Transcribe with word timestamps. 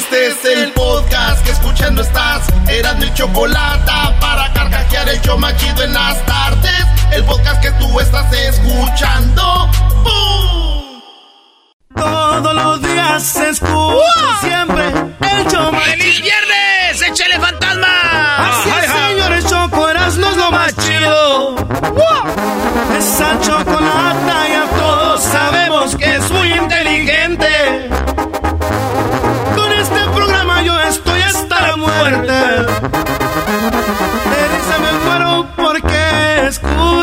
Este 0.00 0.28
es 0.28 0.44
el 0.46 0.72
podcast 0.72 1.44
que 1.44 1.50
escuchando 1.50 2.00
estás. 2.00 2.46
Eran 2.70 2.98
mi 3.00 3.12
chocolate 3.12 3.92
para 4.18 4.50
carcajear 4.54 5.06
el 5.10 5.20
yo 5.20 5.36
machido 5.36 5.82
en 5.82 5.92
las 5.92 6.24
tardes. 6.24 6.86
El 7.12 7.22
podcast 7.24 7.60
que 7.60 7.70
tú 7.72 8.00
estás 8.00 8.32
escuchando. 8.32 9.68
¡Bum! 10.02 11.02
Todos 11.94 12.54
los 12.54 12.82
días 12.82 13.22
se 13.22 13.50
escucha 13.50 14.40
siempre 14.40 14.88
el 14.88 15.46
show 15.48 15.70
más 15.70 15.84
¡Feliz 15.84 16.22
viernes! 16.22 17.02
¡Échale 17.06 17.29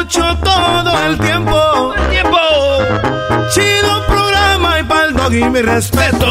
escucho 0.08 0.38
todo 0.44 1.10
el 1.10 1.18
tiempo. 1.18 1.94
¡El 1.96 2.10
tiempo! 2.10 2.38
Chido 3.54 4.06
programa 4.08 4.80
y 4.80 4.84
pa'l 4.84 5.14
doggy 5.14 5.44
mi 5.50 5.62
respeto. 5.62 6.26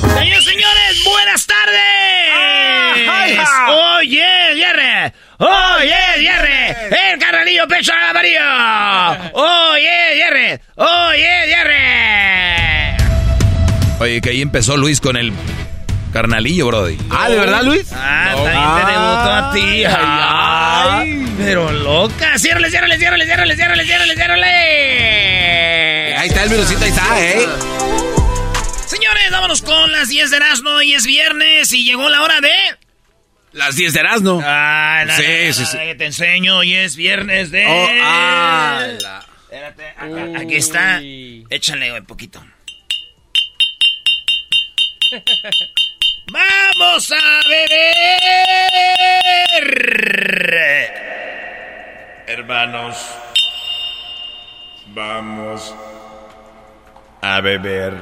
Señores, 0.00 0.44
señores, 0.44 1.04
buenas 1.04 1.46
tardes. 1.46 1.78
Oye, 3.96 4.26
Jerry. 4.56 5.12
Oye, 5.38 5.96
Jerry. 6.18 6.76
El 7.12 7.18
carnalillo 7.18 7.68
pecho 7.68 7.92
al 7.92 8.10
amarillo. 8.10 8.40
Oye, 9.34 10.22
Jerry. 10.22 10.60
Oye, 10.76 11.28
Jerry. 11.46 12.96
Oye, 14.00 14.20
que 14.20 14.30
ahí 14.30 14.42
empezó 14.42 14.76
Luis 14.76 15.00
con 15.00 15.16
el 15.16 15.32
carnalillo, 16.12 16.66
Brody. 16.66 16.96
Ah, 17.10 17.28
¿de 17.28 17.36
verdad, 17.36 17.62
Luis? 17.62 17.86
Ah, 17.92 18.32
también 18.34 18.86
te 18.86 18.92
debutó 18.92 19.32
a 19.32 19.52
ti. 19.52 19.84
Ay, 19.86 21.34
pero 21.38 21.70
loca. 21.72 22.38
Ciérrale, 22.38 22.70
ciérrale, 22.70 22.98
ciérrale, 22.98 23.24
ciérrale, 23.26 23.56
ciérrale, 23.56 23.84
ciérrale, 23.84 24.14
ciérrale. 24.14 24.46
Ahí 26.16 26.28
está 26.28 26.42
el 26.44 26.48
virusito, 26.50 26.82
ahí 26.84 26.90
está, 26.90 27.20
¿eh? 27.20 27.46
Señores, 28.86 29.30
vámonos 29.30 29.62
con 29.62 29.92
las 29.92 30.08
10 30.08 30.30
de 30.30 30.36
Erasmo. 30.38 30.70
Hoy 30.70 30.94
es 30.94 31.04
viernes 31.06 31.72
y 31.72 31.84
llegó 31.84 32.08
la 32.08 32.22
hora 32.22 32.40
de... 32.40 32.50
Las 33.52 33.76
10 33.76 33.92
de 33.94 34.00
Erasmo. 34.00 34.40
Ah, 34.44 35.04
no, 35.06 35.14
Sí, 35.16 35.22
no, 35.22 35.28
no, 35.46 35.52
sí, 35.52 35.60
no, 35.62 35.66
sí. 35.66 35.78
que 35.78 35.94
te 35.94 36.06
enseño. 36.06 36.56
Hoy 36.58 36.74
es 36.74 36.96
viernes 36.96 37.50
de... 37.50 37.66
Oh, 37.66 37.88
ah, 38.02 38.86
la- 39.00 39.24
Espérate, 39.50 39.88
acá- 39.96 40.40
aquí 40.40 40.56
está. 40.56 41.00
Échale, 41.50 41.90
güey, 41.90 42.02
poquito. 42.02 42.42
¡Vamos 46.30 47.10
a 47.12 47.40
beber! 50.28 50.92
Hermanos, 52.26 52.96
vamos 54.88 55.74
a 57.22 57.40
beber. 57.40 57.94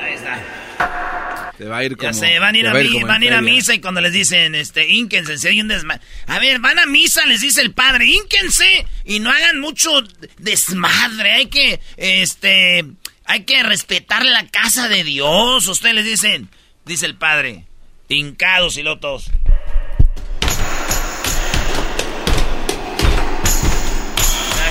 Ahí 0.00 0.14
está. 0.14 1.52
Te 1.56 1.64
va 1.66 1.76
a 1.78 1.84
ir 1.84 1.96
como... 1.96 2.10
Ya 2.10 2.12
sé, 2.18 2.38
van 2.40 2.54
a 2.56 2.58
ir 2.58 2.66
a, 2.66 2.72
va 2.72 2.80
mi- 2.80 2.86
como 2.88 3.00
en 3.02 3.06
van 3.06 3.22
a, 3.22 3.24
ir 3.24 3.32
a 3.32 3.38
feria. 3.38 3.52
misa 3.54 3.74
y 3.74 3.80
cuando 3.80 4.00
les 4.00 4.12
dicen, 4.12 4.54
este, 4.56 4.88
ínquense, 4.88 5.38
si 5.38 5.46
hay 5.48 5.60
un 5.60 5.68
desmadre. 5.68 6.02
A 6.26 6.40
ver, 6.40 6.58
van 6.58 6.80
a 6.80 6.86
misa, 6.86 7.24
les 7.26 7.40
dice 7.42 7.60
el 7.60 7.72
padre, 7.72 8.06
ínquense 8.06 8.86
y 9.04 9.20
no 9.20 9.30
hagan 9.30 9.60
mucho 9.60 10.02
desmadre. 10.38 11.30
Hay 11.30 11.46
que, 11.46 11.80
este, 11.96 12.84
hay 13.24 13.44
que 13.44 13.62
respetar 13.62 14.24
la 14.24 14.46
casa 14.48 14.88
de 14.88 15.04
Dios. 15.04 15.66
Ustedes 15.68 15.94
les 15.94 16.04
dicen, 16.04 16.48
dice 16.84 17.06
el 17.06 17.16
padre, 17.16 17.64
hincados 18.08 18.76
y 18.76 18.82
lotos. 18.82 19.30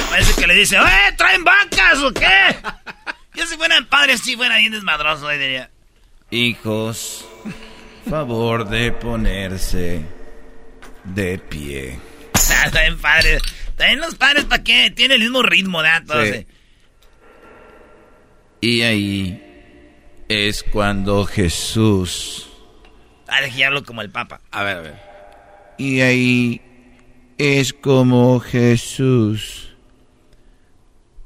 Parece 0.10 0.34
que 0.42 0.48
le 0.48 0.56
dice, 0.56 0.76
¡eh, 0.76 1.14
traen 1.18 1.44
vacas 1.44 2.00
o 2.04 2.12
qué! 2.14 2.26
Yo 3.34 3.48
si 3.48 3.56
fuera 3.56 3.78
el 3.78 3.88
padre, 3.88 4.18
si 4.18 4.36
fuera 4.36 4.58
bien 4.58 4.74
desmadroso, 4.74 5.30
diría. 5.30 5.70
Hijos, 6.32 7.26
favor 8.10 8.68
de 8.68 8.92
ponerse 8.92 10.02
de 11.06 11.38
pie. 11.40 11.98
Ah, 12.34 12.64
Está 12.66 12.82
bien 12.82 13.00
padre. 13.00 13.40
También 13.78 14.00
los 14.02 14.16
padres, 14.16 14.44
¿para 14.46 14.64
qué? 14.64 14.92
Tiene 14.92 15.16
el 15.16 15.22
mismo 15.22 15.42
ritmo, 15.44 15.82
¿verdad? 15.82 16.04
Todos, 16.06 16.28
Sí. 16.28 16.34
eh. 16.34 16.48
Y 18.62 18.84
ahí 18.84 19.44
es 20.30 20.64
cuando 20.64 21.26
Jesús... 21.26 22.48
Ah, 23.28 23.48
ya 23.48 23.68
hablo 23.68 23.84
como 23.84 24.02
el 24.02 24.12
papa. 24.12 24.42
A 24.52 24.64
ver, 24.64 24.78
a 24.78 24.82
ver. 24.82 24.96
Y 25.78 26.02
ahí 26.02 26.62
es 27.38 27.74
como 27.74 28.40
Jesús 28.40 29.72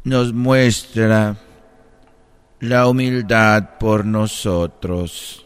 nos 0.06 0.34
muestra 0.34 1.36
la 2.62 2.88
humildad 2.88 3.78
por 3.80 4.06
nosotros. 4.06 5.46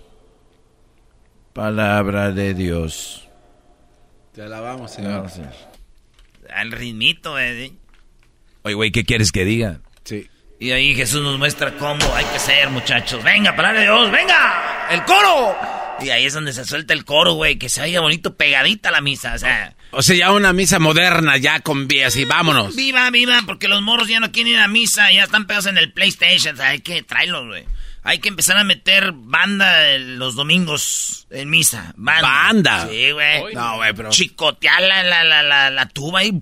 Palabra 1.53 2.31
de 2.31 2.53
Dios. 2.53 3.27
Te 4.33 4.43
alabamos, 4.43 4.91
señor. 4.91 5.27
Al 6.53 6.71
ritmito, 6.71 7.39
eh. 7.39 7.71
Oye, 8.63 8.75
güey, 8.75 8.91
¿qué 8.91 9.05
quieres 9.05 9.31
que 9.31 9.45
diga? 9.45 9.81
Sí. 10.03 10.29
Y 10.59 10.71
ahí 10.71 10.93
Jesús 10.93 11.21
nos 11.21 11.37
muestra 11.37 11.77
cómo 11.77 12.13
hay 12.15 12.25
que 12.25 12.39
ser, 12.39 12.69
muchachos. 12.69 13.23
Venga, 13.23 13.55
palabra 13.55 13.79
de 13.79 13.85
Dios, 13.85 14.11
venga. 14.11 14.87
El 14.91 15.03
coro. 15.05 15.57
Y 16.01 16.09
ahí 16.09 16.25
es 16.25 16.33
donde 16.33 16.51
se 16.53 16.65
suelta 16.65 16.93
el 16.93 17.05
coro, 17.05 17.33
güey. 17.33 17.57
Que 17.57 17.69
se 17.69 17.81
oiga 17.81 18.01
bonito 18.01 18.35
pegadita 18.35 18.91
la 18.91 18.99
misa. 19.01 19.33
O 19.35 19.37
sea, 19.37 19.73
O 19.91 20.01
sea, 20.01 20.15
ya 20.17 20.31
una 20.33 20.51
misa 20.53 20.79
moderna, 20.79 21.37
ya 21.37 21.61
con 21.61 21.87
vías 21.87 22.15
y 22.17 22.25
vámonos. 22.25 22.75
viva, 22.75 23.09
viva, 23.09 23.41
porque 23.45 23.67
los 23.69 23.81
morros 23.81 24.07
ya 24.09 24.19
no 24.19 24.31
quieren 24.31 24.53
ir 24.53 24.59
a 24.59 24.67
misa. 24.67 25.11
Ya 25.13 25.23
están 25.23 25.45
pegados 25.47 25.67
en 25.67 25.77
el 25.77 25.93
PlayStation. 25.93 26.55
O 26.55 26.57
sea, 26.57 26.69
hay 26.69 26.79
que 26.79 27.03
traerlos, 27.03 27.47
güey. 27.47 27.65
Hay 28.03 28.19
que 28.19 28.29
empezar 28.29 28.57
a 28.57 28.63
meter 28.63 29.11
banda 29.13 29.97
los 29.97 30.35
domingos 30.35 31.27
en 31.29 31.49
misa. 31.49 31.93
Banda. 31.97 32.21
¿Banda? 32.27 32.87
Sí, 32.89 33.11
güey. 33.11 33.53
No, 33.53 33.75
güey, 33.75 33.93
pero... 33.93 34.09
chicotear 34.09 34.81
la, 34.81 35.03
la, 35.03 35.23
la, 35.23 35.43
la, 35.43 35.69
la 35.69 35.85
tuba 35.87 36.23
y... 36.23 36.41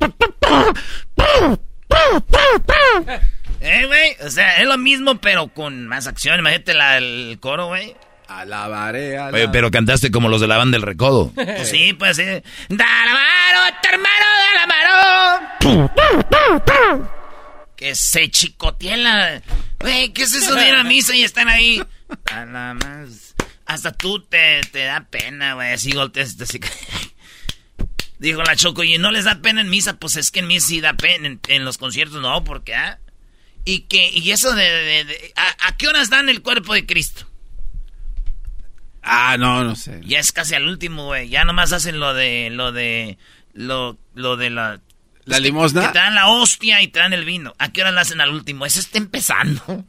Eh, 3.61 3.87
güey, 3.87 4.17
o 4.25 4.31
sea, 4.31 4.61
es 4.61 4.67
lo 4.67 4.77
mismo, 4.79 5.17
pero 5.17 5.49
con 5.49 5.87
más 5.87 6.07
acción. 6.07 6.39
Imagínate 6.39 6.75
la, 6.75 6.99
el 6.99 7.39
coro, 7.41 7.69
güey. 7.69 7.97
Alabaré, 8.29 9.19
alabaré. 9.19 9.45
Oye, 9.45 9.49
pero 9.53 9.71
cantaste 9.71 10.11
como 10.11 10.29
los 10.29 10.41
de 10.41 10.47
la 10.47 10.57
banda 10.57 10.77
del 10.77 10.83
recodo. 10.83 11.33
Pues 11.35 11.69
sí, 11.69 11.93
pues 11.93 12.17
sí. 12.17 12.25
Da 12.69 12.87
la 13.05 13.13
mano, 13.13 13.77
tu 13.83 13.89
hermano, 13.89 14.25
da 14.41 14.55
la 14.55 14.67
mano. 15.87 16.15
Que 17.77 17.95
se 17.95 18.31
chicotea 18.31 18.97
la... 18.97 19.43
Güey, 19.81 20.13
¿qué 20.13 20.23
es 20.23 20.35
eso 20.35 20.55
de 20.55 20.69
ir 20.69 20.75
a 20.75 20.85
misa 20.85 21.15
y 21.15 21.23
están 21.23 21.49
ahí? 21.49 21.83
Da 22.25 22.47
la 22.47 22.75
más... 22.75 23.35
hasta 23.67 23.93
tú 23.93 24.21
te, 24.21 24.61
te 24.73 24.85
da 24.85 25.01
pena, 25.01 25.55
güey. 25.55 25.73
Así 25.73 25.93
golpeas, 25.93 26.37
así. 26.41 26.61
Dijo 28.19 28.43
la 28.43 28.57
Choco, 28.57 28.85
y 28.85 28.97
no 28.99 29.11
les 29.11 29.25
da 29.25 29.43
pena 29.43 29.61
en 29.61 29.69
misa, 29.69 29.99
pues 29.99 30.17
es 30.17 30.31
que 30.31 30.41
en 30.41 30.47
misa 30.47 30.69
sí 30.69 30.81
da 30.81 30.95
pena, 30.95 31.37
en, 31.49 31.65
los 31.65 31.79
conciertos 31.79 32.23
no, 32.23 32.45
porque, 32.45 32.75
¿ah? 32.75 32.99
Y 33.65 33.81
que, 33.81 34.09
y 34.09 34.31
eso 34.31 34.55
de, 34.55 35.33
¿a, 35.37 35.77
qué 35.77 35.89
horas 35.89 36.11
dan 36.11 36.29
el 36.29 36.41
cuerpo 36.41 36.75
de 36.75 36.87
Cristo? 36.87 37.27
Ah, 39.05 39.37
no, 39.39 39.63
no 39.65 39.77
sé. 39.77 40.01
Ya 40.05 40.19
es 40.19 40.33
casi 40.33 40.55
al 40.55 40.67
último, 40.67 41.07
güey. 41.07 41.29
Ya 41.29 41.45
nomás 41.45 41.73
hacen 41.73 42.01
lo 42.01 42.15
de, 42.15 42.49
lo 42.51 42.73
de, 42.73 43.19
lo, 43.53 43.99
lo 44.15 44.37
de 44.37 44.51
la... 44.51 44.81
¿La 45.27 45.39
limosna? 45.39 45.83
Que, 45.87 45.93
te 45.93 45.99
dan 45.99 46.15
la 46.15 46.29
hostia 46.29 46.83
y 46.83 46.89
te 46.89 46.99
dan 46.99 47.13
el 47.13 47.25
vino. 47.25 47.55
¿A 47.59 47.73
qué 47.73 47.83
hora 47.83 47.93
la 47.93 48.03
hacen 48.03 48.21
al 48.21 48.31
último? 48.31 48.67
Eso 48.67 48.81
está 48.81 48.99
empezando. 48.99 49.85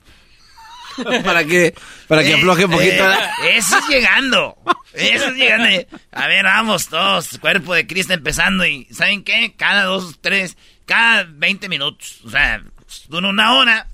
para 1.24 1.44
que 1.44 1.74
para 2.08 2.24
que 2.24 2.36
afloje 2.36 2.66
un 2.66 2.72
poquito. 2.72 3.12
Eh, 3.12 3.58
eso 3.58 3.78
es 3.78 3.88
llegando. 3.88 4.58
Eso 4.94 5.28
es 5.28 5.36
llegando. 5.36 5.68
A 6.12 6.28
ver, 6.28 6.46
vamos 6.46 6.88
todos, 6.88 7.38
cuerpo 7.40 7.74
de 7.74 7.86
Cristo 7.86 8.14
empezando 8.14 8.66
y 8.66 8.86
¿saben 8.92 9.24
qué? 9.24 9.54
Cada 9.58 9.84
dos, 9.84 10.20
tres, 10.22 10.58
cada 10.86 11.26
20 11.28 11.68
minutos. 11.68 12.22
O 12.24 12.30
sea, 12.30 12.62
dura 13.10 13.28
una 13.28 13.56
hora, 13.56 13.88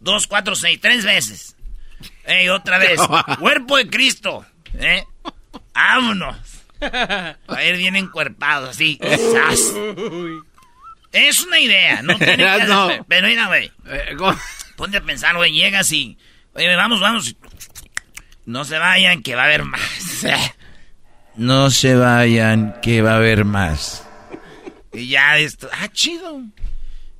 dos, 0.00 0.26
cuatro, 0.26 0.54
seis, 0.54 0.78
tres 0.80 1.04
veces. 1.04 1.56
Ey, 2.24 2.48
otra 2.48 2.78
vez. 2.80 3.00
cuerpo 3.38 3.76
de 3.76 3.88
Cristo. 3.88 4.44
¿Eh? 4.78 5.04
Vámonos. 5.74 6.36
A 6.80 7.36
ver, 7.48 7.76
vienen 7.76 8.04
encuerpados 8.04 8.70
así. 8.70 8.98
Es 11.12 11.42
una 11.44 11.58
idea, 11.58 12.02
no 12.02 12.14
tiene 12.18 12.36
que 12.36 13.04
Pero 13.08 13.26
mira, 13.26 13.46
güey. 13.46 13.72
Eh, 13.86 14.16
Ponte 14.76 14.98
a 14.98 15.00
pensar, 15.00 15.34
güey, 15.34 15.50
llegas 15.52 15.90
y 15.90 16.18
Oye, 16.52 16.74
vamos, 16.74 17.00
vamos. 17.00 17.34
No 18.46 18.64
se 18.64 18.78
vayan, 18.78 19.22
que 19.22 19.34
va 19.34 19.42
a 19.42 19.44
haber 19.46 19.64
más. 19.64 20.26
No 21.36 21.70
se 21.70 21.94
vayan, 21.94 22.80
que 22.80 23.02
va 23.02 23.12
a 23.12 23.16
haber 23.16 23.44
más. 23.44 24.08
Y 24.94 25.08
ya 25.08 25.36
esto, 25.36 25.68
ah, 25.70 25.88
chido. 25.92 26.40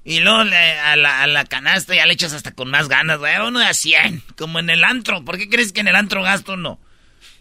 Y 0.05 0.21
luego 0.21 0.39
a, 0.39 0.97
la, 0.97 1.23
a, 1.23 1.27
la, 1.27 1.45
canasta 1.45 1.95
ya 1.95 2.07
le 2.07 2.15
echas 2.15 2.33
hasta 2.33 2.53
con 2.53 2.71
más 2.71 2.89
ganas, 2.89 3.19
güey. 3.19 3.37
Uno 3.47 3.59
de 3.59 3.67
a 3.67 3.75
100, 3.75 4.23
como 4.39 4.59
en 4.59 4.71
el 4.71 4.85
antro. 4.85 5.23
¿Por 5.23 5.37
qué 5.37 5.51
crees 5.51 5.75
que 5.75 5.81
en 5.81 5.89
el 5.89 5.97
antro 5.97 6.23
gasto 6.23 6.57
no? 6.57 6.81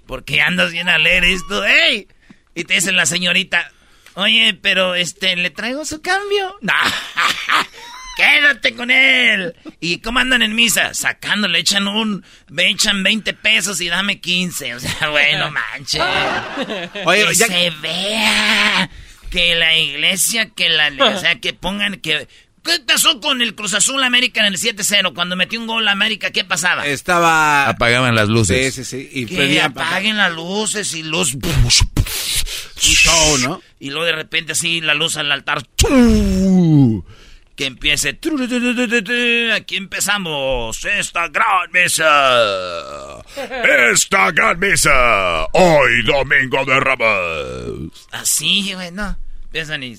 Porque 0.06 0.42
andas 0.42 0.72
bien 0.72 0.90
a 0.90 0.98
leer 0.98 1.24
esto, 1.24 1.66
¡ey! 1.66 2.08
Y 2.54 2.64
te 2.64 2.76
dice 2.76 2.92
la 2.92 3.06
señorita, 3.06 3.72
oye, 4.14 4.58
pero 4.62 4.96
este, 4.96 5.36
¿le 5.36 5.50
traigo 5.50 5.86
su 5.86 6.02
cambio? 6.02 6.56
No. 6.62 6.74
quédate 8.16 8.76
con 8.76 8.90
él. 8.92 9.56
¿Y 9.80 10.00
cómo 10.00 10.20
andan 10.20 10.42
en 10.42 10.56
misa? 10.56 10.94
Sacándole, 10.94 11.60
echan 11.60 11.88
un, 11.88 12.24
me 12.50 12.70
echan 12.70 13.04
20 13.04 13.34
pesos 13.34 13.82
y 13.82 13.90
dame 13.90 14.20
15. 14.20 14.76
O 14.76 14.80
sea, 14.80 15.10
bueno, 15.10 15.52
manches. 15.52 16.02
Oye, 17.06 17.28
que 17.28 17.36
se 17.36 17.70
vea 17.82 18.90
que 19.30 19.56
la 19.56 19.76
iglesia, 19.76 20.50
que 20.50 20.70
la, 20.70 20.92
o 21.00 21.20
sea, 21.20 21.36
que 21.40 21.54
pongan, 21.54 21.98
que, 21.98 22.28
¿Qué 22.66 22.80
pasó 22.86 23.22
con 23.22 23.42
el 23.42 23.54
Cruz 23.56 23.74
Azul 23.76 24.04
América 24.04 24.42
en 24.42 24.54
el 24.54 24.60
7-0? 24.60 25.14
Cuando 25.14 25.36
metió 25.36 25.60
un 25.60 25.68
gol 25.68 25.88
a 25.88 25.92
América, 25.92 26.32
¿qué 26.32 26.44
pasaba? 26.44 26.86
Estaba... 26.88 27.70
Apagaban 27.70 28.16
las 28.16 28.28
luces. 28.28 28.74
Sí, 28.74 28.84
sí, 28.84 28.98
sí. 28.98 29.10
Y 29.12 29.26
que 29.28 29.62
apaguen 29.62 30.18
las 30.18 30.34
luces 30.34 30.94
y 30.96 31.04
luz... 31.04 31.38
Y 32.78 32.88
show, 32.88 33.38
¿no? 33.38 33.62
Y 33.80 33.90
luego 33.92 34.06
de 34.06 34.12
repente 34.12 34.52
así 34.52 34.82
la 34.82 34.94
luz 34.94 35.16
al 35.16 35.32
altar 35.32 35.64
que 37.56 37.66
empiece. 37.66 38.20
Aquí 39.54 39.78
empezamos 39.78 40.84
esta 40.86 41.30
gran 41.30 41.72
mesa. 41.72 43.22
Esta 43.92 44.32
gran 44.32 44.60
mesa. 44.60 45.46
Hoy 45.54 46.04
domingo 46.04 46.66
de 46.66 46.80
Ramos. 46.80 48.08
Así, 48.12 48.74
güey, 48.74 48.92
no. 48.92 49.18
Empiezan 49.46 49.84
y. 49.84 49.98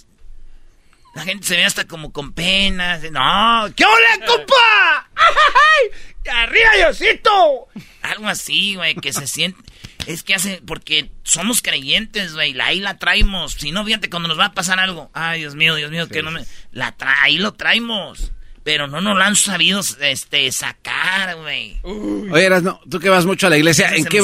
La 1.16 1.22
gente 1.22 1.46
se 1.46 1.56
ve 1.56 1.64
hasta 1.64 1.86
como 1.86 2.12
con 2.12 2.32
pena. 2.32 2.98
No, 2.98 3.74
¿qué 3.74 3.86
hola, 3.86 4.26
compa? 4.26 5.10
¡Ay! 5.16 6.30
¡Arriba, 6.30 6.68
Diosito! 6.76 7.68
Algo 8.02 8.28
así, 8.28 8.74
güey, 8.74 8.94
que 8.96 9.14
se 9.14 9.26
siente. 9.26 9.58
Es 10.06 10.22
que 10.22 10.34
hace, 10.34 10.60
porque 10.66 11.10
somos 11.22 11.62
creyentes, 11.62 12.34
güey, 12.34 12.60
ahí 12.60 12.80
la 12.80 12.98
traemos. 12.98 13.54
Si 13.54 13.72
no, 13.72 13.82
fíjate, 13.82 14.10
cuando 14.10 14.28
nos 14.28 14.38
va 14.38 14.46
a 14.46 14.52
pasar 14.52 14.78
algo, 14.78 15.10
ay, 15.14 15.40
Dios 15.40 15.54
mío, 15.54 15.74
Dios 15.74 15.90
mío, 15.90 16.06
que 16.06 16.22
no 16.22 16.30
me... 16.30 16.44
La 16.70 16.94
ahí 17.22 17.38
lo 17.38 17.54
traemos. 17.54 18.32
Pero 18.62 18.86
no 18.86 19.00
nos 19.00 19.16
lo 19.16 19.24
han 19.24 19.36
sabido 19.36 19.80
este, 20.00 20.52
sacar, 20.52 21.36
güey. 21.36 21.80
Oye, 21.82 22.50
no, 22.60 22.78
tú 22.90 23.00
que 23.00 23.08
vas 23.08 23.24
mucho 23.24 23.46
a 23.46 23.50
la 23.50 23.56
iglesia, 23.56 23.88
¿en 23.94 24.04
qué, 24.04 24.18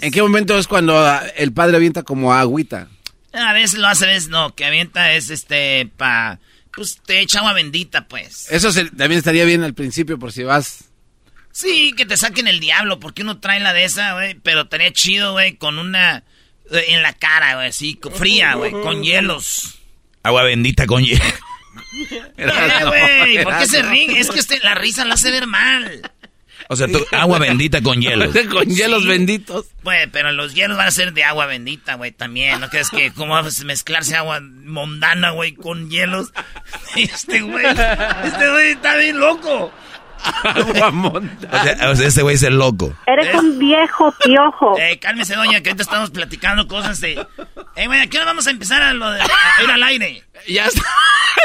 ¿en 0.00 0.12
qué 0.12 0.22
momento 0.22 0.56
es 0.56 0.68
cuando 0.68 0.96
ah, 0.96 1.24
el 1.36 1.52
padre 1.52 1.76
avienta 1.76 2.04
como 2.04 2.32
agüita? 2.32 2.88
A 3.32 3.52
veces 3.52 3.78
lo 3.78 3.86
hace, 3.86 4.04
a 4.04 4.08
veces 4.08 4.28
no, 4.28 4.54
que 4.54 4.64
avienta 4.64 5.12
es 5.12 5.30
este, 5.30 5.90
pa... 5.96 6.38
Pues 6.72 7.00
te 7.04 7.20
echa 7.20 7.40
agua 7.40 7.52
bendita, 7.52 8.06
pues. 8.06 8.46
Eso 8.50 8.72
también 8.72 9.18
estaría 9.18 9.44
bien 9.44 9.64
al 9.64 9.74
principio 9.74 10.18
por 10.18 10.32
si 10.32 10.44
vas 10.44 10.90
Sí, 11.52 11.92
que 11.96 12.06
te 12.06 12.16
saquen 12.16 12.46
el 12.46 12.60
diablo, 12.60 13.00
porque 13.00 13.22
uno 13.22 13.40
trae 13.40 13.60
la 13.60 13.72
de 13.72 13.84
esa, 13.84 14.12
güey, 14.12 14.34
pero 14.34 14.62
estaría 14.62 14.92
chido, 14.92 15.32
güey, 15.32 15.56
con 15.56 15.78
una 15.78 16.22
eh, 16.70 16.84
en 16.88 17.02
la 17.02 17.12
cara, 17.12 17.56
güey, 17.56 17.68
así, 17.68 17.98
fría, 18.14 18.54
güey, 18.54 18.70
con 18.70 19.02
hielos. 19.02 19.78
Agua 20.22 20.44
bendita 20.44 20.86
con 20.86 21.04
hielo. 21.04 21.24
güey, 22.36 23.42
¿por 23.42 23.58
qué 23.58 23.66
se 23.66 23.82
ríen? 23.82 24.16
Es 24.16 24.30
que 24.30 24.38
este, 24.38 24.60
la 24.60 24.74
risa 24.74 25.04
la 25.04 25.14
hace 25.14 25.30
ver 25.30 25.46
mal. 25.46 26.12
O 26.72 26.76
sea, 26.76 26.86
agua 27.10 27.40
bendita 27.40 27.82
con 27.82 28.00
hielos. 28.00 28.32
con 28.48 28.64
hielos 28.68 29.04
benditos. 29.04 29.66
Güey, 29.82 30.06
pero 30.06 30.30
los 30.30 30.54
hielos 30.54 30.76
van 30.76 30.86
a 30.86 30.92
ser 30.92 31.12
de 31.12 31.24
agua 31.24 31.46
bendita, 31.46 31.94
güey, 31.94 32.12
también. 32.12 32.60
¿No 32.60 32.68
crees 32.70 32.90
que 32.90 33.10
cómo 33.12 33.34
va 33.34 33.40
a 33.40 33.64
mezclarse 33.64 34.14
agua 34.14 34.38
mondana, 34.40 35.30
güey, 35.30 35.52
con 35.52 35.90
hielos? 35.90 36.32
Este 36.96 37.40
güey, 37.40 37.66
este 37.66 38.50
güey 38.50 38.70
está 38.70 38.96
bien 38.96 39.18
loco. 39.18 39.72
Agua 40.44 40.92
O 41.90 41.96
sea, 41.96 42.06
este 42.06 42.22
güey 42.22 42.36
es 42.36 42.42
el 42.44 42.56
loco. 42.56 42.94
Eres 43.06 43.34
un 43.34 43.58
viejo 43.58 44.14
piojo. 44.24 44.78
Eh, 44.78 45.00
cálmese, 45.00 45.34
doña, 45.34 45.60
que 45.62 45.70
ahorita 45.70 45.82
estamos 45.82 46.10
platicando 46.10 46.68
cosas 46.68 47.00
de... 47.00 47.26
Eh, 47.74 47.86
güey, 47.86 48.00
¿a 48.00 48.06
qué 48.06 48.18
hora 48.18 48.26
vamos 48.26 48.46
a 48.46 48.50
empezar 48.50 48.80
a, 48.80 48.92
lo 48.92 49.10
de, 49.10 49.20
ir 49.64 49.70
al 49.70 49.82
aire? 49.82 50.22
Ya 50.46 50.66
está. 50.66 50.82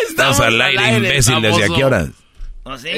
Estamos, 0.08 0.40
al 0.40 0.62
aire, 0.62 0.98
imbécil, 0.98 1.42
¿desde 1.42 1.66
a 1.66 1.68
qué 1.76 1.84
horas? 1.84 2.10
¿O 2.62 2.78
sí? 2.78 2.90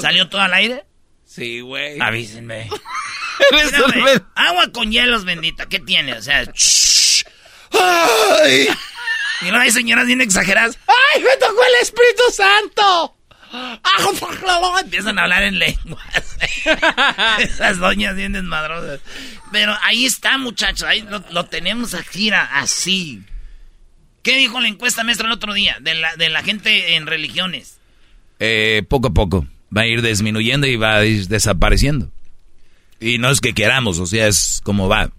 ¿Salió 0.00 0.28
todo 0.28 0.40
al 0.40 0.54
aire? 0.54 0.84
Sí, 1.28 1.60
güey. 1.60 2.00
Avísenme. 2.00 2.70
agua 4.34 4.72
con 4.72 4.90
hielos, 4.90 5.24
bendita, 5.24 5.66
¿qué 5.66 5.78
tiene? 5.78 6.14
O 6.14 6.22
sea, 6.22 6.42
¡Ay! 7.70 8.68
Y 9.42 9.50
no 9.50 9.58
hay 9.58 9.70
señoras 9.70 10.06
bien 10.06 10.22
exageradas. 10.22 10.78
¡Ay, 10.86 11.22
me 11.22 11.36
tocó 11.36 11.60
el 11.62 11.82
Espíritu 11.82 12.22
Santo! 12.32 13.14
Empiezan 14.80 15.18
a 15.18 15.22
hablar 15.22 15.42
en 15.42 15.58
lenguas. 15.58 16.36
Esas 17.38 17.78
doñas 17.78 18.16
bien 18.16 18.32
desmadrosas. 18.32 19.00
Pero 19.52 19.76
ahí 19.82 20.06
está, 20.06 20.38
muchachos. 20.38 20.84
Ahí 20.84 21.06
lo, 21.30 21.44
tenemos 21.44 21.94
aquí, 21.94 22.30
así. 22.30 23.22
¿Qué 24.22 24.36
dijo 24.36 24.60
la 24.60 24.68
encuesta 24.68 25.04
maestra 25.04 25.26
el 25.26 25.32
otro 25.32 25.52
día 25.52 25.76
de 25.80 25.94
la, 25.94 26.16
de 26.16 26.30
la 26.30 26.42
gente 26.42 26.94
en 26.94 27.06
religiones? 27.06 27.78
Eh, 28.38 28.82
poco 28.88 29.08
a 29.08 29.12
poco. 29.12 29.46
Va 29.76 29.82
a 29.82 29.86
ir 29.86 30.02
disminuyendo 30.02 30.66
y 30.66 30.76
va 30.76 30.96
a 30.96 31.04
ir 31.04 31.28
desapareciendo. 31.28 32.10
Y 33.00 33.18
no 33.18 33.30
es 33.30 33.40
que 33.40 33.54
queramos, 33.54 33.98
o 33.98 34.06
sea, 34.06 34.26
es 34.26 34.60
como 34.64 34.88
va. 34.88 35.10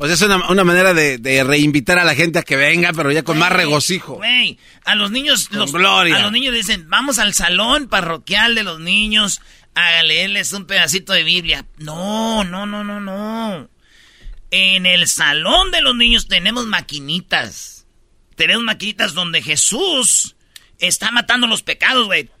O 0.00 0.06
sea, 0.06 0.14
es 0.14 0.22
una, 0.22 0.64
manera 0.64 0.94
de, 0.94 1.44
reinvitar 1.44 1.98
a 1.98 2.04
la 2.04 2.14
gente 2.14 2.38
a 2.38 2.42
que 2.42 2.54
venga, 2.54 2.92
pero 2.92 3.10
ya 3.10 3.24
con 3.24 3.36
más 3.36 3.50
regocijo. 3.50 4.14
Güey, 4.14 4.56
a 4.84 4.94
los 4.94 5.10
niños, 5.10 5.48
los, 5.50 5.72
gloria. 5.72 6.16
a 6.16 6.22
los 6.22 6.30
niños 6.30 6.54
dicen, 6.54 6.88
vamos 6.88 7.18
al 7.18 7.34
salón 7.34 7.88
parroquial 7.88 8.54
de 8.54 8.62
los 8.62 8.78
niños 8.78 9.40
a 9.74 10.02
leerles 10.04 10.52
un 10.52 10.66
pedacito 10.66 11.12
de 11.12 11.24
Biblia. 11.24 11.66
No, 11.78 12.44
no, 12.44 12.64
no, 12.64 12.84
no, 12.84 13.00
no. 13.00 13.68
En 14.52 14.86
el 14.86 15.08
salón 15.08 15.72
de 15.72 15.82
los 15.82 15.96
niños 15.96 16.28
tenemos 16.28 16.66
maquinitas. 16.66 17.86
Tenemos 18.36 18.62
maquinitas 18.62 19.14
donde 19.14 19.42
Jesús 19.42 20.36
está 20.78 21.10
matando 21.10 21.46
los 21.46 21.62
pecados, 21.62 22.06
güey. 22.06 22.28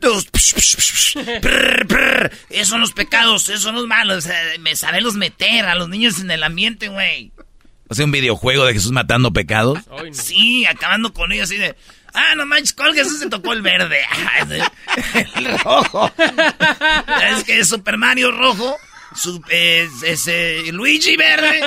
Esos 2.50 2.68
son 2.68 2.80
los 2.80 2.92
pecados, 2.92 3.48
esos 3.48 3.62
son 3.62 3.74
los 3.74 3.86
malos. 3.86 4.28
Me 4.60 4.72
los 5.00 5.14
meter 5.14 5.64
a 5.66 5.74
los 5.74 5.88
niños 5.88 6.20
en 6.20 6.30
el 6.30 6.42
ambiente, 6.42 6.88
güey. 6.88 7.32
O 7.88 7.94
sea, 7.94 8.04
un 8.04 8.12
videojuego 8.12 8.66
de 8.66 8.74
Jesús 8.74 8.92
matando 8.92 9.32
pecados. 9.32 9.78
Sí, 10.12 10.66
acabando 10.66 11.12
con 11.12 11.32
ellos 11.32 11.44
así 11.44 11.56
de. 11.56 11.74
Ah, 12.14 12.34
no 12.36 12.46
manches, 12.46 12.72
¿cuál 12.72 12.94
Jesús 12.94 13.18
se 13.18 13.28
tocó 13.28 13.52
el 13.52 13.62
verde? 13.62 14.00
el 15.36 15.58
rojo. 15.58 16.10
es 16.18 17.44
que 17.44 17.60
es 17.60 17.68
Super 17.68 17.96
Mario 17.96 18.32
rojo. 18.32 18.76
Su, 19.14 19.42
ese 19.50 20.64
Luigi 20.72 21.16
verde. 21.16 21.60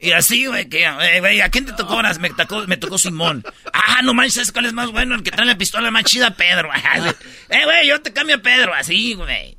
Y 0.00 0.12
así, 0.12 0.44
eh, 0.44 1.20
güey, 1.20 1.40
¿a 1.40 1.50
quién 1.50 1.66
te 1.66 1.72
tocó 1.72 1.94
ahora? 1.94 2.12
Me 2.14 2.30
tocó, 2.30 2.66
me 2.66 2.76
tocó 2.76 2.98
Simón. 2.98 3.44
Ah, 3.72 4.00
no 4.02 4.14
manches, 4.14 4.34
¿sabes 4.34 4.52
cuál 4.52 4.66
es 4.66 4.72
más 4.72 4.90
bueno? 4.90 5.14
El 5.14 5.22
que 5.22 5.30
trae 5.30 5.46
la 5.46 5.58
pistola 5.58 5.90
más 5.90 6.04
chida, 6.04 6.30
Pedro. 6.30 6.70
eh, 7.48 7.64
güey, 7.64 7.88
yo 7.88 8.00
te 8.00 8.12
cambio 8.12 8.36
a 8.36 8.42
Pedro, 8.42 8.74
así, 8.74 9.14
güey. 9.14 9.56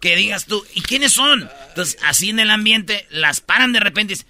que 0.00 0.16
digas 0.16 0.46
tú, 0.46 0.64
¿y 0.74 0.82
quiénes 0.82 1.12
son? 1.12 1.48
Entonces, 1.68 1.96
así 2.04 2.30
en 2.30 2.40
el 2.40 2.50
ambiente, 2.50 3.06
las 3.10 3.40
paran 3.40 3.72
de 3.72 3.80
repente 3.80 4.14
y 4.14 4.16
dicen, 4.16 4.28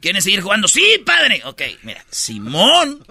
¿quieren 0.00 0.22
seguir 0.22 0.40
jugando? 0.40 0.68
Sí, 0.68 1.02
padre. 1.04 1.42
Ok, 1.44 1.62
mira, 1.82 2.04
Simón, 2.10 3.04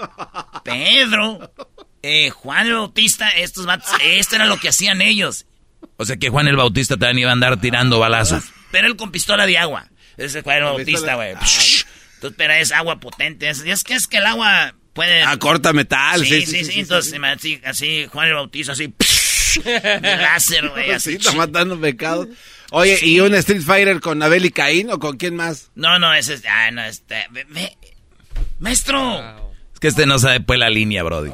Pedro, 0.63 1.53
eh, 2.01 2.29
Juan 2.29 2.71
Bautista, 2.71 3.29
estos 3.29 3.65
vatos, 3.65 3.91
esto 4.03 4.35
era 4.35 4.45
lo 4.45 4.57
que 4.57 4.69
hacían 4.69 5.01
ellos. 5.01 5.45
O 6.01 6.05
sea 6.05 6.15
que 6.15 6.29
Juan 6.29 6.47
el 6.47 6.55
Bautista 6.55 6.95
también 6.95 7.19
iba 7.19 7.29
a 7.29 7.33
andar 7.33 7.59
tirando 7.59 7.99
balazos. 7.99 8.45
Pero 8.71 8.87
él 8.87 8.95
con 8.95 9.11
pistola 9.11 9.45
de 9.45 9.57
agua. 9.57 9.89
Ese 10.15 10.43
Juan 10.43 10.57
el 10.59 10.63
Bautista, 10.63 11.15
güey. 11.15 11.31
Entonces, 11.31 11.85
pero 12.37 12.53
es 12.53 12.71
agua 12.71 13.01
potente. 13.01 13.49
Es, 13.49 13.59
es 13.65 13.83
que 13.83 13.95
es 13.95 14.07
que 14.07 14.17
el 14.19 14.25
agua 14.25 14.73
puede... 14.93 15.23
Ah, 15.23 15.35
corta 15.37 15.73
metal. 15.73 16.25
Sí, 16.25 16.45
sí, 16.45 16.63
sí. 16.63 16.79
entonces, 16.79 17.19
así, 17.21 17.61
así, 17.65 18.07
Juan 18.13 18.29
el 18.29 18.35
Bautista, 18.35 18.71
así... 18.71 18.93
láser, 20.01 20.69
güey. 20.69 20.91
Así. 20.93 21.15
está 21.15 21.33
matando 21.33 21.77
pecados. 21.77 22.29
Oye, 22.71 22.97
¿y 23.01 23.19
un 23.19 23.35
Street 23.35 23.61
Fighter 23.61 23.99
con 23.99 24.23
Abel 24.23 24.45
y 24.45 24.51
Caín 24.51 24.91
o 24.91 24.99
con 24.99 25.17
quién 25.17 25.35
más? 25.35 25.69
No, 25.75 25.99
no, 25.99 26.13
ese 26.13 26.35
es... 26.35 26.43
Ah, 26.49 26.71
no, 26.71 26.81
este... 26.85 27.27
maestro. 28.59 29.51
Es 29.73 29.79
que 29.81 29.89
este 29.89 30.05
no 30.05 30.17
sabe 30.17 30.39
pues 30.39 30.59
la 30.59 30.69
línea, 30.69 31.03
brody. 31.03 31.31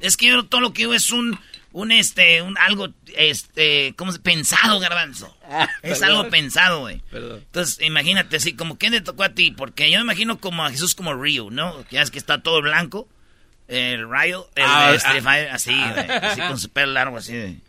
Es 0.00 0.18
que 0.18 0.26
yo 0.26 0.44
todo 0.44 0.60
lo 0.60 0.74
que 0.74 0.82
digo 0.82 0.92
es 0.92 1.10
un 1.10 1.38
un 1.74 1.90
este, 1.90 2.40
un 2.40 2.56
algo, 2.56 2.88
este, 3.16 3.94
¿cómo 3.96 4.12
se 4.12 4.20
Pensado, 4.20 4.78
garbanzo. 4.78 5.36
Ah, 5.42 5.68
es 5.82 6.02
algo 6.02 6.30
pensado, 6.30 6.80
güey. 6.80 7.02
Entonces, 7.12 7.84
imagínate 7.84 8.36
así, 8.36 8.54
como 8.54 8.78
¿qué 8.78 8.90
le 8.90 9.00
tocó 9.00 9.24
a 9.24 9.30
ti? 9.30 9.50
Porque 9.50 9.90
yo 9.90 9.98
me 9.98 10.04
imagino 10.04 10.38
como 10.38 10.64
a 10.64 10.70
Jesús 10.70 10.94
como 10.94 11.14
Río, 11.14 11.50
¿no? 11.50 11.84
Que 11.90 12.00
es 12.00 12.12
que 12.12 12.18
está 12.18 12.42
todo 12.42 12.62
blanco. 12.62 13.08
El 13.66 14.08
Ryo, 14.08 14.48
el 14.54 14.64
ah, 14.64 14.92
este, 14.94 15.20
ah. 15.26 15.54
así, 15.54 15.74
güey. 15.74 16.10
Así 16.10 16.40
con 16.42 16.60
su 16.60 16.68
pelo 16.68 16.92
largo, 16.92 17.16
así. 17.16 17.60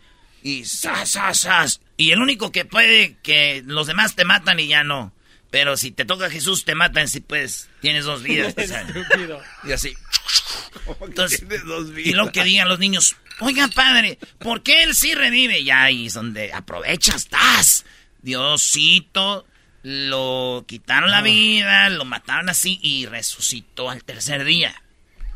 Y 0.43 0.65
sas, 0.65 1.09
sas, 1.09 1.39
sas. 1.39 1.81
Y 1.97 2.11
el 2.11 2.21
único 2.21 2.51
que 2.51 2.63
puede 2.63 3.17
que 3.23 3.63
los 3.65 3.87
demás 3.87 4.15
te 4.15 4.23
matan 4.23 4.59
y 4.59 4.67
ya 4.67 4.83
no. 4.83 5.13
Pero 5.55 5.77
si 5.77 5.91
te 5.91 6.03
toca 6.03 6.29
Jesús, 6.29 6.65
te 6.65 6.75
matan 6.75 7.07
si 7.07 7.21
pues 7.21 7.69
tienes 7.79 8.03
dos 8.03 8.23
vidas. 8.23 8.53
y 9.63 9.71
así. 9.71 9.93
Entonces, 10.99 11.45
y 11.95 12.11
lo 12.11 12.29
que 12.33 12.43
digan 12.43 12.67
los 12.67 12.77
niños, 12.77 13.15
oiga 13.39 13.69
padre, 13.69 14.19
¿por 14.37 14.63
qué 14.63 14.83
él 14.83 14.93
sí 14.93 15.15
revive? 15.15 15.63
Ya 15.63 15.83
ahí 15.83 16.07
es 16.07 16.13
donde 16.13 16.51
aprovechas, 16.51 17.15
estás. 17.15 17.85
Diosito, 18.21 19.47
lo 19.81 20.65
quitaron 20.67 21.09
la 21.09 21.21
vida, 21.21 21.89
lo 21.89 22.03
mataron 22.03 22.49
así 22.49 22.77
y 22.81 23.05
resucitó 23.05 23.89
al 23.89 24.03
tercer 24.03 24.43
día. 24.43 24.75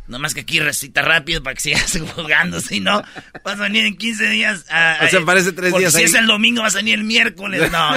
No 0.09 0.19
más 0.19 0.33
que 0.33 0.41
aquí 0.41 0.59
recita 0.59 1.01
rápido 1.01 1.41
para 1.41 1.53
que 1.53 1.61
sigas 1.61 1.97
jugando, 2.15 2.59
si 2.59 2.81
no, 2.81 3.01
vas 3.45 3.57
a 3.57 3.63
venir 3.63 3.85
en 3.85 3.95
15 3.95 4.29
días. 4.31 4.65
o 4.65 5.07
sea, 5.07 5.21
parece 5.25 5.53
tres 5.53 5.73
días. 5.77 5.93
Si 5.93 6.03
es 6.03 6.13
el 6.13 6.27
domingo, 6.27 6.61
vas 6.61 6.75
a 6.75 6.79
venir 6.79 6.95
el 6.95 7.05
miércoles. 7.05 7.71
No, 7.71 7.91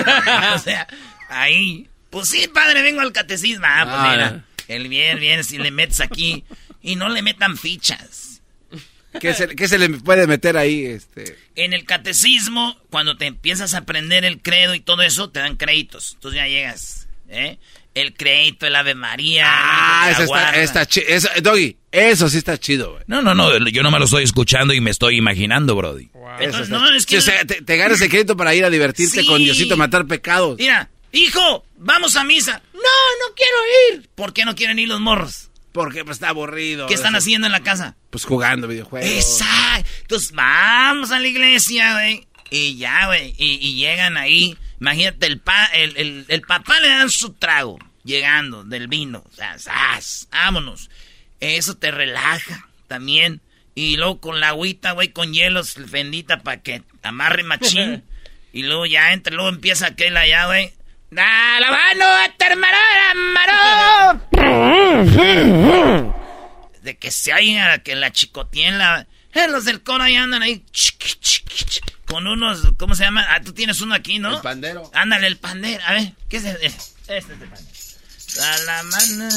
o 0.55 0.59
sea, 0.61 0.87
ahí. 1.29 1.89
Pues 2.13 2.29
sí, 2.29 2.47
padre, 2.47 2.83
vengo 2.83 3.01
al 3.01 3.11
catecismo. 3.11 3.65
Ah, 3.67 3.85
pues 3.85 3.97
ah, 3.97 4.11
mira, 4.13 4.45
el 4.69 4.89
bien, 4.89 5.19
bien, 5.19 5.43
si 5.43 5.57
le 5.57 5.71
metes 5.71 6.03
aquí 6.03 6.45
y 6.83 6.95
no 6.95 7.09
le 7.09 7.23
metan 7.23 7.57
fichas. 7.57 8.43
¿Qué 9.19 9.33
se, 9.35 9.79
le 9.79 9.89
puede 9.89 10.27
meter 10.27 10.59
ahí? 10.59 10.85
Este? 10.85 11.39
En 11.55 11.73
el 11.73 11.87
catecismo, 11.87 12.79
cuando 12.91 13.17
te 13.17 13.27
empiezas 13.27 13.73
a 13.73 13.79
aprender 13.79 14.27
el 14.27 14.43
credo 14.43 14.75
y 14.75 14.81
todo 14.81 15.01
eso, 15.03 15.31
te 15.31 15.41
dan 15.41 15.57
créditos. 15.57 16.13
Entonces 16.15 16.41
ya 16.41 16.49
llegas, 16.49 17.09
¿eh? 17.31 17.59
El 17.95 18.13
crédito, 18.13 18.67
el 18.67 18.77
Ave 18.77 18.95
María. 18.95 19.47
Ah, 19.47 20.11
eso 20.11 20.35
está, 20.55 20.85
chido. 20.85 21.07
Doggy, 21.43 21.79
eso 21.91 22.29
sí 22.29 22.37
está 22.37 22.59
chido, 22.59 22.93
güey. 22.93 23.05
No, 23.07 23.23
no, 23.23 23.35
no, 23.35 23.57
yo 23.69 23.83
no 23.83 23.91
me 23.91 23.99
lo 23.99 24.05
estoy 24.05 24.25
escuchando 24.25 24.75
y 24.75 24.83
me 24.83 24.91
estoy 24.91 25.17
imaginando, 25.17 25.77
Brody. 25.77 26.11
Entonces, 26.41 26.69
no, 26.69 26.95
es 26.95 27.07
que... 27.07 27.19
o 27.19 27.21
sea, 27.23 27.43
te, 27.47 27.77
ganas 27.79 28.03
el 28.03 28.11
crédito 28.11 28.37
para 28.37 28.55
ir 28.55 28.67
a 28.67 28.71
divertirte 28.71 29.25
con 29.25 29.43
Diosito, 29.43 29.79
matar 29.79 30.07
pecados. 30.07 30.59
Mira, 30.59 30.91
hijo, 31.13 31.65
vamos 31.77 32.17
a 32.17 32.25
misa. 32.25 32.63
No, 32.73 32.81
no 32.81 33.35
quiero 33.37 34.01
ir. 34.01 34.09
¿Por 34.15 34.33
qué 34.33 34.45
no 34.45 34.55
quieren 34.55 34.79
ir 34.79 34.89
los 34.89 35.01
morros? 35.01 35.51
Porque 35.73 36.05
pues, 36.05 36.17
está 36.17 36.29
aburrido. 36.29 36.87
¿Qué 36.87 36.95
están 36.95 37.17
haciendo 37.17 37.47
en 37.47 37.53
la 37.53 37.63
casa? 37.63 37.97
Pues 38.11 38.25
jugando 38.25 38.69
videojuegos. 38.69 39.11
Exacto. 39.11 39.89
Entonces 40.03 40.33
vamos 40.33 41.11
a 41.11 41.19
la 41.19 41.27
iglesia, 41.27 41.95
güey. 41.95 42.27
Y 42.51 42.77
ya, 42.77 43.07
güey. 43.07 43.35
Y, 43.39 43.77
llegan 43.77 44.19
ahí. 44.19 44.57
Imagínate, 44.81 45.27
el, 45.27 45.41
pa, 45.41 45.67
el, 45.67 46.27
el, 46.29 46.43
papá 46.43 46.79
le 46.81 46.89
dan 46.89 47.09
su 47.11 47.33
trago. 47.33 47.79
Llegando 48.05 48.65
del 48.65 48.89
vino. 48.89 49.25
O 49.27 49.35
sea, 49.35 49.57
vámonos. 50.31 50.91
Eso 51.41 51.77
te 51.77 51.91
relaja 51.91 52.69
también. 52.89 53.41
Y 53.75 53.97
luego 53.97 54.21
con 54.21 54.41
la 54.41 54.49
agüita, 54.49 54.93
güey, 54.93 55.09
con 55.09 55.33
hielos, 55.33 55.75
fendita 55.91 56.43
para 56.43 56.61
que 56.61 56.83
amarre 57.03 57.43
machín. 57.43 58.05
y 58.53 58.65
luego 58.65 58.85
ya 58.85 59.13
entra, 59.15 59.35
luego 59.35 59.49
empieza 59.49 59.87
aquel 59.87 60.17
allá, 60.19 60.47
güey. 60.47 60.73
¡Da 61.13 61.61
la 61.61 61.71
mano 61.71 62.07
a 62.07 62.33
tu 62.39 62.45
hermano! 62.47 62.79
De 66.81 66.97
que 66.97 67.11
se 67.11 67.35
oiga 67.35 67.81
que 67.81 67.95
la 67.95 68.11
chicotien, 68.11 68.79
la... 68.79 69.07
Eh, 69.35 69.47
los 69.49 69.67
del 69.67 69.83
coro 69.83 70.05
ahí 70.05 70.17
andan 70.17 70.41
ahí 70.41 70.65
con 72.07 72.27
unos, 72.27 72.61
¿cómo 72.79 72.95
se 72.95 73.05
llama? 73.05 73.27
Ah, 73.29 73.43
tú 73.43 73.53
tienes 73.53 73.83
uno 73.83 73.95
aquí, 73.95 74.19
¿no? 74.19 74.37
El 74.37 74.43
pandero. 74.43 74.91
Ándale, 74.95 75.27
el 75.27 75.37
pandero. 75.37 75.85
A 75.87 75.93
ver, 75.93 76.15
¿qué 76.31 76.39
es 76.39 76.45
este? 76.45 76.67
Este 76.67 77.19
es 77.19 77.29
el 77.29 77.39
pandero. 77.41 77.67
Da 78.37 78.59
la 78.65 78.83
mano. 78.85 79.29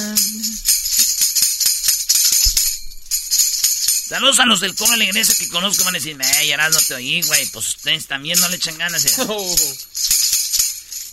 Saludos 4.08 4.39
a 4.39 4.46
los 4.46 4.62
del 4.62 4.75
coro 4.75 4.91
de 4.91 4.98
la 4.98 5.03
iglesia 5.03 5.36
que 5.38 5.50
conozco. 5.50 5.84
Van 5.84 5.96
a 5.96 5.98
decir, 5.98 6.17
eh, 6.22 6.48
ya 6.48 6.70
no 6.70 6.77
te 6.77 6.94
oí, 6.94 7.22
güey. 7.24 7.46
Pues 7.48 7.67
ustedes 7.75 8.08
también 8.08 8.39
no 8.39 8.48
le 8.48 8.55
echan 8.55 8.77
ganas. 8.77 9.03
¿eh? 9.05 9.10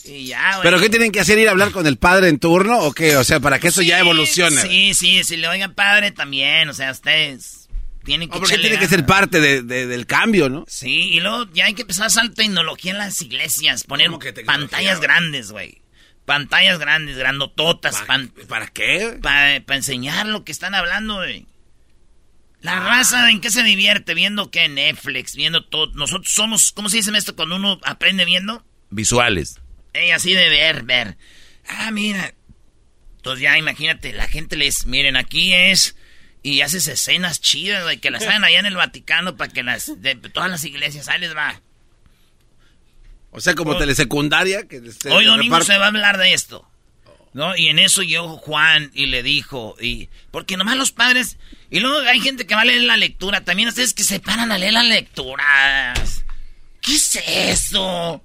Y 0.04 0.26
ya, 0.26 0.59
¿Pero 0.62 0.80
qué 0.80 0.88
tienen 0.88 1.12
que 1.12 1.21
hacer? 1.21 1.38
¿Ir 1.38 1.49
a 1.49 1.52
hablar 1.52 1.71
con 1.71 1.87
el 1.87 1.97
padre 1.97 2.28
en 2.28 2.38
turno 2.38 2.80
o 2.80 2.92
qué? 2.92 3.16
O 3.16 3.25
sea, 3.25 3.40
para 3.40 3.59
que 3.59 3.68
eso 3.68 3.82
ya 3.82 3.99
evolucione. 3.99 4.61
Sí, 4.61 4.94
sí, 4.94 5.23
si 5.25 5.37
le 5.37 5.49
oigan 5.49 5.75
padre 5.75 6.11
también, 6.11 6.68
o 6.68 6.75
sea, 6.75 6.90
ustedes 6.90 7.68
tienen 8.04 8.28
que... 8.28 8.38
porque 8.38 8.59
tiene 8.59 8.78
que 8.78 8.88
ser 8.88 9.06
parte 9.06 9.40
del 9.40 10.06
cambio, 10.06 10.49
¿no? 10.49 10.64
Sí, 10.66 11.11
y 11.11 11.21
luego 11.21 11.47
ya 11.52 11.66
hay 11.66 11.75
que 11.75 11.82
empezar 11.82 12.04
a 12.04 12.09
usar 12.09 12.28
tecnología 12.30 12.92
en 12.92 12.99
las 12.99 13.21
iglesias, 13.23 13.85
poner 13.85 14.11
pantallas 14.44 15.00
grandes, 15.00 15.52
güey. 15.52 15.80
Pantallas 16.25 16.78
grandes, 16.78 17.16
grandototas. 17.16 18.02
¿Para, 18.49 18.66
qué? 18.68 19.18
Para 19.21 19.56
enseñar 19.56 20.26
lo 20.26 20.44
que 20.44 20.52
están 20.52 20.75
hablando, 20.75 21.16
güey. 21.16 21.47
La 22.61 22.78
raza, 22.78 23.28
¿en 23.28 23.40
qué 23.40 23.50
se 23.50 23.64
divierte? 23.64 24.14
Viendo 24.14 24.52
qué 24.52 24.68
Netflix, 24.68 25.35
viendo 25.35 25.64
todo. 25.64 25.92
Nosotros 25.94 26.32
somos, 26.32 26.71
¿cómo 26.71 26.88
se 26.88 26.99
dice 26.99 27.11
esto 27.16 27.35
cuando 27.35 27.56
uno 27.56 27.80
aprende 27.85 28.25
viendo? 28.25 28.64
Visuales. 28.90 29.61
Ey, 29.92 30.11
así 30.11 30.32
de 30.34 30.49
ver, 30.49 30.82
ver. 30.82 31.16
Ah, 31.68 31.90
mira. 31.90 32.34
Entonces 33.16 33.42
ya 33.42 33.56
imagínate, 33.56 34.12
la 34.12 34.26
gente 34.26 34.56
les, 34.56 34.87
miren, 34.87 35.16
aquí 35.16 35.52
es... 35.52 35.96
Y 36.44 36.61
haces 36.62 36.88
escenas 36.88 37.40
chidas, 37.40 37.84
güey, 37.84 37.99
que 37.99 38.11
las 38.11 38.25
hagan 38.25 38.42
allá 38.42 38.58
en 38.58 38.66
el 38.66 38.75
Vaticano 38.75 39.37
para 39.37 39.52
que 39.52 39.62
las... 39.62 40.02
De 40.02 40.16
todas 40.16 40.50
las 40.50 40.64
iglesias, 40.64 41.08
ahí 41.08 41.20
les 41.20 41.37
va. 41.37 41.61
O 43.30 43.40
sea, 43.40 43.54
como 43.54 43.76
telesecundaria. 43.76 44.66
Que 44.66 44.82
hoy 45.11 45.25
domingo 45.25 45.61
se 45.62 45.78
va 45.78 45.84
a 45.84 45.88
hablar 45.88 46.18
de 46.18 46.34
esto. 46.34 46.68
¿No? 47.32 47.56
Y 47.56 47.68
en 47.68 47.78
eso 47.78 48.02
llegó 48.02 48.37
Juan 48.37 48.90
y 48.92 49.06
le 49.06 49.22
dijo, 49.22 49.75
y 49.80 50.11
porque 50.30 50.58
nomás 50.58 50.76
los 50.76 50.92
padres, 50.92 51.38
y 51.70 51.80
luego 51.80 52.06
hay 52.06 52.20
gente 52.20 52.46
que 52.46 52.54
va 52.54 52.61
a 52.61 52.66
leer 52.66 52.82
la 52.82 52.99
lectura, 52.99 53.42
también 53.42 53.70
ustedes 53.70 53.94
que 53.94 54.02
se 54.02 54.20
paran 54.20 54.52
a 54.52 54.58
leer 54.58 54.75
las 54.75 54.84
lecturas. 54.84 56.25
¿Qué 56.82 56.92
es 56.92 57.16
eso? 57.26 58.22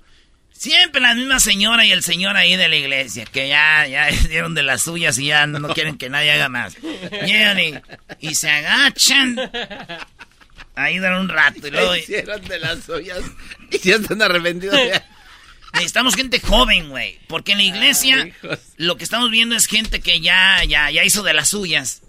Siempre 0.57 1.01
la 1.01 1.13
misma 1.13 1.39
señora 1.39 1.85
y 1.85 1.91
el 1.91 2.01
señor 2.01 2.35
ahí 2.35 2.55
de 2.55 2.67
la 2.67 2.75
iglesia, 2.75 3.25
que 3.25 3.47
ya, 3.47 3.85
ya 3.85 4.07
dieron 4.29 4.55
de 4.55 4.63
las 4.63 4.81
suyas 4.81 5.17
y 5.19 5.27
ya 5.27 5.45
no, 5.45 5.69
quieren 5.69 5.97
que 5.99 6.09
nadie 6.09 6.31
haga 6.31 6.49
más. 6.49 6.75
Llegan 7.25 7.59
y, 8.19 8.33
se 8.33 8.49
agachan. 8.49 9.39
Ahí 10.73 10.97
dan 10.97 11.13
un 11.13 11.29
rato 11.29 11.67
y 11.67 11.71
luego... 11.71 11.95
Hicieron 11.95 12.43
de 12.43 12.59
las 12.59 12.83
suyas 12.83 13.19
y 13.71 13.77
ya 13.77 13.97
están 13.97 14.21
arrepentidos. 14.21 14.79
Necesitamos 15.73 16.15
gente 16.15 16.39
joven, 16.39 16.89
güey. 16.89 17.19
Porque 17.27 17.51
en 17.51 17.59
la 17.59 17.63
iglesia 17.63 18.29
lo 18.77 18.97
que 18.97 19.03
estamos 19.03 19.29
viendo 19.29 19.55
es 19.55 19.67
gente 19.67 19.99
que 19.99 20.21
ya, 20.21 20.63
ya, 20.63 20.89
ya 20.89 21.03
hizo 21.03 21.21
de 21.21 21.33
las 21.33 21.49
suyas. 21.49 22.01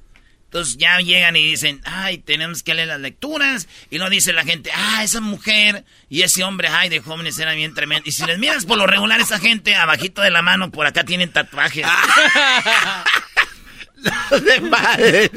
Entonces 0.49 0.79
ya 0.79 0.99
llegan 1.01 1.37
y 1.37 1.45
dicen, 1.45 1.83
ay, 1.85 2.17
tenemos 2.17 2.63
que 2.63 2.73
leer 2.73 2.89
las 2.89 3.01
lecturas. 3.01 3.69
Y 3.91 3.99
no 3.99 4.09
dice 4.09 4.33
la 4.33 4.45
gente, 4.45 4.71
ah, 4.75 5.05
esa 5.05 5.21
mujer 5.21 5.85
y 6.09 6.23
ese 6.23 6.43
hombre, 6.43 6.69
ay, 6.69 6.89
de 6.89 7.01
jóvenes 7.01 7.39
eran 7.39 7.57
bien 7.57 7.75
tremendos. 7.75 8.09
Y 8.09 8.13
si 8.13 8.25
les 8.25 8.39
miras 8.39 8.65
por 8.65 8.79
lo 8.79 8.87
regular, 8.87 9.21
esa 9.21 9.39
gente, 9.39 9.75
abajito 9.75 10.23
de 10.23 10.31
la 10.31 10.41
mano, 10.41 10.71
por 10.71 10.87
acá 10.87 11.05
tienen 11.05 11.31
tatuajes. 11.31 11.87
de 14.43 14.61
madre. 14.63 15.31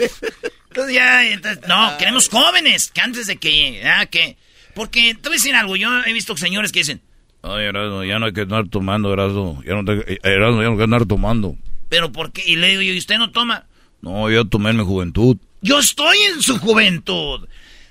Entonces 0.69 0.95
ya, 0.95 1.23
no, 1.67 1.97
queremos 1.97 2.29
jóvenes, 2.29 2.89
que 2.91 3.01
antes 3.01 3.27
de 3.27 3.35
que, 3.35 3.83
ah, 3.85 4.05
que... 4.05 4.37
Porque, 4.73 5.13
te 5.15 5.27
voy 5.27 5.33
a 5.33 5.39
decir 5.39 5.55
algo, 5.55 5.75
yo 5.75 5.89
he 6.05 6.13
visto 6.13 6.37
señores 6.37 6.71
que 6.71 6.79
dicen, 6.79 7.01
ay, 7.41 7.65
Erasmo, 7.65 8.05
ya 8.05 8.17
no 8.17 8.27
hay 8.27 8.31
que 8.31 8.41
andar 8.41 8.69
tomando, 8.69 9.11
Erasmo, 9.11 9.61
ya 9.65 9.73
no, 9.73 9.83
te, 9.83 10.21
Erasmo, 10.23 10.61
ya 10.61 10.67
no 10.67 10.71
hay 10.71 10.77
que 10.77 10.83
andar 10.83 11.05
tomando. 11.05 11.57
Pero, 11.89 12.13
¿por 12.13 12.31
qué? 12.31 12.43
Y 12.45 12.55
le 12.55 12.69
digo, 12.69 12.81
¿y 12.81 12.97
usted 12.97 13.17
no 13.17 13.31
toma? 13.31 13.65
No, 14.01 14.29
yo 14.29 14.45
tomé 14.45 14.71
en 14.71 14.77
mi 14.77 14.83
juventud. 14.83 15.37
Yo 15.61 15.79
estoy 15.79 16.17
en 16.33 16.41
su 16.41 16.57
juventud. 16.57 17.47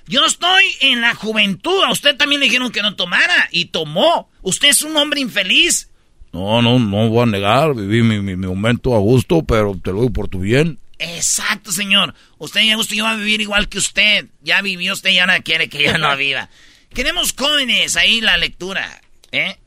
Yo 0.07 0.25
estoy 0.25 0.63
en 0.81 1.01
la 1.01 1.15
juventud. 1.15 1.83
A 1.83 1.91
usted 1.91 2.17
también 2.17 2.41
le 2.41 2.47
dijeron 2.47 2.71
que 2.71 2.81
no 2.81 2.95
tomara 2.95 3.47
y 3.51 3.65
tomó. 3.65 4.29
Usted 4.41 4.69
es 4.69 4.81
un 4.81 4.95
hombre 4.97 5.21
infeliz. 5.21 5.89
No, 6.33 6.61
no, 6.61 6.79
no 6.79 7.09
voy 7.09 7.23
a 7.23 7.25
negar. 7.25 7.75
Viví 7.75 8.03
mi, 8.03 8.19
mi, 8.19 8.35
momento 8.35 8.95
a 8.95 8.99
gusto, 8.99 9.43
pero 9.43 9.79
te 9.81 9.91
lo 9.91 10.01
digo 10.01 10.13
por 10.13 10.27
tu 10.27 10.39
bien. 10.39 10.79
Exacto, 10.99 11.71
señor. 11.71 12.13
Usted 12.37 12.61
ya 12.61 12.75
gusto, 12.75 12.93
yo 12.93 13.05
voy 13.05 13.13
a 13.13 13.17
vivir 13.17 13.41
igual 13.41 13.69
que 13.69 13.77
usted. 13.77 14.27
Ya 14.41 14.61
vivió 14.61 14.93
usted 14.93 15.11
y 15.11 15.19
ahora 15.19 15.39
quiere 15.41 15.69
que 15.69 15.83
yo 15.83 15.97
no 15.97 16.15
viva. 16.17 16.49
Queremos 16.93 17.33
jóvenes 17.37 17.95
ahí 17.95 18.19
la 18.19 18.37
lectura, 18.37 19.01
¿eh? 19.31 19.57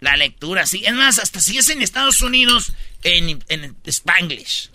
La 0.00 0.16
lectura, 0.16 0.66
sí. 0.66 0.82
Es 0.84 0.92
más, 0.92 1.18
hasta 1.18 1.40
si 1.40 1.58
es 1.58 1.68
en 1.70 1.82
Estados 1.82 2.20
Unidos, 2.20 2.72
en, 3.02 3.42
en 3.48 3.76
Spanglish. 3.84 4.70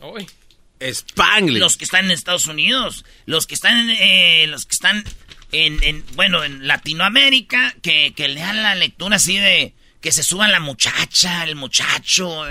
Los 1.60 1.78
que 1.78 1.86
están 1.86 2.06
en 2.06 2.12
Estados 2.12 2.48
Unidos, 2.48 3.06
los 3.26 3.48
que 3.48 3.56
están, 3.56 3.90
eh, 3.90 4.46
los 4.48 4.66
que 4.66 4.74
están 4.74 5.04
en, 5.52 6.04
bueno, 6.16 6.44
en 6.44 6.68
Latinoamérica, 6.68 7.76
que, 7.82 8.14
que 8.16 8.28
lean 8.28 8.64
la 8.64 8.76
lectura 8.76 9.18
así 9.18 9.38
de 9.38 9.74
que 10.02 10.12
se 10.12 10.24
suba 10.24 10.48
la 10.48 10.60
muchacha, 10.60 11.44
el 11.44 11.56
muchacho, 11.56 12.44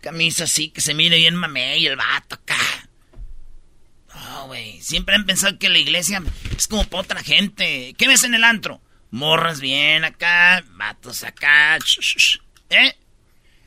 camisa 0.00 0.44
así, 0.44 0.70
que 0.70 0.80
se 0.80 0.92
mire 0.94 1.16
bien 1.16 1.36
mamey, 1.36 1.86
el 1.86 1.96
vato 1.96 2.34
acá. 2.34 2.88
No, 4.14 4.46
güey, 4.48 4.80
siempre 4.80 5.14
han 5.14 5.24
pensado 5.24 5.58
que 5.58 5.68
la 5.68 5.78
iglesia 5.78 6.22
es 6.56 6.66
como 6.66 6.84
para 6.84 7.02
otra 7.02 7.22
gente. 7.22 7.94
¿Qué 7.96 8.08
ves 8.08 8.24
en 8.24 8.34
el 8.34 8.44
antro? 8.44 8.80
Morras 9.10 9.60
bien 9.60 10.04
acá, 10.04 10.64
vatos 10.72 11.22
acá, 11.22 11.78
¿eh? 12.70 12.96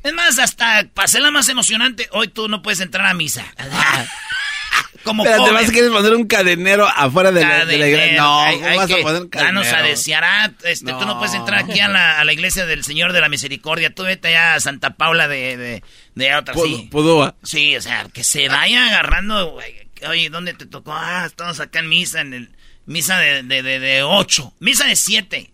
Es 0.07 0.13
más, 0.13 0.39
hasta 0.39 0.87
para 0.93 1.19
la 1.19 1.31
más 1.31 1.49
emocionante, 1.49 2.07
hoy 2.13 2.29
tú 2.29 2.47
no 2.47 2.61
puedes 2.61 2.79
entrar 2.79 3.05
a 3.07 3.13
misa. 3.13 3.43
Como 5.03 5.23
Pero 5.23 5.43
te 5.43 5.51
vas 5.51 5.67
a 5.69 5.71
querer 5.71 5.91
poner 5.91 6.13
un 6.15 6.27
cadenero 6.27 6.87
afuera 6.87 7.31
de, 7.31 7.41
la, 7.41 7.63
iglesia. 7.63 8.17
No, 8.17 8.45
¿cómo 8.53 8.75
vas 8.75 8.91
a 8.91 8.97
poner 8.97 9.21
un 9.21 9.29
cadenero? 9.29 9.61
Danos 9.61 9.73
a 9.73 9.81
desear, 9.81 10.23
ah, 10.23 10.51
este, 10.63 10.91
tú 10.93 11.05
no 11.05 11.17
puedes 11.17 11.33
entrar 11.33 11.63
aquí 11.63 11.79
a 11.81 11.89
la, 11.89 12.19
a 12.19 12.23
la, 12.23 12.33
iglesia 12.33 12.65
del 12.65 12.85
Señor 12.85 13.11
de 13.11 13.19
la 13.19 13.27
Misericordia. 13.27 13.93
Tú 13.93 14.03
vete 14.03 14.29
allá 14.29 14.55
a 14.55 14.59
Santa 14.61 14.95
Paula 14.95 15.27
de, 15.27 15.57
de, 15.57 15.83
de 16.15 16.35
otra, 16.35 16.53
sí. 16.53 16.89
Sí, 17.43 17.75
o 17.75 17.81
sea, 17.81 18.07
que 18.13 18.23
se 18.23 18.47
vaya 18.47 18.87
agarrando, 18.87 19.59
Oye, 20.09 20.29
¿dónde 20.29 20.53
te 20.53 20.65
tocó? 20.65 20.93
Ah, 20.93 21.23
estamos 21.25 21.59
acá 21.59 21.79
en 21.79 21.89
misa, 21.89 22.21
en 22.21 22.33
el 22.33 22.49
misa 22.85 23.19
de, 23.19 23.43
de, 23.43 23.61
de, 23.61 23.79
de 23.79 24.03
ocho. 24.03 24.53
Misa 24.59 24.85
de 24.85 24.95
siete. 24.95 25.51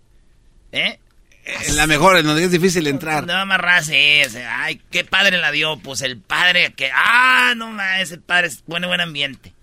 ¿Eh? 0.71 0.99
En 1.45 1.75
la 1.75 1.87
mejor, 1.87 2.17
en 2.17 2.25
donde 2.25 2.45
es 2.45 2.51
difícil 2.51 2.87
entrar. 2.87 3.27
No, 3.27 3.45
más 3.45 3.89
ese. 3.91 4.45
Ay, 4.45 4.81
qué 4.91 5.03
padre 5.03 5.37
la 5.37 5.51
dio. 5.51 5.77
Pues 5.77 6.01
el 6.01 6.17
padre 6.17 6.73
que. 6.73 6.89
Ah, 6.93 7.53
no 7.55 7.67
más, 7.71 8.01
ese 8.01 8.17
padre 8.17 8.47
es 8.47 8.63
buen, 8.65 8.83
buen 8.83 9.01
ambiente. 9.01 9.53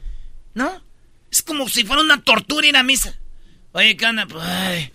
¿No? 0.53 0.83
Es 1.31 1.43
como 1.43 1.69
si 1.69 1.85
fuera 1.85 2.03
una 2.03 2.23
tortura 2.23 2.67
ir 2.67 2.77
a 2.77 2.83
misa. 2.83 3.15
Oye, 3.73 3.97
¿qué 3.97 4.05
onda? 4.05 4.27
Pues, 4.27 4.45
ay, 4.45 4.93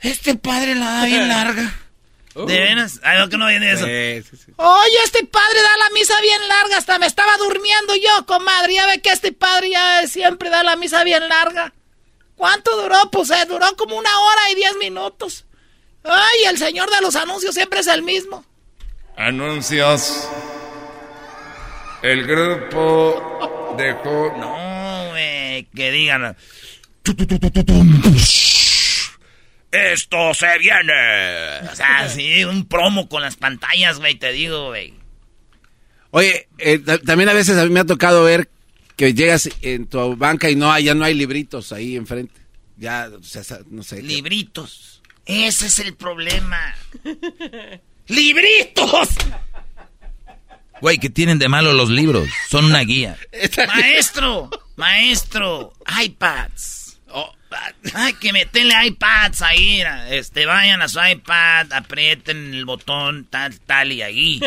este 0.00 0.34
padre 0.34 0.74
la 0.74 0.90
da 0.90 1.04
bien 1.04 1.28
larga. 1.28 1.74
Uh. 2.34 2.44
¿De 2.46 2.58
veras? 2.58 3.00
Ay, 3.04 3.28
que 3.28 3.36
no 3.36 3.46
viene 3.46 3.70
eso. 3.70 3.84
Oye, 3.84 4.96
este 5.04 5.24
padre 5.24 5.62
da 5.62 5.76
la 5.76 5.90
misa 5.94 6.14
bien 6.20 6.48
larga. 6.48 6.78
Hasta 6.78 6.98
me 6.98 7.06
estaba 7.06 7.36
durmiendo 7.36 7.94
yo, 7.94 8.26
comadre. 8.26 8.74
Ya 8.74 8.86
ve 8.86 9.00
que 9.00 9.10
este 9.10 9.32
padre 9.32 9.70
ya 9.70 10.06
siempre 10.08 10.50
da 10.50 10.64
la 10.64 10.74
misa 10.74 11.04
bien 11.04 11.28
larga. 11.28 11.74
¿Cuánto 12.34 12.74
duró? 12.80 12.98
Pues 13.12 13.30
eh, 13.30 13.44
duró 13.46 13.76
como 13.76 13.96
una 13.96 14.18
hora 14.18 14.50
y 14.50 14.54
diez 14.54 14.74
minutos. 14.78 15.44
Ay, 16.04 16.44
el 16.48 16.58
señor 16.58 16.90
de 16.90 17.00
los 17.00 17.16
anuncios 17.16 17.54
siempre 17.54 17.80
es 17.80 17.86
el 17.86 18.02
mismo. 18.02 18.44
Anuncios. 19.16 20.28
El 22.02 22.26
grupo 22.26 23.74
dejó. 23.76 24.34
No, 24.38 25.10
güey, 25.10 25.64
que 25.74 25.90
digan. 25.90 26.36
Esto 29.70 30.34
se 30.34 30.58
viene. 30.58 31.70
O 31.70 31.76
sea, 31.76 32.08
sí, 32.14 32.44
un 32.44 32.66
promo 32.66 33.08
con 33.08 33.22
las 33.22 33.36
pantallas, 33.36 33.98
güey, 33.98 34.14
te 34.14 34.32
digo, 34.32 34.68
güey. 34.68 34.94
Oye, 36.12 36.48
eh, 36.58 36.78
también 37.04 37.28
a 37.28 37.34
veces 37.34 37.56
a 37.56 37.64
mí 37.64 37.70
me 37.70 37.80
ha 37.80 37.84
tocado 37.84 38.24
ver 38.24 38.48
que 38.96 39.14
llegas 39.14 39.48
en 39.62 39.86
tu 39.86 40.16
banca 40.16 40.50
y 40.50 40.56
no 40.56 40.72
hay, 40.72 40.84
ya 40.84 40.94
no 40.94 41.04
hay 41.04 41.14
libritos 41.14 41.72
ahí 41.72 41.96
enfrente. 41.96 42.40
Ya, 42.76 43.10
o 43.16 43.22
sea, 43.22 43.42
no 43.68 43.82
sé. 43.82 44.02
Libritos. 44.02 44.99
Ese 45.30 45.66
es 45.66 45.78
el 45.78 45.94
problema. 45.94 46.74
¡Libritos! 48.08 49.08
Güey, 50.80 50.98
¿qué 50.98 51.10
tienen 51.10 51.38
de 51.38 51.48
malo 51.48 51.72
los 51.72 51.90
libros? 51.90 52.28
Son 52.48 52.64
una 52.64 52.80
guía. 52.80 53.16
Maestro, 53.68 54.50
maestro, 54.76 55.72
iPads. 56.02 56.98
Oh, 57.12 57.32
hay 57.94 58.14
que 58.14 58.32
meterle 58.32 58.74
iPads 58.86 59.42
ahí. 59.42 59.82
Este, 60.08 60.46
vayan 60.46 60.80
a 60.82 60.88
su 60.88 60.98
iPad, 61.00 61.72
aprieten 61.72 62.54
el 62.54 62.64
botón, 62.64 63.26
tal, 63.28 63.60
tal 63.60 63.92
y 63.92 64.02
ahí. 64.02 64.40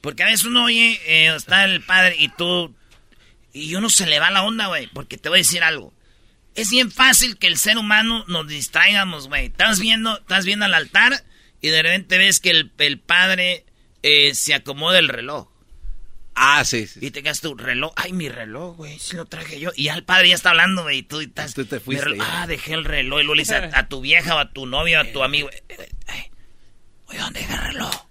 Porque 0.00 0.24
a 0.24 0.26
veces 0.26 0.44
uno 0.44 0.64
oye, 0.64 1.00
eh, 1.06 1.34
está 1.34 1.64
el 1.64 1.82
padre 1.82 2.16
y 2.18 2.28
tú. 2.28 2.74
Y 3.52 3.74
uno 3.74 3.88
se 3.88 4.06
le 4.06 4.18
va 4.18 4.30
la 4.30 4.42
onda, 4.42 4.66
güey. 4.66 4.88
Porque 4.88 5.16
te 5.18 5.28
voy 5.28 5.38
a 5.38 5.42
decir 5.42 5.62
algo. 5.62 5.92
Es 6.56 6.70
bien 6.70 6.90
fácil 6.90 7.36
que 7.36 7.46
el 7.46 7.58
ser 7.58 7.76
humano 7.76 8.24
nos 8.28 8.48
distraigamos, 8.48 9.28
güey. 9.28 9.46
Estás 9.46 9.78
viendo, 9.78 10.18
estás 10.18 10.46
viendo 10.46 10.64
al 10.64 10.72
altar 10.72 11.22
y 11.60 11.68
de 11.68 11.82
repente 11.82 12.16
ves 12.16 12.40
que 12.40 12.50
el, 12.50 12.98
padre 12.98 13.66
eh, 14.02 14.34
se 14.34 14.54
acomoda 14.54 14.98
el 14.98 15.08
reloj. 15.08 15.48
Ah, 16.34 16.64
sí, 16.64 16.86
sí. 16.86 17.00
Y 17.02 17.10
te 17.10 17.22
quedas 17.22 17.40
tu 17.40 17.54
reloj. 17.54 17.92
Ay, 17.96 18.12
mi 18.12 18.28
reloj, 18.28 18.76
güey. 18.76 18.98
Si 18.98 19.16
lo 19.16 19.26
traje 19.26 19.60
yo. 19.60 19.70
Y 19.74 19.88
al 19.88 20.04
padre 20.04 20.30
ya 20.30 20.34
está 20.34 20.50
hablando, 20.50 20.82
güey. 20.82 20.98
Y 20.98 21.02
tú, 21.02 21.20
estás, 21.20 21.54
tú 21.54 21.64
te 21.64 21.78
fuiste. 21.78 22.16
Ah, 22.20 22.46
dejé 22.46 22.74
el 22.74 22.84
reloj. 22.84 23.20
Y 23.20 23.24
luego 23.24 23.34
le 23.34 23.42
dices 23.42 23.62
a, 23.72 23.88
tu 23.88 24.00
vieja 24.00 24.34
o 24.34 24.38
a 24.38 24.50
tu 24.50 24.66
novia 24.66 25.00
o 25.00 25.02
a 25.04 25.12
tu 25.12 25.22
amigo. 25.22 25.50
Eh, 25.50 25.62
eh, 25.68 26.30
oye, 27.06 27.18
¿dónde 27.18 27.40
dejé 27.40 27.54
el 27.54 27.60
reloj? 27.60 28.06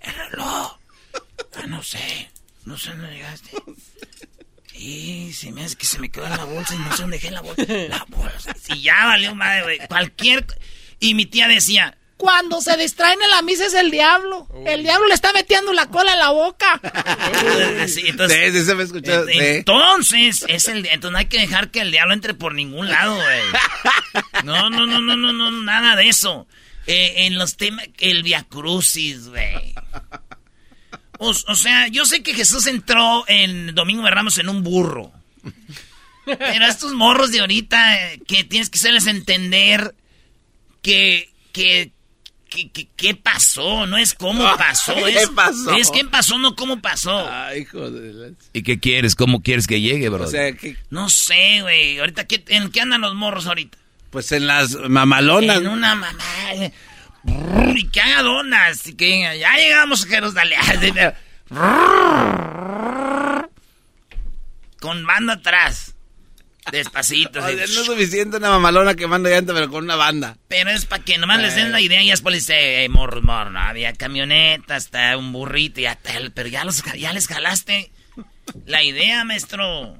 el 0.00 0.14
reloj. 0.14 0.78
Ah, 1.54 1.66
no 1.66 1.82
sé. 1.82 2.30
No 2.64 2.78
sé 2.78 2.90
dónde 2.90 3.12
llegaste. 3.12 3.50
Y 4.82 5.32
se 5.32 5.52
me 5.52 5.64
hace 5.64 5.76
que 5.76 5.86
se 5.86 6.00
me 6.00 6.10
quedó 6.10 6.26
en 6.26 6.36
la 6.36 6.44
bolsa 6.44 6.74
y 6.74 6.78
no 6.78 6.90
sé 6.96 7.02
dónde 7.02 7.16
dejé 7.18 7.30
la 7.30 7.40
bolsa. 7.40 7.62
La 7.88 8.04
bolsa. 8.08 8.52
Y 8.68 8.82
ya 8.82 9.06
valió 9.06 9.32
madre, 9.32 9.62
güey. 9.62 9.78
Cualquier. 9.86 10.44
Y 10.98 11.14
mi 11.14 11.24
tía 11.24 11.46
decía. 11.46 11.96
Cuando 12.16 12.60
se 12.60 12.76
distraen 12.76 13.22
en 13.22 13.30
la 13.30 13.42
misa 13.42 13.66
es 13.66 13.74
el 13.74 13.92
diablo. 13.92 14.48
El 14.66 14.82
diablo 14.82 15.06
le 15.06 15.14
está 15.14 15.32
metiendo 15.32 15.72
la 15.72 15.86
cola 15.86 16.12
en 16.14 16.18
la 16.18 16.30
boca. 16.30 16.80
sí, 17.86 18.02
entonces, 18.06 18.52
sí, 18.52 18.64
se 18.64 18.74
me 18.74 18.82
escuchó, 18.82 19.24
entonces, 19.28 20.44
es 20.48 20.68
el, 20.68 20.86
entonces 20.86 21.12
no 21.12 21.18
hay 21.18 21.26
que 21.26 21.38
dejar 21.38 21.70
que 21.70 21.80
el 21.80 21.90
diablo 21.90 22.14
entre 22.14 22.34
por 22.34 22.54
ningún 22.54 22.88
lado, 22.88 23.14
güey. 23.14 23.40
No, 24.44 24.70
no, 24.70 24.86
no, 24.86 25.00
no, 25.00 25.16
no, 25.16 25.32
no, 25.32 25.50
nada 25.62 25.96
de 25.96 26.08
eso. 26.08 26.46
Eh, 26.86 27.26
en 27.26 27.38
los 27.38 27.56
temas, 27.56 27.86
el 27.98 28.22
viacrucis, 28.22 29.28
güey. 29.28 29.74
O, 31.24 31.54
sea, 31.54 31.86
yo 31.86 32.04
sé 32.04 32.22
que 32.24 32.34
Jesús 32.34 32.66
entró 32.66 33.24
en 33.28 33.76
Domingo 33.76 34.02
de 34.02 34.10
Ramos 34.10 34.38
en 34.38 34.48
un 34.48 34.64
burro. 34.64 35.12
Pero 36.24 36.66
estos 36.66 36.94
morros 36.94 37.30
de 37.30 37.40
ahorita, 37.40 37.78
que 38.26 38.42
tienes 38.42 38.70
que 38.70 38.78
hacerles 38.78 39.06
entender 39.06 39.94
que, 40.82 41.30
que, 41.52 41.92
¿Qué 42.96 43.14
pasó? 43.14 43.86
No 43.86 43.96
es 43.96 44.14
cómo 44.14 44.44
pasó. 44.58 44.94
¿Qué 44.94 45.16
es, 45.16 45.28
pasó? 45.30 45.74
Es 45.74 45.90
qué 45.90 46.04
pasó, 46.04 46.38
no 46.38 46.56
cómo 46.56 46.82
pasó. 46.82 47.26
Ay, 47.30 47.64
joder. 47.64 48.34
¿Y 48.52 48.62
qué 48.62 48.80
quieres? 48.80 49.14
¿Cómo 49.14 49.42
quieres 49.42 49.66
que 49.66 49.80
llegue, 49.80 50.08
bro? 50.08 50.24
O 50.24 50.26
sea, 50.26 50.52
No 50.90 51.08
sé, 51.08 51.62
güey. 51.62 51.98
Ahorita, 52.00 52.26
¿en 52.48 52.70
qué 52.70 52.80
andan 52.80 53.00
los 53.00 53.14
morros 53.14 53.46
ahorita? 53.46 53.78
Pues 54.10 54.32
en 54.32 54.48
las 54.48 54.74
mamalonas. 54.74 55.58
En 55.58 55.68
una 55.68 55.94
mamá 55.94 56.18
y 57.24 57.88
que 57.88 58.00
haga 58.00 58.22
donas, 58.22 58.86
y 58.86 58.94
que 58.94 59.38
ya 59.38 59.56
llegamos 59.56 60.06
a. 60.06 61.12
Con 64.80 65.06
banda 65.06 65.34
atrás. 65.34 65.94
Despacito. 66.70 67.40
no 67.40 67.48
es 67.48 67.74
suficiente 67.74 68.36
una 68.36 68.50
mamalona 68.50 68.94
que 68.94 69.08
manda 69.08 69.28
llanta, 69.28 69.52
pero 69.52 69.68
con 69.68 69.84
una 69.84 69.96
banda. 69.96 70.38
Pero 70.46 70.70
es 70.70 70.86
para 70.86 71.02
que 71.02 71.18
nomás 71.18 71.40
les 71.40 71.56
den 71.56 71.72
la 71.72 71.80
idea 71.80 72.02
y 72.02 72.10
después 72.10 72.34
les 72.34 72.46
dice, 72.46 72.88
morro, 72.88 73.20
morro, 73.20 73.50
no 73.50 73.58
había 73.58 73.92
camioneta, 73.94 74.76
hasta 74.76 75.16
un 75.16 75.32
burrito 75.32 75.80
y 75.80 75.86
hasta 75.86 76.16
el, 76.16 76.30
pero 76.30 76.48
ya, 76.48 76.64
los, 76.64 76.84
ya 76.96 77.12
les 77.12 77.26
jalaste 77.26 77.90
la 78.66 78.82
idea, 78.82 79.24
maestro. 79.24 79.96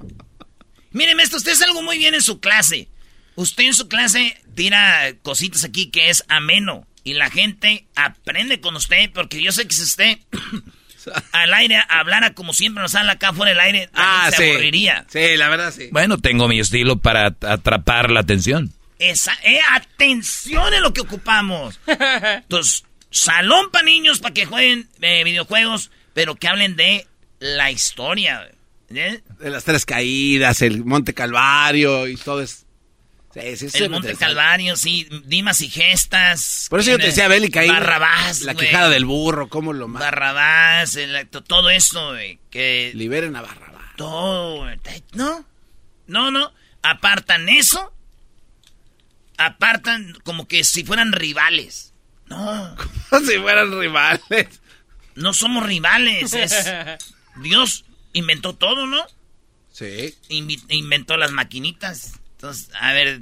Mire, 0.91 1.15
maestro, 1.15 1.37
usted 1.37 1.51
es 1.51 1.61
algo 1.61 1.81
muy 1.81 1.97
bien 1.97 2.13
en 2.13 2.21
su 2.21 2.39
clase. 2.39 2.87
Usted 3.35 3.65
en 3.65 3.73
su 3.73 3.87
clase 3.87 4.37
tira 4.55 5.13
cositas 5.21 5.63
aquí 5.63 5.91
que 5.91 6.09
es 6.09 6.23
ameno. 6.27 6.87
Y 7.03 7.13
la 7.13 7.29
gente 7.29 7.85
aprende 7.95 8.61
con 8.61 8.75
usted, 8.75 9.11
porque 9.13 9.41
yo 9.41 9.51
sé 9.51 9.67
que 9.67 9.75
si 9.75 9.83
usted 9.83 10.17
al 11.31 11.53
aire 11.53 11.83
hablara 11.89 12.33
como 12.33 12.53
siempre 12.53 12.81
nos 12.81 12.95
habla 12.95 13.13
acá 13.13 13.33
fuera 13.33 13.51
del 13.51 13.59
aire, 13.59 13.89
ah, 13.93 14.31
se 14.35 14.51
aburriría. 14.51 15.05
Sí, 15.09 15.35
la 15.37 15.49
verdad 15.49 15.73
sí. 15.75 15.89
Bueno, 15.91 16.17
tengo 16.17 16.47
mi 16.47 16.59
estilo 16.59 16.97
para 16.97 17.35
atrapar 17.41 18.09
la 18.09 18.21
atención. 18.21 18.73
Esa, 18.99 19.37
eh, 19.43 19.59
atención 19.71 20.73
es 20.73 20.81
lo 20.81 20.93
que 20.93 21.01
ocupamos. 21.01 21.79
Entonces, 21.87 22.85
salón 23.09 23.69
para 23.71 23.85
niños 23.85 24.19
para 24.19 24.33
que 24.33 24.45
jueguen 24.45 24.87
eh, 25.01 25.23
videojuegos, 25.23 25.91
pero 26.13 26.35
que 26.35 26.47
hablen 26.47 26.75
de 26.75 27.05
la 27.39 27.71
historia. 27.71 28.49
¿Eh? 28.89 29.21
De 29.39 29.49
las 29.49 29.63
tres 29.63 29.85
caídas, 29.85 30.61
el 30.61 30.85
Monte 30.85 31.13
Calvario 31.13 32.07
y 32.07 32.15
todo 32.15 32.41
es... 32.41 32.65
Sí, 33.33 33.69
sí, 33.69 33.83
el 33.83 33.89
Monte 33.89 34.15
Calvario, 34.15 34.75
sí, 34.75 35.07
dimas 35.25 35.61
y 35.61 35.69
gestas. 35.69 36.67
Por 36.69 36.81
eso 36.81 36.91
yo 36.91 36.99
te 36.99 37.07
decía, 37.07 37.27
Bélica, 37.27 37.61
ahí. 37.61 37.67
Barrabás, 37.67 38.41
La 38.41 38.53
quejada 38.53 38.89
del 38.89 39.05
burro, 39.05 39.49
cómo 39.49 39.73
lo 39.73 39.87
mata. 39.87 40.05
Barrabás, 40.05 40.95
el, 40.95 41.27
todo 41.27 41.71
eso, 41.71 42.09
güey, 42.09 42.39
que... 42.51 42.91
Liberen 42.93 43.35
a 43.35 43.41
Barrabás. 43.41 43.95
Todo, 43.95 44.67
no, 45.13 45.45
no, 46.05 46.29
no, 46.29 46.53
apartan 46.83 47.49
eso, 47.49 47.91
apartan 49.37 50.15
como 50.23 50.47
que 50.47 50.63
si 50.63 50.83
fueran 50.83 51.11
rivales. 51.11 51.93
No. 52.27 52.75
Como 53.09 53.25
si 53.25 53.39
fueran 53.39 53.79
rivales. 53.79 54.61
No 55.15 55.33
somos 55.33 55.65
rivales, 55.65 56.33
es... 56.33 56.71
Dios 57.41 57.85
inventó 58.13 58.53
todo, 58.53 58.85
¿no? 58.85 59.03
Sí. 59.71 60.15
inventó 60.29 61.17
las 61.17 61.31
maquinitas. 61.31 62.19
Entonces, 62.43 62.69
a 62.77 62.91
ver. 62.91 63.21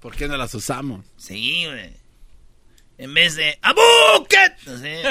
¿Por 0.00 0.16
qué 0.16 0.26
no 0.26 0.38
las 0.38 0.54
usamos? 0.54 1.04
Sí, 1.18 1.66
güey. 1.66 1.92
En 2.96 3.12
vez 3.12 3.36
de 3.36 3.58
¡Abuket! 3.60 4.56
Sí, 4.64 5.02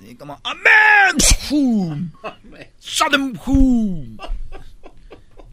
sí 0.08 0.16
como 0.16 0.40
¡Amen! 0.42 1.20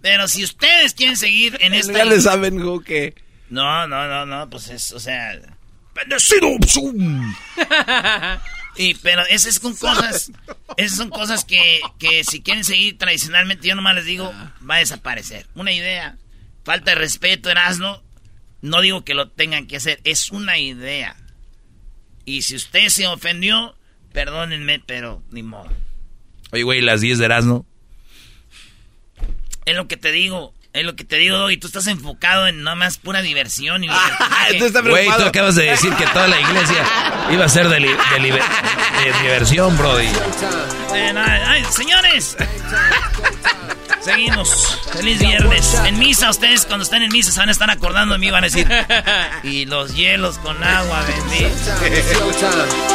Pero 0.01 0.27
si 0.27 0.43
ustedes 0.43 0.95
quieren 0.95 1.15
seguir 1.15 1.59
en 1.61 1.75
esta. 1.75 1.93
Ya 1.93 2.05
le 2.05 2.19
saben, 2.19 2.57
que. 2.83 3.13
No, 3.51 3.87
no, 3.87 4.07
no, 4.07 4.25
no, 4.25 4.49
pues 4.49 4.69
es, 4.69 4.91
o 4.91 4.99
sea. 4.99 5.39
¡Bendecido! 5.93 6.47
Y, 8.81 8.93
pero 8.93 9.25
esas 9.27 9.55
son 9.55 9.75
cosas, 9.75 10.31
esas 10.77 10.97
son 10.97 11.09
cosas 11.09 11.43
que, 11.43 11.81
que 11.97 12.23
si 12.23 12.41
quieren 12.41 12.63
seguir 12.63 12.97
tradicionalmente, 12.97 13.67
yo 13.67 13.75
nomás 13.75 13.95
les 13.95 14.05
digo, 14.05 14.31
va 14.67 14.75
a 14.75 14.79
desaparecer. 14.79 15.47
Una 15.53 15.73
idea, 15.73 16.17
falta 16.63 16.91
de 16.91 16.95
respeto, 16.95 17.49
Erasno, 17.49 18.01
no 18.61 18.79
digo 18.79 19.03
que 19.03 19.15
lo 19.15 19.27
tengan 19.31 19.67
que 19.67 19.75
hacer, 19.75 19.99
es 20.05 20.31
una 20.31 20.59
idea. 20.59 21.17
Y 22.23 22.43
si 22.43 22.55
usted 22.55 22.87
se 22.87 23.05
ofendió, 23.05 23.75
perdónenme, 24.13 24.79
pero 24.79 25.21
ni 25.29 25.43
modo. 25.43 25.69
Oye, 26.53 26.63
güey, 26.63 26.79
las 26.79 27.01
10 27.01 27.17
de 27.17 27.25
Erasno. 27.25 27.65
Es 29.65 29.75
lo 29.75 29.89
que 29.89 29.97
te 29.97 30.13
digo. 30.13 30.53
Es 30.79 30.85
lo 30.85 30.95
que 30.95 31.03
te 31.03 31.17
digo, 31.17 31.51
y 31.51 31.57
tú 31.57 31.67
estás 31.67 31.87
enfocado 31.87 32.47
en 32.47 32.63
nada 32.63 32.75
más 32.75 32.97
pura 32.97 33.21
diversión. 33.21 33.83
Y 33.83 33.89
Güey, 34.83 35.07
tú 35.07 35.23
acabas 35.25 35.55
de 35.55 35.63
decir 35.63 35.93
que 35.95 36.05
toda 36.07 36.27
la 36.29 36.39
iglesia 36.39 36.85
iba 37.31 37.43
a 37.43 37.49
ser 37.49 37.67
de, 37.67 37.79
diversión, 39.21 39.77
Brody. 39.77 40.07
señores, 41.71 42.37
seguimos. 44.01 44.79
Feliz 44.93 45.19
viernes. 45.19 45.73
En 45.85 45.99
misa, 45.99 46.29
ustedes 46.29 46.65
cuando 46.65 46.83
estén 46.83 47.03
en 47.03 47.11
misa 47.11 47.31
se 47.31 47.39
van 47.39 47.49
a 47.49 47.51
estar 47.51 47.69
acordando 47.69 48.13
de 48.13 48.19
mí, 48.19 48.31
van 48.31 48.43
a 48.43 48.47
decir. 48.47 48.67
Y 49.43 49.65
los 49.65 49.95
hielos 49.95 50.37
con 50.39 50.61
agua, 50.63 51.01
bendito. 51.07 51.49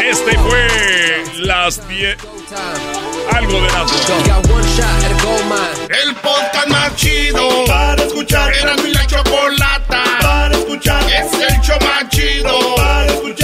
Este 0.01 0.38
fue 0.38 1.25
las 1.38 1.88
10. 1.88 2.17
Algo 3.33 3.61
de 3.61 3.69
la 3.69 3.87
El 5.88 6.14
podcast 6.17 6.69
más 6.69 6.97
chido 6.97 7.64
para 7.67 8.03
escuchar. 8.03 8.53
Era 8.53 8.77
mi 8.77 8.93
la 8.93 9.07
chocolata 9.07 10.03
para 10.21 10.55
escuchar. 10.57 11.03
Es 11.11 11.33
el 11.33 11.61
show 11.61 11.79
más 11.81 12.09
chido 12.11 12.75
para 12.77 13.07
escuchar. 13.07 13.44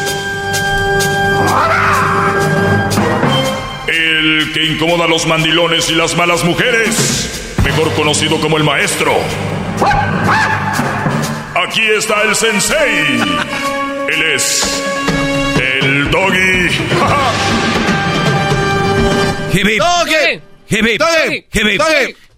el 3.87 4.51
que 4.53 4.65
incomoda 4.65 5.05
a 5.05 5.07
los 5.07 5.25
mandilones 5.25 5.89
y 5.89 5.95
las 5.95 6.15
malas 6.15 6.43
mujeres, 6.43 7.55
mejor 7.63 7.91
conocido 7.93 8.39
como 8.39 8.57
el 8.57 8.63
maestro. 8.63 9.17
Aquí 11.55 11.81
está 11.81 12.21
el 12.23 12.35
sensei. 12.35 13.19
Él 14.09 14.23
es 14.35 14.83
el 15.59 16.11
doggy. 16.11 16.69
Doggy. 19.77 20.41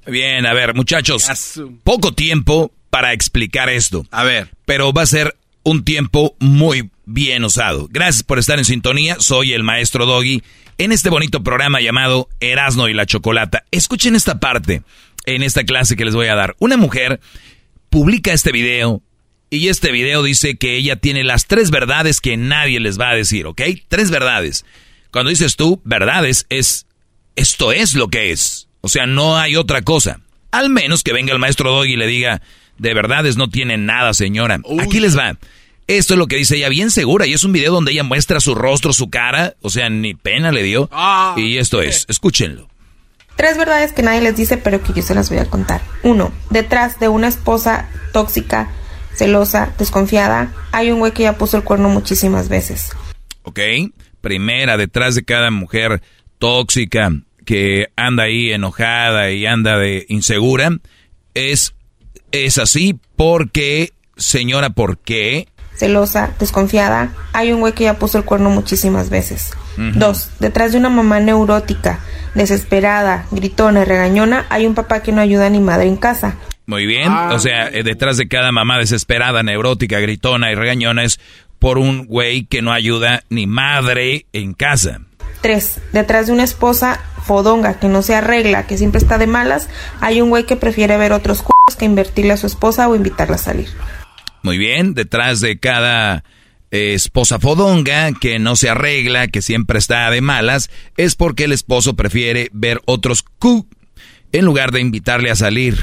Bien, 0.07 0.45
a 0.45 0.53
ver, 0.53 0.73
muchachos. 0.73 1.61
Poco 1.83 2.13
tiempo 2.13 2.71
para 2.89 3.13
explicar 3.13 3.69
esto. 3.69 4.05
A 4.11 4.23
ver. 4.23 4.49
Pero 4.65 4.93
va 4.93 5.03
a 5.03 5.05
ser 5.05 5.35
un 5.63 5.83
tiempo 5.83 6.35
muy 6.39 6.89
bien 7.05 7.43
usado. 7.43 7.87
Gracias 7.89 8.23
por 8.23 8.39
estar 8.39 8.59
en 8.59 8.65
sintonía. 8.65 9.17
Soy 9.19 9.53
el 9.53 9.63
maestro 9.63 10.05
Doggy 10.05 10.41
en 10.77 10.91
este 10.91 11.09
bonito 11.09 11.43
programa 11.43 11.81
llamado 11.81 12.29
Erasno 12.39 12.89
y 12.89 12.93
la 12.93 13.05
Chocolata. 13.05 13.65
Escuchen 13.71 14.15
esta 14.15 14.39
parte 14.39 14.83
en 15.25 15.43
esta 15.43 15.63
clase 15.63 15.95
que 15.95 16.05
les 16.05 16.15
voy 16.15 16.27
a 16.27 16.35
dar. 16.35 16.55
Una 16.59 16.77
mujer 16.77 17.19
publica 17.89 18.33
este 18.33 18.51
video 18.51 19.01
y 19.49 19.67
este 19.67 19.91
video 19.91 20.23
dice 20.23 20.55
que 20.55 20.77
ella 20.77 20.95
tiene 20.95 21.23
las 21.23 21.45
tres 21.45 21.69
verdades 21.69 22.21
que 22.21 22.37
nadie 22.37 22.79
les 22.79 22.99
va 22.99 23.11
a 23.11 23.15
decir, 23.15 23.45
¿ok? 23.45 23.61
Tres 23.87 24.09
verdades. 24.09 24.65
Cuando 25.11 25.29
dices 25.29 25.55
tú 25.55 25.81
verdades 25.83 26.45
es 26.49 26.87
esto 27.35 27.71
es 27.71 27.93
lo 27.93 28.09
que 28.09 28.31
es. 28.31 28.67
O 28.81 28.89
sea, 28.89 29.05
no 29.05 29.37
hay 29.37 29.55
otra 29.55 29.81
cosa. 29.81 30.21
Al 30.51 30.69
menos 30.69 31.03
que 31.03 31.13
venga 31.13 31.33
el 31.33 31.39
maestro 31.39 31.71
Doggy 31.71 31.93
y 31.93 31.97
le 31.97 32.07
diga, 32.07 32.41
de 32.77 32.93
verdades 32.93 33.37
no 33.37 33.49
tiene 33.49 33.77
nada, 33.77 34.13
señora. 34.13 34.59
Aquí 34.79 34.99
les 34.99 35.17
va. 35.17 35.37
Esto 35.87 36.13
es 36.13 36.17
lo 36.17 36.27
que 36.27 36.37
dice 36.37 36.55
ella, 36.55 36.69
bien 36.69 36.91
segura, 36.91 37.25
y 37.25 37.33
es 37.33 37.43
un 37.43 37.51
video 37.51 37.73
donde 37.73 37.91
ella 37.91 38.03
muestra 38.03 38.39
su 38.39 38.55
rostro, 38.55 38.93
su 38.93 39.09
cara, 39.09 39.55
o 39.61 39.69
sea, 39.69 39.89
ni 39.89 40.13
pena 40.13 40.51
le 40.51 40.63
dio. 40.63 40.89
Ah. 40.91 41.35
y 41.37 41.57
esto 41.57 41.81
es, 41.81 42.05
escúchenlo. 42.07 42.69
Tres 43.35 43.57
verdades 43.57 43.91
que 43.91 44.03
nadie 44.03 44.21
les 44.21 44.37
dice, 44.37 44.57
pero 44.57 44.81
que 44.81 44.93
yo 44.93 45.01
se 45.01 45.15
las 45.15 45.29
voy 45.29 45.39
a 45.39 45.49
contar. 45.49 45.81
Uno, 46.03 46.31
detrás 46.49 46.99
de 46.99 47.09
una 47.09 47.27
esposa 47.27 47.89
tóxica, 48.11 48.69
celosa, 49.15 49.73
desconfiada, 49.77 50.53
hay 50.71 50.91
un 50.91 50.99
güey 50.99 51.11
que 51.11 51.23
ya 51.23 51.37
puso 51.37 51.57
el 51.57 51.63
cuerno 51.63 51.89
muchísimas 51.89 52.47
veces. 52.47 52.91
Ok, 53.41 53.59
primera, 54.21 54.77
detrás 54.77 55.15
de 55.15 55.23
cada 55.23 55.51
mujer 55.51 56.01
tóxica 56.37 57.11
que 57.45 57.87
anda 57.95 58.23
ahí 58.23 58.51
enojada 58.51 59.31
y 59.31 59.45
anda 59.45 59.77
de 59.77 60.05
insegura, 60.07 60.77
es, 61.33 61.73
es 62.31 62.57
así 62.57 62.97
porque, 63.15 63.91
señora, 64.15 64.69
¿por 64.69 64.99
qué? 64.99 65.47
Celosa, 65.83 66.31
desconfiada, 66.39 67.09
hay 67.33 67.51
un 67.51 67.59
güey 67.59 67.73
que 67.73 67.83
ya 67.83 67.95
puso 67.95 68.17
el 68.17 68.23
cuerno 68.23 68.49
muchísimas 68.49 69.09
veces. 69.09 69.51
Dos, 69.75 70.29
detrás 70.39 70.71
de 70.71 70.77
una 70.77 70.87
mamá 70.87 71.19
neurótica, 71.19 71.99
desesperada, 72.35 73.25
gritona 73.31 73.81
y 73.81 73.83
regañona, 73.83 74.45
hay 74.49 74.65
un 74.65 74.75
papá 74.75 75.03
que 75.03 75.11
no 75.11 75.19
ayuda 75.19 75.49
ni 75.49 75.59
madre 75.59 75.87
en 75.87 75.97
casa. 75.97 76.37
Muy 76.67 76.85
bien. 76.85 77.11
O 77.11 77.39
sea, 77.39 77.67
eh, 77.67 77.83
detrás 77.83 78.15
de 78.15 78.29
cada 78.29 78.53
mamá 78.53 78.77
desesperada, 78.77 79.43
neurótica, 79.43 79.99
gritona 79.99 80.53
y 80.53 80.55
regañona 80.55 81.03
es 81.03 81.19
por 81.59 81.77
un 81.77 82.05
güey 82.05 82.45
que 82.45 82.61
no 82.61 82.71
ayuda 82.71 83.23
ni 83.29 83.45
madre 83.45 84.25
en 84.31 84.53
casa. 84.53 85.01
Tres, 85.41 85.81
detrás 85.91 86.27
de 86.27 86.31
una 86.31 86.45
esposa 86.45 87.01
fodonga 87.25 87.73
que 87.73 87.89
no 87.89 88.03
se 88.03 88.15
arregla, 88.15 88.67
que 88.67 88.77
siempre 88.77 88.99
está 88.99 89.17
de 89.17 89.27
malas, 89.27 89.67
hay 89.99 90.21
un 90.21 90.29
güey 90.29 90.45
que 90.45 90.55
prefiere 90.55 90.95
ver 90.95 91.11
otros 91.11 91.41
culos 91.41 91.75
que 91.77 91.83
invertirle 91.83 92.31
a 92.31 92.37
su 92.37 92.47
esposa 92.47 92.87
o 92.87 92.95
invitarla 92.95 93.35
a 93.35 93.39
salir. 93.39 93.67
Muy 94.43 94.57
bien. 94.57 94.93
Detrás 94.93 95.39
de 95.39 95.57
cada 95.57 96.23
eh, 96.69 96.93
esposa 96.93 97.39
fodonga 97.39 98.11
que 98.13 98.39
no 98.39 98.55
se 98.55 98.69
arregla, 98.69 99.27
que 99.27 99.41
siempre 99.41 99.79
está 99.79 100.09
de 100.09 100.21
malas, 100.21 100.69
es 100.97 101.15
porque 101.15 101.45
el 101.45 101.51
esposo 101.51 101.95
prefiere 101.95 102.49
ver 102.53 102.81
otros 102.85 103.23
cu 103.23 103.67
en 104.31 104.45
lugar 104.45 104.71
de 104.71 104.81
invitarle 104.81 105.31
a 105.31 105.35
salir. 105.35 105.77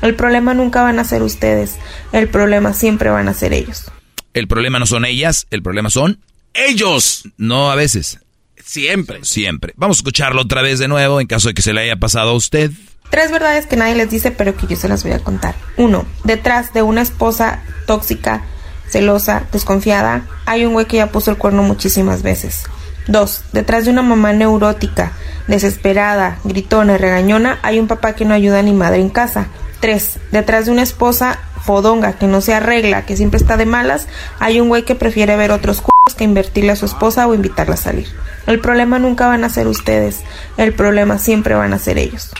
El 0.00 0.14
problema 0.14 0.54
nunca 0.54 0.82
van 0.82 0.98
a 0.98 1.04
ser 1.04 1.22
ustedes, 1.22 1.76
el 2.12 2.28
problema 2.28 2.72
siempre 2.72 3.10
van 3.10 3.28
a 3.28 3.34
ser 3.34 3.52
ellos. 3.52 3.90
El 4.32 4.46
problema 4.46 4.78
no 4.78 4.86
son 4.86 5.04
ellas, 5.04 5.48
el 5.50 5.62
problema 5.62 5.90
son 5.90 6.20
ellos. 6.54 7.24
No 7.36 7.70
a 7.70 7.74
veces. 7.74 8.20
Siempre. 8.64 9.24
Siempre. 9.24 9.72
Vamos 9.76 9.96
a 9.96 10.00
escucharlo 10.00 10.42
otra 10.42 10.62
vez 10.62 10.78
de 10.78 10.86
nuevo 10.86 11.20
en 11.20 11.26
caso 11.26 11.48
de 11.48 11.54
que 11.54 11.62
se 11.62 11.72
le 11.72 11.80
haya 11.80 11.96
pasado 11.96 12.30
a 12.30 12.34
usted. 12.34 12.70
Tres 13.10 13.30
verdades 13.30 13.66
que 13.66 13.76
nadie 13.76 13.94
les 13.94 14.10
dice 14.10 14.30
pero 14.30 14.56
que 14.56 14.66
yo 14.66 14.76
se 14.76 14.88
las 14.88 15.02
voy 15.02 15.12
a 15.12 15.18
contar. 15.18 15.54
Uno, 15.76 16.04
detrás 16.24 16.72
de 16.72 16.82
una 16.82 17.02
esposa 17.02 17.60
tóxica, 17.86 18.42
celosa, 18.88 19.44
desconfiada, 19.52 20.22
hay 20.46 20.64
un 20.64 20.72
güey 20.72 20.86
que 20.86 20.98
ya 20.98 21.10
puso 21.10 21.30
el 21.30 21.38
cuerno 21.38 21.62
muchísimas 21.62 22.22
veces. 22.22 22.64
Dos, 23.06 23.42
detrás 23.52 23.86
de 23.86 23.90
una 23.90 24.02
mamá 24.02 24.32
neurótica, 24.34 25.12
desesperada, 25.46 26.38
gritona 26.44 26.94
y 26.94 26.98
regañona, 26.98 27.58
hay 27.62 27.80
un 27.80 27.88
papá 27.88 28.14
que 28.14 28.26
no 28.26 28.34
ayuda 28.34 28.62
ni 28.62 28.72
madre 28.72 29.00
en 29.00 29.08
casa. 29.08 29.46
Tres, 29.80 30.18
detrás 30.30 30.66
de 30.66 30.72
una 30.72 30.82
esposa 30.82 31.38
fodonga 31.64 32.14
que 32.14 32.26
no 32.26 32.40
se 32.40 32.54
arregla, 32.54 33.06
que 33.06 33.16
siempre 33.16 33.38
está 33.38 33.56
de 33.56 33.64
malas, 33.64 34.08
hay 34.38 34.60
un 34.60 34.68
güey 34.68 34.84
que 34.84 34.94
prefiere 34.94 35.36
ver 35.36 35.52
otros 35.52 35.80
culos 35.80 36.16
que 36.16 36.24
invertirle 36.24 36.72
a 36.72 36.76
su 36.76 36.84
esposa 36.84 37.26
o 37.26 37.34
invitarla 37.34 37.74
a 37.74 37.78
salir. 37.78 38.08
El 38.46 38.60
problema 38.60 38.98
nunca 38.98 39.26
van 39.26 39.44
a 39.44 39.48
ser 39.48 39.68
ustedes, 39.68 40.20
el 40.56 40.74
problema 40.74 41.18
siempre 41.18 41.54
van 41.54 41.72
a 41.72 41.78
ser 41.78 41.98
ellos. 41.98 42.32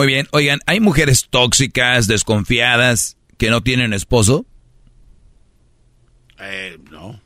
Muy 0.00 0.06
bien. 0.06 0.28
Oigan, 0.30 0.60
¿hay 0.64 0.80
mujeres 0.80 1.26
tóxicas, 1.28 2.06
desconfiadas, 2.06 3.18
que 3.36 3.50
no 3.50 3.62
tienen 3.62 3.92
esposo? 3.92 4.46
Eh, 6.40 6.78
no. 6.90 7.20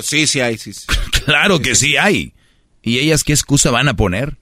Sí, 0.00 0.26
sí 0.26 0.40
hay, 0.40 0.56
sí. 0.56 0.72
sí. 0.72 0.86
Claro 1.26 1.60
que 1.60 1.74
sí 1.74 1.98
hay. 1.98 2.32
¿Y 2.80 3.00
ellas 3.00 3.22
qué 3.22 3.34
excusa 3.34 3.70
van 3.70 3.88
a 3.88 3.96
poner? 3.96 4.38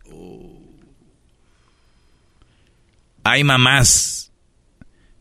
Hay 3.24 3.42
mamás 3.42 4.30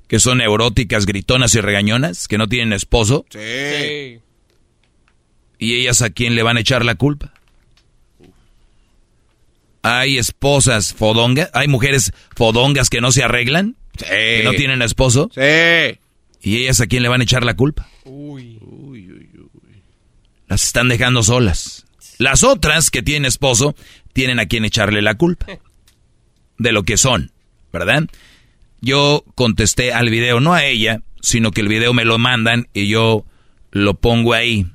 que 0.07 0.19
son 0.19 0.37
neuróticas, 0.37 1.07
gritonas 1.07 1.55
y 1.55 1.59
regañonas, 1.59 2.27
que 2.27 2.37
no 2.37 2.47
tienen 2.47 2.71
esposo. 2.71 3.25
Sí. 3.31 4.19
¿Y 5.57 5.73
ellas 5.81 6.03
a 6.03 6.11
quién 6.11 6.35
le 6.35 6.43
van 6.43 6.57
a 6.57 6.59
echar 6.59 6.85
la 6.85 6.93
culpa? 6.93 7.33
Hay 9.83 10.17
esposas 10.17 10.93
fodongas, 10.93 11.49
hay 11.53 11.67
mujeres 11.67 12.13
fodongas 12.35 12.89
que 12.89 13.01
no 13.01 13.11
se 13.11 13.21
arreglan, 13.21 13.75
que 13.97 14.41
no 14.43 14.53
tienen 14.53 14.81
esposo. 14.81 15.29
Sí. 15.33 15.99
¿Y 16.41 16.57
ellas 16.57 16.81
a 16.81 16.87
quién 16.87 17.03
le 17.03 17.09
van 17.09 17.21
a 17.21 17.25
echar 17.25 17.43
la 17.43 17.55
culpa? 17.55 17.87
Las 20.47 20.63
están 20.63 20.87
dejando 20.87 21.21
solas. 21.21 21.85
Las 22.17 22.43
otras 22.43 22.89
que 22.91 23.03
tienen 23.03 23.25
esposo 23.25 23.75
tienen 24.13 24.39
a 24.39 24.45
quien 24.45 24.65
echarle 24.65 25.01
la 25.01 25.15
culpa 25.15 25.47
de 26.57 26.71
lo 26.71 26.83
que 26.83 26.97
son, 26.97 27.31
¿verdad? 27.71 28.07
Yo 28.81 29.25
contesté 29.35 29.93
al 29.93 30.09
video, 30.09 30.39
no 30.39 30.53
a 30.53 30.65
ella, 30.65 31.01
sino 31.21 31.51
que 31.51 31.61
el 31.61 31.67
video 31.67 31.93
me 31.93 32.05
lo 32.05 32.17
mandan 32.19 32.67
y 32.73 32.87
yo 32.87 33.25
lo 33.71 33.95
pongo 33.95 34.33
ahí. 34.33 34.67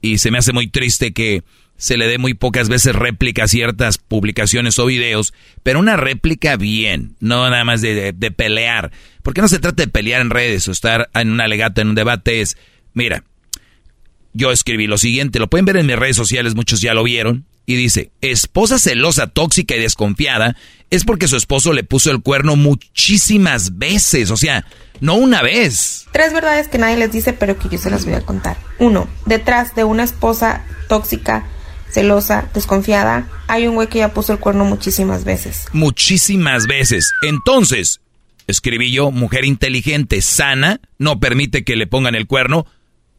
Y 0.00 0.18
se 0.18 0.30
me 0.30 0.38
hace 0.38 0.52
muy 0.52 0.66
triste 0.66 1.12
que 1.12 1.42
se 1.82 1.96
le 1.96 2.06
dé 2.06 2.16
muy 2.16 2.32
pocas 2.34 2.68
veces 2.68 2.94
réplica 2.94 3.42
a 3.42 3.48
ciertas 3.48 3.98
publicaciones 3.98 4.78
o 4.78 4.86
videos, 4.86 5.34
pero 5.64 5.80
una 5.80 5.96
réplica 5.96 6.54
bien, 6.56 7.16
no 7.18 7.50
nada 7.50 7.64
más 7.64 7.80
de, 7.80 8.12
de- 8.12 8.30
pelear. 8.30 8.92
Porque 9.24 9.40
no 9.40 9.48
se 9.48 9.58
trata 9.58 9.82
de 9.82 9.88
pelear 9.88 10.20
en 10.20 10.30
redes 10.30 10.68
o 10.68 10.70
estar 10.70 11.10
en 11.12 11.32
una 11.32 11.48
legata, 11.48 11.82
en 11.82 11.88
un 11.88 11.94
debate, 11.96 12.40
es, 12.40 12.56
mira, 12.94 13.24
yo 14.32 14.52
escribí 14.52 14.86
lo 14.86 14.96
siguiente, 14.96 15.40
lo 15.40 15.50
pueden 15.50 15.64
ver 15.64 15.76
en 15.76 15.86
mis 15.86 15.98
redes 15.98 16.14
sociales, 16.14 16.54
muchos 16.54 16.80
ya 16.80 16.94
lo 16.94 17.02
vieron, 17.02 17.46
y 17.66 17.74
dice, 17.74 18.12
esposa 18.20 18.78
celosa, 18.78 19.26
tóxica 19.26 19.74
y 19.74 19.80
desconfiada 19.80 20.56
es 20.90 21.02
porque 21.04 21.26
su 21.26 21.36
esposo 21.36 21.72
le 21.72 21.82
puso 21.82 22.12
el 22.12 22.22
cuerno 22.22 22.54
muchísimas 22.54 23.76
veces, 23.76 24.30
o 24.30 24.36
sea, 24.36 24.66
no 25.00 25.14
una 25.16 25.42
vez. 25.42 26.06
Tres 26.12 26.32
verdades 26.32 26.68
que 26.68 26.78
nadie 26.78 26.96
les 26.96 27.10
dice 27.10 27.32
pero 27.32 27.58
que 27.58 27.68
yo 27.68 27.78
se 27.78 27.90
las 27.90 28.04
voy 28.04 28.14
a 28.14 28.20
contar. 28.20 28.56
Uno, 28.78 29.08
detrás 29.26 29.74
de 29.74 29.82
una 29.82 30.04
esposa 30.04 30.64
tóxica, 30.88 31.44
celosa, 31.92 32.48
desconfiada, 32.54 33.28
hay 33.48 33.66
un 33.66 33.74
güey 33.74 33.88
que 33.88 33.98
ya 33.98 34.14
puso 34.14 34.32
el 34.32 34.38
cuerno 34.38 34.64
muchísimas 34.64 35.24
veces. 35.24 35.66
Muchísimas 35.72 36.66
veces. 36.66 37.12
Entonces, 37.22 38.00
escribí 38.46 38.92
yo, 38.92 39.10
mujer 39.10 39.44
inteligente, 39.44 40.22
sana, 40.22 40.80
no 40.98 41.20
permite 41.20 41.64
que 41.64 41.76
le 41.76 41.86
pongan 41.86 42.14
el 42.14 42.26
cuerno 42.26 42.66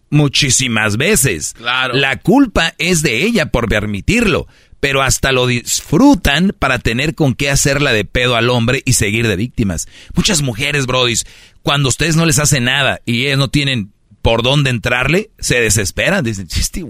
muchísimas 0.09 0.97
veces. 0.97 1.53
Claro. 1.53 1.93
La 1.93 2.17
culpa 2.17 2.73
es 2.77 3.01
de 3.01 3.23
ella 3.23 3.47
por 3.47 3.67
permitirlo, 3.67 4.47
pero 4.79 5.01
hasta 5.01 5.31
lo 5.31 5.47
disfrutan 5.47 6.55
para 6.57 6.79
tener 6.79 7.15
con 7.15 7.35
qué 7.35 7.49
hacerla 7.49 7.93
de 7.93 8.05
pedo 8.05 8.35
al 8.35 8.49
hombre 8.49 8.81
y 8.85 8.93
seguir 8.93 9.27
de 9.27 9.35
víctimas. 9.35 9.87
Muchas 10.15 10.41
mujeres, 10.41 10.85
brodis, 10.85 11.25
cuando 11.61 11.89
ustedes 11.89 12.15
no 12.15 12.25
les 12.25 12.39
hacen 12.39 12.65
nada 12.65 13.01
y 13.05 13.25
ellas 13.25 13.37
no 13.37 13.49
tienen 13.49 13.91
por 14.21 14.43
dónde 14.43 14.69
entrarle, 14.69 15.31
se 15.39 15.59
desesperan. 15.59 16.23
Dicen, 16.23 16.47
este, 16.55 16.85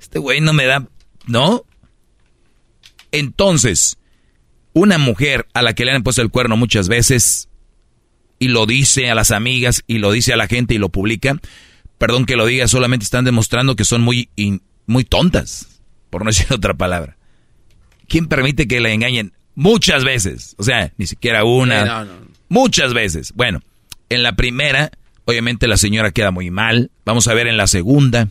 este 0.00 0.18
güey 0.18 0.40
no 0.40 0.52
me 0.52 0.66
da, 0.66 0.88
¿no? 1.26 1.64
Entonces, 3.10 3.98
una 4.72 4.98
mujer 4.98 5.46
a 5.54 5.62
la 5.62 5.74
que 5.74 5.84
le 5.84 5.92
han 5.92 6.02
puesto 6.02 6.22
el 6.22 6.30
cuerno 6.30 6.56
muchas 6.56 6.88
veces 6.88 7.48
y 8.38 8.48
lo 8.48 8.66
dice 8.66 9.10
a 9.10 9.14
las 9.14 9.30
amigas 9.30 9.82
y 9.86 9.98
lo 9.98 10.10
dice 10.12 10.32
a 10.32 10.36
la 10.36 10.46
gente 10.46 10.74
y 10.74 10.78
lo 10.78 10.88
publica, 10.88 11.36
perdón 11.98 12.26
que 12.26 12.36
lo 12.36 12.46
diga, 12.46 12.66
solamente 12.68 13.04
están 13.04 13.24
demostrando 13.24 13.76
que 13.76 13.84
son 13.84 14.02
muy, 14.02 14.30
in- 14.36 14.62
muy 14.86 15.04
tontas, 15.04 15.80
por 16.10 16.24
no 16.24 16.30
decir 16.30 16.46
otra 16.50 16.74
palabra. 16.74 17.16
¿Quién 18.08 18.26
permite 18.28 18.66
que 18.66 18.80
le 18.80 18.92
engañen 18.92 19.32
muchas 19.54 20.04
veces? 20.04 20.54
O 20.58 20.64
sea, 20.64 20.92
ni 20.96 21.06
siquiera 21.06 21.44
una, 21.44 21.84
no, 21.84 22.04
no. 22.06 22.12
muchas 22.48 22.94
veces. 22.94 23.32
Bueno, 23.34 23.60
en 24.08 24.22
la 24.22 24.34
primera, 24.36 24.90
obviamente 25.24 25.68
la 25.68 25.76
señora 25.76 26.10
queda 26.10 26.30
muy 26.30 26.50
mal. 26.50 26.90
Vamos 27.04 27.28
a 27.28 27.34
ver 27.34 27.46
en 27.46 27.56
la 27.56 27.66
segunda. 27.66 28.28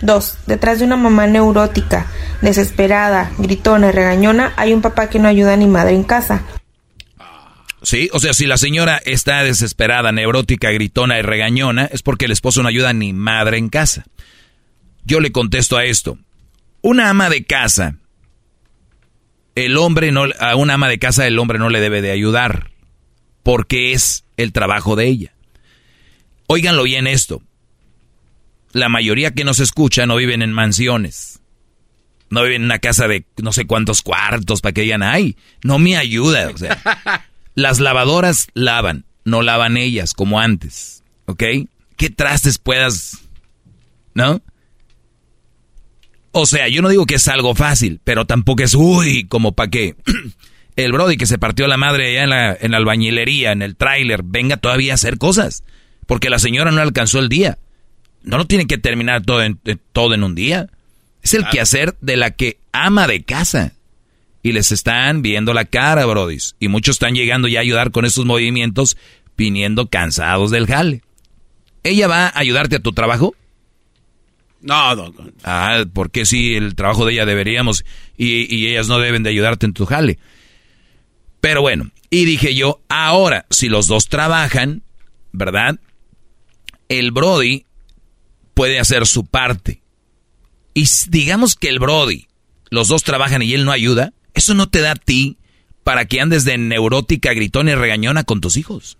Dos, 0.00 0.38
detrás 0.46 0.78
de 0.78 0.84
una 0.84 0.96
mamá 0.96 1.26
neurótica, 1.26 2.06
desesperada, 2.42 3.30
gritona 3.38 3.88
y 3.88 3.92
regañona, 3.92 4.52
hay 4.56 4.74
un 4.74 4.82
papá 4.82 5.08
que 5.08 5.18
no 5.18 5.28
ayuda 5.28 5.56
ni 5.56 5.66
madre 5.66 5.94
en 5.94 6.04
casa. 6.04 6.42
Sí, 7.82 8.10
o 8.12 8.18
sea, 8.18 8.34
si 8.34 8.46
la 8.46 8.56
señora 8.56 9.00
está 9.04 9.42
desesperada, 9.42 10.12
neurótica, 10.12 10.70
gritona 10.70 11.18
y 11.18 11.22
regañona, 11.22 11.84
es 11.86 12.02
porque 12.02 12.24
el 12.24 12.32
esposo 12.32 12.62
no 12.62 12.68
ayuda 12.68 12.92
ni 12.92 13.12
madre 13.12 13.58
en 13.58 13.68
casa. 13.68 14.04
Yo 15.04 15.20
le 15.20 15.32
contesto 15.32 15.76
a 15.76 15.84
esto. 15.84 16.18
Una 16.82 17.10
ama 17.10 17.30
de 17.30 17.44
casa, 17.44 17.96
el 19.56 19.76
hombre 19.78 20.12
no, 20.12 20.24
a 20.38 20.56
una 20.56 20.74
ama 20.74 20.88
de 20.88 20.98
casa 20.98 21.26
el 21.26 21.38
hombre 21.38 21.58
no 21.58 21.70
le 21.70 21.80
debe 21.80 22.02
de 22.02 22.12
ayudar, 22.12 22.70
porque 23.42 23.92
es 23.92 24.24
el 24.36 24.52
trabajo 24.52 24.96
de 24.96 25.06
ella. 25.06 25.32
Óiganlo 26.46 26.84
bien 26.84 27.06
esto. 27.06 27.42
La 28.76 28.90
mayoría 28.90 29.30
que 29.30 29.44
nos 29.44 29.58
escucha 29.58 30.04
no 30.04 30.16
viven 30.16 30.42
en 30.42 30.52
mansiones. 30.52 31.40
No 32.28 32.42
viven 32.42 32.56
en 32.56 32.66
una 32.66 32.78
casa 32.78 33.08
de 33.08 33.24
no 33.42 33.54
sé 33.54 33.66
cuántos 33.66 34.02
cuartos 34.02 34.60
para 34.60 34.74
que 34.74 34.82
digan, 34.82 35.02
ay, 35.02 35.34
no 35.62 35.78
me 35.78 35.96
ayuda. 35.96 36.50
O 36.50 36.58
sea, 36.58 37.24
las 37.54 37.80
lavadoras 37.80 38.48
lavan, 38.52 39.06
no 39.24 39.40
lavan 39.40 39.78
ellas 39.78 40.12
como 40.12 40.40
antes, 40.40 41.02
¿ok? 41.24 41.42
¿Qué 41.96 42.10
trastes 42.10 42.58
puedas, 42.58 43.22
no? 44.12 44.42
O 46.32 46.44
sea, 46.44 46.68
yo 46.68 46.82
no 46.82 46.90
digo 46.90 47.06
que 47.06 47.14
es 47.14 47.28
algo 47.28 47.54
fácil, 47.54 47.98
pero 48.04 48.26
tampoco 48.26 48.62
es, 48.62 48.74
uy, 48.74 49.24
como 49.24 49.52
para 49.52 49.70
qué. 49.70 49.96
El 50.76 50.92
Brody 50.92 51.16
que 51.16 51.24
se 51.24 51.38
partió 51.38 51.66
la 51.66 51.78
madre 51.78 52.10
allá 52.10 52.24
en 52.24 52.28
la, 52.28 52.58
en 52.60 52.72
la 52.72 52.76
albañilería, 52.76 53.52
en 53.52 53.62
el 53.62 53.74
tráiler, 53.74 54.20
venga 54.22 54.58
todavía 54.58 54.92
a 54.92 54.96
hacer 54.96 55.16
cosas, 55.16 55.64
porque 56.06 56.28
la 56.28 56.38
señora 56.38 56.72
no 56.72 56.82
alcanzó 56.82 57.20
el 57.20 57.30
día. 57.30 57.56
No 58.26 58.38
lo 58.38 58.44
tiene 58.44 58.66
que 58.66 58.76
terminar 58.76 59.22
todo 59.22 59.42
en, 59.42 59.60
eh, 59.64 59.76
todo 59.92 60.12
en 60.12 60.24
un 60.24 60.34
día. 60.34 60.68
Es 61.22 61.32
el 61.32 61.46
quehacer 61.48 61.96
de 62.00 62.16
la 62.16 62.32
que 62.32 62.58
ama 62.72 63.06
de 63.06 63.22
casa 63.22 63.74
y 64.42 64.52
les 64.52 64.72
están 64.72 65.22
viendo 65.22 65.54
la 65.54 65.64
cara, 65.64 66.04
brodis. 66.06 66.56
Y 66.58 66.66
muchos 66.68 66.96
están 66.96 67.14
llegando 67.14 67.46
ya 67.46 67.60
a 67.60 67.62
ayudar 67.62 67.92
con 67.92 68.04
esos 68.04 68.24
movimientos, 68.24 68.96
viniendo 69.36 69.88
cansados 69.88 70.50
del 70.50 70.66
jale. 70.66 71.02
¿Ella 71.84 72.08
va 72.08 72.26
a 72.26 72.38
ayudarte 72.38 72.76
a 72.76 72.80
tu 72.80 72.92
trabajo? 72.92 73.34
No, 74.60 74.96
no. 74.96 75.14
Ah, 75.44 75.84
porque 75.92 76.26
si 76.26 76.56
el 76.56 76.74
trabajo 76.74 77.06
de 77.06 77.12
ella 77.12 77.26
deberíamos 77.26 77.84
y, 78.16 78.52
y 78.52 78.66
ellas 78.68 78.88
no 78.88 78.98
deben 78.98 79.22
de 79.22 79.30
ayudarte 79.30 79.66
en 79.66 79.72
tu 79.72 79.86
jale. 79.86 80.18
Pero 81.40 81.60
bueno, 81.60 81.92
y 82.10 82.24
dije 82.24 82.56
yo, 82.56 82.80
ahora, 82.88 83.46
si 83.50 83.68
los 83.68 83.86
dos 83.86 84.08
trabajan, 84.08 84.82
¿verdad? 85.30 85.78
El 86.88 87.12
Brody 87.12 87.66
puede 88.56 88.80
hacer 88.80 89.06
su 89.06 89.26
parte. 89.26 89.82
Y 90.72 90.88
digamos 91.10 91.56
que 91.56 91.68
el 91.68 91.78
Brody, 91.78 92.26
los 92.70 92.88
dos 92.88 93.02
trabajan 93.02 93.42
y 93.42 93.52
él 93.52 93.66
no 93.66 93.70
ayuda, 93.70 94.14
eso 94.32 94.54
no 94.54 94.66
te 94.70 94.80
da 94.80 94.92
a 94.92 94.96
ti 94.96 95.36
para 95.84 96.06
que 96.06 96.22
andes 96.22 96.44
de 96.44 96.56
neurótica, 96.56 97.34
gritona 97.34 97.72
y 97.72 97.74
regañona 97.74 98.24
con 98.24 98.40
tus 98.40 98.56
hijos. 98.56 98.96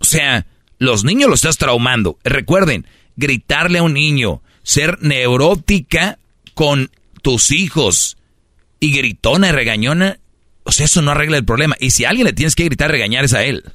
O 0.00 0.04
sea, 0.04 0.44
los 0.78 1.04
niños 1.04 1.30
los 1.30 1.38
estás 1.38 1.56
traumando. 1.56 2.18
Recuerden, 2.24 2.84
gritarle 3.14 3.78
a 3.78 3.84
un 3.84 3.94
niño, 3.94 4.42
ser 4.64 5.00
neurótica 5.00 6.18
con 6.54 6.90
tus 7.22 7.52
hijos 7.52 8.16
y 8.80 8.90
gritona 8.90 9.50
y 9.50 9.52
regañona, 9.52 10.18
o 10.64 10.72
sea, 10.72 10.86
eso 10.86 11.00
no 11.00 11.12
arregla 11.12 11.36
el 11.36 11.44
problema. 11.44 11.76
Y 11.78 11.90
si 11.92 12.04
a 12.04 12.10
alguien 12.10 12.26
le 12.26 12.32
tienes 12.32 12.56
que 12.56 12.64
gritar, 12.64 12.90
regañar 12.90 13.24
es 13.24 13.34
a 13.34 13.44
él. 13.44 13.62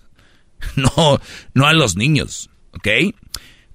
No, 0.76 1.20
no 1.54 1.68
a 1.68 1.74
los 1.74 1.96
niños. 1.96 2.50
¿Ok? 2.72 2.88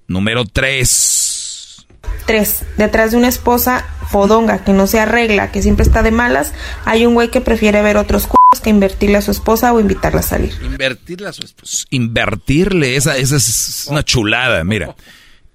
Número 0.09 0.43
tres. 0.43 1.85
Tres. 2.25 2.63
Detrás 2.77 3.11
de 3.11 3.17
una 3.17 3.27
esposa 3.27 3.85
fodonga 4.09 4.63
que 4.63 4.73
no 4.73 4.87
se 4.87 4.99
arregla, 4.99 5.51
que 5.51 5.61
siempre 5.61 5.83
está 5.83 6.01
de 6.01 6.09
malas, 6.09 6.51
hay 6.83 7.05
un 7.05 7.13
güey 7.13 7.29
que 7.29 7.41
prefiere 7.41 7.83
ver 7.83 7.95
otros 7.95 8.23
culos 8.23 8.59
que 8.61 8.71
invertirle 8.71 9.17
a 9.17 9.21
su 9.21 9.29
esposa 9.29 9.71
o 9.71 9.79
invitarla 9.79 10.21
a 10.21 10.23
salir. 10.23 10.51
Invertirle 10.63 11.27
a 11.27 11.33
su 11.33 11.45
esposa. 11.45 11.85
Invertirle, 11.91 12.95
esa, 12.95 13.17
esa 13.17 13.35
es 13.35 13.85
una 13.87 14.03
chulada. 14.03 14.63
Mira, 14.63 14.95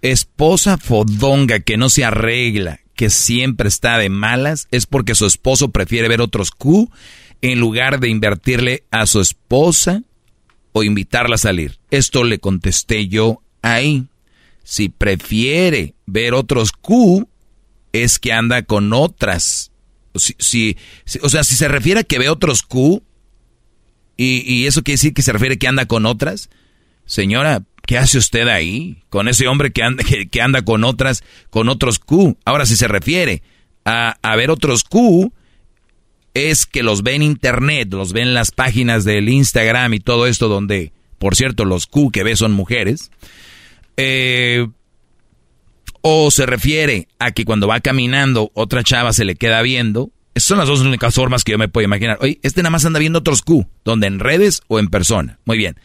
esposa 0.03 0.79
fodonga 0.79 1.59
que 1.59 1.77
no 1.77 1.91
se 1.91 2.05
arregla, 2.05 2.79
que 2.95 3.11
siempre 3.11 3.69
está 3.69 3.99
de 3.99 4.09
malas, 4.09 4.69
es 4.71 4.87
porque 4.87 5.17
su 5.17 5.27
esposo 5.27 5.71
prefiere 5.71 6.07
ver 6.07 6.21
otros 6.21 6.53
Q 6.53 6.93
en 7.43 7.59
lugar 7.59 7.99
de 7.99 8.09
invertirle 8.09 8.85
a 8.93 9.07
su 9.07 9.21
esposa 9.21 10.03
o 10.73 10.85
invitarla 10.85 11.35
a 11.35 11.39
salir. 11.39 11.81
Esto 11.91 12.23
le 12.23 12.39
contesté 12.39 13.09
yo 13.09 13.43
ahí. 13.63 14.07
Si 14.65 14.89
prefiere 14.89 15.95
ver 16.07 16.35
otros 16.35 16.73
Q, 16.73 17.29
es 17.93 18.19
que 18.19 18.33
anda 18.33 18.63
con 18.63 18.93
otras. 18.93 19.71
Si, 20.17 20.77
o 21.23 21.29
sea, 21.29 21.45
si 21.45 21.55
se 21.55 21.69
refiere 21.69 22.01
a 22.01 22.05
que 22.05 22.19
ve 22.19 22.29
otros 22.29 22.63
Q, 22.63 23.03
y, 24.17 24.43
y 24.53 24.67
eso 24.67 24.83
quiere 24.83 24.95
decir 24.95 25.15
que 25.15 25.23
se 25.23 25.33
refiere 25.33 25.55
a 25.55 25.59
que 25.59 25.69
anda 25.69 25.87
con 25.87 26.07
otras, 26.07 26.51
señora, 27.05 27.63
¿Qué 27.87 27.99
hace 27.99 28.19
usted 28.19 28.49
ahí? 28.49 29.03
Con 29.11 29.29
ese 29.29 29.47
hombre 29.47 29.71
que 29.71 29.83
anda, 29.83 30.05
que, 30.05 30.43
anda 30.43 30.63
con 30.63 30.85
otras, 30.85 31.23
con 31.51 31.69
otros 31.69 31.99
Q. 31.99 32.39
Ahora, 32.45 32.65
si 32.67 32.77
se 32.77 32.89
refiere 32.89 33.43
a, 33.85 34.17
a, 34.23 34.37
ver 34.37 34.51
otros 34.51 34.85
Q, 34.85 35.33
es 36.33 36.65
que 36.65 36.83
los 36.83 37.03
ve 37.03 37.15
en 37.15 37.23
internet, 37.23 37.93
los 37.93 38.13
ve 38.13 38.23
en 38.23 38.33
las 38.33 38.53
páginas 38.53 39.05
del 39.05 39.29
Instagram 39.29 39.93
y 39.95 40.01
todo 40.01 40.27
esto, 40.27 40.49
donde, 40.49 40.93
por 41.19 41.37
cierto, 41.37 41.67
los 41.67 41.87
Q 41.87 42.11
que 42.11 42.25
ve 42.25 42.37
son 42.37 42.53
mujeres. 42.53 43.11
Eh, 43.97 44.67
o 46.03 46.31
se 46.31 46.47
refiere 46.47 47.09
a 47.19 47.33
que 47.33 47.45
cuando 47.45 47.67
va 47.67 47.81
caminando, 47.81 48.51
otra 48.55 48.83
chava 48.83 49.13
se 49.13 49.25
le 49.25 49.37
queda 49.37 49.63
viendo. 49.63 50.11
Esas 50.35 50.49
son 50.49 50.59
las 50.59 50.69
dos 50.69 50.81
únicas 50.81 51.15
formas 51.15 51.45
que 51.45 51.53
yo 51.53 51.59
me 51.59 51.69
puedo 51.69 51.85
imaginar. 51.85 52.19
Oye, 52.21 52.41
este 52.43 52.63
nada 52.63 52.71
más 52.71 52.85
anda 52.85 52.99
viendo 52.99 53.21
otros 53.21 53.43
Q, 53.43 53.67
donde 53.85 54.07
en 54.07 54.19
redes 54.19 54.63
o 54.69 54.79
en 54.79 54.89
persona. 54.89 55.39
Muy 55.45 55.57
bien. 55.57 55.77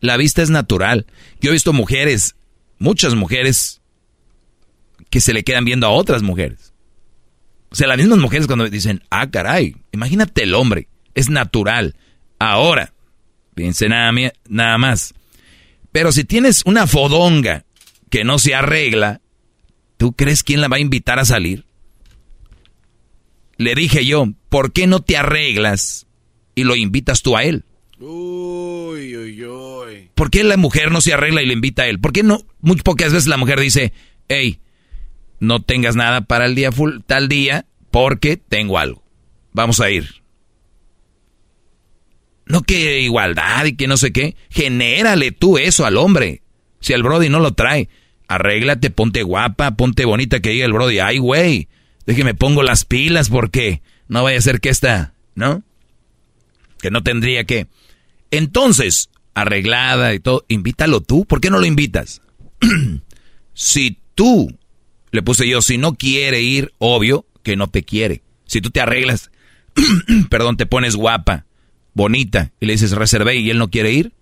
La 0.00 0.16
vista 0.16 0.42
es 0.42 0.50
natural. 0.50 1.06
Yo 1.40 1.50
he 1.50 1.52
visto 1.52 1.72
mujeres, 1.72 2.36
muchas 2.78 3.14
mujeres, 3.14 3.82
que 5.10 5.20
se 5.20 5.32
le 5.32 5.44
quedan 5.44 5.64
viendo 5.64 5.86
a 5.86 5.90
otras 5.90 6.22
mujeres. 6.22 6.72
O 7.70 7.74
sea, 7.74 7.88
las 7.88 7.98
mismas 7.98 8.18
mujeres 8.18 8.46
cuando 8.46 8.68
dicen, 8.68 9.02
ah, 9.10 9.30
caray, 9.30 9.76
imagínate 9.92 10.44
el 10.44 10.54
hombre, 10.54 10.88
es 11.14 11.28
natural. 11.28 11.96
Ahora, 12.38 12.92
piense 13.54 13.88
nada, 13.88 14.12
nada 14.48 14.78
más. 14.78 15.14
Pero 15.96 16.12
si 16.12 16.24
tienes 16.24 16.60
una 16.66 16.86
fodonga 16.86 17.64
que 18.10 18.22
no 18.22 18.38
se 18.38 18.54
arregla, 18.54 19.22
¿tú 19.96 20.12
crees 20.12 20.42
quién 20.42 20.60
la 20.60 20.68
va 20.68 20.76
a 20.76 20.80
invitar 20.80 21.18
a 21.18 21.24
salir? 21.24 21.64
Le 23.56 23.74
dije 23.74 24.04
yo, 24.04 24.26
¿por 24.50 24.74
qué 24.74 24.86
no 24.86 25.00
te 25.00 25.16
arreglas 25.16 26.06
y 26.54 26.64
lo 26.64 26.76
invitas 26.76 27.22
tú 27.22 27.34
a 27.34 27.44
él? 27.44 27.64
Uy, 27.98 29.16
uy, 29.16 29.42
uy. 29.42 30.10
¿Por 30.14 30.30
qué 30.30 30.44
la 30.44 30.58
mujer 30.58 30.92
no 30.92 31.00
se 31.00 31.14
arregla 31.14 31.40
y 31.40 31.46
le 31.46 31.54
invita 31.54 31.84
a 31.84 31.86
él? 31.86 31.98
¿Por 31.98 32.12
qué 32.12 32.22
no? 32.22 32.44
Muy 32.60 32.76
pocas 32.76 33.14
veces 33.14 33.26
la 33.26 33.38
mujer 33.38 33.58
dice, 33.58 33.94
hey, 34.28 34.60
no 35.40 35.62
tengas 35.62 35.96
nada 35.96 36.26
para 36.26 36.44
el 36.44 36.54
día 36.54 36.72
full, 36.72 36.98
tal 37.06 37.30
día 37.30 37.64
porque 37.90 38.36
tengo 38.36 38.78
algo. 38.78 39.02
Vamos 39.54 39.80
a 39.80 39.88
ir. 39.90 40.25
No 42.46 42.62
que 42.62 43.00
igualdad 43.00 43.64
y 43.64 43.76
que 43.76 43.88
no 43.88 43.96
sé 43.96 44.12
qué. 44.12 44.36
Genérale 44.50 45.32
tú 45.32 45.58
eso 45.58 45.84
al 45.84 45.96
hombre. 45.96 46.42
Si 46.80 46.92
el 46.92 47.02
Brody 47.02 47.28
no 47.28 47.40
lo 47.40 47.54
trae, 47.54 47.88
arréglate, 48.28 48.90
ponte 48.90 49.22
guapa, 49.22 49.76
ponte 49.76 50.04
bonita 50.04 50.40
que 50.40 50.50
diga 50.50 50.66
el 50.66 50.72
Brody. 50.72 51.00
Ay, 51.00 51.18
güey, 51.18 51.68
déjeme 52.06 52.34
pongo 52.34 52.62
las 52.62 52.84
pilas 52.84 53.28
porque 53.28 53.82
no 54.08 54.22
vaya 54.22 54.38
a 54.38 54.42
ser 54.42 54.60
que 54.60 54.68
esta, 54.68 55.14
¿no? 55.34 55.62
Que 56.80 56.90
no 56.90 57.02
tendría 57.02 57.44
que. 57.44 57.66
Entonces, 58.30 59.10
arreglada 59.34 60.14
y 60.14 60.20
todo, 60.20 60.44
invítalo 60.48 61.00
tú. 61.00 61.24
¿Por 61.24 61.40
qué 61.40 61.50
no 61.50 61.58
lo 61.58 61.66
invitas? 61.66 62.22
si 63.54 63.98
tú, 64.14 64.56
le 65.10 65.22
puse 65.22 65.48
yo, 65.48 65.62
si 65.62 65.78
no 65.78 65.94
quiere 65.94 66.42
ir, 66.42 66.72
obvio 66.78 67.26
que 67.42 67.56
no 67.56 67.68
te 67.68 67.82
quiere. 67.82 68.22
Si 68.44 68.60
tú 68.60 68.70
te 68.70 68.80
arreglas, 68.80 69.30
perdón, 70.30 70.56
te 70.56 70.66
pones 70.66 70.94
guapa, 70.94 71.45
bonita, 71.96 72.52
y 72.60 72.66
le 72.66 72.74
dices 72.74 72.92
reservé 72.92 73.36
y 73.36 73.48
él 73.48 73.56
no 73.56 73.70
quiere 73.70 73.90
ir, 73.90 74.12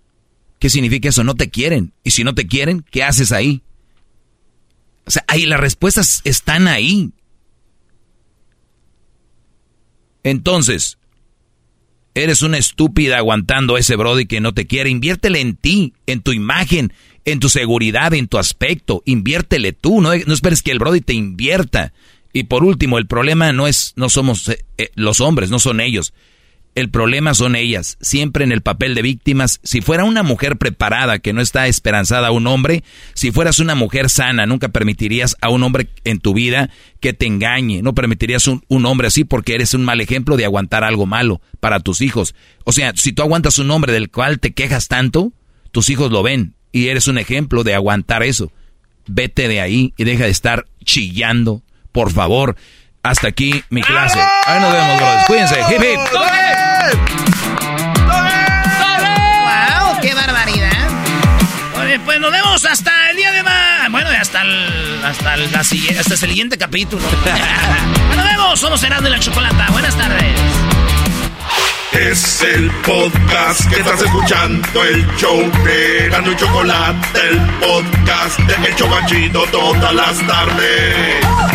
¿qué 0.59 0.69
significa 0.69 1.09
eso? 1.09 1.25
No 1.25 1.35
te 1.35 1.49
quieren. 1.49 1.91
Y 2.05 2.11
si 2.11 2.23
no 2.23 2.33
te 2.33 2.47
quieren, 2.47 2.85
¿qué 2.89 3.03
haces 3.03 3.33
ahí? 3.33 3.61
O 5.05 5.11
sea, 5.11 5.25
ahí 5.27 5.45
las 5.45 5.59
respuestas 5.59 6.21
están 6.23 6.69
ahí. 6.69 7.11
Entonces, 10.23 10.97
Eres 12.17 12.41
una 12.43 12.57
estúpida 12.57 13.17
aguantando 13.17 13.75
a 13.75 13.79
ese 13.79 13.97
Brody 13.97 14.25
que 14.25 14.39
no 14.39 14.53
te 14.53 14.67
quiere. 14.67 14.89
Inviértele 14.89 15.41
en 15.41 15.57
ti, 15.57 15.93
en 16.05 16.21
tu 16.21 16.31
imagen, 16.31 16.93
en 17.25 17.41
tu 17.41 17.49
seguridad, 17.49 18.13
en 18.13 18.29
tu 18.29 18.37
aspecto. 18.37 19.03
Inviértele 19.03 19.73
tú, 19.73 19.99
no, 19.99 20.15
no 20.15 20.33
esperes 20.33 20.63
que 20.63 20.71
el 20.71 20.79
Brody 20.79 21.01
te 21.01 21.13
invierta. 21.13 21.91
Y 22.31 22.43
por 22.43 22.63
último, 22.63 22.97
el 22.97 23.05
problema 23.05 23.51
no 23.51 23.67
es, 23.67 23.91
no 23.97 24.07
somos 24.07 24.47
eh, 24.47 24.63
eh, 24.77 24.91
los 24.95 25.19
hombres, 25.19 25.49
no 25.49 25.59
son 25.59 25.81
ellos. 25.81 26.13
El 26.75 26.89
problema 26.89 27.33
son 27.33 27.55
ellas, 27.55 27.97
siempre 28.01 28.43
en 28.43 28.51
el 28.51 28.61
papel 28.61 28.95
de 28.95 29.01
víctimas. 29.01 29.61
Si 29.63 29.79
fuera 29.79 30.03
una 30.03 30.23
mujer 30.23 30.57
preparada 30.57 31.19
que 31.19 31.31
no 31.31 31.39
está 31.39 31.67
esperanzada 31.67 32.27
a 32.27 32.31
un 32.31 32.47
hombre, 32.47 32.83
si 33.13 33.31
fueras 33.31 33.59
una 33.59 33.75
mujer 33.75 34.09
sana, 34.09 34.45
nunca 34.45 34.67
permitirías 34.67 35.37
a 35.39 35.47
un 35.47 35.63
hombre 35.63 35.87
en 36.03 36.19
tu 36.19 36.33
vida 36.33 36.69
que 36.99 37.13
te 37.13 37.27
engañe. 37.27 37.81
No 37.81 37.95
permitirías 37.95 38.45
un, 38.47 38.61
hombre 38.85 39.07
así 39.07 39.23
porque 39.23 39.55
eres 39.55 39.73
un 39.73 39.85
mal 39.85 40.01
ejemplo 40.01 40.35
de 40.35 40.43
aguantar 40.43 40.83
algo 40.83 41.05
malo 41.05 41.39
para 41.61 41.79
tus 41.79 42.01
hijos. 42.01 42.35
O 42.65 42.73
sea, 42.73 42.91
si 42.93 43.13
tú 43.13 43.21
aguantas 43.21 43.57
un 43.57 43.71
hombre 43.71 43.93
del 43.93 44.11
cual 44.11 44.41
te 44.41 44.53
quejas 44.53 44.89
tanto, 44.89 45.31
tus 45.71 45.89
hijos 45.89 46.11
lo 46.11 46.23
ven 46.23 46.55
y 46.73 46.89
eres 46.89 47.07
un 47.07 47.17
ejemplo 47.17 47.63
de 47.63 47.73
aguantar 47.73 48.21
eso. 48.21 48.51
Vete 49.07 49.47
de 49.47 49.61
ahí 49.61 49.93
y 49.95 50.03
deja 50.03 50.25
de 50.25 50.31
estar 50.31 50.65
chillando, 50.83 51.63
por 51.93 52.11
favor. 52.11 52.57
Hasta 53.05 53.27
aquí 53.27 53.63
mi 53.69 53.83
clase. 53.83 54.19
Ahí 54.47 54.59
nos 54.59 54.73
vemos, 54.73 54.97
brothers. 54.97 55.25
Cuídense. 55.27 55.59
Hip, 55.69 55.79
hip. 55.79 55.99
¡Wow! 59.85 60.01
¡Qué 60.01 60.15
barbaridad! 60.15 60.89
Oye, 61.79 61.99
pues 61.99 62.19
nos 62.19 62.31
vemos 62.31 62.65
hasta 62.65 63.11
el 63.11 63.17
día 63.17 63.31
de 63.31 63.43
más. 63.43 63.91
Bueno, 63.91 64.09
hasta 64.09 64.41
el, 64.41 65.01
hasta 65.05 65.35
el, 65.35 65.55
hasta 65.55 66.13
el 66.15 66.19
siguiente 66.19 66.57
capítulo. 66.57 67.03
nos 68.15 68.25
vemos. 68.25 68.59
Somos 68.59 68.81
Herando 68.81 69.07
y 69.07 69.11
la 69.11 69.19
Chocolata. 69.19 69.67
Buenas 69.69 69.95
tardes. 69.95 70.39
Es 71.91 72.41
el 72.41 72.71
podcast 72.81 73.69
que 73.69 73.81
estás 73.81 74.01
escuchando, 74.01 74.83
el 74.83 75.05
show 75.15 75.39
de 75.63 76.07
y 76.07 76.35
Chocolate, 76.35 77.19
el 77.29 77.39
podcast 77.59 78.39
de 78.39 78.67
El 78.67 78.75
Chobachito 78.75 79.45
todas 79.51 79.93
las 79.93 80.17
tardes. 80.27 81.54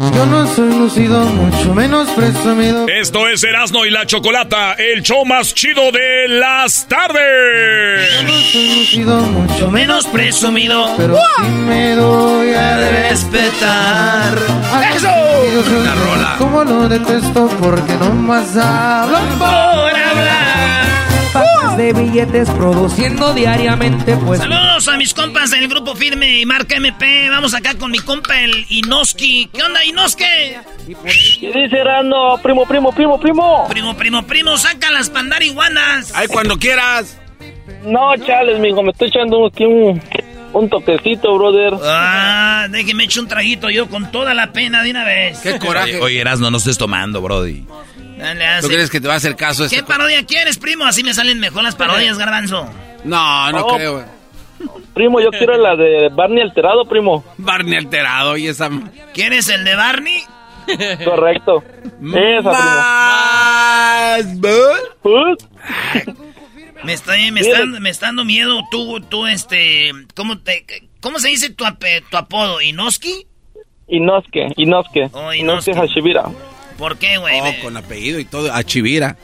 Yo 0.00 0.26
no 0.26 0.46
soy 0.46 0.72
lucido, 0.78 1.24
mucho 1.24 1.74
menos 1.74 2.08
presumido. 2.10 2.86
Esto 2.86 3.26
es 3.26 3.42
Erasmo 3.42 3.84
y 3.84 3.90
la 3.90 4.06
Chocolata, 4.06 4.74
el 4.74 5.02
show 5.02 5.24
más 5.24 5.52
chido 5.52 5.90
de 5.90 6.28
las 6.28 6.86
tardes. 6.86 8.08
Yo 8.12 8.22
no 8.22 8.32
soy 8.34 8.78
lucido, 8.78 9.20
mucho 9.22 9.70
menos 9.72 10.06
presumido. 10.06 10.94
Pero 10.96 11.16
sí 11.16 11.48
me 11.66 11.96
doy 11.96 12.54
a 12.54 12.76
respetar. 12.76 14.38
¡Eso! 14.94 15.08
Una 15.80 15.94
rola. 15.96 16.36
Como 16.38 16.62
lo 16.62 16.88
detesto 16.88 17.48
porque 17.60 17.94
no 17.94 18.10
más 18.14 18.56
hablan 18.56 19.36
por 19.36 19.48
hablar. 19.48 20.37
De 21.78 21.92
billetes 21.92 22.50
produciendo 22.50 23.32
diariamente 23.34 24.16
pues... 24.16 24.40
Saludos 24.40 24.88
a 24.88 24.96
mis 24.96 25.14
compas 25.14 25.52
del 25.52 25.68
Grupo 25.68 25.94
Firme 25.94 26.40
y 26.40 26.44
Marca 26.44 26.74
MP. 26.74 27.30
Vamos 27.30 27.54
acá 27.54 27.78
con 27.78 27.92
mi 27.92 28.00
compa 28.00 28.40
el 28.40 28.66
Inoski. 28.68 29.48
¿Qué 29.52 29.62
onda, 29.62 29.84
Inoski? 29.84 30.24
¿Qué 31.40 31.46
dice 31.46 31.78
Erasno? 31.78 32.36
Primo, 32.42 32.66
primo, 32.66 32.90
primo, 32.90 33.20
primo. 33.20 33.68
Primo, 33.68 33.96
primo, 33.96 34.26
primo, 34.26 34.56
saca 34.58 34.90
las 34.90 35.08
pandarihuanas. 35.08 36.12
Ay, 36.16 36.26
cuando 36.26 36.58
quieras. 36.58 37.16
No, 37.84 38.16
chales, 38.26 38.58
mijo, 38.58 38.82
me 38.82 38.90
estoy 38.90 39.08
echando 39.08 39.46
aquí 39.46 39.64
un, 39.64 40.02
un 40.54 40.68
toquecito, 40.68 41.32
brother. 41.38 41.74
Ah, 41.84 42.66
déjeme 42.70 43.04
echar 43.04 43.22
un 43.22 43.28
traguito 43.28 43.70
yo 43.70 43.88
con 43.88 44.10
toda 44.10 44.34
la 44.34 44.52
pena 44.52 44.82
de 44.82 44.90
una 44.90 45.04
vez. 45.04 45.38
Qué 45.38 45.60
coraje. 45.60 45.94
Oye, 45.94 46.00
oye, 46.02 46.20
Erasno, 46.22 46.50
no 46.50 46.58
estés 46.58 46.76
tomando, 46.76 47.22
Brody. 47.22 47.64
Dale, 48.18 48.46
hace. 48.46 48.66
¿Tú 48.66 48.72
crees 48.74 48.90
que 48.90 49.00
te 49.00 49.08
va 49.08 49.14
a 49.14 49.16
hacer 49.18 49.36
caso 49.36 49.68
¿Qué 49.68 49.76
este? 49.76 49.86
parodia 49.88 50.24
quieres, 50.26 50.58
primo? 50.58 50.84
Así 50.84 51.02
me 51.04 51.14
salen 51.14 51.38
mejor 51.40 51.62
las 51.62 51.74
parodias, 51.76 52.18
garbanzo. 52.18 52.68
No, 53.04 53.52
no 53.52 53.60
Oh. 53.66 53.76
creo. 53.76 54.04
Primo, 54.92 55.20
yo 55.20 55.30
quiero 55.30 55.56
la 55.56 55.76
de 55.76 56.08
Barney 56.12 56.42
alterado, 56.42 56.84
primo. 56.84 57.24
Barney 57.38 57.76
alterado 57.76 58.36
y 58.36 58.48
esa... 58.48 58.68
¿Quieres 59.14 59.48
el 59.48 59.64
de 59.64 59.76
Barney? 59.76 60.20
Correcto. 61.04 61.62
Esa, 62.12 62.50
Más... 62.50 64.24
primo. 65.02 65.36
Me 66.84 66.92
está, 66.92 67.12
me 67.32 67.40
está, 67.40 67.64
me 67.66 67.90
está 67.90 68.06
dando 68.06 68.24
miedo 68.24 68.60
tú, 68.70 69.00
tú, 69.00 69.26
este, 69.26 69.90
¿cómo 70.14 70.38
te, 70.38 70.64
cómo 71.00 71.18
se 71.18 71.28
dice 71.28 71.50
tu, 71.50 71.64
ape- 71.64 72.02
tu 72.10 72.16
apodo? 72.16 72.60
¿Inoski? 72.60 73.26
Inosuke, 73.88 74.48
Inosuke. 74.56 75.08
Oh, 75.12 75.32
Inosuke 75.32 75.70
Inosuke. 75.72 75.76
Hashibira. 75.76 76.24
¿Por 76.78 76.96
qué, 76.96 77.18
güey? 77.18 77.40
Oh, 77.40 77.62
con 77.64 77.76
apellido 77.76 78.20
y 78.20 78.24
todo. 78.24 78.52
A 78.52 78.62
Chivira. 78.62 79.16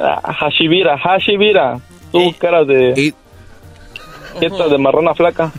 Ah, 0.00 0.32
Hashibira, 0.32 0.96
Hashibira. 0.96 1.80
Tu 2.12 2.32
cara 2.38 2.64
de... 2.64 3.12
Y, 4.40 4.46
Esta 4.46 4.68
de 4.68 4.78
marrona 4.78 5.14
flaca. 5.14 5.52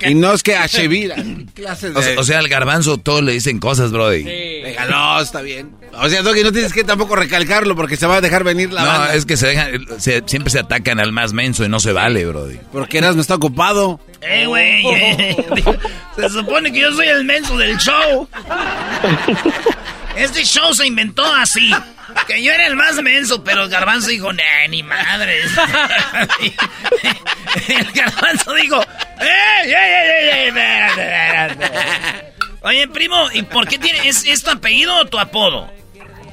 y 0.00 0.14
no 0.14 0.32
es 0.32 0.42
que 0.42 0.56
a 0.56 0.68
Chivira. 0.68 1.16
Clases 1.54 1.94
O, 1.96 2.20
o 2.20 2.24
sea, 2.24 2.38
al 2.38 2.48
garbanzo 2.48 2.98
todos 2.98 3.22
le 3.22 3.32
dicen 3.32 3.58
cosas, 3.58 3.90
Brody. 3.92 4.24
No, 4.88 5.20
está 5.20 5.42
bien. 5.42 5.72
O 6.00 6.08
sea, 6.08 6.22
Doggy, 6.22 6.42
no 6.42 6.52
tienes 6.52 6.72
que 6.72 6.84
tampoco 6.84 7.16
recalcarlo 7.16 7.76
porque 7.76 7.96
se 7.96 8.06
va 8.06 8.16
a 8.16 8.20
dejar 8.20 8.44
venir 8.44 8.72
la 8.72 8.82
No, 8.82 8.86
banda. 8.88 9.14
es 9.14 9.26
que 9.26 9.36
se 9.36 9.48
dejan, 9.48 9.86
se- 9.98 10.22
siempre 10.26 10.50
se 10.50 10.58
atacan 10.60 10.98
al 11.00 11.12
más 11.12 11.32
menso 11.32 11.64
y 11.64 11.68
no 11.68 11.80
se 11.80 11.92
vale, 11.92 12.24
Brody. 12.26 12.58
Porque 12.72 12.98
Eras 12.98 13.14
no 13.16 13.20
está 13.22 13.34
ocupado. 13.36 14.00
Eh, 14.20 14.46
güey. 14.46 14.86
eh. 14.86 15.36
Se 16.16 16.28
supone 16.30 16.72
que 16.72 16.80
yo 16.80 16.92
soy 16.92 17.08
el 17.08 17.24
menso 17.24 17.56
del 17.58 17.76
show. 17.78 18.28
Este 20.16 20.44
show 20.44 20.72
se 20.72 20.86
inventó 20.86 21.24
así. 21.34 21.72
Que 22.26 22.42
yo 22.42 22.52
era 22.52 22.66
el 22.66 22.76
más 22.76 23.00
menso, 23.02 23.44
pero 23.44 23.64
el 23.64 23.70
garbanzo 23.70 24.08
dijo, 24.08 24.32
nah, 24.32 24.66
ni 24.68 24.82
madres. 24.82 25.46
el 27.68 27.92
garbanzo 27.92 28.54
dijo, 28.54 28.80
¡eh, 28.82 29.64
ey, 29.64 29.72
ey, 29.72 29.74
ey, 29.74 30.28
ey, 30.28 30.48
espérate, 30.48 31.02
espérate". 31.02 32.32
Oye, 32.62 32.88
primo, 32.88 33.30
¿y 33.32 33.42
por 33.42 33.68
qué 33.68 33.78
tiene, 33.78 34.08
es, 34.08 34.24
es 34.24 34.42
tu 34.42 34.50
apellido 34.50 34.96
o 34.96 35.04
tu 35.04 35.18
apodo? 35.18 35.70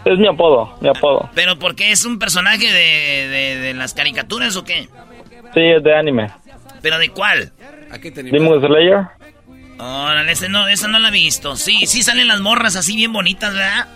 Es 0.06 0.18
mi 0.18 0.28
apodo, 0.28 0.78
mi 0.80 0.90
apodo. 0.90 1.30
¿Pero 1.36 1.60
porque 1.60 1.92
es 1.92 2.06
un 2.06 2.20
personaje 2.20 2.72
de, 2.72 3.28
de, 3.28 3.60
de 3.60 3.74
las 3.74 3.94
caricaturas 3.94 4.56
o 4.56 4.64
qué? 4.64 4.88
Sí, 5.54 5.62
es 5.62 5.84
de 5.84 5.96
anime. 5.96 6.32
¿Pero 6.82 6.98
de 6.98 7.10
cuál? 7.10 7.52
Aquí 7.92 8.12
tenemos. 8.12 8.40
Demon 8.40 8.62
Slayer. 8.62 9.00
Órale, 9.78 10.32
ese 10.32 10.48
no, 10.48 10.68
esa 10.68 10.88
no 10.88 11.00
la 11.00 11.10
he 11.10 11.12
visto. 11.12 11.56
Sí, 11.56 11.86
sí 11.86 12.02
salen 12.02 12.28
las 12.28 12.40
morras 12.40 12.76
así 12.76 12.96
bien 12.96 13.12
bonitas, 13.12 13.54
¿verdad? 13.54 13.88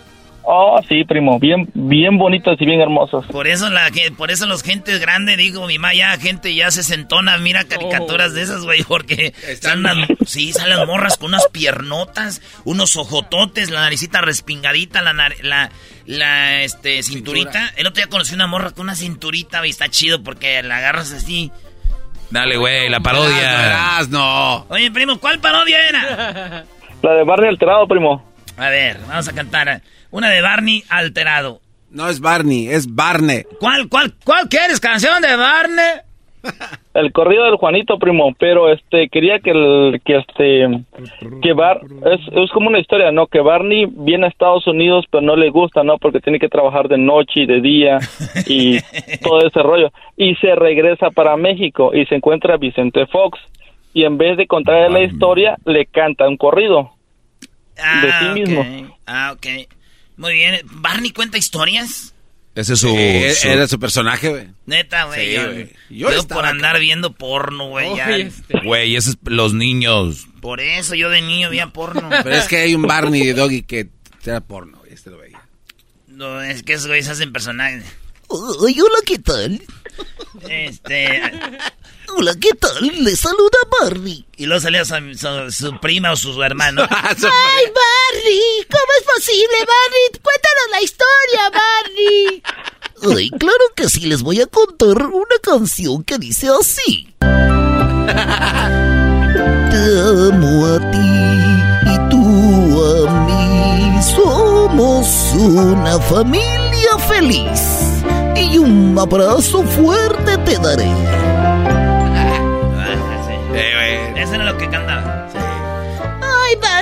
Oh, 0.48 0.80
sí, 0.88 1.02
primo. 1.04 1.40
Bien, 1.40 1.68
bien 1.74 2.18
bonitas 2.18 2.56
y 2.60 2.64
bien 2.64 2.80
hermosas. 2.80 3.24
Por 3.26 3.48
eso 3.48 3.68
la 3.68 3.90
que, 3.90 4.12
por 4.12 4.30
eso 4.30 4.46
los 4.46 4.62
gentes 4.62 5.00
grandes, 5.00 5.36
digo, 5.38 5.66
mi 5.66 5.76
mamá 5.76 5.92
ya 5.92 6.16
gente 6.18 6.54
ya 6.54 6.70
se 6.70 6.84
sentona, 6.84 7.36
mira 7.38 7.64
caricaturas 7.64 8.32
de 8.32 8.42
esas, 8.42 8.62
güey, 8.62 8.84
porque 8.84 9.34
están 9.48 9.82
las, 9.82 9.96
sí, 10.26 10.52
salen 10.52 10.78
las 10.78 10.86
morras 10.86 11.16
con 11.16 11.30
unas 11.30 11.48
piernotas, 11.48 12.42
unos 12.64 12.96
ojototes, 12.96 13.70
la 13.70 13.80
naricita 13.80 14.20
respingadita, 14.20 15.02
la 15.02 15.12
nar- 15.14 15.34
la, 15.42 15.70
la 16.06 16.62
este 16.62 17.02
cinturita. 17.02 17.72
El 17.76 17.88
otro 17.88 17.96
día 17.96 18.06
conocí 18.08 18.32
una 18.36 18.46
morra 18.46 18.70
con 18.70 18.84
una 18.84 18.94
cinturita 18.94 19.66
y 19.66 19.70
está 19.70 19.88
chido 19.88 20.22
porque 20.22 20.62
la 20.62 20.76
agarras 20.76 21.12
así. 21.12 21.50
Dale, 22.30 22.56
güey, 22.56 22.88
la 22.88 23.00
parodia. 23.00 24.00
No. 24.10 24.64
Oye, 24.68 24.92
primo, 24.92 25.18
¿cuál 25.18 25.40
parodia 25.40 25.88
era? 25.88 26.64
La 27.02 27.12
de 27.14 27.24
Barney 27.24 27.48
alterado, 27.48 27.86
primo. 27.86 28.24
A 28.56 28.68
ver, 28.70 28.98
vamos 29.06 29.28
a 29.28 29.32
cantar 29.34 29.82
una 30.16 30.30
de 30.30 30.40
Barney 30.40 30.82
alterado. 30.88 31.60
No 31.90 32.08
es 32.08 32.20
Barney, 32.20 32.68
es 32.68 32.94
Barney. 32.94 33.44
¿Cuál, 33.60 33.88
cuál, 33.90 34.14
cuál 34.24 34.48
quieres? 34.48 34.80
¿Canción 34.80 35.20
de 35.20 35.36
Barney? 35.36 35.84
El 36.94 37.12
corrido 37.12 37.44
del 37.44 37.56
Juanito, 37.56 37.98
primo, 37.98 38.34
pero 38.38 38.72
este 38.72 39.10
quería 39.10 39.40
que 39.40 39.50
el 39.50 40.00
que 40.02 40.16
este 40.16 40.84
que 41.42 41.52
Bar 41.52 41.80
es, 41.82 42.20
es 42.32 42.50
como 42.52 42.68
una 42.68 42.78
historia, 42.78 43.12
¿no? 43.12 43.26
Que 43.26 43.40
Barney 43.40 43.84
viene 43.90 44.24
a 44.24 44.28
Estados 44.30 44.66
Unidos, 44.66 45.04
pero 45.10 45.20
no 45.20 45.36
le 45.36 45.50
gusta, 45.50 45.82
¿no? 45.82 45.98
Porque 45.98 46.20
tiene 46.20 46.38
que 46.38 46.48
trabajar 46.48 46.88
de 46.88 46.96
noche 46.96 47.40
y 47.40 47.46
de 47.46 47.60
día 47.60 47.98
y 48.46 48.78
todo 49.22 49.46
ese 49.46 49.62
rollo 49.62 49.92
y 50.16 50.36
se 50.36 50.54
regresa 50.54 51.10
para 51.10 51.36
México 51.36 51.90
y 51.92 52.06
se 52.06 52.14
encuentra 52.14 52.54
a 52.54 52.58
Vicente 52.58 53.06
Fox 53.06 53.38
y 53.92 54.04
en 54.04 54.16
vez 54.16 54.38
de 54.38 54.46
contarle 54.46 54.88
la 54.88 55.02
historia 55.02 55.58
le 55.66 55.84
canta 55.84 56.26
un 56.26 56.38
corrido 56.38 56.92
de 57.76 58.12
sí 58.20 58.26
ok. 58.28 58.34
mismo. 58.34 58.64
Ah, 59.06 59.34
ok. 59.34 59.75
Muy 60.16 60.32
bien. 60.34 60.60
¿Barney 60.64 61.10
cuenta 61.12 61.38
historias? 61.38 62.12
Ese 62.54 62.72
es 62.72 62.80
su... 62.80 62.88
Eh, 62.96 63.34
su- 63.34 63.48
Era 63.48 63.68
su 63.68 63.78
personaje, 63.78 64.28
güey. 64.30 64.48
Neta, 64.64 65.04
güey. 65.04 65.26
Sí, 65.26 65.34
yo 65.34 65.52
güey. 65.52 65.72
Yo 65.90 66.26
por 66.28 66.38
acá. 66.38 66.48
andar 66.48 66.80
viendo 66.80 67.12
porno, 67.12 67.68
güey. 67.68 67.88
Oye, 67.88 68.22
este. 68.22 68.60
Güey, 68.64 68.96
ese 68.96 69.10
es 69.10 69.16
los 69.24 69.52
niños. 69.52 70.26
Por 70.40 70.60
eso 70.60 70.94
yo 70.94 71.10
de 71.10 71.20
niño 71.20 71.50
veía 71.50 71.66
porno. 71.68 72.08
Pero 72.22 72.34
es 72.34 72.48
que 72.48 72.56
hay 72.58 72.74
un 72.74 72.82
Barney 72.82 73.26
de 73.26 73.34
Doggy 73.34 73.62
que 73.62 73.88
era 74.24 74.40
porno, 74.40 74.78
güey. 74.78 74.92
Este 74.94 75.10
lo 75.10 75.18
veía. 75.18 75.42
No, 76.08 76.40
es 76.40 76.62
que 76.62 76.72
esos 76.72 76.86
güeyes 76.86 77.08
hacen 77.08 77.30
personajes. 77.32 77.84
Ay, 78.30 78.80
hola, 78.80 78.98
¿qué 79.04 79.18
tal? 79.18 79.60
Este. 80.48 81.20
Hola, 82.14 82.34
¿qué 82.40 82.50
tal? 82.52 82.80
Le 83.04 83.14
saluda 83.16 83.58
Barney. 83.80 84.24
Y 84.36 84.46
luego 84.46 84.60
salía 84.60 84.84
su, 84.84 84.94
su- 85.16 85.50
su 85.50 85.78
prima 85.80 86.12
o 86.12 86.16
su 86.16 86.40
hermano. 86.42 86.82
¡Ay, 86.90 87.18
Barney! 87.20 88.66
¿Cómo 88.70 88.92
es 89.00 89.04
posible, 89.14 89.56
Barney? 89.58 90.20
Cuéntanos 90.22 90.70
la 90.72 90.82
historia, 90.82 91.50
Barney. 91.50 92.42
Ay, 93.18 93.30
claro 93.38 93.64
que 93.74 93.88
sí, 93.88 94.00
les 94.06 94.22
voy 94.22 94.40
a 94.40 94.46
contar 94.46 95.06
una 95.06 95.36
canción 95.42 96.02
que 96.04 96.16
dice 96.18 96.48
así. 96.48 97.14
Te 99.70 100.00
amo 100.00 100.66
a 100.66 100.90
ti 100.90 101.08
y 101.92 101.98
tú 102.08 102.84
a 102.84 103.26
mí. 103.26 104.02
Somos 104.14 105.06
una 105.34 105.98
familia 106.00 106.98
feliz. 107.08 107.60
Y 108.36 108.58
un 108.58 108.96
abrazo 108.98 109.62
fuerte 109.64 110.38
te 110.38 110.56
daré. 110.58 110.86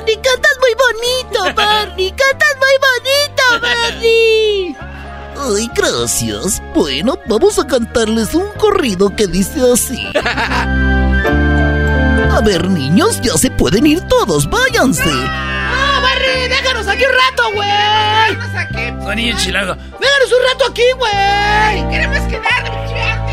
Barney, 0.05 0.16
cantas 0.22 0.57
muy 0.61 0.74
bonito, 0.84 1.55
Barney. 1.57 2.11
Cantas 2.12 2.57
muy 2.59 2.76
bonito, 2.84 3.42
Barney. 3.62 4.76
Ay, 5.36 5.70
gracias. 5.74 6.62
Bueno, 6.74 7.18
vamos 7.26 7.59
a 7.59 7.66
cantarles 7.66 8.34
un 8.34 8.48
corrido 8.59 9.14
que 9.16 9.26
dice 9.26 9.61
así. 9.72 10.07
A 12.30 12.40
ver, 12.44 12.68
niños, 12.68 13.20
ya 13.22 13.36
se 13.38 13.50
pueden 13.50 13.86
ir 13.86 14.00
todos, 14.09 14.48
váyanse. 14.50 15.05
¡No, 15.11 16.02
Barney! 16.02 16.48
¡Déjanos 16.48 16.86
aquí 16.88 17.05
un 17.05 17.12
rato, 17.12 17.52
güey! 17.55 17.68
¡Déjanos 17.68 18.55
aquí! 18.57 19.05
Soy 19.05 19.16
niño 19.16 19.36
chilango. 19.38 19.74
¡Déjanos 19.74 20.32
un 20.32 20.42
rato 20.52 20.64
aquí, 20.70 20.82
güey! 20.98 21.90
¡Queremos 21.90 22.18
quedarnos, 22.28 22.84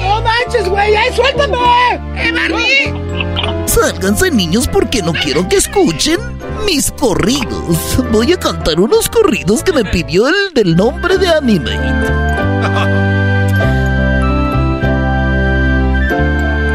¡No 0.02 0.22
manches, 0.22 0.68
güey! 0.68 0.96
¡Ay, 0.96 1.14
suéltame! 1.16 1.58
¡Eh, 2.16 2.32
Barney! 2.32 3.68
Sálganse, 3.68 4.32
niños, 4.32 4.68
porque 4.68 5.02
no 5.02 5.14
quiero 5.14 5.48
que 5.48 5.56
escuchen 5.58 6.20
mis 6.66 6.92
corridos. 6.92 7.98
Voy 8.12 8.34
a 8.34 8.40
cantar 8.40 8.80
unos 8.80 9.10
corridos 9.10 9.64
que 9.64 9.74
me 9.74 9.86
pidió 9.86 10.28
el 10.28 10.54
del 10.54 10.76
nombre 10.76 11.18
de 11.18 11.30
Animate. 11.30 11.80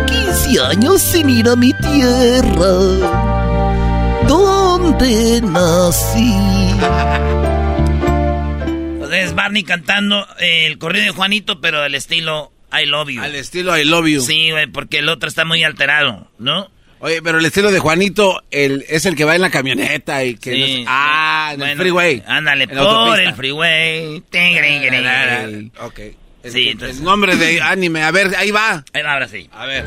15 0.06 0.60
años 0.60 1.02
sin 1.02 1.30
ir 1.30 1.48
a 1.48 1.56
mi 1.56 1.72
tierra, 1.74 2.72
donde 4.26 5.42
nací. 5.42 6.34
Entonces 8.94 9.34
Barney 9.34 9.64
cantando 9.64 10.26
el 10.38 10.78
corrido 10.78 11.04
de 11.04 11.10
Juanito, 11.10 11.60
pero 11.60 11.82
al 11.82 11.94
estilo 11.94 12.52
I 12.72 12.86
love 12.86 13.08
you. 13.10 13.22
Al 13.22 13.34
estilo 13.34 13.76
I 13.78 13.84
love 13.84 14.06
you. 14.06 14.20
Sí, 14.20 14.50
güey, 14.50 14.66
porque 14.66 14.98
el 14.98 15.08
otro 15.08 15.28
está 15.28 15.44
muy 15.44 15.62
alterado, 15.64 16.28
¿no? 16.38 16.70
Oye, 16.98 17.20
pero 17.22 17.38
el 17.38 17.44
estilo 17.44 17.70
de 17.70 17.78
Juanito 17.78 18.42
el, 18.50 18.84
es 18.88 19.04
el 19.06 19.14
que 19.16 19.24
va 19.24 19.34
en 19.36 19.42
la 19.42 19.50
camioneta 19.50 20.24
y 20.24 20.34
que... 20.36 20.52
Sí. 20.52 20.60
no 20.60 20.66
sé- 20.66 20.84
ah, 20.88 21.50
en 21.52 21.60
el 21.60 21.66
Bueno, 21.66 21.82
freeway. 21.82 22.22
Ándale, 22.26 22.66
por 22.68 22.78
autopista. 22.78 23.22
el 23.22 23.34
freeway. 23.34 24.22
Ok. 25.82 26.00
Sí, 26.44 26.68
entonces. 26.70 26.98
El 26.98 27.04
nombre 27.04 27.36
de 27.36 27.60
anime. 27.60 28.02
A 28.02 28.10
ver, 28.12 28.34
ahí 28.36 28.50
va. 28.50 28.82
Ahí 28.92 29.02
va, 29.02 29.12
ahora 29.12 29.28
sí. 29.28 29.48
A 29.52 29.66
ver. 29.66 29.84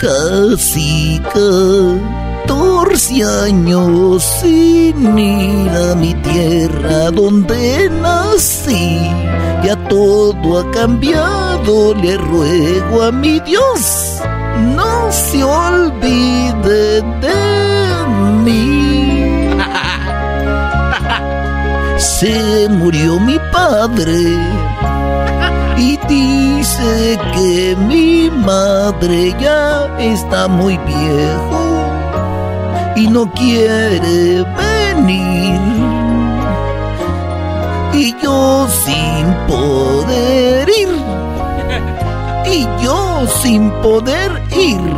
Casi 0.00 1.20
catorce 2.60 3.24
años 3.24 4.22
sin 4.22 5.18
ir 5.18 5.70
a 5.70 5.94
mi 5.94 6.12
tierra 6.14 7.10
donde 7.10 7.88
nací. 7.88 9.00
Ya 9.64 9.76
todo 9.88 10.58
ha 10.58 10.70
cambiado, 10.70 11.94
le 11.94 12.16
ruego 12.16 13.02
a 13.02 13.12
mi 13.12 13.40
Dios, 13.40 14.20
no 14.76 15.10
se 15.10 15.42
olvide 15.42 17.02
de 17.20 18.06
mí. 18.44 19.50
Se 21.98 22.68
murió 22.68 23.18
mi 23.20 23.38
padre 23.52 24.36
y 25.76 25.98
dice 26.08 27.18
que 27.34 27.76
mi 27.76 28.30
madre 28.30 29.36
ya 29.38 29.86
está 29.98 30.48
muy 30.48 30.78
viejo 30.78 31.69
y 32.96 33.06
no 33.08 33.30
quiere 33.32 34.44
venir. 34.44 35.60
Y 37.92 38.14
yo 38.22 38.68
sin 38.84 39.34
poder 39.46 40.68
ir. 40.68 40.88
Y 42.46 42.66
yo 42.82 43.26
sin 43.42 43.70
poder 43.82 44.30
ir. 44.56 44.80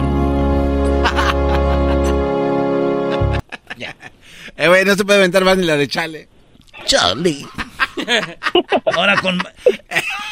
Eh, 4.55 4.69
güey, 4.69 4.85
no 4.85 4.95
se 4.95 5.05
puede 5.05 5.19
aventar 5.19 5.45
más 5.45 5.57
ni 5.57 5.65
la 5.65 5.77
de 5.77 5.89
Chale. 5.89 6.29
Chale. 6.85 7.47
Ahora 8.95 9.21
con. 9.21 9.43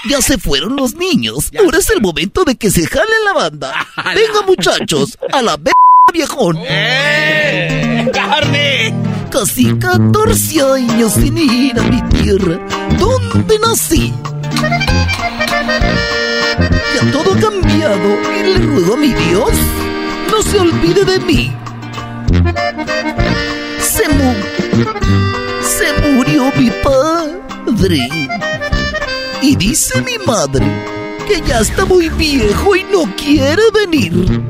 Ya 0.08 0.20
se 0.22 0.38
fueron 0.38 0.76
los 0.76 0.94
niños. 0.94 1.50
Ahora 1.58 1.78
es 1.78 1.90
el 1.90 2.00
momento 2.00 2.44
de 2.44 2.56
que 2.56 2.70
se 2.70 2.86
jale 2.86 3.10
la 3.24 3.32
banda. 3.32 3.86
Venga, 4.14 4.42
muchachos, 4.46 5.18
a 5.32 5.42
la 5.42 5.56
b 5.56 5.72
viejón. 6.10 6.58
¡Carne! 8.12 8.94
Casi 9.30 9.78
14 9.78 10.62
años 10.62 11.12
sin 11.12 11.38
ir 11.38 11.78
a 11.78 11.82
mi 11.82 12.02
tierra, 12.08 12.58
donde 12.98 13.58
nací. 13.58 14.12
Ya 16.94 17.12
todo 17.12 17.34
ha 17.34 17.40
cambiado 17.40 18.08
y 18.38 18.42
le 18.42 18.58
ruego 18.58 18.94
a 18.94 18.96
mi 18.96 19.12
Dios, 19.12 19.52
no 20.30 20.42
se 20.42 20.58
olvide 20.58 21.04
de 21.04 21.20
mí. 21.20 21.52
Se, 23.80 24.08
mu 24.08 24.34
se 25.62 25.92
murió 26.08 26.52
mi 26.56 26.70
padre. 26.82 28.08
Y 29.42 29.56
dice 29.56 30.02
mi 30.02 30.18
madre 30.26 30.66
que 31.26 31.40
ya 31.42 31.60
está 31.60 31.84
muy 31.84 32.08
viejo 32.08 32.74
y 32.74 32.84
no 32.84 33.04
quiere 33.16 33.62
venir. 33.72 34.42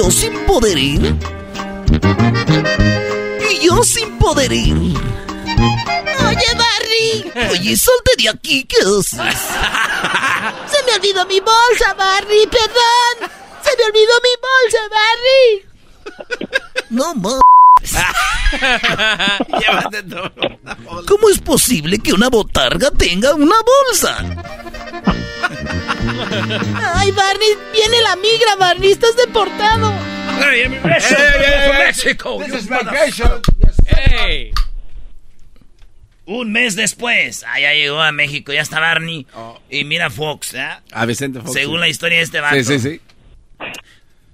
Y 0.00 0.02
yo 0.02 0.10
sin 0.10 0.32
poder 0.46 0.78
ir. 0.78 1.14
Y 3.50 3.66
yo 3.66 3.84
sin 3.84 4.16
poder 4.16 4.50
ir. 4.50 4.74
Oye, 6.26 6.54
Barry. 6.56 7.30
Oye, 7.50 7.76
salte 7.76 8.12
de 8.16 8.30
aquí, 8.30 8.64
¿qué 8.64 8.78
haces? 8.78 9.12
Se 9.12 10.82
me 10.86 10.94
olvidó 10.96 11.26
mi 11.26 11.38
bolsa, 11.40 11.92
Barry, 11.98 12.46
perdón. 12.50 13.30
Se 13.62 13.76
me 13.76 13.84
olvidó 13.84 14.12
mi 14.22 14.34
bolsa, 14.40 14.78
Barry. 14.96 15.66
No 16.88 17.14
más. 17.16 17.42
Llévate 19.60 20.02
todo. 20.04 20.32
¿Cómo 21.06 21.28
es 21.28 21.40
posible 21.40 21.98
que 21.98 22.14
una 22.14 22.30
botarga 22.30 22.90
tenga 22.90 23.34
una 23.34 23.56
bolsa? 23.60 24.16
Ay, 26.94 27.10
Barney, 27.12 27.48
viene 27.72 28.00
la 28.02 28.16
migra, 28.16 28.56
Barney, 28.58 28.90
estás 28.90 29.16
deportado. 29.16 29.92
México. 31.84 32.38
Un 36.26 36.52
mes 36.52 36.76
después, 36.76 37.44
ah, 37.46 37.58
ya 37.58 37.72
llegó 37.72 38.00
a 38.00 38.12
México, 38.12 38.52
ya 38.52 38.60
está 38.62 38.78
Barney. 38.78 39.26
Y 39.68 39.84
mira 39.84 40.10
Fox, 40.10 40.54
¿eh? 40.54 40.68
A 40.92 41.06
Vicente 41.06 41.40
Fox. 41.40 41.52
Según 41.52 41.76
sí. 41.76 41.80
la 41.80 41.88
historia 41.88 42.18
de 42.18 42.24
este 42.24 42.40
vato. 42.40 42.56
Sí, 42.56 42.64
sí, 42.64 42.78
sí. 42.78 43.00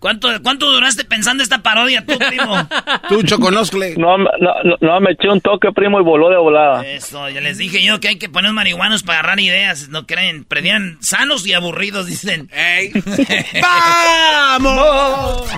¿Cuánto, 0.06 0.28
¿Cuánto 0.40 0.70
duraste 0.70 1.04
pensando 1.04 1.42
esta 1.42 1.64
parodia 1.64 2.06
tú, 2.06 2.16
primo? 2.16 2.54
Tú, 3.08 3.24
Choconoscle. 3.24 3.96
No, 3.96 4.16
no, 4.16 4.28
no, 4.38 4.76
no, 4.80 5.00
me 5.00 5.10
eché 5.10 5.28
un 5.28 5.40
toque, 5.40 5.72
primo, 5.72 5.98
y 5.98 6.04
voló 6.04 6.30
de 6.30 6.36
volada. 6.36 6.86
Eso, 6.86 7.28
ya 7.28 7.40
les 7.40 7.58
dije 7.58 7.82
yo 7.82 7.98
que 7.98 8.06
hay 8.06 8.16
que 8.16 8.28
poner 8.28 8.52
marihuanos 8.52 9.02
para 9.02 9.18
agarrar 9.18 9.40
ideas. 9.40 9.88
No 9.88 10.06
creen, 10.06 10.44
prendían 10.44 10.96
sanos 11.00 11.44
y 11.44 11.54
aburridos, 11.54 12.06
dicen. 12.06 12.48
¡Ey! 12.52 12.92
¡Vamos! 13.60 15.48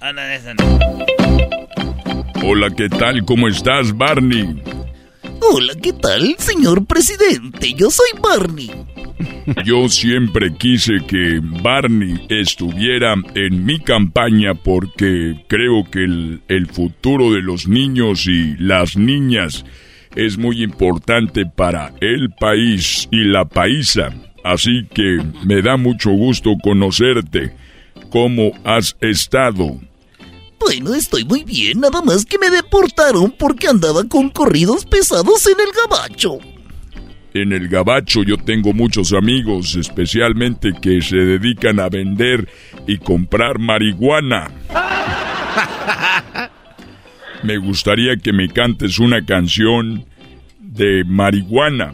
Ah, 0.00 0.12
no, 0.12 0.20
esa 0.20 0.54
no. 0.54 0.78
Hola, 2.42 2.70
¿qué 2.76 2.88
tal? 2.88 3.24
¿Cómo 3.24 3.46
estás, 3.46 3.96
Barney? 3.96 4.60
Hola, 5.42 5.74
¿qué 5.80 5.92
tal, 5.92 6.34
señor 6.38 6.86
presidente? 6.86 7.72
Yo 7.74 7.88
soy 7.88 8.08
Barney. 8.20 8.68
Yo 9.64 9.88
siempre 9.88 10.54
quise 10.54 11.04
que 11.06 11.40
Barney 11.42 12.26
estuviera 12.28 13.14
en 13.34 13.64
mi 13.64 13.78
campaña 13.78 14.54
porque 14.54 15.44
creo 15.48 15.84
que 15.90 16.04
el, 16.04 16.66
futuro 16.72 17.32
de 17.32 17.42
los 17.42 17.66
niños 17.66 18.26
y 18.26 18.56
las 18.56 18.96
niñas 18.96 19.64
es 20.14 20.38
muy 20.38 20.62
importante 20.62 21.46
para 21.46 21.92
el 22.00 22.30
país 22.30 23.08
y 23.10 23.24
la 23.24 23.44
paisa. 23.44 24.14
Así 24.44 24.86
que 24.92 25.22
me 25.44 25.62
da 25.62 25.76
mucho 25.76 26.10
gusto 26.10 26.54
conocerte. 26.62 27.54
¿Cómo 28.10 28.52
has 28.64 28.96
estado? 29.00 29.80
Bueno, 30.58 30.94
estoy 30.94 31.24
muy 31.24 31.42
bien, 31.44 31.80
nada 31.80 32.02
más 32.02 32.24
que 32.24 32.38
me 32.38 32.50
deportaron 32.50 33.34
porque 33.36 33.66
andaba 33.66 34.04
con 34.04 34.28
corridos 34.28 34.84
pesados 34.84 35.46
en 35.46 35.58
el 35.58 35.72
gabacho. 35.72 36.38
En 37.34 37.52
el 37.52 37.68
gabacho 37.68 38.22
yo 38.22 38.36
tengo 38.36 38.74
muchos 38.74 39.12
amigos, 39.12 39.74
especialmente 39.76 40.72
que 40.80 41.00
se 41.00 41.16
dedican 41.16 41.80
a 41.80 41.88
vender 41.88 42.48
y 42.86 42.98
comprar 42.98 43.58
marihuana. 43.58 44.50
Me 47.42 47.56
gustaría 47.56 48.16
que 48.16 48.32
me 48.32 48.48
cantes 48.48 49.00
una 49.00 49.24
canción 49.24 50.04
de 50.60 51.02
marihuana. 51.04 51.92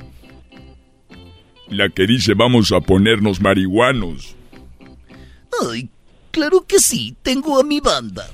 La 1.69 1.89
que 1.89 2.07
dice 2.07 2.35
vamos 2.35 2.71
a 2.73 2.81
ponernos 2.81 3.41
marihuanos. 3.41 4.37
Ay, 5.71 5.89
claro 6.31 6.67
que 6.67 6.79
sí, 6.79 7.17
tengo 7.23 7.59
a 7.59 7.65
mi 7.65 7.81
banda. 7.81 8.29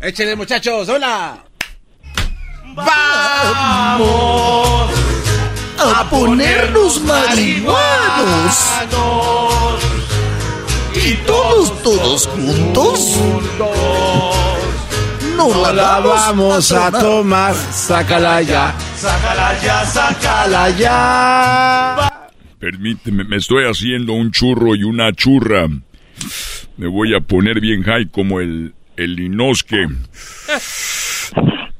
Échale, 0.00 0.34
muchachos, 0.34 0.88
hola. 0.88 1.44
¡Vamos! 2.74 3.90
A 5.82 6.10
ponernos 6.10 7.00
marihuanos. 7.04 8.70
Y 10.94 11.14
todos, 11.26 11.82
todos 11.82 12.26
juntos. 12.26 13.16
No 15.36 15.72
la, 15.72 16.00
vamos 16.00 16.70
a 16.72 16.90
tomar. 16.90 17.54
Sácala 17.54 18.42
ya. 18.42 18.74
Sácala 18.94 19.58
ya, 19.62 19.86
Sácala 19.86 20.70
ya. 20.70 22.30
Permíteme, 22.58 23.24
me 23.24 23.36
estoy 23.36 23.64
haciendo 23.64 24.12
un 24.12 24.32
churro 24.32 24.74
y 24.74 24.82
una 24.82 25.14
churra. 25.14 25.66
Me 26.76 26.88
voy 26.88 27.14
a 27.14 27.20
poner 27.20 27.58
bien 27.58 27.82
high 27.84 28.10
como 28.10 28.40
el, 28.40 28.74
el 28.96 29.16
linosque. 29.16 29.86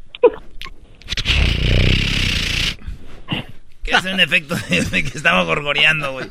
Que 3.90 3.96
hace 3.96 4.14
un 4.14 4.20
efecto 4.20 4.54
de 4.68 5.02
que 5.02 5.18
estamos 5.18 5.46
gorgoreando, 5.46 6.12
güey. 6.12 6.26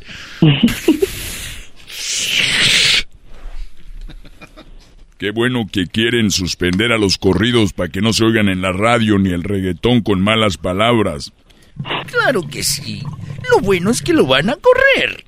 Qué 5.18 5.32
bueno 5.32 5.66
que 5.70 5.88
quieren 5.88 6.32
suspender 6.32 6.94
a 6.94 6.98
los 6.98 7.18
corridos 7.18 7.74
para 7.74 7.90
que 7.90 8.00
no 8.00 8.14
se 8.14 8.24
oigan 8.24 8.48
en 8.48 8.62
la 8.62 8.72
radio 8.72 9.20
ni 9.20 9.32
el 9.32 9.44
reggaetón 9.44 10.02
con 10.02 10.22
malas 10.22 10.56
palabras. 10.56 11.34
Claro 12.08 12.48
que 12.48 12.64
sí. 12.64 13.04
Lo 13.52 13.60
bueno 13.60 13.92
es 13.92 14.02
que 14.02 14.14
lo 14.14 14.26
van 14.26 14.50
a 14.50 14.56
correr. 14.56 15.26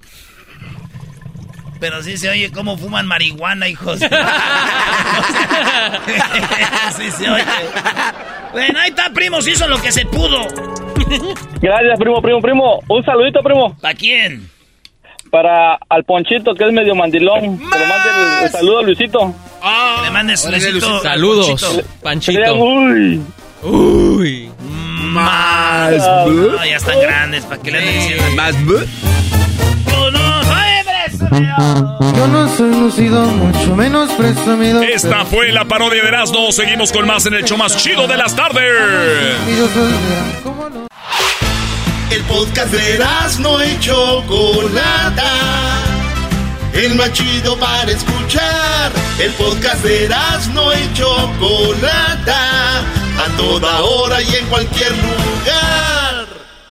Pero 1.82 2.02
sí 2.04 2.16
se 2.16 2.30
oye 2.30 2.50
cómo 2.52 2.78
fuman 2.78 3.08
marihuana, 3.08 3.68
hijos. 3.68 4.00
sí 4.00 4.08
se 7.12 7.30
oye. 7.30 7.44
Bueno, 8.54 8.80
ahí 8.80 8.92
está, 8.92 9.12
primo, 9.12 9.42
se 9.42 9.52
hizo 9.52 9.68
lo 9.68 9.82
que 9.82 9.92
se 9.92 10.06
pudo. 10.06 10.48
Gracias, 11.62 12.00
primo, 12.00 12.22
primo, 12.22 12.42
primo. 12.42 12.80
Un 12.88 13.04
saludito, 13.04 13.42
primo. 13.42 13.76
¿Para 13.82 13.94
quién? 13.94 14.50
Para 15.30 15.80
al 15.90 16.04
Ponchito, 16.04 16.54
que 16.54 16.66
es 16.66 16.74
medio 16.74 16.94
mandilón. 16.96 17.58
Que 17.58 17.80
le 17.80 17.88
mande 17.88 18.10
el, 18.40 18.44
el 18.46 18.50
saludo 18.52 18.80
a 18.80 18.84
Luisito. 18.84 19.34
Que 19.62 20.02
le 20.06 20.12
mandes 20.12 20.46
un 20.46 20.52
besito. 20.52 20.96
al 20.96 21.02
Saludos. 21.02 21.84
Panchito. 22.04 22.56
Uy. 22.56 23.22
Uy. 23.64 24.52
Más. 24.60 25.92
No, 26.28 26.66
ya 26.66 26.78
están 26.78 27.00
grandes, 27.02 27.46
¿para 27.46 27.62
qué 27.62 27.72
le 27.72 27.78
andan 27.80 27.94
diciendo? 27.94 28.24
Más. 28.36 28.56
Yo 29.92 30.12
no. 30.12 30.41
Yo 31.30 32.28
no 32.28 32.56
soy 32.56 32.72
lucido, 32.72 33.22
mucho 33.26 33.76
menos 33.76 34.10
presumido. 34.12 34.82
Esta 34.82 35.24
fue 35.26 35.52
la 35.52 35.66
parodia 35.66 36.02
de 36.02 36.08
Erasmo. 36.08 36.52
Seguimos 36.52 36.92
con 36.92 37.06
más 37.06 37.26
en 37.28 37.36
el 37.36 37.44
show 37.46 37.58
más 37.58 37.78
chido 37.78 38.08
de 38.08 38.18
las 38.18 38.36
tardes. 38.36 38.64
El 42.10 42.24
podcast 42.24 42.74
de 42.74 43.00
no 43.40 43.64
y 43.64 43.80
Chocolata. 43.80 45.32
El 46.74 46.96
más 46.96 47.14
chido 47.14 47.56
para 47.58 47.92
escuchar. 47.92 48.92
El 49.20 49.32
podcast 49.34 49.84
de 49.84 50.10
no 50.54 50.74
y 50.74 50.94
Chocolata. 50.94 52.80
A 52.80 53.38
toda 53.38 53.82
hora 53.82 54.22
y 54.24 54.36
en 54.36 54.46
cualquier 54.48 54.92
lugar. 54.92 56.01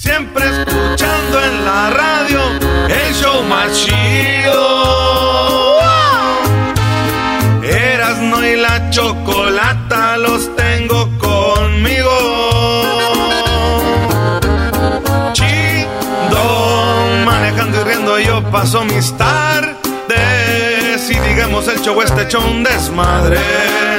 Siempre 0.00 0.44
escuchando 0.46 1.44
en 1.44 1.64
la 1.66 1.90
radio 1.90 2.40
el 2.88 3.14
show 3.14 3.42
más 3.42 3.70
chido. 3.74 5.78
Erasno 7.62 8.46
y 8.46 8.56
la 8.56 8.88
chocolata 8.88 10.16
los 10.16 10.56
tengo 10.56 11.06
conmigo. 11.18 12.10
Chido, 15.34 17.26
manejando 17.26 17.82
y 17.82 17.84
riendo 17.84 18.18
yo 18.20 18.42
paso 18.50 18.82
mis 18.86 19.14
tardes. 19.18 21.10
Y 21.10 21.18
digamos 21.28 21.68
el 21.68 21.78
show 21.82 22.00
este 22.00 22.22
hecho 22.22 22.40
un 22.40 22.64
desmadre. 22.64 23.89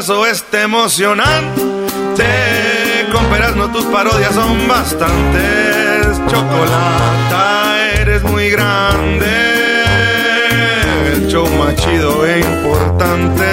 Este 0.00 0.62
emocionante. 0.62 1.62
Con 3.12 3.58
no 3.58 3.70
tus 3.70 3.84
parodias 3.84 4.34
son 4.34 4.66
bastantes. 4.66 6.16
Chocolata, 6.30 7.76
eres 7.96 8.22
muy 8.22 8.48
grande. 8.48 9.26
El 11.12 11.28
show 11.28 11.46
más 11.56 11.76
chido 11.76 12.26
e 12.26 12.40
importante. 12.40 13.44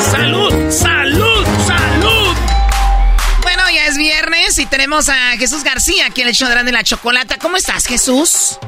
¡Salud! 0.00 0.52
¡Salud! 0.68 1.46
¡Salud! 1.64 2.36
Bueno, 3.42 3.62
ya 3.72 3.86
es 3.86 3.96
viernes 3.96 4.58
y 4.58 4.66
tenemos 4.66 5.08
a 5.08 5.36
Jesús 5.38 5.62
García 5.62 6.06
aquí 6.06 6.22
en 6.22 6.28
el 6.28 6.34
show 6.34 6.48
de 6.48 6.54
Grande 6.54 6.72
la 6.72 6.82
Chocolata. 6.82 7.36
¿Cómo 7.38 7.56
estás, 7.56 7.86
Jesús? 7.86 8.58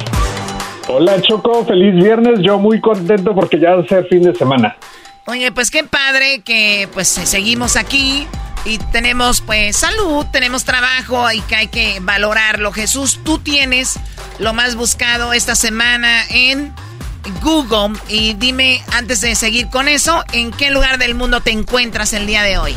Hola 0.93 1.20
Choco, 1.22 1.64
feliz 1.64 1.95
viernes. 1.95 2.41
Yo 2.41 2.59
muy 2.59 2.80
contento 2.80 3.32
porque 3.32 3.61
ya 3.61 3.76
va 3.76 3.82
a 3.82 3.86
ser 3.86 4.07
fin 4.07 4.22
de 4.22 4.34
semana. 4.34 4.76
Oye, 5.26 5.53
pues 5.53 5.70
qué 5.70 5.84
padre 5.84 6.43
que 6.45 6.88
pues 6.93 7.07
seguimos 7.07 7.76
aquí 7.76 8.26
y 8.64 8.78
tenemos 8.91 9.41
pues 9.41 9.76
salud, 9.76 10.26
tenemos 10.32 10.64
trabajo 10.64 11.30
y 11.30 11.43
que 11.43 11.55
hay 11.55 11.68
que 11.68 11.99
valorarlo. 12.03 12.72
Jesús, 12.72 13.20
tú 13.24 13.38
tienes 13.38 14.01
lo 14.41 14.53
más 14.53 14.74
buscado 14.74 15.32
esta 15.32 15.55
semana 15.55 16.22
en 16.28 16.72
Google 17.41 17.97
y 18.09 18.34
dime 18.34 18.80
antes 18.93 19.20
de 19.20 19.36
seguir 19.36 19.68
con 19.68 19.86
eso, 19.86 20.24
¿en 20.32 20.51
qué 20.51 20.72
lugar 20.72 20.99
del 20.99 21.14
mundo 21.14 21.41
te 21.41 21.53
encuentras 21.53 22.12
el 22.14 22.26
día 22.26 22.43
de 22.43 22.59
hoy? 22.59 22.74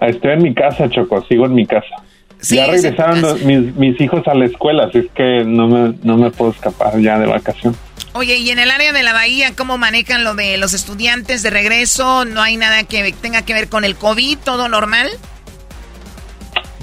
Estoy 0.00 0.30
en 0.30 0.42
mi 0.44 0.54
casa, 0.54 0.88
Choco, 0.88 1.24
sigo 1.26 1.46
en 1.46 1.54
mi 1.54 1.66
casa. 1.66 1.96
Sí, 2.40 2.56
ya 2.56 2.66
regresaron 2.66 3.20
los- 3.22 3.42
mis, 3.42 3.74
mis 3.76 4.00
hijos 4.00 4.26
a 4.26 4.34
la 4.34 4.46
escuela, 4.46 4.84
así 4.84 4.98
es 4.98 5.06
que 5.14 5.44
no 5.44 5.68
me, 5.68 5.94
no 6.02 6.16
me 6.16 6.30
puedo 6.30 6.52
escapar 6.52 6.98
ya 7.00 7.18
de 7.18 7.26
vacación. 7.26 7.76
Oye, 8.12 8.38
y 8.38 8.50
en 8.50 8.58
el 8.58 8.70
área 8.70 8.92
de 8.92 9.02
la 9.04 9.12
bahía, 9.12 9.52
¿cómo 9.56 9.78
manejan 9.78 10.24
lo 10.24 10.34
de 10.34 10.56
los 10.56 10.74
estudiantes 10.74 11.42
de 11.42 11.50
regreso? 11.50 12.24
¿No 12.24 12.42
hay 12.42 12.56
nada 12.56 12.82
que 12.84 13.12
tenga 13.20 13.42
que 13.42 13.54
ver 13.54 13.68
con 13.68 13.84
el 13.84 13.94
COVID? 13.94 14.38
¿Todo 14.44 14.68
normal? 14.68 15.08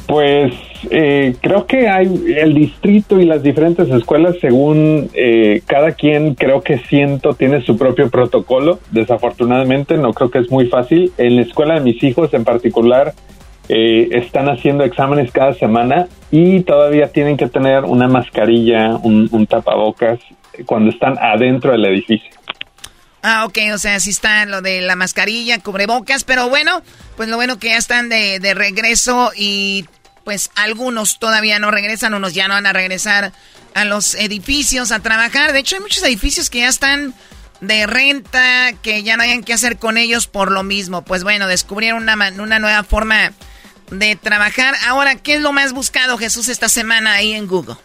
Pues 0.08 0.54
eh, 0.90 1.36
creo 1.42 1.68
que 1.68 1.90
hay 1.90 2.06
el 2.38 2.54
distrito 2.54 3.20
y 3.20 3.26
las 3.26 3.44
diferentes 3.44 3.90
escuelas, 3.90 4.36
según 4.40 5.10
eh, 5.14 5.62
cada 5.66 5.92
quien, 5.92 6.36
creo 6.36 6.62
que 6.62 6.78
siento, 6.88 7.34
tiene 7.34 7.62
su 7.62 7.78
propio 7.78 8.10
protocolo. 8.10 8.80
Desafortunadamente, 8.92 9.98
no 9.98 10.14
creo 10.14 10.32
que 10.32 10.40
es 10.40 10.50
muy 10.50 10.68
fácil. 10.68 11.12
En 11.18 11.36
la 11.36 11.42
escuela 11.42 11.74
de 11.74 11.82
mis 11.82 12.02
hijos 12.04 12.34
en 12.34 12.46
particular, 12.46 13.14
eh, 13.70 14.08
están 14.12 14.48
haciendo 14.48 14.86
exámenes 14.86 15.32
cada 15.32 15.54
semana 15.54 16.08
y 16.32 16.62
todavía 16.62 17.12
tienen 17.12 17.36
que 17.36 17.48
tener 17.48 17.84
una 17.84 18.08
mascarilla, 18.08 18.96
un, 18.96 19.46
tapabocas 19.46 20.20
cuando 20.66 20.92
están 20.92 21.18
adentro 21.20 21.72
del 21.74 21.86
edificio. 21.86 22.30
Ah, 23.24 23.46
ok, 23.46 23.58
o 23.74 23.78
sea, 23.78 24.00
sí 24.00 24.12
está 24.12 24.46
lo 24.46 24.62
de 24.62 24.82
la 24.82 24.96
mascarilla, 24.96 25.60
cubrebocas, 25.60 26.24
pero 26.24 26.48
bueno, 26.48 26.82
pues 27.18 27.28
lo 27.28 27.36
bueno 27.36 27.60
que 27.60 27.70
ya 27.70 27.78
están 27.78 28.08
de, 28.08 28.40
regreso 28.54 29.32
y 29.36 29.86
pues 30.24 30.50
algunos 30.56 31.20
todavía 31.20 31.60
no 31.60 31.70
regresan, 31.70 32.14
unos 32.14 32.34
ya 32.34 32.48
no 32.48 32.54
van 32.54 32.68
a 32.68 32.74
regresar 32.74 33.34
a 33.74 33.86
los 33.86 34.16
edificios 34.16 34.92
a 34.92 35.00
trabajar. 35.00 35.52
De 35.52 35.60
hecho, 35.60 35.76
hay 35.76 35.82
muchos 35.82 36.04
edificios 36.04 36.50
que 36.50 36.60
ya 36.60 36.70
están 36.70 37.14
de 37.60 37.86
renta, 37.86 38.72
que 38.82 39.04
ya 39.04 39.18
no 39.18 39.24
hayan 39.24 39.44
qué 39.44 39.54
hacer 39.54 39.78
con 39.78 39.98
ellos 39.98 40.28
por 40.28 40.52
lo 40.52 40.64
mismo. 40.64 41.02
Pues 41.02 41.24
bueno, 41.24 41.48
descubrieron 41.48 42.04
una, 42.04 42.32
una 42.40 42.60
nueva 42.60 42.84
forma 42.84 43.34
de 43.92 44.16
trabajar. 44.16 44.74
Ahora, 44.88 45.16
¿qué 45.16 45.36
es 45.36 45.42
lo 45.42 45.54
más 45.54 45.74
buscado, 45.74 46.18
Jesús, 46.18 46.50
esta 46.50 46.70
semana 46.70 47.14
ahí 47.14 47.34
en 47.34 47.48
Google? 47.48 47.76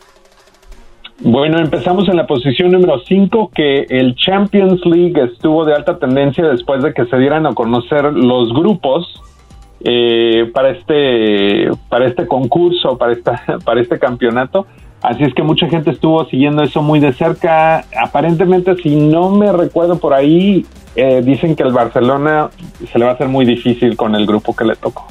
Bueno, 1.20 1.61
empezamos 1.61 2.09
en 2.09 2.16
la 2.16 2.26
posición 2.26 2.72
número 2.72 2.98
5, 3.07 3.53
que 3.55 3.86
el 3.88 4.16
Champions 4.16 4.80
League 4.84 5.22
estuvo 5.22 5.64
de 5.64 5.74
alta 5.74 5.98
tendencia 5.98 6.44
después 6.48 6.82
de 6.82 6.92
que 6.92 7.05
se 7.05 7.16
dieran 7.16 7.46
a 7.46 7.55
conocer 7.55 8.12
los 8.12 8.53
grupos 8.53 9.22
eh, 9.84 10.50
para 10.53 10.70
este 10.70 11.68
para 11.88 12.07
este 12.07 12.26
concurso, 12.26 12.98
para 12.98 13.12
esta 13.12 13.40
para 13.64 13.80
este 13.80 13.98
campeonato. 13.98 14.66
Así 15.00 15.24
es 15.24 15.34
que 15.34 15.42
mucha 15.42 15.68
gente 15.68 15.90
estuvo 15.90 16.24
siguiendo 16.26 16.62
eso 16.62 16.82
muy 16.82 17.00
de 17.00 17.12
cerca. 17.12 17.84
Aparentemente, 18.00 18.76
si 18.76 18.94
no 18.94 19.30
me 19.30 19.53
recuerdo 19.53 19.98
por 19.98 20.14
ahí, 20.14 20.64
eh, 20.94 21.22
dicen 21.24 21.57
que 21.57 21.64
el 21.64 21.72
Barcelona 21.72 22.50
se 22.90 22.98
le 22.98 23.05
va 23.05 23.12
a 23.12 23.14
hacer 23.14 23.28
muy 23.28 23.44
difícil 23.44 23.96
con 23.96 24.14
el 24.14 24.26
grupo 24.26 24.55
que 24.55 24.64
le 24.64 24.76
tocó. 24.76 25.07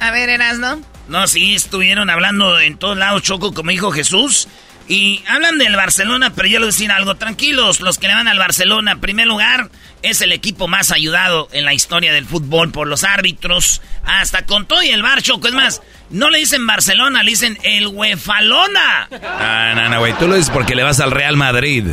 A 0.00 0.10
ver, 0.10 0.28
Erasno. 0.28 0.80
No, 1.08 1.26
sí, 1.26 1.54
estuvieron 1.54 2.08
hablando 2.10 2.58
en 2.60 2.78
todos 2.78 2.96
lados, 2.96 3.22
Choco, 3.22 3.52
como 3.52 3.70
dijo 3.70 3.90
Jesús. 3.90 4.48
Y 4.88 5.22
hablan 5.28 5.58
del 5.58 5.76
Barcelona, 5.76 6.32
pero 6.34 6.48
yo 6.48 6.58
les 6.58 6.60
voy 6.60 6.68
a 6.68 6.72
decir 6.72 6.90
algo. 6.90 7.14
Tranquilos, 7.14 7.80
los 7.80 7.98
que 7.98 8.08
le 8.08 8.14
van 8.14 8.26
al 8.26 8.38
Barcelona, 8.38 8.92
en 8.92 9.00
primer 9.00 9.26
lugar, 9.26 9.70
es 10.02 10.20
el 10.20 10.32
equipo 10.32 10.66
más 10.66 10.90
ayudado 10.90 11.48
en 11.52 11.64
la 11.64 11.74
historia 11.74 12.12
del 12.12 12.26
fútbol 12.26 12.72
por 12.72 12.88
los 12.88 13.04
árbitros. 13.04 13.82
Hasta 14.04 14.46
con 14.46 14.66
todo 14.66 14.82
y 14.82 14.88
el 14.88 15.02
bar, 15.02 15.22
Choco. 15.22 15.46
Es 15.46 15.54
más, 15.54 15.80
no 16.10 16.28
le 16.30 16.38
dicen 16.38 16.66
Barcelona, 16.66 17.22
le 17.22 17.30
dicen 17.30 17.56
el 17.62 17.86
Huefalona. 17.86 19.08
Ah, 19.22 19.74
no, 19.76 19.88
no, 19.90 20.00
güey. 20.00 20.12
Tú 20.18 20.26
lo 20.26 20.34
dices 20.34 20.50
porque 20.50 20.74
le 20.74 20.82
vas 20.82 20.98
al 20.98 21.12
Real 21.12 21.36
Madrid. 21.36 21.86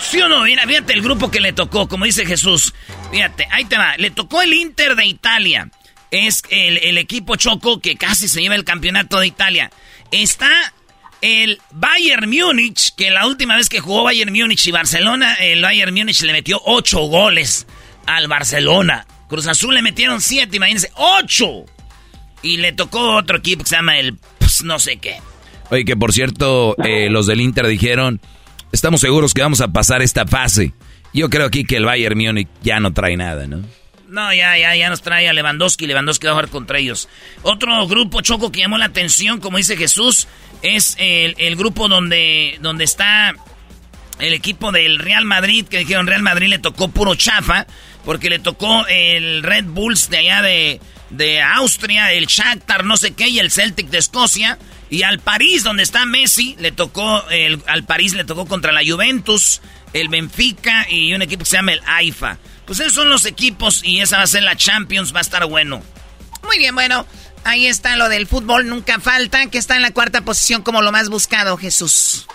¿Sí 0.00 0.20
o 0.20 0.28
no? 0.28 0.42
Mira, 0.42 0.64
fíjate 0.64 0.92
el 0.92 1.02
grupo 1.02 1.30
que 1.30 1.40
le 1.40 1.52
tocó, 1.52 1.88
como 1.88 2.04
dice 2.04 2.26
Jesús. 2.26 2.74
Fíjate, 3.10 3.48
ahí 3.50 3.64
te 3.64 3.78
va. 3.78 3.96
Le 3.96 4.10
tocó 4.10 4.42
el 4.42 4.52
Inter 4.52 4.94
de 4.94 5.06
Italia. 5.06 5.70
Es 6.10 6.42
el, 6.50 6.78
el 6.78 6.98
equipo 6.98 7.36
Choco 7.36 7.80
que 7.80 7.96
casi 7.96 8.28
se 8.28 8.40
lleva 8.40 8.54
el 8.54 8.64
campeonato 8.64 9.20
de 9.20 9.26
Italia. 9.26 9.70
Está 10.10 10.50
el 11.20 11.60
Bayern 11.72 12.30
Múnich, 12.30 12.94
que 12.94 13.10
la 13.10 13.26
última 13.26 13.56
vez 13.56 13.68
que 13.68 13.80
jugó 13.80 14.04
Bayern 14.04 14.32
Múnich 14.32 14.66
y 14.66 14.70
Barcelona, 14.70 15.34
el 15.34 15.62
Bayern 15.62 15.94
Múnich 15.94 16.22
le 16.22 16.32
metió 16.32 16.60
ocho 16.64 17.00
goles 17.00 17.66
al 18.06 18.28
Barcelona. 18.28 19.06
Cruz 19.28 19.46
Azul 19.46 19.74
le 19.74 19.82
metieron 19.82 20.20
siete, 20.20 20.56
imagínense, 20.56 20.90
ocho. 20.94 21.64
Y 22.42 22.58
le 22.58 22.72
tocó 22.72 23.16
otro 23.16 23.38
equipo 23.38 23.64
que 23.64 23.68
se 23.68 23.76
llama 23.76 23.98
el 23.98 24.16
pues, 24.38 24.62
no 24.62 24.78
sé 24.78 24.96
qué. 24.98 25.16
Oye, 25.70 25.84
que 25.84 25.96
por 25.96 26.12
cierto, 26.12 26.76
eh, 26.82 27.10
los 27.10 27.26
del 27.26 27.40
Inter 27.40 27.66
dijeron, 27.66 28.20
estamos 28.72 29.00
seguros 29.00 29.34
que 29.34 29.42
vamos 29.42 29.60
a 29.60 29.68
pasar 29.68 30.02
esta 30.02 30.26
fase. 30.26 30.72
Yo 31.12 31.28
creo 31.28 31.46
aquí 31.46 31.64
que 31.64 31.76
el 31.76 31.84
Bayern 31.84 32.16
Múnich 32.16 32.48
ya 32.62 32.80
no 32.80 32.92
trae 32.92 33.16
nada, 33.16 33.46
¿no? 33.46 33.62
No, 34.08 34.32
ya, 34.32 34.56
ya, 34.56 34.74
ya 34.74 34.88
nos 34.88 35.02
trae 35.02 35.28
a 35.28 35.34
Lewandowski. 35.34 35.86
Lewandowski 35.86 36.26
va 36.26 36.32
a 36.32 36.34
jugar 36.36 36.48
contra 36.48 36.78
ellos. 36.78 37.10
Otro 37.42 37.86
grupo 37.86 38.22
choco 38.22 38.50
que 38.50 38.60
llamó 38.60 38.78
la 38.78 38.86
atención, 38.86 39.38
como 39.38 39.58
dice 39.58 39.76
Jesús, 39.76 40.28
es 40.62 40.96
el, 40.98 41.56
grupo 41.56 41.88
donde, 41.88 42.56
donde 42.62 42.84
está 42.84 43.34
el 44.18 44.32
equipo 44.32 44.72
del 44.72 44.98
Real 44.98 45.26
Madrid, 45.26 45.66
que 45.66 45.78
dijeron 45.78 46.06
Real 46.06 46.22
Madrid 46.22 46.48
le 46.48 46.58
tocó 46.58 46.88
puro 46.88 47.16
chafa, 47.16 47.66
porque 48.06 48.30
le 48.30 48.38
tocó 48.38 48.86
el 48.88 49.42
Red 49.42 49.66
Bulls 49.66 50.08
de 50.08 50.16
allá 50.16 50.40
de, 50.40 50.80
de 51.10 51.42
Austria, 51.42 52.12
el 52.12 52.26
Shakhtar, 52.26 52.84
no 52.84 52.96
sé 52.96 53.12
qué, 53.12 53.28
y 53.28 53.38
el 53.40 53.50
Celtic 53.50 53.88
de 53.90 53.98
Escocia. 53.98 54.58
Y 54.88 55.02
al 55.02 55.18
París, 55.18 55.64
donde 55.64 55.82
está 55.82 56.06
Messi, 56.06 56.56
le 56.58 56.72
tocó, 56.72 57.28
el, 57.28 57.60
al 57.66 57.84
París 57.84 58.14
le 58.14 58.24
tocó 58.24 58.46
contra 58.46 58.72
la 58.72 58.80
Juventus, 58.82 59.60
el 59.92 60.08
Benfica 60.08 60.86
y 60.88 61.12
un 61.12 61.20
equipo 61.20 61.44
que 61.44 61.50
se 61.50 61.56
llama 61.56 61.74
el 61.74 61.82
AIFA. 61.84 62.38
Pues 62.68 62.80
esos 62.80 62.92
son 62.92 63.08
los 63.08 63.24
equipos 63.24 63.82
y 63.82 64.00
esa 64.00 64.18
va 64.18 64.24
a 64.24 64.26
ser 64.26 64.42
la 64.42 64.54
Champions, 64.54 65.14
va 65.14 65.20
a 65.20 65.22
estar 65.22 65.44
bueno. 65.46 65.80
Muy 66.44 66.58
bien, 66.58 66.74
bueno, 66.74 67.06
ahí 67.44 67.66
está 67.66 67.96
lo 67.96 68.10
del 68.10 68.26
fútbol, 68.26 68.68
nunca 68.68 69.00
falta, 69.00 69.46
que 69.50 69.56
está 69.56 69.74
en 69.76 69.80
la 69.80 69.92
cuarta 69.92 70.20
posición 70.20 70.60
como 70.60 70.82
lo 70.82 70.92
más 70.92 71.08
buscado, 71.08 71.56
Jesús. 71.56 72.28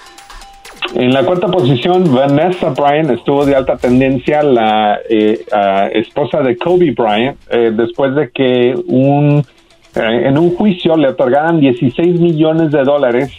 En 0.96 1.14
la 1.14 1.24
cuarta 1.24 1.48
posición, 1.48 2.12
Vanessa 2.12 2.70
Bryant 2.70 3.12
estuvo 3.12 3.46
de 3.46 3.56
alta 3.56 3.78
tendencia, 3.78 4.42
la 4.42 4.98
eh, 5.08 5.46
esposa 5.94 6.42
de 6.42 6.58
Kobe 6.58 6.96
Bryant, 6.98 7.38
eh, 7.52 7.72
después 7.72 8.16
de 8.16 8.32
que 8.32 8.74
un, 8.88 9.46
eh, 9.94 10.22
en 10.26 10.40
un 10.40 10.56
juicio 10.56 10.98
le 10.98 11.10
otorgaran 11.10 11.60
16 11.60 12.20
millones 12.20 12.72
de 12.72 12.84
dólares 12.84 13.32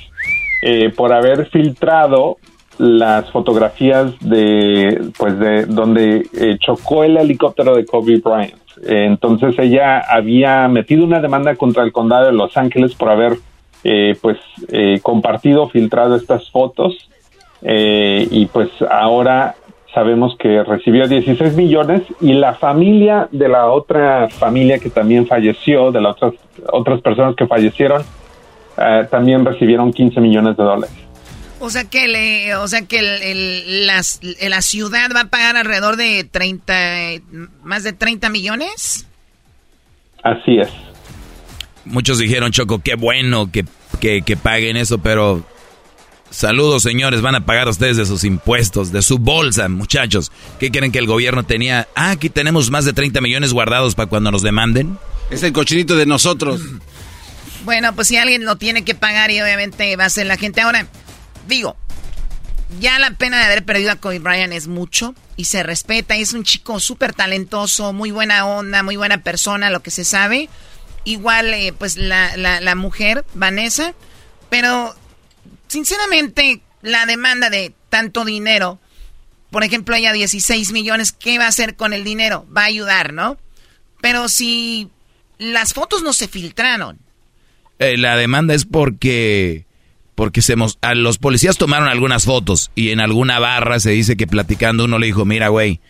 por 0.97 1.13
haber 1.13 1.51
filtrado 1.51 2.39
las 2.79 3.31
fotografías 3.31 4.19
de 4.21 5.11
pues 5.19 5.39
de 5.39 5.67
donde 5.67 6.27
eh, 6.33 6.57
chocó 6.59 7.05
el 7.05 7.17
helicóptero 7.17 7.77
de 7.77 7.87
Kobe 7.87 8.19
Bryant. 8.19 8.55
Eh, 8.83 9.07
entonces 9.07 9.55
ella 9.59 10.01
había 10.01 10.67
metido 10.69 11.05
una 11.05 11.21
demanda 11.21 11.55
contra 11.57 11.85
el 11.85 11.93
condado 11.93 12.27
de 12.27 12.33
Los 12.33 12.57
Ángeles 12.57 12.95
por 12.95 13.11
haber 13.11 13.35
eh, 13.85 14.17
pues 14.21 14.39
compartido, 15.03 15.69
filtrado 15.69 16.17
estas 16.17 16.51
fotos 16.51 17.11
y 17.63 18.47
pues 18.47 18.69
ahora 18.91 19.55
sabemos 19.95 20.37
que 20.39 20.63
recibió 20.65 21.07
16 21.07 21.55
millones 21.55 22.03
y 22.21 22.33
la 22.35 22.55
familia 22.55 23.29
de 23.31 23.49
la 23.49 23.71
otra 23.71 24.29
familia 24.29 24.79
que 24.79 24.91
también 24.91 25.27
falleció, 25.27 25.91
de 25.91 26.01
las 26.01 26.17
otras 26.17 26.35
otras 26.73 27.01
personas 27.01 27.37
que 27.37 27.47
fallecieron, 27.47 28.03
también 29.11 29.45
recibieron 29.45 29.93
15 29.93 30.21
millones 30.21 30.57
de 30.57 30.63
dólares. 30.63 31.04
O 31.65 31.71
sea 31.71 31.85
que, 31.85 32.09
le, 32.09 32.55
o 32.57 32.69
sea 32.69 32.83
que 32.83 32.99
el, 32.99 33.87
la 33.87 34.63
ciudad 34.63 35.11
va 35.17 35.23
a 35.23 35.29
pagar 35.29 35.57
alrededor 35.57 35.97
de 35.97 36.25
30, 36.31 36.75
más 37.63 37.83
de 37.85 37.95
30 37.95 38.29
millones. 38.29 39.07
Así 40.23 40.59
es. 40.59 40.69
Muchos 41.87 42.19
dijeron, 42.19 42.53
Choco, 42.53 42.83
qué 42.83 42.97
bueno 42.97 43.51
que, 43.51 43.65
que, 43.99 44.37
paguen 44.37 44.77
eso, 44.77 44.99
pero 44.99 45.43
saludos 46.29 46.83
señores, 46.83 47.23
van 47.23 47.35
a 47.35 47.47
pagar 47.47 47.67
ustedes 47.67 47.97
de 47.97 48.05
sus 48.05 48.25
impuestos, 48.25 48.93
de 48.93 49.01
su 49.01 49.19
bolsa, 49.19 49.67
muchachos. 49.71 50.33
¿Qué 50.61 50.71
quieren 50.71 50.93
que 50.93 50.99
el 50.99 51.07
gobierno 51.07 51.45
tenía? 51.45 51.89
Ah, 51.97 52.11
aquí 52.11 52.29
tenemos 52.29 52.71
más 52.71 52.85
de 52.85 52.93
30 52.93 53.23
millones 53.23 53.55
guardados 53.55 53.95
para 53.95 54.11
cuando 54.11 54.31
nos 54.31 54.43
demanden. 54.43 54.99
Es 55.31 55.43
el 55.43 55.55
cochinito 55.55 55.97
de 55.97 56.05
nosotros. 56.05 56.61
Bueno, 57.65 57.95
pues 57.95 58.09
si 58.09 58.19
alguien 58.19 58.45
lo 58.45 58.57
tiene 58.57 58.85
que 58.85 58.95
pagar 58.95 59.31
y 59.31 59.41
obviamente 59.41 59.97
va 59.97 60.05
a 60.05 60.11
ser 60.11 60.27
la 60.27 60.37
gente. 60.37 60.61
Ahora, 60.61 60.87
digo, 61.47 61.77
ya 62.81 62.99
la 62.99 63.13
pena 63.13 63.39
de 63.39 63.45
haber 63.45 63.65
perdido 63.65 63.93
a 63.93 63.97
Kobe 63.97 64.19
Bryant 64.19 64.53
es 64.53 64.67
mucho 64.69 65.15
y 65.37 65.45
se 65.45 65.63
respeta. 65.63 66.17
Es 66.17 66.33
un 66.33 66.45
chico 66.45 66.81
súper 66.81 67.13
talentoso, 67.13 67.93
muy 67.93 68.11
buena 68.11 68.47
onda, 68.47 68.83
muy 68.83 68.97
buena 68.97 69.23
persona, 69.23 69.71
lo 69.71 69.83
que 69.83 69.91
se 69.91 70.05
sabe. 70.05 70.49
Igual, 71.05 71.53
eh, 71.53 71.73
pues 71.77 71.97
la, 71.97 72.37
la, 72.37 72.75
mujer, 72.75 73.25
Vanessa. 73.35 73.95
Pero, 74.49 74.95
sinceramente, 75.69 76.63
la 76.83 77.07
demanda 77.07 77.51
de 77.51 77.75
tanto 77.91 78.25
dinero, 78.25 78.79
por 79.51 79.65
ejemplo, 79.65 79.95
ella 79.95 80.13
16 80.13 80.73
millones, 80.73 81.13
¿qué 81.13 81.39
va 81.39 81.45
a 81.45 81.49
hacer 81.49 81.77
con 81.77 81.93
el 81.93 82.05
dinero? 82.05 82.47
Va 82.57 82.63
a 82.63 82.67
ayudar, 82.67 83.13
¿no? 83.13 83.39
Pero 84.01 84.29
si 84.29 84.89
las 85.39 85.75
fotos 85.75 86.03
no 86.03 86.13
se 86.13 86.29
filtraron. 86.29 86.99
Eh, 87.79 87.99
la 87.99 88.17
demanda 88.17 88.55
es 88.55 88.65
porque 88.65 89.67
porque 90.15 90.43
se 90.43 90.55
los 90.57 91.19
policías 91.19 91.57
tomaron 91.57 91.89
algunas 91.89 92.25
fotos 92.25 92.71
y 92.75 92.91
en 92.91 93.01
alguna 93.01 93.39
barra 93.39 93.81
se 93.81 93.91
dice 93.91 94.17
que 94.17 94.27
platicando 94.27 94.85
uno 94.85 94.99
le 94.99 95.07
dijo, 95.07 95.25
mira, 95.25 95.49
güey, 95.49 95.81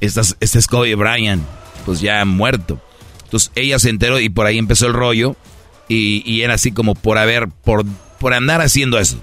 este 0.00 0.58
es 0.58 0.66
Kobe 0.66 0.94
Bryant, 0.94 1.42
pues 1.84 2.00
ya 2.00 2.24
muerto. 2.24 2.80
Entonces 3.24 3.52
ella 3.54 3.78
se 3.78 3.90
enteró 3.90 4.18
y 4.18 4.28
por 4.28 4.46
ahí 4.46 4.58
empezó 4.58 4.86
el 4.86 4.92
rollo 4.92 5.36
y, 5.88 6.42
era 6.42 6.54
así 6.54 6.72
como 6.72 6.94
por 6.94 7.18
haber, 7.18 7.48
por, 7.48 7.84
por 8.18 8.34
andar 8.34 8.60
haciendo 8.60 8.98
eso. 8.98 9.22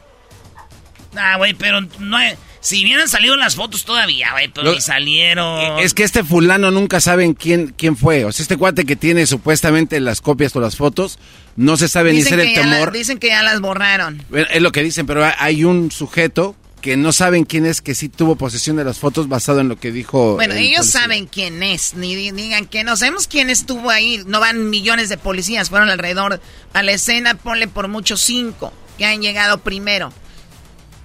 Ah, 1.15 1.37
güey, 1.37 1.53
pero 1.53 1.81
no 1.81 2.17
si 2.59 2.83
hubieran 2.83 3.07
salido 3.07 3.35
las 3.35 3.55
fotos 3.55 3.85
todavía, 3.85 4.31
güey, 4.31 4.49
pero 4.49 4.73
ni 4.73 4.81
salieron. 4.81 5.79
Eh, 5.79 5.83
es 5.83 5.93
que 5.93 6.03
este 6.03 6.23
fulano 6.23 6.71
nunca 6.71 6.99
saben 6.99 7.33
quién, 7.33 7.73
quién 7.77 7.95
fue. 7.95 8.25
O 8.25 8.31
sea, 8.31 8.43
este 8.43 8.57
cuate 8.57 8.85
que 8.85 8.95
tiene 8.95 9.25
supuestamente 9.25 9.99
las 9.99 10.21
copias 10.21 10.55
o 10.55 10.59
las 10.59 10.75
fotos, 10.75 11.19
no 11.55 11.77
se 11.77 11.87
sabe 11.87 12.13
ni 12.13 12.21
ser 12.21 12.39
el 12.39 12.53
temor. 12.53 12.91
dicen 12.91 13.17
que 13.19 13.27
ya 13.27 13.43
las 13.43 13.61
borraron. 13.61 14.23
Es 14.51 14.61
lo 14.61 14.71
que 14.71 14.83
dicen, 14.83 15.05
pero 15.05 15.27
hay 15.37 15.63
un 15.63 15.91
sujeto 15.91 16.55
que 16.81 16.95
no 16.95 17.11
saben 17.11 17.43
quién 17.43 17.65
es, 17.65 17.81
que 17.81 17.95
sí 17.95 18.07
tuvo 18.07 18.35
posesión 18.35 18.77
de 18.77 18.83
las 18.83 18.99
fotos 18.99 19.27
basado 19.27 19.59
en 19.59 19.67
lo 19.67 19.77
que 19.77 19.91
dijo. 19.91 20.35
Bueno, 20.35 20.53
ellos 20.53 20.85
saben 20.85 21.25
quién 21.25 21.63
es, 21.63 21.95
ni 21.95 22.15
digan 22.15 22.65
que 22.65 22.83
no 22.83 22.95
sabemos 22.95 23.27
quién 23.27 23.49
estuvo 23.49 23.89
ahí. 23.89 24.23
No 24.25 24.39
van 24.39 24.69
millones 24.69 25.09
de 25.09 25.17
policías, 25.17 25.69
fueron 25.69 25.89
alrededor 25.89 26.39
a 26.73 26.83
la 26.83 26.91
escena, 26.91 27.35
ponle 27.35 27.67
por 27.67 27.87
mucho 27.87 28.17
cinco 28.17 28.71
que 28.97 29.05
han 29.05 29.21
llegado 29.21 29.59
primero. 29.59 30.13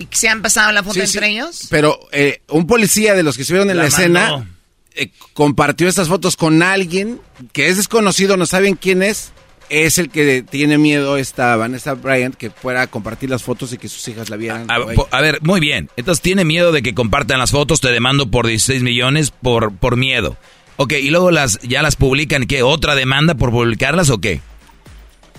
¿Y 0.02 0.08
se 0.10 0.28
han 0.28 0.42
pasado 0.42 0.72
la 0.72 0.82
foto 0.82 1.00
entre 1.00 1.28
ellos? 1.28 1.66
Pero 1.70 1.98
eh, 2.12 2.40
un 2.48 2.66
policía 2.66 3.14
de 3.14 3.22
los 3.22 3.36
que 3.36 3.42
estuvieron 3.42 3.70
en 3.70 3.76
la, 3.76 3.86
escena 3.86 4.46
eh, 4.94 5.10
compartió 5.32 5.88
estas 5.88 6.08
fotos 6.08 6.36
con 6.36 6.62
alguien 6.62 7.20
que 7.52 7.68
es 7.68 7.76
desconocido, 7.76 8.36
no 8.36 8.46
saben 8.46 8.74
quién 8.74 9.02
es. 9.02 9.32
Es 9.68 9.96
el 9.96 10.10
que 10.10 10.42
tiene 10.42 10.76
miedo 10.76 11.16
esta 11.16 11.56
Vanessa 11.56 11.94
Bryant 11.94 12.34
que 12.34 12.50
pueda 12.50 12.86
compartir 12.88 13.30
las 13.30 13.42
fotos 13.42 13.72
y 13.72 13.78
que 13.78 13.88
sus 13.88 14.06
hijas 14.08 14.28
la 14.28 14.36
vieran. 14.36 14.66
A, 14.68 15.20
ver, 15.20 15.40
muy 15.40 15.60
bien. 15.60 15.88
Entonces 15.96 16.20
tiene 16.20 16.44
miedo 16.44 16.72
de 16.72 16.82
que 16.82 16.92
compartan 16.94 17.38
las 17.38 17.52
fotos, 17.52 17.80
te 17.80 17.90
demando 17.90 18.30
por 18.30 18.46
16 18.46 18.82
millones 18.82 19.30
por, 19.30 19.74
por 19.74 19.96
miedo. 19.96 20.36
Ok, 20.76 20.92
y 20.94 21.08
luego 21.08 21.30
las 21.30 21.58
ya 21.60 21.80
las 21.80 21.96
publican, 21.96 22.46
¿qué? 22.46 22.62
¿Otra 22.62 22.94
demanda 22.94 23.34
por 23.34 23.50
publicarlas 23.50 24.10
o 24.10 24.18
qué? 24.18 24.42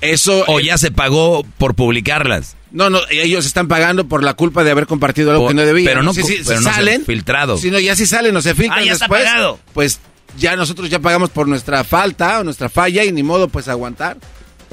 Eso. 0.03 0.43
¿O 0.47 0.59
ya 0.59 0.77
se 0.77 0.91
pagó 0.91 1.43
por 1.57 1.75
publicarlas? 1.75 2.55
No, 2.71 2.89
no, 2.89 2.99
ellos 3.11 3.45
están 3.45 3.67
pagando 3.67 4.07
por 4.07 4.23
la 4.23 4.33
culpa 4.33 4.63
de 4.63 4.71
haber 4.71 4.87
compartido 4.87 5.31
algo 5.31 5.47
que 5.47 5.53
no 5.53 5.61
debían. 5.61 5.85
Pero 5.85 6.03
no, 6.03 6.13
si, 6.13 6.43
salen, 6.43 7.05
filtrado. 7.05 7.57
Si 7.57 7.69
no, 7.69 7.79
ya 7.79 7.95
si 7.95 8.05
salen 8.05 8.35
o 8.35 8.41
se 8.41 8.55
filtran 8.55 8.79
ah, 8.79 8.83
ya 8.83 8.93
después, 8.93 9.21
está 9.21 9.33
pagado. 9.33 9.59
pues 9.73 9.99
ya 10.37 10.55
nosotros 10.55 10.89
ya 10.89 10.99
pagamos 10.99 11.29
por 11.29 11.47
nuestra 11.47 11.83
falta 11.83 12.39
o 12.39 12.43
nuestra 12.43 12.69
falla 12.69 13.03
y 13.03 13.11
ni 13.11 13.23
modo 13.23 13.47
pues 13.47 13.67
aguantar. 13.67 14.17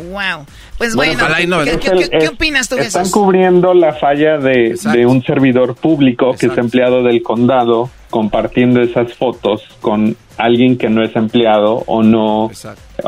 Wow. 0.00 0.46
Pues 0.78 0.94
bueno, 0.94 1.24
¿qué, 1.34 2.28
opinas 2.28 2.68
tú 2.68 2.76
de 2.76 2.82
Están 2.82 3.10
cubriendo 3.10 3.74
la 3.74 3.92
falla 3.92 4.38
de, 4.38 4.76
un 5.06 5.22
servidor 5.22 5.74
público 5.74 6.34
que 6.38 6.46
es 6.46 6.58
empleado 6.58 7.02
del 7.02 7.22
condado 7.22 7.90
compartiendo 8.10 8.80
esas 8.80 9.12
fotos 9.14 9.62
con 9.80 10.16
alguien 10.36 10.76
que 10.76 10.88
no 10.88 11.04
es 11.04 11.14
empleado 11.14 11.84
o 11.86 12.02
no 12.02 12.50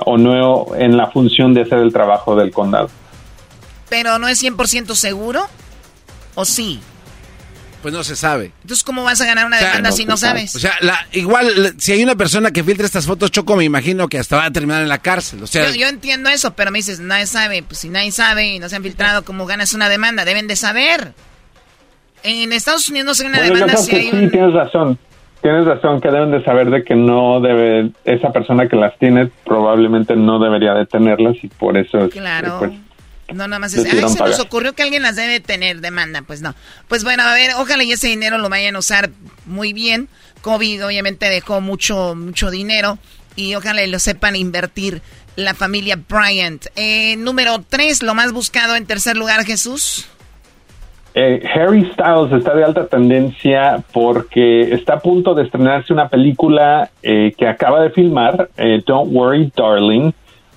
o 0.07 0.16
no 0.16 0.66
en 0.76 0.97
la 0.97 1.11
función 1.11 1.55
de 1.55 1.62
hacer 1.62 1.78
el 1.78 1.93
trabajo 1.93 2.36
del 2.36 2.53
condado 2.53 2.88
pero 3.93 4.18
no 4.18 4.26
es 4.26 4.43
100% 4.43 4.95
seguro. 4.95 5.47
¿O 6.34 6.47
sí? 6.47 6.80
Pues 7.82 7.92
no 7.92 8.04
se 8.04 8.14
sabe. 8.14 8.52
Entonces, 8.62 8.84
¿cómo 8.84 9.02
vas 9.02 9.20
a 9.20 9.26
ganar 9.26 9.44
una 9.44 9.58
demanda 9.58 9.90
si 9.90 10.04
no 10.04 10.16
sabes? 10.16 10.54
O 10.54 10.60
sea, 10.60 10.72
la, 10.80 11.06
igual, 11.12 11.74
si 11.78 11.92
hay 11.92 12.02
una 12.02 12.14
persona 12.14 12.52
que 12.52 12.62
filtra 12.62 12.86
estas 12.86 13.06
fotos, 13.06 13.32
Choco, 13.32 13.56
me 13.56 13.64
imagino 13.64 14.08
que 14.08 14.18
hasta 14.18 14.36
va 14.36 14.44
a 14.44 14.50
terminar 14.52 14.82
en 14.82 14.88
la 14.88 14.98
cárcel. 14.98 15.42
O 15.42 15.48
sea, 15.48 15.68
yo, 15.72 15.88
entiendo 15.88 16.30
eso, 16.30 16.54
pero 16.54 16.70
me 16.70 16.78
dices, 16.78 17.00
nadie 17.00 17.26
sabe. 17.26 17.64
Pues 17.64 17.80
si 17.80 17.88
nadie 17.88 18.12
sabe 18.12 18.46
y 18.46 18.58
no 18.60 18.68
se 18.68 18.76
han 18.76 18.84
filtrado, 18.84 19.24
¿cómo 19.24 19.46
ganas 19.46 19.74
una 19.74 19.88
demanda? 19.88 20.24
Deben 20.24 20.46
de 20.46 20.54
saber. 20.54 21.12
En 22.22 22.52
Estados 22.52 22.88
Unidos 22.88 23.06
no 23.06 23.14
se 23.14 23.26
una 23.26 23.38
bueno, 23.38 23.54
demanda 23.54 23.74
yo 23.74 23.84
creo 23.84 24.00
que 24.00 24.20
sí, 24.20 24.28
tienes 24.30 24.52
razón. 24.54 24.98
Tienes 25.40 25.64
razón 25.64 26.00
que 26.00 26.08
deben 26.08 26.30
de 26.30 26.44
saber 26.44 26.70
de 26.70 26.84
que 26.84 26.94
no 26.94 27.40
debe, 27.40 27.90
esa 28.04 28.30
persona 28.30 28.68
que 28.68 28.76
las 28.76 28.96
tiene 28.98 29.28
probablemente 29.44 30.14
no 30.14 30.38
debería 30.38 30.72
de 30.74 30.86
tenerlas 30.86 31.34
y 31.42 31.48
por 31.48 31.76
eso... 31.76 32.08
Claro. 32.10 32.58
Pues, 32.60 32.70
no, 33.34 33.48
nada 33.48 33.58
más 33.58 33.74
es, 33.74 33.84
ay, 33.84 34.08
se 34.08 34.18
nos 34.20 34.40
ocurrió 34.40 34.74
que 34.74 34.82
alguien 34.82 35.02
las 35.02 35.16
debe 35.16 35.40
tener, 35.40 35.80
demanda, 35.80 36.22
pues 36.22 36.42
no. 36.42 36.54
Pues 36.88 37.04
bueno, 37.04 37.22
a 37.22 37.34
ver, 37.34 37.52
ojalá 37.56 37.84
y 37.84 37.92
ese 37.92 38.08
dinero 38.08 38.38
lo 38.38 38.48
vayan 38.48 38.76
a 38.76 38.78
usar 38.78 39.10
muy 39.46 39.72
bien. 39.72 40.08
COVID 40.42 40.86
obviamente 40.86 41.28
dejó 41.28 41.60
mucho, 41.60 42.14
mucho 42.14 42.50
dinero 42.50 42.98
y 43.36 43.54
ojalá 43.54 43.86
lo 43.86 43.98
sepan 43.98 44.36
invertir 44.36 45.02
la 45.36 45.54
familia 45.54 45.98
Bryant. 46.08 46.66
Eh, 46.76 47.16
número 47.16 47.64
tres, 47.68 48.02
lo 48.02 48.14
más 48.14 48.32
buscado 48.32 48.76
en 48.76 48.86
tercer 48.86 49.16
lugar, 49.16 49.44
Jesús. 49.44 50.08
Eh, 51.14 51.42
Harry 51.54 51.84
Styles 51.92 52.32
está 52.32 52.54
de 52.54 52.64
alta 52.64 52.86
tendencia 52.86 53.84
porque 53.92 54.72
está 54.72 54.94
a 54.94 55.00
punto 55.00 55.34
de 55.34 55.42
estrenarse 55.42 55.92
una 55.92 56.08
película 56.08 56.90
eh, 57.02 57.34
que 57.36 57.46
acaba 57.46 57.82
de 57.82 57.90
filmar, 57.90 58.48
eh, 58.56 58.82
Don't 58.86 59.14
Worry 59.14 59.52
Darling, 59.54 60.12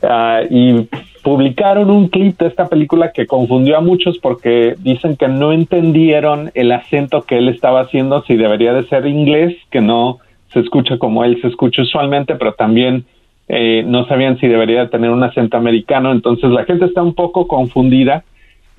ah, 0.10 0.42
y 0.50 0.88
publicaron 1.24 1.90
un 1.90 2.08
clip 2.10 2.38
de 2.40 2.48
esta 2.48 2.68
película 2.68 3.12
que 3.12 3.28
confundió 3.28 3.78
a 3.78 3.82
muchos 3.82 4.18
porque 4.20 4.76
dicen 4.80 5.16
que 5.16 5.28
no 5.28 5.52
entendieron 5.52 6.52
el 6.54 6.72
acento 6.72 7.24
que 7.24 7.38
él 7.38 7.50
estaba 7.50 7.82
haciendo, 7.82 8.24
si 8.24 8.36
debería 8.36 8.74
de 8.74 8.88
ser 8.88 9.08
inglés, 9.08 9.56
que 9.72 9.82
no 9.82 10.20
se 10.54 10.60
escucha 10.60 10.98
como 10.98 11.24
él 11.24 11.42
se 11.42 11.48
escucha 11.48 11.82
usualmente, 11.82 12.36
pero 12.36 12.54
también 12.54 13.06
no 13.48 14.08
sabían 14.08 14.40
si 14.40 14.48
debería 14.48 14.90
tener 14.90 15.12
un 15.12 15.22
acento 15.22 15.58
americano, 15.58 16.12
entonces 16.12 16.50
la 16.50 16.66
gente 16.66 16.86
está 16.86 17.04
un 17.04 17.14
poco 17.14 17.48
confundida 17.48 18.24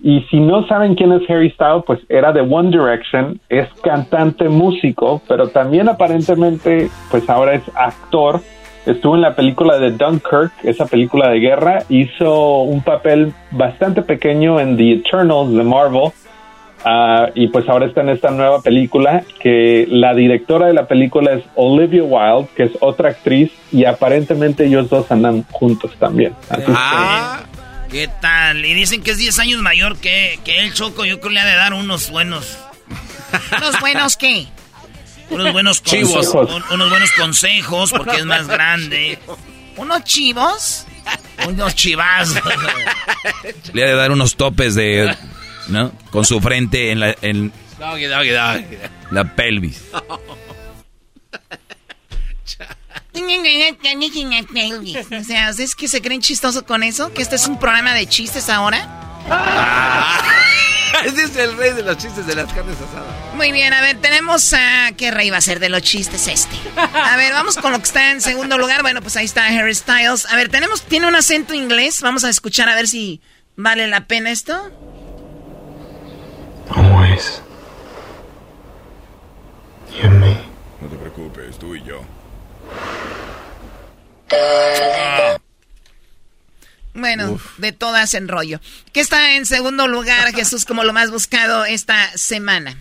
y 0.03 0.21
si 0.31 0.41
no 0.41 0.67
saben 0.67 0.95
quién 0.95 1.13
es 1.13 1.29
Harry 1.29 1.51
Styles, 1.51 1.83
pues 1.87 2.01
era 2.09 2.33
de 2.33 2.43
One 2.43 2.71
Direction, 2.71 3.41
es 3.49 3.67
cantante, 3.83 4.49
músico, 4.49 5.23
pero 5.27 5.49
también 5.49 5.89
aparentemente, 5.89 6.91
pues 7.11 7.29
ahora 7.31 7.55
es 7.55 7.63
actor. 7.75 8.41
Estuvo 8.87 9.17
en 9.17 9.23
la 9.23 9.35
película 9.35 9.79
de 9.79 9.91
Dunkirk, 9.91 10.53
esa 10.63 10.87
película 10.87 11.29
de 11.29 11.41
guerra, 11.41 11.83
hizo 11.89 12.61
un 12.61 12.83
papel 12.83 13.35
bastante 13.51 14.03
pequeño 14.03 14.61
en 14.61 14.77
The 14.77 14.93
Eternals 14.93 15.53
de 15.53 15.63
Marvel. 15.65 16.13
Uh, 16.85 17.33
y 17.35 17.49
pues 17.49 17.69
ahora 17.69 17.87
está 17.87 18.03
en 18.03 18.11
esta 18.11 18.31
nueva 18.31 18.63
película 18.63 19.25
que 19.41 19.89
la 19.91 20.15
directora 20.15 20.69
de 20.69 20.73
la 20.73 20.87
película 20.87 21.33
es 21.33 21.43
Olivia 21.57 22.05
Wilde, 22.05 22.49
que 22.55 22.63
es 22.65 22.73
otra 22.81 23.11
actriz, 23.11 23.51
y 23.73 23.87
aparentemente 23.87 24.67
ellos 24.67 24.89
dos 24.89 25.11
andan 25.11 25.45
juntos 25.51 25.91
también. 25.99 26.33
ah, 26.69 27.41
¿Qué 27.91 28.09
tal? 28.21 28.65
Y 28.65 28.75
dicen 28.75 29.03
que 29.03 29.13
es 29.13 29.19
10 29.19 29.39
años 29.41 29.63
mayor 29.63 29.97
que, 29.97 30.39
que 30.45 30.61
el 30.61 30.75
Choco. 30.75 31.05
Yo 31.05 31.19
creo 31.19 31.31
que 31.31 31.35
le 31.35 31.41
ha 31.41 31.47
de 31.47 31.57
dar 31.57 31.75
unos 31.75 32.11
buenos. 32.11 32.57
¿Unos 33.57 33.81
buenos 33.81 34.17
qué? 34.17 34.47
Unos 35.31 35.53
buenos 35.53 35.81
consejos. 35.81 36.63
unos 36.71 36.91
buenos 36.91 37.13
consejos 37.13 37.93
porque 37.93 38.17
es 38.17 38.25
más 38.25 38.47
grande. 38.47 39.19
¿Unos 39.77 40.05
chivos? 40.05 40.87
Unos 41.47 41.75
chivazos. 41.75 42.37
Le 43.73 43.85
ha 43.85 43.87
de 43.87 43.95
dar 43.95 44.11
unos 44.11 44.37
topes 44.37 44.75
de. 44.75 45.15
¿No? 45.69 45.93
Con 46.11 46.25
su 46.25 46.41
frente 46.41 46.91
en 46.91 47.01
la. 47.01 47.15
En 47.23 47.53
la 49.11 49.35
pelvis. 49.35 49.83
O 55.13 55.25
sea, 55.25 55.51
¿ustedes 55.51 55.75
que 55.75 55.89
se 55.89 56.01
creen 56.01 56.21
chistoso 56.21 56.65
con 56.65 56.83
eso? 56.83 57.13
¿Que 57.13 57.23
este 57.23 57.37
es 57.37 57.47
un 57.47 57.59
programa 57.59 57.93
de 57.95 58.07
chistes 58.07 58.49
ahora? 58.49 58.89
Ese 61.05 61.25
es 61.25 61.37
el 61.37 61.57
rey 61.57 61.73
de 61.73 61.83
los 61.83 61.97
chistes 61.99 62.27
de 62.27 62.35
las 62.35 62.53
carnes 62.53 62.77
asadas. 62.77 63.35
Muy 63.35 63.53
bien, 63.53 63.73
a 63.73 63.81
ver, 63.81 64.01
tenemos 64.01 64.53
a... 64.53 64.93
¿Qué 64.97 65.11
rey 65.11 65.31
va 65.31 65.39
a 65.39 65.41
ser 65.41 65.61
de 65.61 65.69
los 65.69 65.83
chistes 65.83 66.27
este? 66.29 66.57
A 66.77 67.17
ver, 67.17 67.33
vamos 67.33 67.57
con 67.57 67.73
lo 67.73 67.79
que 67.79 67.85
está 67.85 68.11
en 68.11 68.21
segundo 68.21 68.59
lugar. 68.59 68.83
Bueno, 68.83 69.03
pues 69.03 69.17
ahí 69.17 69.25
está 69.25 69.47
Harry 69.47 69.75
Styles. 69.75 70.27
A 70.27 70.37
ver, 70.37 70.49
tenemos... 70.49 70.83
Tiene 70.83 71.07
un 71.07 71.17
acento 71.17 71.55
inglés. 71.55 72.01
Vamos 72.03 72.25
a 72.25 72.31
escuchar 72.31 72.69
a 72.69 72.75
ver 72.75 72.89
si 72.89 73.21
vale 73.57 73.87
la 73.87 74.07
pena 74.07 74.31
esto. 74.31 74.71
Always. 76.71 77.43
You 79.93 80.09
and 80.09 80.21
me. 80.21 80.37
No 80.81 80.89
te 80.89 80.97
preocupes, 80.97 81.59
tú 81.59 81.75
y 81.75 81.83
yo. 81.83 82.01
Bueno, 86.97 87.39
de 87.59 87.73
todas 87.73 88.15
en 88.15 88.29
rollo. 88.29 88.59
¿Qué 88.93 89.01
está 89.01 89.37
en 89.37 89.45
segundo 89.45 89.87
lugar, 89.87 90.33
Jesús, 90.35 90.65
como 90.65 90.83
lo 90.83 90.93
más 90.93 91.11
buscado 91.11 91.65
esta 91.65 91.95
semana? 92.15 92.77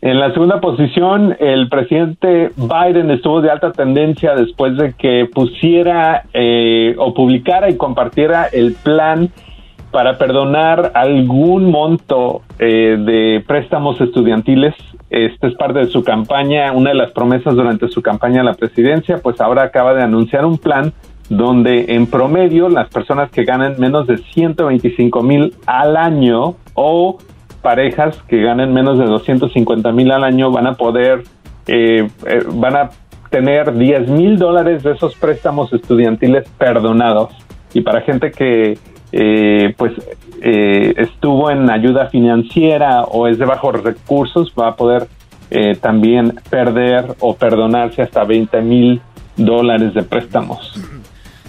En 0.00 0.20
la 0.20 0.32
segunda 0.32 0.60
posición, 0.60 1.36
el 1.40 1.68
presidente 1.68 2.52
Biden 2.56 3.10
estuvo 3.10 3.40
de 3.40 3.50
alta 3.50 3.72
tendencia 3.72 4.34
después 4.34 4.76
de 4.76 4.92
que 4.92 5.28
pusiera 5.32 6.24
eh, 6.32 6.94
o 6.98 7.14
publicara 7.14 7.68
y 7.68 7.76
compartiera 7.76 8.46
el 8.46 8.74
plan 8.74 9.30
para 9.90 10.18
perdonar 10.18 10.92
algún 10.94 11.70
monto 11.70 12.42
eh, 12.58 12.96
de 12.98 13.42
préstamos 13.46 14.00
estudiantiles. 14.00 14.74
Este 15.10 15.48
es 15.48 15.54
parte 15.54 15.80
de 15.80 15.86
su 15.86 16.04
campaña, 16.04 16.72
una 16.72 16.90
de 16.90 16.96
las 16.96 17.12
promesas 17.12 17.54
durante 17.54 17.88
su 17.88 18.02
campaña 18.02 18.42
a 18.42 18.44
la 18.44 18.54
presidencia, 18.54 19.18
pues 19.22 19.40
ahora 19.40 19.62
acaba 19.62 19.94
de 19.94 20.02
anunciar 20.02 20.44
un 20.44 20.58
plan 20.58 20.92
donde 21.28 21.86
en 21.94 22.06
promedio 22.06 22.68
las 22.68 22.88
personas 22.88 23.30
que 23.30 23.44
ganan 23.44 23.76
menos 23.78 24.06
de 24.06 24.18
125 24.18 25.22
mil 25.22 25.54
al 25.66 25.96
año 25.96 26.56
o 26.74 27.18
parejas 27.62 28.22
que 28.28 28.40
ganen 28.40 28.72
menos 28.72 28.98
de 28.98 29.04
250 29.04 29.92
mil 29.92 30.10
al 30.10 30.24
año 30.24 30.50
van 30.50 30.66
a 30.66 30.74
poder, 30.74 31.24
eh, 31.66 32.08
eh, 32.26 32.44
van 32.52 32.76
a 32.76 32.90
tener 33.30 33.74
10 33.74 34.08
mil 34.08 34.38
dólares 34.38 34.82
de 34.82 34.92
esos 34.92 35.14
préstamos 35.16 35.72
estudiantiles 35.72 36.48
perdonados. 36.58 37.34
Y 37.74 37.82
para 37.82 38.00
gente 38.00 38.30
que 38.30 38.78
eh, 39.10 39.74
pues 39.76 39.92
eh, 40.42 40.94
estuvo 40.96 41.50
en 41.50 41.70
ayuda 41.70 42.08
financiera 42.08 43.04
o 43.04 43.26
es 43.26 43.38
de 43.38 43.44
bajos 43.44 43.82
recursos, 43.82 44.52
va 44.58 44.68
a 44.68 44.76
poder 44.76 45.08
eh, 45.50 45.76
también 45.76 46.34
perder 46.50 47.16
o 47.20 47.34
perdonarse 47.34 48.02
hasta 48.02 48.24
20 48.24 48.60
mil 48.62 49.00
dólares 49.36 49.94
de 49.94 50.02
préstamos. 50.02 50.78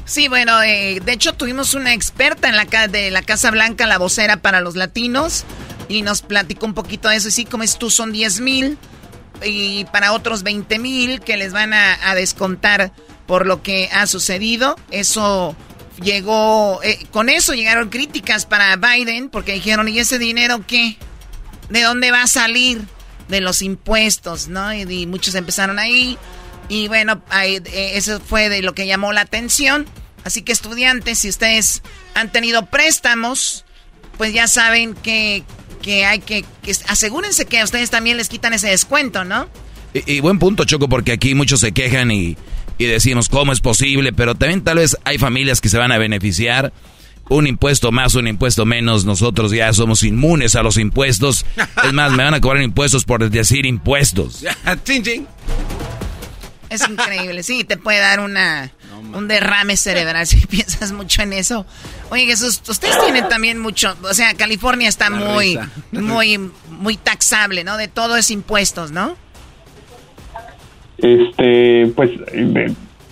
Sí, 0.09 0.27
bueno, 0.27 0.59
de 0.59 1.01
hecho 1.05 1.33
tuvimos 1.33 1.75
una 1.75 1.93
experta 1.93 2.49
en 2.49 2.55
la 2.55 2.65
de 2.87 3.11
la 3.11 3.21
Casa 3.21 3.51
Blanca, 3.51 3.85
la 3.85 3.99
vocera 3.99 4.37
para 4.37 4.59
los 4.59 4.75
latinos, 4.75 5.45
y 5.87 6.01
nos 6.01 6.23
platicó 6.23 6.65
un 6.65 6.73
poquito 6.73 7.09
de 7.09 7.17
eso. 7.17 7.27
Y 7.27 7.31
sí, 7.31 7.45
como 7.45 7.61
es 7.61 7.77
tú, 7.77 7.91
son 7.91 8.11
10 8.11 8.41
mil 8.41 8.77
y 9.43 9.85
para 9.85 10.13
otros 10.13 10.41
20 10.41 10.79
mil 10.79 11.21
que 11.21 11.37
les 11.37 11.53
van 11.53 11.73
a 11.73 12.15
descontar 12.15 12.91
por 13.27 13.45
lo 13.45 13.61
que 13.61 13.87
ha 13.93 14.07
sucedido. 14.07 14.75
Eso 14.89 15.55
llegó, 16.01 16.81
eh, 16.81 17.05
con 17.11 17.29
eso 17.29 17.53
llegaron 17.53 17.89
críticas 17.89 18.47
para 18.47 18.75
Biden 18.77 19.29
porque 19.29 19.53
dijeron, 19.53 19.87
¿y 19.87 19.99
ese 19.99 20.17
dinero 20.17 20.65
qué? 20.65 20.97
¿De 21.69 21.83
dónde 21.83 22.09
va 22.09 22.23
a 22.23 22.27
salir? 22.27 22.81
De 23.27 23.41
los 23.41 23.61
impuestos, 23.61 24.47
¿no? 24.47 24.73
Y, 24.73 25.05
muchos 25.05 25.35
empezaron 25.35 25.77
ahí. 25.77 26.17
Y 26.67 26.87
bueno, 26.87 27.21
eh, 27.43 27.61
eso 27.93 28.19
fue 28.19 28.49
de 28.49 28.63
lo 28.63 28.73
que 28.73 28.87
llamó 28.87 29.13
la 29.13 29.21
atención. 29.21 29.85
Así 30.23 30.41
que 30.41 30.51
estudiantes, 30.51 31.19
si 31.19 31.29
ustedes 31.29 31.81
han 32.13 32.31
tenido 32.31 32.65
préstamos, 32.65 33.65
pues 34.17 34.33
ya 34.33 34.47
saben 34.47 34.93
que, 34.95 35.43
que 35.81 36.05
hay 36.05 36.19
que, 36.19 36.45
asegúrense 36.87 37.45
que 37.45 37.59
a 37.59 37.63
ustedes 37.63 37.89
también 37.89 38.17
les 38.17 38.29
quitan 38.29 38.53
ese 38.53 38.69
descuento, 38.69 39.23
¿no? 39.23 39.47
y 39.91 40.19
buen 40.19 40.37
punto, 40.37 40.65
Choco, 40.65 40.87
porque 40.87 41.13
aquí 41.13 41.33
muchos 41.33 41.61
se 41.61 41.71
quejan 41.71 42.11
y 42.11 42.37
y 42.79 42.85
decimos 42.85 43.29
cómo 43.29 43.51
es 43.51 43.59
posible, 43.59 44.13
pero 44.13 44.33
también 44.35 44.63
tal 44.63 44.77
vez 44.77 44.97
hay 45.03 45.19
familias 45.19 45.61
que 45.61 45.69
se 45.69 45.77
van 45.77 45.91
a 45.91 45.99
beneficiar. 45.99 46.73
Un 47.29 47.45
impuesto 47.45 47.91
más, 47.91 48.15
un 48.15 48.27
impuesto 48.27 48.65
menos, 48.65 49.05
nosotros 49.05 49.51
ya 49.51 49.71
somos 49.73 50.01
inmunes 50.01 50.55
a 50.55 50.63
los 50.63 50.77
impuestos. 50.77 51.45
Es 51.83 51.93
más, 51.93 52.13
me 52.13 52.23
van 52.23 52.33
a 52.33 52.41
cobrar 52.41 52.63
impuestos 52.63 53.03
por 53.03 53.29
decir 53.29 53.67
impuestos. 53.67 54.43
Es 56.69 56.87
increíble, 56.87 57.43
sí, 57.43 57.63
te 57.63 57.77
puede 57.77 57.97
dar 57.97 58.19
una, 58.19 58.71
un 58.99 59.27
derrame 59.27 59.75
cerebral 59.75 60.25
si 60.25 60.45
piensas 60.47 60.91
mucho 60.91 61.21
en 61.21 61.33
eso. 61.33 61.65
Oye, 62.11 62.25
Jesús, 62.25 62.61
ustedes 62.67 62.99
tienen 63.03 63.27
también 63.29 63.59
mucho, 63.59 63.95
o 64.03 64.13
sea, 64.13 64.33
California 64.35 64.89
está 64.89 65.09
muy, 65.09 65.57
muy, 65.91 66.51
muy 66.69 66.97
taxable, 66.97 67.63
¿no? 67.63 67.77
De 67.77 67.87
todo 67.87 68.15
es 68.15 68.31
impuestos, 68.31 68.91
¿no? 68.91 69.15
Este, 70.97 71.91
pues 71.95 72.11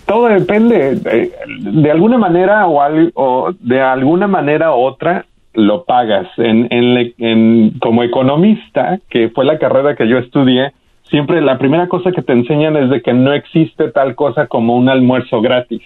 todo 0.06 0.28
depende. 0.28 0.96
De, 0.96 1.90
alguna 1.90 2.18
manera 2.18 2.66
o, 2.66 2.80
o, 3.14 3.52
de 3.60 3.80
alguna 3.80 4.26
manera 4.26 4.74
u 4.74 4.80
otra 4.80 5.26
lo 5.54 5.84
pagas. 5.84 6.28
En, 6.38 6.68
en, 6.70 7.78
como 7.80 8.02
economista, 8.02 8.98
que 9.10 9.28
fue 9.30 9.44
la 9.44 9.58
carrera 9.58 9.96
que 9.96 10.08
yo 10.08 10.18
estudié, 10.18 10.72
siempre 11.10 11.40
la 11.40 11.58
primera 11.58 11.88
cosa 11.88 12.12
que 12.12 12.22
te 12.22 12.32
enseñan 12.32 12.76
es 12.76 12.90
de 12.90 13.02
que 13.02 13.12
no 13.12 13.32
existe 13.32 13.90
tal 13.90 14.14
cosa 14.14 14.46
como 14.46 14.76
un 14.76 14.88
almuerzo 14.88 15.40
gratis. 15.40 15.82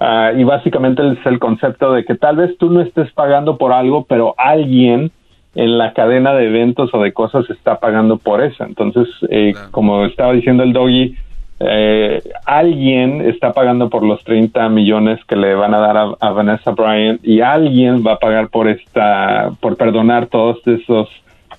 Ah, 0.00 0.32
y 0.36 0.44
básicamente 0.44 1.02
es 1.12 1.24
el 1.24 1.38
concepto 1.38 1.92
de 1.92 2.04
que 2.04 2.14
tal 2.16 2.36
vez 2.36 2.56
tú 2.58 2.70
no 2.70 2.80
estés 2.80 3.10
pagando 3.12 3.56
por 3.56 3.72
algo, 3.72 4.04
pero 4.04 4.34
alguien 4.36 5.12
en 5.54 5.78
la 5.78 5.92
cadena 5.92 6.34
de 6.34 6.46
eventos 6.46 6.92
o 6.92 7.00
de 7.00 7.12
cosas 7.12 7.48
está 7.48 7.78
pagando 7.78 8.18
por 8.18 8.42
eso. 8.42 8.64
Entonces, 8.64 9.08
eh, 9.30 9.54
como 9.70 10.04
estaba 10.04 10.32
diciendo 10.32 10.62
el 10.64 10.72
doggy, 10.72 11.14
eh, 11.60 12.20
alguien 12.44 13.20
está 13.20 13.52
pagando 13.52 13.88
por 13.88 14.02
los 14.02 14.22
30 14.24 14.68
millones 14.68 15.24
que 15.26 15.36
le 15.36 15.54
van 15.54 15.72
a 15.74 15.78
dar 15.78 15.96
a, 15.96 16.30
Vanessa 16.30 16.72
Bryant 16.72 17.20
y 17.24 17.40
alguien 17.40 18.04
va 18.04 18.14
a 18.14 18.18
pagar 18.18 18.48
por 18.48 18.68
esta, 18.68 19.52
por 19.60 19.76
perdonar 19.76 20.26
todos 20.26 20.58
esos 20.66 21.08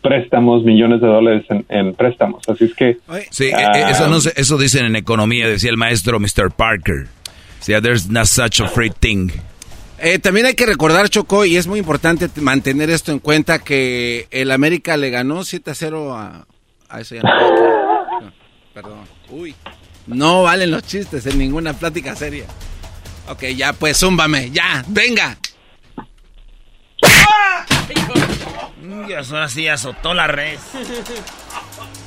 préstamos, 0.07 0.63
millones 0.63 1.01
de 1.01 1.07
dólares 1.07 1.45
en, 1.69 1.93
préstamos. 1.95 2.47
Así 2.47 2.65
es 2.65 2.75
que... 2.75 2.97
Sí, 3.31 3.45
e, 3.45 3.49
e, 3.49 3.89
eso, 3.89 4.07
no 4.07 4.17
eso 4.17 4.57
dicen 4.57 4.85
en 4.85 4.95
economía, 4.95 5.47
decía 5.47 5.71
el 5.71 5.77
maestro 5.77 6.19
Mr. 6.19 6.51
Parker. 6.55 7.07
Sí, 7.59 7.73
there's 7.81 8.09
not 8.09 8.25
such 8.25 8.61
a 8.61 8.67
free 8.67 8.91
thing. 8.91 9.29
Eh, 9.97 10.19
también 10.19 10.45
hay 10.45 10.53
que 10.53 10.65
recordar, 10.65 11.09
Choco, 11.09 11.45
y 11.45 11.57
es 11.57 11.67
muy 11.67 11.79
importante 11.79 12.29
mantener 12.39 12.89
esto 12.89 13.11
en 13.11 13.19
cuenta, 13.19 13.59
que 13.59 14.27
el 14.29 14.51
América 14.51 14.97
le 14.97 15.09
ganó 15.09 15.43
7 15.43 15.71
a 15.71 15.73
0 15.73 16.13
a... 16.13 16.45
a 16.89 17.01
eso 17.01 17.15
ya 17.15 17.21
no, 17.21 18.33
perdón. 18.73 19.05
Uy. 19.31 19.55
No 20.05 20.43
valen 20.43 20.69
los 20.69 20.83
chistes 20.83 21.25
en 21.25 21.39
ninguna 21.39 21.73
plática 21.73 22.15
seria. 22.15 22.45
Ok, 23.27 23.45
ya 23.55 23.73
pues, 23.73 23.97
zúmbame, 23.97 24.51
ya, 24.51 24.85
venga. 24.87 25.37
Dios, 29.07 29.31
ahora 29.31 29.49
sí 29.49 29.67
azotó 29.67 30.13
la 30.13 30.27
red. 30.27 30.57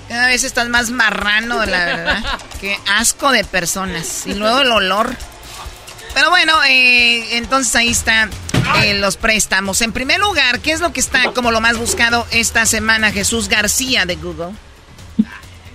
Cada 0.09 0.27
vez 0.27 0.43
estás 0.45 0.69
más 0.69 0.91
marrano, 0.91 1.65
la 1.65 1.85
verdad. 1.85 2.23
Qué 2.61 2.77
asco 2.99 3.31
de 3.31 3.45
personas. 3.45 4.27
Y 4.27 4.35
luego 4.35 4.61
el 4.61 4.73
olor. 4.73 5.11
Pero 6.15 6.31
bueno, 6.31 6.53
eh, 6.69 7.37
entonces 7.37 7.77
ahí 7.77 7.91
están 7.91 8.31
eh, 8.83 8.99
los 8.99 9.17
préstamos. 9.17 9.83
En 9.83 9.93
primer 9.93 10.19
lugar, 10.19 10.61
¿qué 10.61 10.73
es 10.73 10.81
lo 10.81 10.93
que 10.93 11.01
está 11.01 11.33
como 11.35 11.51
lo 11.51 11.61
más 11.61 11.79
buscado 11.79 12.27
esta 12.33 12.67
semana? 12.67 13.13
Jesús 13.13 13.49
García 13.49 14.07
de 14.07 14.17
Google. 14.17 14.53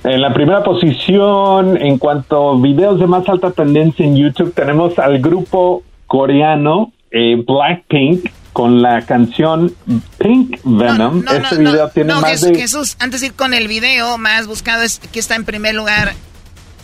En 0.03 0.21
la 0.21 0.33
primera 0.33 0.63
posición, 0.63 1.77
en 1.77 1.97
cuanto 1.97 2.51
a 2.51 2.61
videos 2.61 2.99
de 2.99 3.07
más 3.07 3.27
alta 3.29 3.51
tendencia 3.51 4.05
en 4.05 4.17
YouTube, 4.17 4.53
tenemos 4.53 4.99
al 4.99 5.19
grupo 5.19 5.83
coreano 6.07 6.91
eh, 7.11 7.41
Blackpink 7.47 8.29
con 8.53 8.81
la 8.81 9.01
canción 9.01 9.75
Pink 10.19 10.59
Venom. 10.63 11.23
este 11.27 11.57
video 11.57 11.89
tiene 11.89 12.13
más 12.13 12.31
Jesús, 12.31 12.57
Jesús, 12.57 12.95
antes 12.99 13.21
de 13.21 13.27
ir 13.27 13.33
con 13.33 13.53
el 13.53 13.67
video, 13.67 14.17
más 14.17 14.47
buscado 14.47 14.83
es 14.83 14.99
que 14.99 15.19
está 15.19 15.35
en 15.35 15.43
primer 15.43 15.75
lugar 15.75 16.13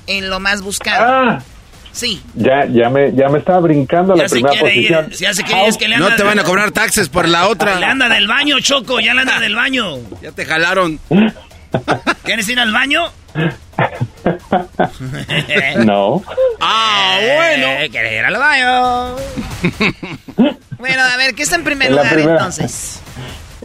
en 0.07 0.30
lo 0.30 0.39
más 0.39 0.61
buscado. 0.61 1.05
Ah. 1.05 1.39
Sí. 1.91 2.22
Ya, 2.36 2.65
ya 2.65 2.89
me, 2.89 3.13
ya 3.13 3.30
me 3.30 3.39
estaba 3.39 3.59
brincando 3.59 4.15
la 4.15 4.26
primera 4.26 4.59
posición. 4.59 5.09
no 5.99 6.15
te 6.15 6.24
van 6.24 6.39
a 6.39 6.43
cobrar 6.43 6.72
taxes 6.72 7.09
por 7.09 7.28
la 7.28 7.47
otra. 7.47 7.80
Le 7.80 7.86
anda 7.86 8.09
del 8.09 8.28
baño, 8.28 8.59
Choco, 8.59 8.99
ya 8.99 9.13
le 9.13 9.22
anda 9.22 9.39
del 9.39 9.55
baño. 9.55 9.97
Ya 10.22 10.32
te 10.32 10.45
jalaron. 10.45 10.99
¿Quieres 12.24 12.49
ir 12.49 12.59
al 12.59 12.74
baño? 12.74 13.05
no. 15.86 16.24
Ah, 16.59 17.20
bueno. 17.22 17.67
Eh, 17.67 17.89
¿Quieres 17.91 18.13
ir 18.13 18.26
al 18.26 18.38
baño? 18.38 19.15
Bueno, 20.80 21.01
a 21.01 21.17
ver, 21.17 21.36
¿qué 21.36 21.43
está 21.43 21.55
en 21.55 21.63
primer 21.63 21.91
lugar 21.91 22.17
entonces? 22.17 23.03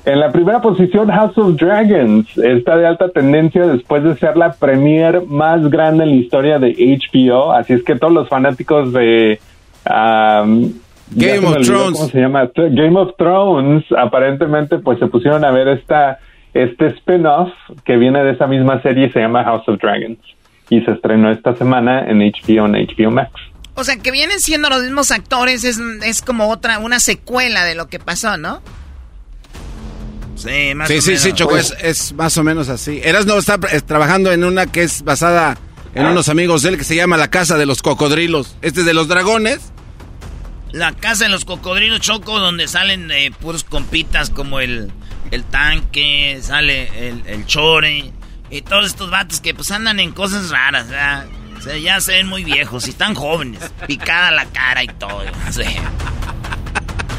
En 0.04 0.20
la 0.20 0.30
primera 0.30 0.60
posición, 0.60 1.08
House 1.08 1.38
of 1.38 1.56
Dragons 1.56 2.26
está 2.36 2.76
de 2.76 2.86
alta 2.86 3.08
tendencia 3.08 3.66
después 3.66 4.04
de 4.04 4.14
ser 4.16 4.36
la 4.36 4.52
premier 4.52 5.22
más 5.26 5.70
grande 5.70 6.04
en 6.04 6.10
la 6.10 6.16
historia 6.16 6.58
de 6.58 6.74
HBO. 6.74 7.52
Así 7.52 7.72
es 7.72 7.82
que 7.82 7.96
todos 7.96 8.12
los 8.12 8.28
fanáticos 8.28 8.92
de 8.92 9.40
Game 9.86 11.46
of 11.46 11.66
Thrones, 11.66 11.98
¿cómo 11.98 12.08
se 12.10 12.20
llama? 12.20 12.50
Game 12.54 12.98
of 12.98 13.16
Thrones, 13.16 13.84
aparentemente, 13.96 14.78
pues 14.78 14.98
se 14.98 15.06
pusieron 15.06 15.44
a 15.44 15.50
ver 15.50 15.68
esta 15.68 16.18
este 16.52 16.86
spin-off 16.86 17.50
que 17.84 17.96
viene 17.96 18.22
de 18.22 18.30
esa 18.30 18.46
misma 18.46 18.80
serie 18.80 19.10
se 19.10 19.20
llama 19.20 19.42
House 19.42 19.68
of 19.68 19.80
Dragons 19.80 20.18
y 20.70 20.80
se 20.82 20.92
estrenó 20.92 21.30
esta 21.30 21.54
semana 21.56 22.04
en 22.08 22.20
HBO, 22.20 22.66
en 22.66 22.72
HBO 22.72 23.10
Max. 23.10 23.32
O 23.74 23.84
sea, 23.84 23.96
que 23.96 24.10
vienen 24.10 24.40
siendo 24.40 24.68
los 24.68 24.82
mismos 24.82 25.10
actores, 25.10 25.64
es, 25.64 25.78
es 26.02 26.22
como 26.22 26.48
otra, 26.48 26.78
una 26.78 27.00
secuela 27.00 27.64
de 27.64 27.74
lo 27.74 27.88
que 27.88 27.98
pasó, 27.98 28.36
¿no? 28.36 28.62
Sí, 30.36 30.74
más 30.74 30.88
sí, 30.88 30.98
o 30.98 31.02
sí, 31.02 31.08
menos. 31.08 31.22
Sí, 31.22 31.32
Choco, 31.32 31.56
es, 31.56 31.74
es, 31.80 32.12
más 32.12 32.36
o 32.36 32.44
menos 32.44 32.68
así. 32.68 33.00
Eras 33.02 33.26
no 33.26 33.38
está 33.38 33.58
trabajando 33.58 34.32
en 34.32 34.44
una 34.44 34.66
que 34.66 34.82
es 34.82 35.02
basada 35.02 35.56
en 35.94 36.06
unos 36.06 36.28
amigos 36.28 36.62
de 36.62 36.70
él 36.70 36.78
que 36.78 36.84
se 36.84 36.96
llama 36.96 37.16
La 37.16 37.30
Casa 37.30 37.56
de 37.56 37.66
los 37.66 37.82
Cocodrilos. 37.82 38.56
Este 38.62 38.80
es 38.80 38.86
de 38.86 38.94
los 38.94 39.08
dragones. 39.08 39.60
La 40.72 40.92
Casa 40.92 41.24
de 41.24 41.30
los 41.30 41.44
Cocodrilos 41.44 42.00
Choco, 42.00 42.40
donde 42.40 42.66
salen 42.66 43.10
eh, 43.12 43.30
puros 43.40 43.62
compitas 43.62 44.30
como 44.30 44.58
el 44.58 44.92
el 45.30 45.44
tanque, 45.44 46.38
sale 46.42 47.08
el, 47.08 47.46
chore 47.46 48.12
y 48.50 48.62
todos 48.62 48.86
estos 48.86 49.10
vatos 49.10 49.40
que 49.40 49.54
pues 49.54 49.70
andan 49.70 50.00
en 50.00 50.12
cosas 50.12 50.50
raras, 50.50 50.86
O 50.86 51.43
sea, 51.64 51.78
ya 51.78 52.00
se 52.00 52.12
ven 52.12 52.28
muy 52.28 52.44
viejos 52.44 52.86
y 52.86 52.90
están 52.90 53.14
jóvenes, 53.14 53.60
picada 53.86 54.30
la 54.30 54.46
cara 54.46 54.82
y 54.82 54.88
todo. 54.88 55.22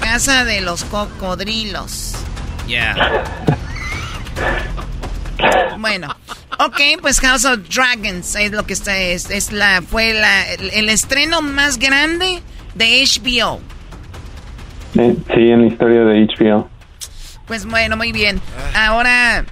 Casa 0.02 0.46
de 0.46 0.62
los 0.62 0.84
cocodrilos. 0.86 2.14
Ya. 2.68 2.96
Bueno, 5.80 6.16
ok, 6.60 6.80
pues 7.02 7.20
House 7.20 7.46
of 7.46 7.60
Dragons 7.70 8.36
es 8.36 8.52
lo 8.52 8.66
que 8.66 8.74
está, 8.74 8.98
es, 8.98 9.30
es 9.30 9.52
la, 9.52 9.82
fue 9.82 10.14
la, 10.14 10.54
el, 10.54 10.90
estreno 10.90 11.42
más 11.42 11.78
grande 11.78 12.42
de 12.76 13.04
HBO. 13.04 13.60
Sí, 14.94 15.02
en 15.36 15.62
la 15.62 15.68
historia 15.68 16.02
de 16.02 16.26
HBO. 16.26 16.70
Pues 17.48 17.66
bueno, 17.66 17.98
muy 17.98 18.12
bien. 18.12 18.40
Ahora, 18.76 19.46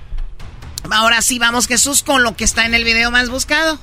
ahora 0.89 1.21
sí 1.21 1.37
vamos 1.39 1.67
Jesús 1.67 2.03
con 2.03 2.23
lo 2.23 2.35
que 2.35 2.43
está 2.43 2.65
en 2.65 2.73
el 2.73 2.83
video 2.83 3.11
más 3.11 3.29
buscado. 3.29 3.79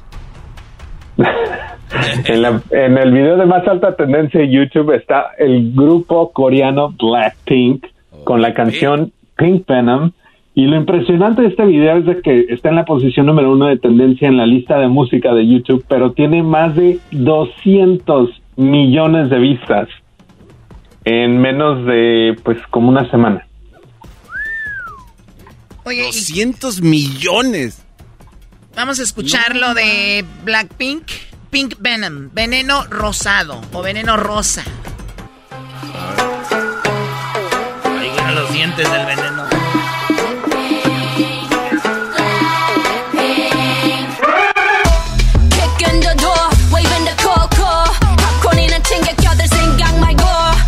en, 2.24 2.98
el 2.98 3.12
video 3.12 3.36
de 3.36 3.46
más 3.46 3.66
alta 3.66 3.96
tendencia 3.96 4.40
de 4.40 4.50
YouTube 4.50 4.92
está 4.94 5.32
el 5.38 5.72
grupo 5.72 6.32
coreano 6.32 6.94
Blackpink 6.98 7.86
con 8.24 8.42
la 8.42 8.54
canción 8.54 9.12
Pink 9.36 9.66
Venom. 9.66 10.12
Y 10.54 10.66
lo 10.66 10.76
impresionante 10.76 11.42
de 11.42 11.48
este 11.48 11.64
video 11.64 11.98
es 11.98 12.06
de 12.06 12.20
que 12.20 12.46
está 12.48 12.70
en 12.70 12.74
la 12.74 12.84
posición 12.84 13.26
número 13.26 13.52
uno 13.52 13.66
de 13.66 13.78
tendencia 13.78 14.28
en 14.28 14.36
la 14.36 14.46
lista 14.46 14.78
de 14.78 14.88
música 14.88 15.32
de 15.32 15.46
YouTube, 15.46 15.84
pero 15.88 16.12
tiene 16.12 16.42
más 16.42 16.74
de 16.74 16.98
200 17.12 18.30
millones 18.56 19.30
de 19.30 19.38
vistas 19.38 19.88
en 21.04 21.38
menos 21.38 21.86
de, 21.86 22.36
pues, 22.42 22.58
como 22.70 22.88
una 22.88 23.08
semana. 23.10 23.46
Oye, 25.84 26.02
200 26.02 26.82
millones. 26.82 27.79
Vamos 28.74 29.00
a 29.00 29.02
escuchar 29.02 29.56
lo 29.56 29.74
de 29.74 30.24
Blackpink. 30.44 31.10
Pink 31.50 31.74
Venom, 31.80 32.30
veneno 32.32 32.84
rosado 32.84 33.60
o 33.72 33.82
veneno 33.82 34.16
rosa. 34.16 34.62
Ahí 37.84 38.10
vienen 38.10 38.34
los 38.36 38.52
dientes 38.52 38.88
del 38.88 39.06
veneno. 39.06 39.48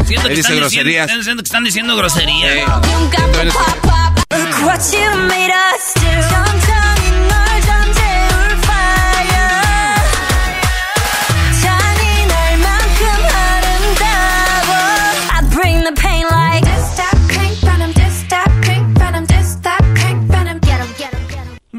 Siento 0.04 0.28
que, 0.28 0.34
están 0.34 0.56
groserías. 0.56 1.06
Diciendo, 1.06 1.42
que 1.42 1.46
están 1.46 1.64
diciendo 1.64 1.96
groserías. 1.96 2.68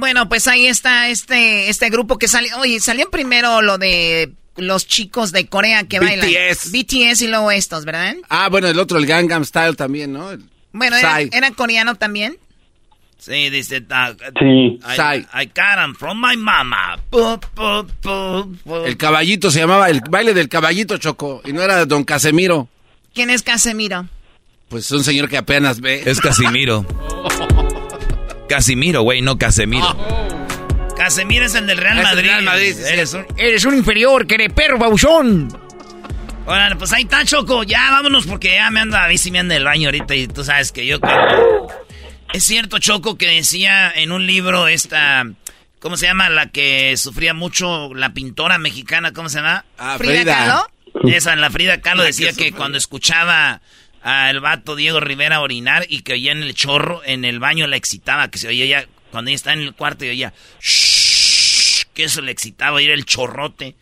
Bueno, 0.03 0.27
pues 0.27 0.49
ahí 0.49 0.67
está 0.67 1.07
este, 1.07 1.69
este 1.69 1.89
grupo 1.89 2.17
que 2.17 2.27
salió. 2.27 2.59
Oye, 2.59 2.81
salían 2.81 3.07
primero 3.09 3.61
lo 3.61 3.77
de 3.77 4.33
los 4.57 4.85
chicos 4.85 5.31
de 5.31 5.47
Corea 5.47 5.85
que 5.85 6.01
bailan. 6.01 6.27
BTS. 6.27 6.73
BTS 6.73 7.21
y 7.21 7.27
luego 7.29 7.51
estos, 7.51 7.85
¿verdad? 7.85 8.17
Ah, 8.27 8.49
bueno, 8.49 8.67
el 8.67 8.77
otro, 8.79 8.97
el 8.97 9.05
Gangnam 9.05 9.45
Style 9.45 9.77
también, 9.77 10.11
¿no? 10.11 10.31
Bueno, 10.73 10.97
¿era, 10.97 11.21
¿era 11.21 11.51
coreano 11.51 11.95
también? 11.95 12.37
Sí, 13.17 13.49
dice. 13.49 13.79
sí. 13.79 14.79
I, 14.83 15.25
I, 15.33 15.45
got 15.55 15.79
him 15.81 15.95
from 15.95 16.19
my 16.19 16.35
mama. 16.35 16.99
el 18.85 18.97
caballito 18.97 19.51
se 19.51 19.59
llamaba, 19.61 19.89
el 19.89 20.01
baile 20.01 20.33
del 20.33 20.49
caballito 20.49 20.97
Choco, 20.97 21.41
y 21.45 21.53
no 21.53 21.61
era 21.61 21.85
don 21.85 22.03
Casemiro. 22.03 22.67
¿Quién 23.13 23.29
es 23.29 23.41
Casemiro? 23.41 24.09
Pues 24.67 24.91
un 24.91 25.05
señor 25.05 25.29
que 25.29 25.37
apenas 25.37 25.79
ve. 25.79 26.03
Es 26.05 26.19
Casimiro. 26.19 26.85
Casimiro, 28.53 29.01
güey, 29.01 29.23
no 29.23 29.35
Casemiro. 29.35 29.97
Casemiro 30.95 31.43
es 31.43 31.55
el 31.55 31.65
del 31.65 31.79
Real 31.79 32.03
Madrid. 32.03 32.27
Real 32.27 32.43
Madrid. 32.43 32.77
Eres, 32.85 33.15
un, 33.15 33.25
eres 33.35 33.65
un 33.65 33.75
inferior, 33.75 34.27
que 34.27 34.35
eres 34.35 34.53
perro, 34.53 34.77
babuchón. 34.77 35.47
Bueno, 36.45 36.77
pues 36.77 36.93
ahí 36.93 37.01
está, 37.01 37.25
Choco. 37.25 37.63
Ya 37.63 37.89
vámonos 37.89 38.27
porque 38.27 38.53
ya 38.53 38.69
me 38.69 38.81
anda, 38.81 39.05
a 39.05 39.07
mí 39.07 39.17
sí 39.17 39.31
me 39.31 39.39
anda 39.39 39.55
el 39.55 39.63
baño 39.63 39.87
ahorita 39.87 40.13
y 40.13 40.27
tú 40.27 40.43
sabes 40.43 40.71
que 40.71 40.85
yo 40.85 40.99
Es 42.31 42.43
cierto, 42.43 42.77
Choco, 42.77 43.17
que 43.17 43.25
decía 43.25 43.91
en 43.91 44.11
un 44.11 44.27
libro 44.27 44.67
esta... 44.67 45.23
¿Cómo 45.79 45.97
se 45.97 46.05
llama? 46.05 46.29
La 46.29 46.51
que 46.51 46.95
sufría 46.95 47.33
mucho, 47.33 47.91
la 47.95 48.13
pintora 48.13 48.59
mexicana, 48.59 49.13
¿cómo 49.13 49.29
se 49.29 49.37
llama? 49.37 49.65
Ah, 49.79 49.95
Frida, 49.97 50.25
Kahlo. 50.25 50.67
Esa, 51.11 51.35
la 51.35 51.49
Frida 51.49 51.81
Kahlo 51.81 52.03
decía 52.03 52.33
que, 52.33 52.51
cuando 52.51 52.77
escuchaba 52.77 53.61
al 54.03 54.41
vato 54.41 54.75
Diego 54.75 54.99
Rivera 54.99 55.39
orinar 55.39 55.85
y 55.87 56.01
que 56.01 56.13
oía 56.13 56.33
en 56.33 56.43
el 56.43 56.53
chorro, 56.53 57.01
en 57.05 57.23
el 57.23 57.39
baño 57.39 57.67
la 57.67 57.77
excitaba, 57.77 58.29
que 58.29 58.37
se 58.37 58.49
oía 58.49 58.65
ya, 58.65 58.87
cuando 59.11 59.29
ella 59.29 59.35
estaba 59.35 59.53
en 59.53 59.61
el 59.61 59.73
cuarto 59.73 60.03
y 60.05 60.09
oía, 60.09 60.33
shh, 60.61 61.85
que 61.93 62.03
eso 62.03 62.21
le 62.21 62.31
excitaba, 62.31 62.73
oír 62.73 62.91
el 62.91 63.05
chorrote. 63.05 63.75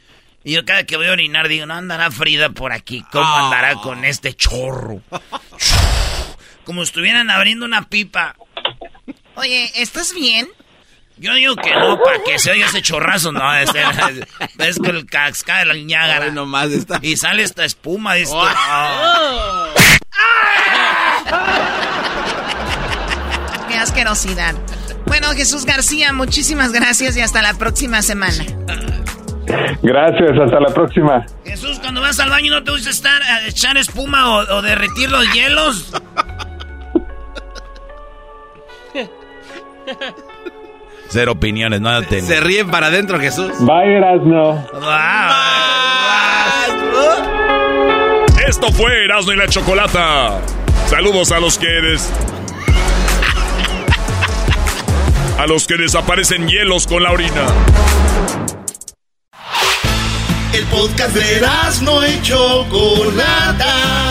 Y 0.43 0.53
yo 0.53 0.63
cada 0.63 0.85
que 0.85 0.95
voy 0.95 1.07
a 1.07 1.11
orinar 1.11 1.47
digo, 1.47 1.65
no 1.65 1.73
andará 1.73 2.11
Frida 2.11 2.49
por 2.49 2.71
aquí, 2.71 3.03
¿cómo 3.11 3.25
ah. 3.25 3.45
andará 3.45 3.75
con 3.75 4.05
este 4.05 4.33
chorro? 4.33 5.01
Como 6.65 6.83
estuvieran 6.83 7.31
abriendo 7.31 7.65
una 7.65 7.89
pipa. 7.89 8.35
Oye, 9.35 9.71
¿estás 9.75 10.13
bien? 10.13 10.47
Yo 11.17 11.33
digo 11.33 11.55
que 11.55 11.71
no, 11.75 11.99
para 12.01 12.23
que 12.23 12.39
se 12.39 12.51
oiga 12.51 12.67
ese 12.67 12.81
chorrazo, 12.81 13.31
no, 13.31 13.53
es, 13.55 13.69
es, 14.57 14.79
que 14.79 14.89
el 14.89 15.05
cascada 15.05 15.59
de 15.59 15.65
la 15.65 15.73
ñágara. 15.75 16.33
está. 16.65 16.99
Y 17.01 17.17
sale 17.17 17.43
esta 17.43 17.63
espuma, 17.65 18.15
de 18.15 18.21
esto. 18.23 18.41
Qué 23.69 23.75
asquerosidad. 23.77 24.55
Bueno, 25.05 25.27
Jesús 25.35 25.65
García, 25.65 26.13
muchísimas 26.13 26.71
gracias 26.71 27.17
y 27.17 27.21
hasta 27.21 27.41
la 27.41 27.53
próxima 27.55 28.01
semana. 28.01 28.43
Gracias, 29.81 30.37
hasta 30.39 30.59
la 30.59 30.73
próxima. 30.73 31.25
Jesús, 31.43 31.79
cuando 31.79 32.01
vas 32.01 32.19
al 32.19 32.29
baño 32.29 32.53
no 32.53 32.63
te 32.63 32.71
gusta 32.71 32.89
estar 32.89 33.21
a 33.23 33.47
echar 33.47 33.77
espuma 33.77 34.29
o, 34.29 34.57
o 34.57 34.61
derretir 34.61 35.11
los 35.11 35.31
hielos. 35.33 35.91
Cero 41.09 41.33
opiniones, 41.33 41.81
no 41.81 42.01
tengo. 42.03 42.25
Se 42.25 42.39
ríen 42.39 42.71
para 42.71 42.87
adentro, 42.87 43.19
Jesús. 43.19 43.51
Bye, 43.59 43.97
Erasno. 43.97 44.65
Esto 48.51 48.69
fue 48.73 49.05
Erasno 49.05 49.31
y 49.31 49.37
la 49.37 49.47
Chocolata. 49.47 50.41
Saludos 50.89 51.31
a 51.31 51.39
los 51.39 51.57
que 51.57 51.67
eres. 51.67 52.09
A 55.39 55.47
los 55.47 55.65
que 55.65 55.77
desaparecen 55.77 56.49
hielos 56.49 56.85
con 56.85 57.01
la 57.01 57.13
orina. 57.13 57.45
El 60.51 60.65
podcast 60.65 61.15
de 61.15 61.37
Erasno 61.37 62.05
y 62.05 62.21
Chocolata 62.23 64.01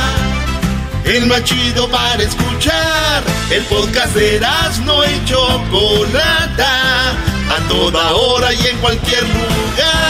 el 1.05 1.27
más 1.27 1.45
chido 1.45 1.89
para 1.91 2.23
escuchar. 2.23 3.23
El 3.51 3.63
podcast 3.65 4.15
de 4.15 4.37
Erasmo 4.37 5.03
y 5.05 5.25
Chocolata, 5.27 7.11
a 7.11 7.69
toda 7.69 8.15
hora 8.15 8.55
y 8.55 8.67
en 8.69 8.79
cualquier 8.79 9.23
lugar 9.25 10.10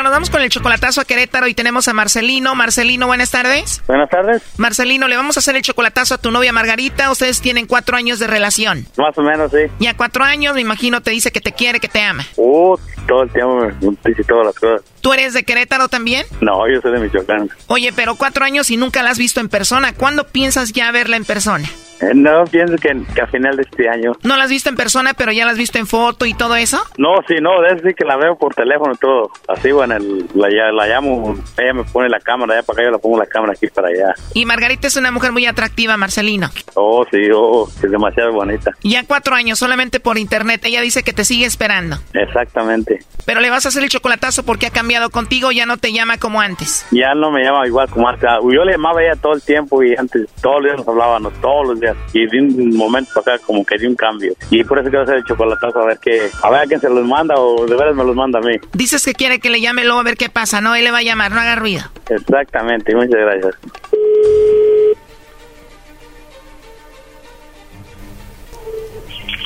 nos 0.11 0.17
vamos 0.17 0.29
con 0.29 0.41
el 0.41 0.49
chocolatazo 0.49 0.99
a 0.99 1.05
Querétaro 1.05 1.47
y 1.47 1.53
tenemos 1.53 1.87
a 1.87 1.93
Marcelino. 1.93 2.53
Marcelino, 2.53 3.07
buenas 3.07 3.31
tardes. 3.31 3.81
Buenas 3.87 4.09
tardes. 4.09 4.43
Marcelino, 4.57 5.07
le 5.07 5.15
vamos 5.15 5.37
a 5.37 5.39
hacer 5.39 5.55
el 5.55 5.61
chocolatazo 5.61 6.15
a 6.15 6.17
tu 6.17 6.31
novia 6.31 6.51
Margarita. 6.51 7.09
Ustedes 7.11 7.39
tienen 7.39 7.65
cuatro 7.65 7.95
años 7.95 8.19
de 8.19 8.27
relación. 8.27 8.85
Más 8.97 9.17
o 9.17 9.21
menos, 9.21 9.51
sí. 9.51 9.71
Y 9.79 9.87
a 9.87 9.95
cuatro 9.95 10.25
años, 10.25 10.53
me 10.53 10.59
imagino, 10.59 10.99
te 10.99 11.11
dice 11.11 11.31
que 11.31 11.39
te 11.39 11.53
quiere, 11.53 11.79
que 11.79 11.87
te 11.87 12.01
ama. 12.01 12.25
Uh, 12.35 12.75
todo 13.07 13.23
el 13.23 13.31
tiempo 13.31 13.55
me 13.55 13.97
dice 14.03 14.25
todas 14.25 14.47
las 14.47 14.55
cosas. 14.59 14.81
¿Tú 14.99 15.13
eres 15.13 15.33
de 15.33 15.43
Querétaro 15.43 15.87
también? 15.87 16.25
No, 16.41 16.67
yo 16.67 16.81
soy 16.81 16.91
de 16.91 16.99
Michoacán. 16.99 17.49
Oye, 17.67 17.93
pero 17.95 18.15
cuatro 18.15 18.43
años 18.43 18.69
y 18.69 18.75
nunca 18.75 19.03
la 19.03 19.11
has 19.11 19.17
visto 19.17 19.39
en 19.39 19.47
persona. 19.47 19.93
¿Cuándo 19.93 20.25
piensas 20.25 20.73
ya 20.73 20.91
verla 20.91 21.15
en 21.15 21.23
persona? 21.23 21.69
Eh, 22.01 22.13
no, 22.15 22.45
pienso 22.45 22.75
que, 22.77 22.89
a 23.21 23.27
final 23.27 23.55
de 23.55 23.61
este 23.61 23.87
año. 23.87 24.13
¿No 24.23 24.35
la 24.35 24.45
has 24.45 24.49
visto 24.49 24.69
en 24.69 24.75
persona, 24.75 25.13
pero 25.13 25.31
ya 25.31 25.45
la 25.45 25.51
has 25.51 25.57
visto 25.57 25.77
en 25.77 25.85
foto 25.85 26.25
y 26.25 26.33
todo 26.33 26.55
eso? 26.55 26.81
No, 26.97 27.09
sí, 27.27 27.35
no, 27.39 27.63
es 27.65 27.75
decir 27.77 27.95
que 27.95 28.05
la 28.05 28.17
veo 28.17 28.35
por 28.35 28.55
teléfono 28.55 28.93
y 28.93 28.97
todo. 28.97 29.31
Así, 29.47 29.71
bueno, 29.71 29.95
la, 30.33 30.71
la 30.71 30.87
llamo, 30.87 31.35
ella 31.57 31.73
me 31.73 31.83
pone 31.83 32.09
la 32.09 32.19
cámara 32.19 32.53
allá 32.53 32.63
para 32.63 32.77
acá, 32.77 32.83
yo 32.85 32.91
la 32.91 32.97
pongo 32.97 33.19
la 33.19 33.25
cámara 33.25 33.53
aquí 33.53 33.67
para 33.67 33.89
allá. 33.89 34.13
Y 34.33 34.45
Margarita 34.45 34.87
es 34.87 34.95
una 34.95 35.11
mujer 35.11 35.31
muy 35.31 35.45
atractiva, 35.45 35.97
Marcelino. 35.97 36.49
Oh, 36.75 37.05
sí, 37.11 37.29
oh, 37.33 37.67
es 37.67 37.91
demasiado 37.91 38.31
bonita. 38.31 38.71
Ya 38.83 39.03
cuatro 39.05 39.35
años, 39.35 39.59
solamente 39.59 39.99
por 39.99 40.17
internet. 40.17 40.61
Ella 40.65 40.81
dice 40.81 41.03
que 41.03 41.13
te 41.13 41.25
sigue 41.25 41.45
esperando. 41.45 41.97
Exactamente. 42.13 42.99
Pero 43.25 43.39
le 43.39 43.49
vas 43.49 43.65
a 43.65 43.69
hacer 43.69 43.83
el 43.83 43.89
chocolatazo 43.89 44.43
porque 44.43 44.67
ha 44.67 44.71
cambiado 44.71 45.09
contigo, 45.09 45.51
ya 45.51 45.65
no 45.65 45.77
te 45.77 45.93
llama 45.93 46.17
como 46.17 46.41
antes. 46.41 46.85
Ya 46.91 47.13
no 47.13 47.31
me 47.31 47.43
llama 47.43 47.67
igual 47.67 47.89
como 47.89 48.07
antes. 48.07 48.29
Yo 48.43 48.63
le 48.63 48.73
llamaba 48.73 48.99
a 48.99 49.03
ella 49.03 49.15
todo 49.15 49.33
el 49.33 49.41
tiempo 49.41 49.83
y 49.83 49.95
antes 49.95 50.27
todos 50.41 50.57
los 50.57 50.63
días 50.65 50.77
nos 50.77 50.87
hablábamos, 50.87 51.33
todos 51.41 51.67
los 51.67 51.79
días. 51.79 51.95
Y 52.13 52.25
de 52.25 52.39
un 52.39 52.75
momento 52.75 53.19
acá 53.19 53.37
como 53.45 53.65
que 53.65 53.77
di 53.77 53.85
un 53.85 53.95
cambio. 53.95 54.33
Y 54.49 54.63
por 54.63 54.79
eso 54.79 54.89
quiero 54.89 55.03
hacer 55.03 55.17
el 55.17 55.25
chocolatazo 55.25 55.79
a 55.79 55.85
ver 55.85 55.99
qué, 56.01 56.29
a 56.41 56.49
ver 56.49 56.61
a 56.61 56.65
quién 56.65 56.79
se 56.79 56.89
los 56.89 57.05
manda 57.05 57.35
o 57.37 57.65
de 57.65 57.75
veras 57.75 57.95
me 57.95 58.03
los 58.03 58.15
manda 58.15 58.39
a 58.39 58.41
mí. 58.41 58.55
Dices 58.73 59.03
que 59.05 59.13
quiere 59.13 59.39
que 59.39 59.49
le 59.49 59.61
llame 59.61 59.83
luego 59.91 59.99
a 59.99 60.03
ver 60.03 60.15
qué 60.15 60.29
pasa, 60.29 60.61
¿no? 60.61 60.73
Él 60.73 60.85
le 60.85 60.91
va 60.91 60.99
a 60.99 61.03
llamar, 61.03 61.33
no 61.33 61.41
haga 61.41 61.55
ruido. 61.55 61.83
Exactamente, 62.09 62.95
muchas 62.95 63.19
gracias. 63.19 63.55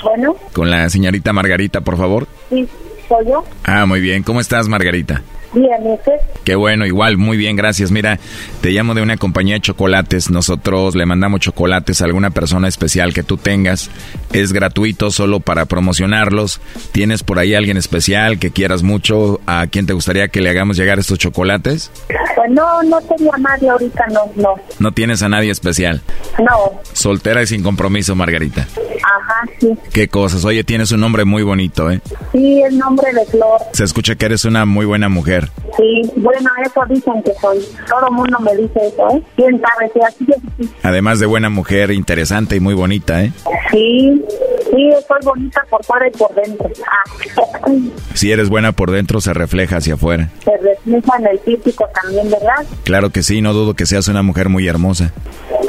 Bueno. 0.04 0.36
Con 0.54 0.70
la 0.70 0.88
señorita 0.90 1.34
Margarita, 1.34 1.82
por 1.82 1.98
favor. 1.98 2.28
Sí, 2.50 2.68
soy 3.10 3.26
yo. 3.26 3.44
Ah, 3.64 3.88
muy 3.88 4.02
bien. 4.02 4.22
¿Cómo 4.22 4.40
estás, 4.40 4.68
Margarita? 4.68 5.24
Bien, 5.56 5.98
Qué 6.44 6.56
bueno, 6.56 6.86
igual, 6.86 7.18
muy 7.18 7.38
bien, 7.38 7.56
gracias. 7.56 7.90
Mira, 7.90 8.19
te 8.61 8.72
llamo 8.72 8.94
de 8.94 9.02
una 9.02 9.15
compañía 9.15 9.56
de 9.56 9.61
chocolates. 9.61 10.30
Nosotros 10.30 10.95
le 10.95 11.06
mandamos 11.06 11.40
chocolates 11.40 12.02
a 12.02 12.06
alguna 12.06 12.30
persona 12.32 12.68
especial 12.68 13.14
que 13.14 13.23
tú 13.23 13.38
tengas. 13.38 13.90
Es 14.34 14.52
gratuito 14.52 15.11
solo 15.11 15.40
para 15.40 15.65
promocionarlos. 15.65 16.60
¿Tienes 16.91 17.23
por 17.23 17.40
ahí 17.40 17.56
alguien 17.56 17.77
especial 17.77 18.38
que 18.38 18.52
quieras 18.52 18.84
mucho? 18.84 19.40
¿A 19.45 19.68
quién 19.68 19.86
te 19.86 19.94
gustaría 19.94 20.27
que 20.27 20.41
le 20.41 20.49
hagamos 20.49 20.76
llegar 20.76 20.99
estos 20.99 21.19
chocolates? 21.19 21.90
Pues 22.36 22.52
no, 22.52 22.84
no 22.84 22.99
tengo 23.02 23.34
a 23.34 23.38
nadie 23.38 23.69
ahorita, 23.69 24.07
no, 24.11 24.30
no. 24.36 24.56
¿No 24.80 24.91
tienes 24.91 25.23
a 25.23 25.30
nadie 25.30 25.52
especial? 25.52 26.02
No. 26.38 26.82
Soltera 26.91 27.41
y 27.41 27.48
sin 27.48 27.64
compromiso, 27.64 28.14
Margarita. 28.14 28.68
Ajá, 29.06 29.44
sí. 29.60 29.72
Qué 29.94 30.07
cosas. 30.07 30.44
Oye, 30.45 30.64
tienes 30.64 30.91
un 30.91 30.99
nombre 30.99 31.26
muy 31.26 31.44
bonito, 31.44 31.91
¿eh? 31.91 32.02
Sí, 32.32 32.61
el 32.61 32.77
nombre 32.77 33.14
de 33.14 33.23
Flor. 33.26 33.60
Se 33.72 33.84
escucha 33.84 34.15
que 34.15 34.26
eres 34.26 34.45
una 34.45 34.65
muy 34.65 34.86
buena 34.86 35.10
mujer. 35.10 35.49
Sí, 35.77 36.02
bueno, 36.15 36.49
eso 36.65 36.82
dicen 36.90 37.22
que 37.23 37.34
soy. 37.40 37.60
Todo 37.88 38.07
el 38.07 38.14
mundo 38.14 38.40
me 38.40 38.56
dice 38.56 38.80
eso, 38.88 39.07
¿eh? 39.15 39.22
¿Quién 39.36 39.61
sabe 39.61 39.91
si 39.94 40.02
así 40.02 40.26
es? 40.30 40.69
Además 40.82 41.19
de 41.19 41.27
buena 41.27 41.49
mujer, 41.49 41.91
interesante 41.91 42.56
y 42.56 42.60
muy 42.60 42.73
bonita, 42.73 43.23
¿eh? 43.23 43.32
Sí, 43.72 44.23
sí, 44.72 44.90
soy 45.07 45.19
bonita 45.23 45.61
por 45.69 45.84
fuera 45.86 46.07
y 46.07 46.11
por 46.11 46.34
dentro. 46.34 46.69
Ah. 46.88 47.69
Si 48.14 48.32
eres 48.32 48.49
buena 48.49 48.72
por 48.72 48.91
dentro, 48.91 49.22
se 49.22 49.34
refleja 49.34 49.77
hacia 49.77 49.95
afuera. 49.95 50.30
Se 50.44 50.52
refleja 50.57 51.18
en 51.19 51.27
el 51.27 51.40
físico 51.40 51.88
también, 52.02 52.32
¿verdad? 52.32 52.65
Claro 52.84 53.11
que 53.11 53.22
sí, 53.22 53.41
no 53.41 53.53
dudo 53.53 53.76
que 53.76 53.86
seas 53.86 54.07
una 54.07 54.23
mujer 54.23 54.49
muy 54.49 54.68
hermosa. 54.68 55.11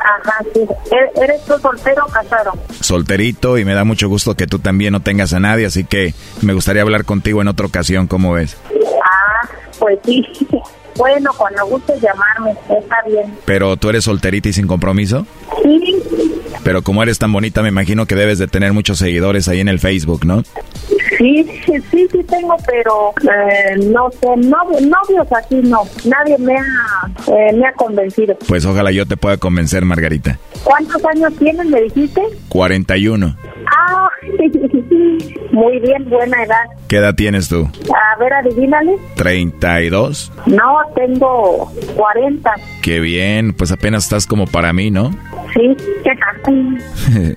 Ajá, 0.06 0.38
sí. 0.54 0.60
¿E-, 0.60 1.24
¿Eres 1.24 1.44
tú 1.44 1.58
soltero 1.58 2.04
o 2.06 2.08
casado? 2.08 2.52
Solterito 2.80 3.58
y 3.58 3.64
me 3.64 3.74
da 3.74 3.82
mucho 3.84 4.08
gusto 4.08 4.34
que 4.36 4.46
tú 4.46 4.60
también 4.60 4.92
no 4.92 5.00
tengas 5.00 5.32
a 5.32 5.40
nadie, 5.40 5.66
así 5.66 5.84
que 5.84 6.14
me 6.42 6.52
gustaría 6.54 6.82
hablar 6.82 7.04
contigo 7.04 7.42
en 7.42 7.48
otra 7.48 7.66
ocasión, 7.66 8.06
¿cómo 8.06 8.32
ves? 8.32 8.56
Ah, 9.04 9.48
pues 9.78 9.98
sí. 10.04 10.24
Bueno, 10.96 11.30
cuando 11.36 11.66
gustes 11.66 12.00
llamarme, 12.00 12.52
está 12.70 12.96
bien. 13.06 13.36
¿Pero 13.44 13.76
tú 13.76 13.90
eres 13.90 14.04
solterita 14.04 14.48
y 14.48 14.54
sin 14.54 14.66
compromiso? 14.66 15.26
Sí. 15.62 16.02
Pero 16.66 16.82
como 16.82 17.00
eres 17.00 17.20
tan 17.20 17.32
bonita, 17.32 17.62
me 17.62 17.68
imagino 17.68 18.06
que 18.06 18.16
debes 18.16 18.38
de 18.40 18.48
tener 18.48 18.72
muchos 18.72 18.98
seguidores 18.98 19.46
ahí 19.46 19.60
en 19.60 19.68
el 19.68 19.78
Facebook, 19.78 20.26
¿no? 20.26 20.42
Sí, 21.16 21.46
sí, 21.64 22.08
sí, 22.10 22.24
tengo, 22.28 22.56
pero 22.66 23.14
eh, 23.22 23.76
no 23.86 24.10
sé, 24.10 24.26
novios 24.36 25.28
así 25.30 25.60
no. 25.62 25.82
Nadie 26.04 26.36
me 26.38 26.54
ha, 26.54 27.06
eh, 27.28 27.52
me 27.54 27.68
ha 27.68 27.72
convencido. 27.74 28.36
Pues 28.48 28.64
ojalá 28.66 28.90
yo 28.90 29.06
te 29.06 29.16
pueda 29.16 29.36
convencer, 29.36 29.84
Margarita. 29.84 30.40
¿Cuántos 30.64 31.04
años 31.04 31.32
tienes, 31.38 31.66
me 31.66 31.82
dijiste? 31.82 32.20
41. 32.48 33.36
Ah, 33.66 34.08
muy 35.52 35.78
bien, 35.78 36.10
buena 36.10 36.42
edad. 36.42 36.64
¿Qué 36.88 36.96
edad 36.96 37.14
tienes 37.14 37.48
tú? 37.48 37.70
A 37.94 38.18
ver, 38.18 38.32
adivínale. 38.32 38.96
32. 39.14 40.32
No, 40.46 40.78
tengo 40.96 41.72
40. 41.94 42.54
Qué 42.82 42.98
bien, 42.98 43.52
pues 43.52 43.70
apenas 43.70 44.02
estás 44.02 44.26
como 44.26 44.48
para 44.48 44.72
mí, 44.72 44.90
¿no? 44.90 45.16
Sí, 45.56 45.76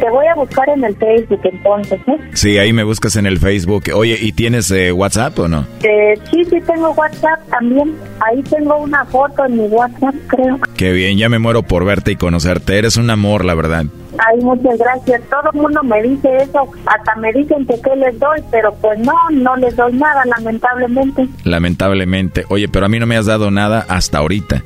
Te 0.00 0.10
voy 0.10 0.26
a 0.26 0.34
buscar 0.34 0.68
en 0.70 0.82
el 0.82 0.96
Facebook 0.96 1.40
entonces, 1.44 2.00
¿eh? 2.08 2.18
Sí, 2.32 2.58
ahí 2.58 2.72
me 2.72 2.84
buscas 2.84 3.16
en 3.16 3.26
el 3.26 3.38
Facebook. 3.38 3.84
Oye, 3.94 4.18
¿y 4.20 4.32
tienes 4.32 4.70
eh, 4.70 4.92
WhatsApp 4.92 5.38
o 5.38 5.46
no? 5.46 5.66
Eh, 5.82 6.18
sí, 6.30 6.44
sí 6.46 6.60
tengo 6.62 6.90
WhatsApp 6.92 7.38
también. 7.50 7.94
Ahí 8.20 8.42
tengo 8.42 8.76
una 8.78 9.04
foto 9.04 9.44
en 9.44 9.56
mi 9.56 9.66
WhatsApp, 9.66 10.14
creo. 10.26 10.58
Qué 10.76 10.92
bien, 10.92 11.16
ya 11.16 11.28
me 11.28 11.38
muero 11.38 11.62
por 11.62 11.84
verte 11.84 12.12
y 12.12 12.16
conocerte. 12.16 12.76
Eres 12.78 12.96
un 12.96 13.08
amor, 13.10 13.44
la 13.44 13.54
verdad. 13.54 13.84
Ay, 14.18 14.40
muchas 14.40 14.78
gracias. 14.78 15.22
Todo 15.28 15.50
el 15.52 15.60
mundo 15.60 15.82
me 15.82 16.02
dice 16.02 16.28
eso. 16.38 16.70
Hasta 16.86 17.14
me 17.16 17.32
dicen 17.32 17.66
que 17.66 17.74
qué 17.80 17.96
les 17.96 18.18
doy, 18.18 18.40
pero 18.50 18.74
pues 18.74 18.98
no, 18.98 19.14
no 19.32 19.56
les 19.56 19.76
doy 19.76 19.92
nada, 19.92 20.22
lamentablemente. 20.24 21.28
Lamentablemente. 21.44 22.44
Oye, 22.48 22.68
pero 22.68 22.86
a 22.86 22.88
mí 22.88 22.98
no 22.98 23.06
me 23.06 23.16
has 23.16 23.26
dado 23.26 23.50
nada 23.50 23.84
hasta 23.88 24.18
ahorita. 24.18 24.62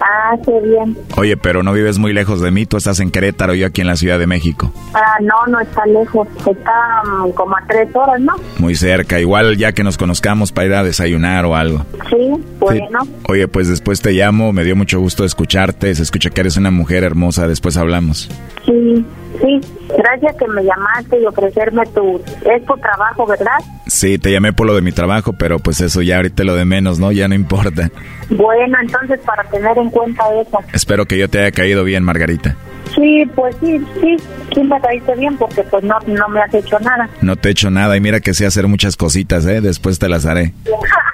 Ah, 0.00 0.36
qué 0.44 0.60
bien. 0.60 0.96
Oye, 1.16 1.36
pero 1.36 1.62
no 1.62 1.72
vives 1.72 1.98
muy 1.98 2.12
lejos 2.12 2.40
de 2.40 2.50
mí. 2.50 2.66
Tú 2.66 2.76
estás 2.76 3.00
en 3.00 3.10
Querétaro, 3.10 3.54
yo 3.54 3.66
aquí 3.66 3.80
en 3.80 3.86
la 3.86 3.96
Ciudad 3.96 4.18
de 4.18 4.26
México. 4.26 4.72
Ah, 4.94 5.18
no, 5.20 5.50
no 5.50 5.60
está 5.60 5.84
lejos. 5.86 6.28
Está 6.38 7.02
mm, 7.04 7.30
como 7.32 7.56
a 7.56 7.62
tres 7.66 7.88
horas, 7.94 8.20
¿no? 8.20 8.34
Muy 8.58 8.74
cerca. 8.74 9.20
Igual 9.20 9.56
ya 9.56 9.72
que 9.72 9.84
nos 9.84 9.98
conozcamos 9.98 10.52
para 10.52 10.66
ir 10.66 10.74
a 10.74 10.82
desayunar 10.84 11.44
o 11.44 11.56
algo. 11.56 11.84
Sí, 12.10 12.32
bueno. 12.58 13.00
Oye, 13.28 13.48
pues 13.48 13.68
después 13.68 14.00
te 14.00 14.12
llamo. 14.12 14.52
Me 14.52 14.64
dio 14.64 14.76
mucho 14.76 15.00
gusto 15.00 15.24
escucharte. 15.24 15.94
Se 15.94 16.02
escucha 16.02 16.30
que 16.30 16.40
eres 16.40 16.56
una 16.56 16.70
mujer 16.70 17.04
hermosa. 17.04 17.48
Después 17.48 17.76
hablamos. 17.76 18.30
Sí, 18.64 19.04
sí. 19.40 19.60
Gracias 19.96 20.36
que 20.36 20.48
me 20.48 20.62
llamaste 20.64 21.20
y 21.20 21.26
ofrecerme 21.26 21.84
tu... 21.86 22.20
Es 22.44 22.64
tu 22.64 22.74
trabajo, 22.76 23.26
¿verdad? 23.26 23.58
Sí, 23.86 24.18
te 24.18 24.32
llamé 24.32 24.52
por 24.52 24.66
lo 24.66 24.74
de 24.74 24.82
mi 24.82 24.92
trabajo, 24.92 25.32
pero 25.32 25.58
pues 25.58 25.80
eso 25.80 26.02
ya 26.02 26.16
ahorita 26.16 26.44
lo 26.44 26.54
de 26.54 26.64
menos, 26.64 26.98
¿no? 26.98 27.12
Ya 27.12 27.28
no 27.28 27.34
importa. 27.34 27.90
Bueno, 28.30 28.78
entonces 28.80 29.20
para 29.24 29.44
tener 29.44 29.78
en 29.78 29.90
cuenta 29.90 30.24
eso. 30.40 30.58
Espero 30.72 31.06
que 31.06 31.18
yo 31.18 31.28
te 31.28 31.38
haya 31.38 31.52
caído 31.52 31.84
bien, 31.84 32.02
Margarita. 32.02 32.56
Sí, 32.94 33.24
pues 33.34 33.54
sí, 33.60 33.78
sí, 34.00 34.16
sí 34.54 34.62
me 34.62 34.80
caíste 34.80 35.14
bien 35.16 35.36
porque 35.36 35.62
pues 35.64 35.84
no, 35.84 35.98
no 36.06 36.28
me 36.28 36.40
has 36.40 36.52
hecho 36.54 36.78
nada. 36.80 37.08
No 37.20 37.36
te 37.36 37.48
he 37.48 37.52
hecho 37.52 37.70
nada 37.70 37.96
y 37.96 38.00
mira 38.00 38.20
que 38.20 38.34
sé 38.34 38.46
hacer 38.46 38.68
muchas 38.68 38.96
cositas, 38.96 39.44
¿eh? 39.46 39.60
Después 39.60 39.98
te 39.98 40.08
las 40.08 40.26
haré. 40.26 40.52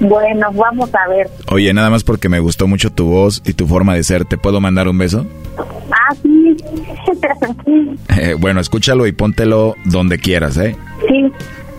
bueno, 0.00 0.52
vamos 0.52 0.90
a 0.94 1.08
ver. 1.08 1.28
Oye, 1.50 1.72
nada 1.72 1.90
más 1.90 2.04
porque 2.04 2.28
me 2.28 2.40
gustó 2.40 2.66
mucho 2.66 2.90
tu 2.90 3.06
voz 3.06 3.42
y 3.44 3.52
tu 3.54 3.66
forma 3.66 3.94
de 3.94 4.02
ser, 4.04 4.24
¿te 4.24 4.38
puedo 4.38 4.60
mandar 4.60 4.88
un 4.88 4.98
beso? 4.98 5.26
Ah, 5.90 6.14
sí. 6.22 6.56
Eh, 8.20 8.34
bueno, 8.38 8.58
escúchalo 8.60 9.06
y 9.06 9.12
póntelo 9.12 9.76
donde 9.84 10.18
quieras, 10.18 10.56
¿eh? 10.56 10.76
Sí. 11.06 11.32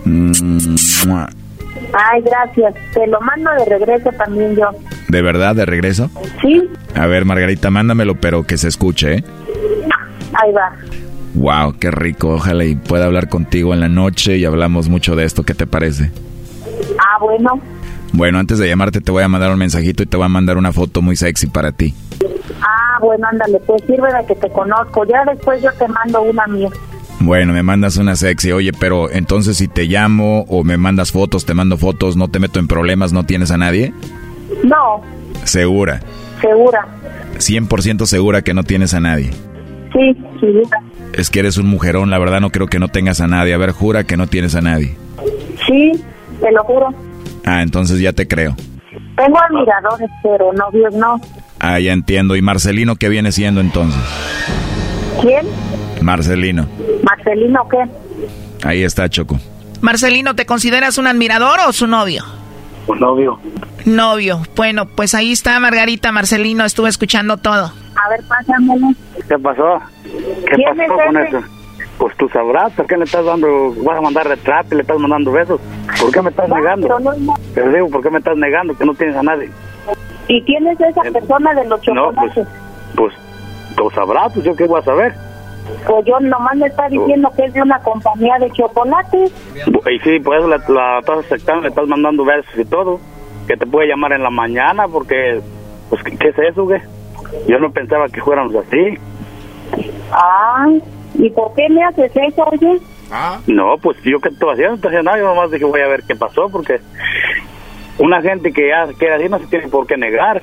Mm, 0.04 0.32
Ay, 1.92 2.22
gracias. 2.22 2.74
Te 2.94 3.06
lo 3.06 3.20
mando 3.20 3.50
de 3.58 3.64
regreso 3.66 4.10
también 4.16 4.56
yo. 4.56 4.70
¿De 5.08 5.20
verdad, 5.22 5.54
de 5.54 5.66
regreso? 5.66 6.10
Sí. 6.40 6.62
A 6.94 7.06
ver, 7.06 7.24
Margarita, 7.24 7.70
mándamelo, 7.70 8.14
pero 8.14 8.44
que 8.44 8.56
se 8.56 8.68
escuche, 8.68 9.16
¿eh? 9.16 9.24
Ahí 10.32 10.52
va. 10.52 10.72
Wow, 11.34 11.76
qué 11.78 11.90
rico. 11.90 12.30
Ojalá 12.34 12.64
y 12.64 12.74
pueda 12.74 13.06
hablar 13.06 13.28
contigo 13.28 13.74
en 13.74 13.80
la 13.80 13.88
noche 13.88 14.36
y 14.38 14.44
hablamos 14.44 14.88
mucho 14.88 15.16
de 15.16 15.24
esto. 15.24 15.42
¿Qué 15.42 15.54
te 15.54 15.66
parece? 15.66 16.10
Ah, 16.98 17.18
bueno. 17.20 17.60
Bueno, 18.12 18.38
antes 18.38 18.58
de 18.58 18.68
llamarte 18.68 19.00
te 19.00 19.12
voy 19.12 19.22
a 19.22 19.28
mandar 19.28 19.52
un 19.52 19.58
mensajito 19.58 20.02
y 20.02 20.06
te 20.06 20.16
voy 20.16 20.26
a 20.26 20.28
mandar 20.28 20.56
una 20.56 20.72
foto 20.72 21.00
muy 21.00 21.16
sexy 21.16 21.46
para 21.46 21.72
ti. 21.72 21.94
Ah, 22.60 22.98
bueno, 23.00 23.26
ándale, 23.30 23.60
pues 23.66 23.82
sirve 23.86 24.12
de 24.12 24.26
que 24.26 24.34
te 24.34 24.50
conozco. 24.50 25.04
Ya 25.06 25.24
después 25.24 25.62
yo 25.62 25.70
te 25.78 25.86
mando 25.88 26.22
una 26.22 26.46
mía. 26.46 26.68
Bueno, 27.20 27.52
me 27.52 27.62
mandas 27.62 27.98
una 27.98 28.16
sexy. 28.16 28.52
Oye, 28.52 28.72
pero 28.72 29.10
entonces 29.10 29.58
si 29.58 29.68
te 29.68 29.84
llamo 29.84 30.42
o 30.48 30.64
me 30.64 30.76
mandas 30.76 31.12
fotos, 31.12 31.44
te 31.44 31.54
mando 31.54 31.76
fotos, 31.76 32.16
no 32.16 32.28
te 32.28 32.38
meto 32.38 32.58
en 32.58 32.66
problemas, 32.66 33.12
¿no 33.12 33.24
tienes 33.24 33.50
a 33.50 33.58
nadie? 33.58 33.92
No. 34.64 35.02
¿Segura? 35.44 36.00
Segura. 36.40 36.86
100% 37.36 38.06
segura 38.06 38.42
que 38.42 38.54
no 38.54 38.64
tienes 38.64 38.94
a 38.94 39.00
nadie. 39.00 39.30
Sí, 39.92 40.16
segura. 40.40 40.78
Es 41.12 41.30
que 41.30 41.40
eres 41.40 41.58
un 41.58 41.66
mujerón, 41.66 42.10
la 42.10 42.18
verdad 42.18 42.40
no 42.40 42.50
creo 42.50 42.68
que 42.68 42.78
no 42.78 42.88
tengas 42.88 43.20
a 43.20 43.26
nadie. 43.26 43.54
A 43.54 43.58
ver, 43.58 43.72
jura 43.72 44.04
que 44.04 44.16
no 44.16 44.26
tienes 44.26 44.54
a 44.54 44.60
nadie. 44.60 44.96
Sí, 45.66 45.92
te 46.40 46.52
lo 46.52 46.62
juro. 46.64 46.88
Ah, 47.44 47.62
entonces 47.62 48.00
ya 48.00 48.12
te 48.12 48.26
creo. 48.28 48.54
Tengo 49.16 49.38
admiradores, 49.40 50.08
pero 50.22 50.52
novios 50.52 50.94
no. 50.94 51.20
Ah, 51.58 51.78
ya 51.78 51.92
entiendo. 51.92 52.36
¿Y 52.36 52.42
Marcelino 52.42 52.96
qué 52.96 53.08
viene 53.08 53.32
siendo 53.32 53.60
entonces? 53.60 54.00
¿Quién? 55.20 55.46
Marcelino. 56.02 56.66
¿Marcelino 57.02 57.68
qué? 57.68 58.66
Ahí 58.66 58.82
está, 58.82 59.08
Choco. 59.08 59.38
Marcelino, 59.80 60.34
¿te 60.34 60.46
consideras 60.46 60.98
un 60.98 61.06
admirador 61.06 61.58
o 61.66 61.72
su 61.72 61.86
novio? 61.86 62.24
Un 62.86 62.98
novio. 63.00 63.38
Novio. 63.84 64.40
Bueno, 64.56 64.86
pues 64.86 65.14
ahí 65.14 65.32
está 65.32 65.58
Margarita, 65.60 66.12
Marcelino, 66.12 66.64
estuve 66.64 66.88
escuchando 66.88 67.36
todo. 67.36 67.72
A 67.96 68.08
ver, 68.10 68.20
pásamelo. 68.28 68.88
¿Qué 69.28 69.38
pasó? 69.38 69.80
¿Qué 70.02 70.54
¿Quién 70.54 70.68
pasó 70.76 70.82
es 70.82 71.06
con 71.06 71.16
ese? 71.16 71.28
eso? 71.38 71.46
Pues 72.00 72.16
tú 72.16 72.28
sabrás, 72.30 72.72
¿por 72.72 72.86
qué 72.86 72.96
le 72.96 73.04
estás 73.04 73.24
dando, 73.26 73.74
vas 73.84 73.98
a 73.98 74.00
mandar 74.00 74.26
retrato 74.26 74.68
y 74.72 74.76
le 74.76 74.80
estás 74.82 74.98
mandando 74.98 75.30
besos? 75.32 75.60
¿Por 76.00 76.10
qué 76.10 76.22
me 76.22 76.30
estás 76.30 76.48
negando? 76.48 76.86
pero 76.88 76.98
no- 76.98 77.12
no. 77.12 77.34
Pero 77.54 77.72
digo, 77.72 77.90
¿por 77.90 78.02
qué 78.02 78.08
me 78.10 78.18
estás 78.18 78.36
negando 78.38 78.74
que 78.74 78.84
no 78.86 78.94
tienes 78.94 79.16
a 79.16 79.22
nadie? 79.22 79.50
¿Y 80.26 80.42
quién 80.44 80.66
es 80.66 80.80
esa 80.80 81.02
persona 81.02 81.52
de 81.54 81.66
los 81.66 81.86
No, 81.88 82.10
pues, 82.12 82.32
chocolates? 82.34 82.48
pues 82.96 83.14
tú 83.76 83.90
sabrás, 83.90 84.32
pues 84.32 84.44
yo 84.46 84.56
qué 84.56 84.64
voy 84.64 84.80
a 84.80 84.84
saber. 84.84 85.12
Pues 85.86 86.04
yo 86.06 86.18
nomás 86.20 86.56
me 86.56 86.66
está 86.68 86.88
diciendo 86.88 87.30
que 87.36 87.44
es 87.44 87.52
de 87.52 87.60
una 87.62 87.78
compañía 87.80 88.38
de 88.40 88.50
chocolates. 88.52 89.30
Y 89.66 89.98
sí, 90.00 90.18
pues 90.20 90.42
la, 90.46 90.56
la 90.68 90.98
estás 91.00 91.18
aceptando, 91.18 91.62
le 91.62 91.68
estás 91.68 91.86
mandando 91.86 92.24
besos 92.24 92.58
y 92.58 92.64
todo. 92.64 92.98
Que 93.46 93.56
te 93.58 93.66
puede 93.66 93.88
llamar 93.88 94.12
en 94.14 94.22
la 94.22 94.30
mañana 94.30 94.88
porque, 94.88 95.40
pues, 95.90 96.02
¿qué, 96.02 96.16
qué 96.16 96.28
es 96.28 96.38
eso, 96.38 96.64
güey? 96.64 96.80
Yo 97.46 97.58
no 97.58 97.70
pensaba 97.72 98.08
que 98.08 98.22
fuéramos 98.22 98.54
así. 98.56 98.96
Ay, 100.12 100.82
¿y 101.14 101.30
por 101.30 101.54
qué 101.54 101.68
me 101.68 101.82
haces 101.84 102.12
eso, 102.14 102.44
oye? 102.44 102.80
No, 103.46 103.76
pues 103.78 103.96
yo 104.04 104.20
qué 104.20 104.28
estoy 104.28 104.52
haciendo, 104.52 104.70
no 104.70 104.76
estoy 104.76 104.88
haciendo 104.88 105.10
nada, 105.10 105.18
yo 105.18 105.34
nomás 105.34 105.50
dije 105.50 105.64
voy 105.64 105.80
a 105.80 105.88
ver 105.88 106.02
qué 106.06 106.14
pasó 106.14 106.48
porque 106.48 106.80
una 107.98 108.22
gente 108.22 108.52
que 108.52 108.68
ya 108.68 108.86
queda 108.98 109.16
así 109.16 109.28
no 109.28 109.38
se 109.38 109.46
tiene 109.46 109.68
por 109.68 109.86
qué 109.86 109.96
negar. 109.96 110.42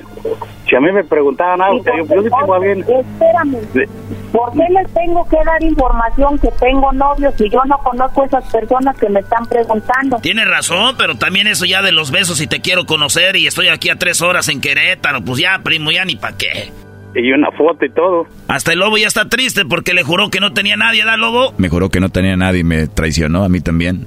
Si 0.70 0.76
a 0.76 0.80
mí 0.80 0.92
me 0.92 1.04
preguntaban 1.04 1.62
algo, 1.62 1.80
¿Y 1.80 1.84
que 1.84 1.92
yo, 1.98 2.06
yo 2.16 2.24
sí 2.24 2.30
tengo 2.30 2.54
a 2.54 2.58
alguien. 2.58 2.80
Espérame, 2.82 3.88
¿por 4.32 4.52
qué 4.52 4.66
les 4.70 4.94
tengo 4.94 5.28
que 5.28 5.38
dar 5.44 5.64
información 5.64 6.38
que 6.40 6.50
tengo 6.60 6.92
novios 6.92 7.34
si 7.38 7.50
yo 7.50 7.64
no 7.66 7.78
conozco 7.80 8.24
a 8.24 8.26
esas 8.26 8.52
personas 8.52 8.98
que 8.98 9.10
me 9.10 9.22
están 9.22 9.46
preguntando? 9.46 10.20
Tienes 10.20 10.48
razón, 10.48 10.96
pero 10.98 11.18
también 11.18 11.48
eso 11.48 11.66
ya 11.66 11.82
de 11.82 11.92
los 11.92 12.12
besos 12.12 12.42
y 12.42 12.48
te 12.48 12.62
quiero 12.62 12.86
conocer 12.86 13.38
y 13.38 13.48
estoy 13.48 13.70
aquí 13.70 13.90
a 13.90 13.96
tres 13.96 14.22
horas 14.22 14.50
en 14.50 14.62
Querétaro, 14.62 15.22
pues 15.22 15.40
ya, 15.40 15.60
primo, 15.64 15.92
ya 15.92 16.06
ni 16.06 16.16
pa' 16.16 16.38
qué. 16.38 16.72
Y 17.16 17.32
una 17.32 17.50
foto 17.52 17.86
y 17.86 17.90
todo. 17.90 18.28
Hasta 18.48 18.74
el 18.74 18.80
lobo 18.80 18.98
ya 18.98 19.08
está 19.08 19.28
triste 19.28 19.66
porque 19.66 19.94
le 19.94 20.04
juró 20.04 20.30
que 20.30 20.40
no 20.40 20.54
tenía 20.54 20.76
nadie, 20.78 21.04
¿da, 21.04 21.18
lobo? 21.18 21.54
Me 21.58 21.70
juró 21.70 21.90
que 21.90 22.00
no 22.00 22.10
tenía 22.10 22.36
nadie 22.38 22.60
y 22.60 22.64
me 22.64 22.88
traicionó 22.88 23.44
a 23.44 23.50
mí 23.50 23.60
también. 23.60 24.06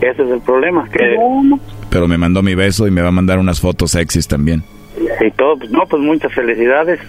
Ese 0.00 0.22
es 0.22 0.30
el 0.30 0.40
problema, 0.40 0.86
que 0.90 1.16
Pero 1.88 2.06
me 2.06 2.18
mandó 2.18 2.42
mi 2.42 2.54
beso 2.54 2.86
y 2.86 2.90
me 2.90 3.00
va 3.00 3.08
a 3.08 3.12
mandar 3.12 3.38
unas 3.38 3.60
fotos 3.60 3.92
sexys 3.92 4.28
también. 4.28 4.62
y 5.24 5.30
todo, 5.32 5.56
pues 5.58 5.70
no, 5.70 5.86
pues 5.86 6.02
muchas 6.02 6.32
felicidades. 6.34 7.00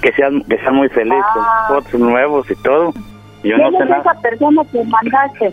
Que 0.00 0.12
sean, 0.12 0.42
que 0.44 0.56
sean 0.58 0.76
muy 0.76 0.88
felices, 0.90 1.18
Ah. 1.26 1.66
fotos 1.68 2.00
nuevos 2.00 2.48
y 2.50 2.54
todo. 2.62 2.92
Yo 3.42 3.56
¿Quién 3.56 3.58
no 3.58 3.70
sé 3.78 3.84
es 3.84 3.90
nada. 3.90 4.00
esa 4.02 4.20
persona 4.22 4.62
que 4.72 4.84
mandaste? 4.84 5.52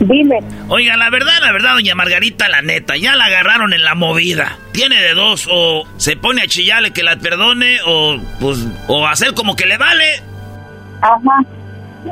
Dime. 0.00 0.40
Oiga, 0.68 0.96
la 0.96 1.08
verdad, 1.10 1.32
la 1.40 1.52
verdad, 1.52 1.74
doña 1.74 1.94
Margarita, 1.94 2.48
la 2.48 2.62
neta, 2.62 2.96
ya 2.96 3.14
la 3.16 3.26
agarraron 3.26 3.72
en 3.72 3.84
la 3.84 3.94
movida. 3.94 4.58
Tiene 4.72 5.00
de 5.00 5.14
dos, 5.14 5.48
o 5.50 5.84
se 5.96 6.16
pone 6.16 6.42
a 6.42 6.46
chillarle 6.46 6.92
que 6.92 7.02
la 7.02 7.16
perdone, 7.16 7.78
o 7.86 8.16
pues, 8.40 8.66
o 8.88 9.06
hacer 9.06 9.34
como 9.34 9.54
que 9.56 9.66
le 9.66 9.78
vale. 9.78 10.04
Ajá. 11.00 11.44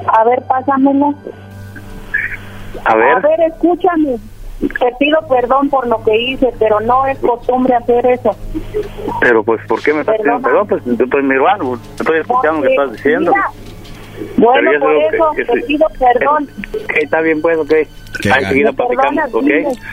A 0.07 0.25
ver, 0.25 0.43
pásamelo. 0.49 1.15
A 2.85 2.95
ver. 2.95 3.17
A 3.17 3.21
ver, 3.21 3.41
escúchame. 3.53 4.17
Te 4.61 4.95
pido 4.99 5.19
perdón 5.29 5.69
por 5.69 5.89
lo 5.89 6.03
que 6.05 6.17
hice, 6.17 6.49
pero 6.61 6.79
no 6.81 7.05
es 7.07 7.19
costumbre 7.19 7.75
hacer 7.75 8.07
eso. 8.07 8.37
Pero 9.21 9.43
pues, 9.43 9.61
¿por 9.67 9.83
qué 9.83 9.93
me 9.93 10.01
estás 10.01 10.17
pidiendo 10.19 10.41
perdón? 10.41 10.69
Pues 10.69 10.83
yo 10.85 11.05
estoy 11.05 11.23
mi 11.25 11.35
hermano, 11.35 11.81
estoy 11.99 12.21
escuchando 12.21 12.61
lo 12.61 12.63
que 12.63 12.69
estás 12.69 12.93
diciendo. 12.93 13.33
Mira, 13.33 13.51
bueno, 14.37 14.71
Pero 14.71 14.81
por 14.81 15.15
eso 15.15 15.31
que- 15.37 15.45
te 15.45 15.67
pido 15.67 15.87
perdón. 15.99 16.49
Está 17.01 17.21
bien 17.21 17.41
pues, 17.41 17.59
ok. 17.59 17.73
Que 18.21 18.33
Ahí 18.33 18.45
seguida 18.45 18.73
platicamos, 18.73 19.33
ok. 19.35 19.47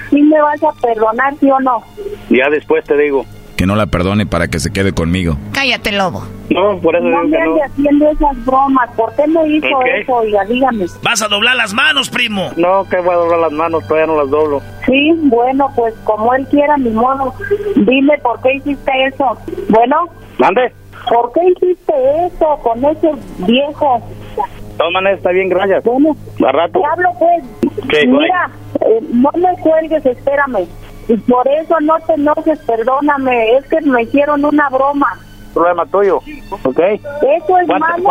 ¿Sí 0.09 0.21
me 0.21 0.41
vas 0.41 0.61
a 0.63 0.71
perdonar, 0.81 1.33
sí 1.39 1.49
o 1.49 1.59
no? 1.59 1.83
Ya 2.29 2.49
después 2.49 2.83
te 2.85 2.97
digo. 2.97 3.25
que 3.55 3.65
no 3.65 3.75
la 3.75 3.87
perdone 3.87 4.25
para 4.25 4.47
que 4.47 4.57
se 4.61 4.71
quede 4.71 4.93
conmigo. 4.93 5.35
Cállate, 5.51 5.91
lobo. 5.91 6.23
No, 6.49 6.79
por 6.79 6.95
eso 6.95 7.03
no 7.03 7.25
digo 7.25 7.37
que 7.37 7.43
no. 7.45 7.63
haciendo 7.65 8.09
esas 8.09 8.45
bromas. 8.45 8.89
¿Por 8.95 9.13
qué 9.17 9.27
me 9.27 9.45
hizo 9.49 9.67
eso? 9.83 10.13
Oiga, 10.13 10.45
dígame. 10.45 10.85
Vas 11.03 11.21
a 11.21 11.27
doblar 11.27 11.57
las 11.57 11.73
manos, 11.73 12.09
primo. 12.09 12.51
No, 12.55 12.87
que 12.89 12.95
voy 13.01 13.13
a 13.13 13.17
doblar 13.17 13.39
las 13.39 13.51
manos, 13.51 13.85
todavía 13.85 14.07
no 14.07 14.15
las 14.21 14.29
doblo. 14.29 14.61
Sí, 14.85 15.11
bueno, 15.23 15.69
pues 15.75 15.93
como 16.05 16.33
él 16.35 16.47
quiera, 16.49 16.77
mi 16.77 16.89
modo. 16.91 17.33
Dime 17.75 18.17
por 18.19 18.41
qué 18.41 18.53
hiciste 18.55 18.91
eso. 19.07 19.37
Bueno. 19.67 20.07
¿Mande? 20.37 20.71
¿Por 21.07 21.31
qué 21.33 21.41
hiciste 21.49 21.93
eso 22.25 22.59
con 22.61 22.83
ese 22.83 23.11
viejo? 23.39 24.01
De 24.35 24.77
todas 24.77 24.93
maneras, 24.93 25.17
está 25.17 25.31
bien, 25.31 25.49
gracias. 25.49 25.83
Bueno, 25.83 26.15
a 26.45 26.51
rato. 26.51 26.79
Te 26.79 26.85
hablo, 26.85 27.09
pues. 27.19 27.43
¿Qué, 27.89 28.07
Mira, 28.07 28.49
eh, 28.81 28.99
no 29.13 29.29
me 29.35 29.61
cuelgues, 29.61 30.05
espérame. 30.05 30.67
Y 31.07 31.17
por 31.17 31.47
eso 31.47 31.79
no 31.81 31.95
te 32.05 32.13
enojes, 32.13 32.59
perdóname. 32.59 33.57
Es 33.57 33.65
que 33.67 33.81
me 33.81 34.03
hicieron 34.03 34.45
una 34.45 34.69
broma. 34.69 35.17
Problema 35.53 35.85
tuyo, 35.87 36.17
¿ok? 36.63 36.79
Eso 36.79 37.59
es 37.59 37.67
malo. 37.67 38.03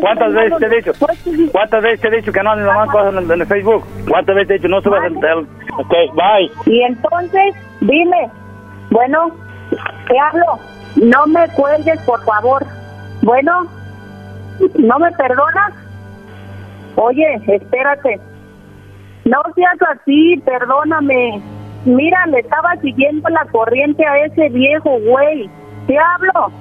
¿Cuántas 0.00 0.32
veces 0.32 0.58
te 0.58 0.66
he 0.66 0.68
dicho? 0.68 0.92
¿Cuántas 1.50 1.82
veces 1.82 2.00
te 2.00 2.08
he 2.08 2.16
dicho 2.18 2.32
que 2.32 2.42
no 2.42 2.52
haces 2.52 2.64
más 2.64 2.90
cosas 2.90 3.14
en, 3.14 3.30
el 3.30 3.46
Facebook? 3.46 3.84
¿Cuántas 4.08 4.36
veces 4.36 4.48
te 4.48 4.54
he 4.54 4.58
dicho 4.58 4.68
no 4.68 4.80
subas 4.80 5.04
el... 5.04 5.16
Ok, 5.16 5.94
bye. 6.14 6.72
Y 6.72 6.82
entonces, 6.82 7.56
dime. 7.80 8.30
Bueno, 8.90 9.32
te 10.08 10.18
hablo. 10.18 10.60
No 10.96 11.26
me 11.26 11.48
cuelgues, 11.48 12.00
por 12.02 12.24
favor. 12.24 12.64
Bueno, 13.22 13.66
¿no 14.78 14.98
me 14.98 15.10
perdonas? 15.12 15.72
Oye, 16.96 17.40
espérate. 17.46 18.20
No 19.24 19.40
seas 19.54 19.78
así, 19.90 20.36
perdóname. 20.44 21.42
Mira, 21.84 22.26
le 22.26 22.40
estaba 22.40 22.76
siguiendo 22.76 23.28
la 23.28 23.44
corriente 23.46 24.04
a 24.06 24.24
ese 24.24 24.48
viejo 24.50 24.98
güey. 25.00 25.50
¿Te 25.86 25.96
hablo? 25.98 26.52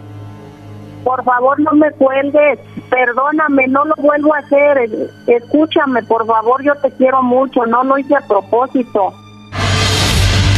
Por 1.03 1.23
favor, 1.23 1.59
no 1.59 1.71
me 1.73 1.91
cuelgues. 1.91 2.59
Perdóname, 2.89 3.67
no 3.67 3.85
lo 3.85 3.95
vuelvo 3.95 4.33
a 4.33 4.39
hacer. 4.39 4.89
Escúchame, 5.27 6.03
por 6.03 6.25
favor, 6.25 6.63
yo 6.63 6.75
te 6.75 6.91
quiero 6.91 7.23
mucho. 7.23 7.65
No 7.65 7.83
lo 7.83 7.97
hice 7.97 8.15
a 8.15 8.27
propósito. 8.27 9.13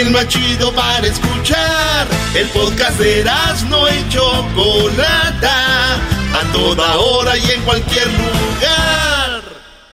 el 0.00 0.10
más 0.10 0.26
chido 0.28 0.72
para 0.72 1.06
escuchar. 1.06 2.06
El 2.34 2.48
podcast 2.48 2.98
de 2.98 3.24
no 3.68 3.88
y 3.88 4.08
Chocolata, 4.08 5.94
a 5.94 6.52
toda 6.52 6.98
hora 6.98 7.36
y 7.36 7.50
en 7.50 7.62
cualquier 7.62 8.06
lugar 8.06 9.11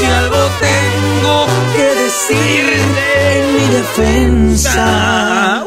Si 0.00 0.06
algo 0.06 0.50
tengo 0.60 1.46
que 1.76 1.94
decir 2.02 2.64
en 3.20 3.54
mi 3.54 3.66
defensa. 3.74 5.64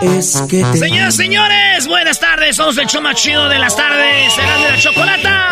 Es 0.00 0.42
que 0.48 0.64
te 0.64 0.78
Señoras, 0.78 1.14
señores, 1.14 1.86
buenas 1.86 2.18
tardes. 2.18 2.56
Somos 2.56 2.78
el 2.78 2.86
show 2.86 3.02
más 3.02 3.14
chido 3.14 3.48
de 3.50 3.58
las 3.58 3.76
tardes. 3.76 4.32
Será 4.32 4.56
de 4.56 4.70
la 4.70 4.78
chocolata. 4.78 5.48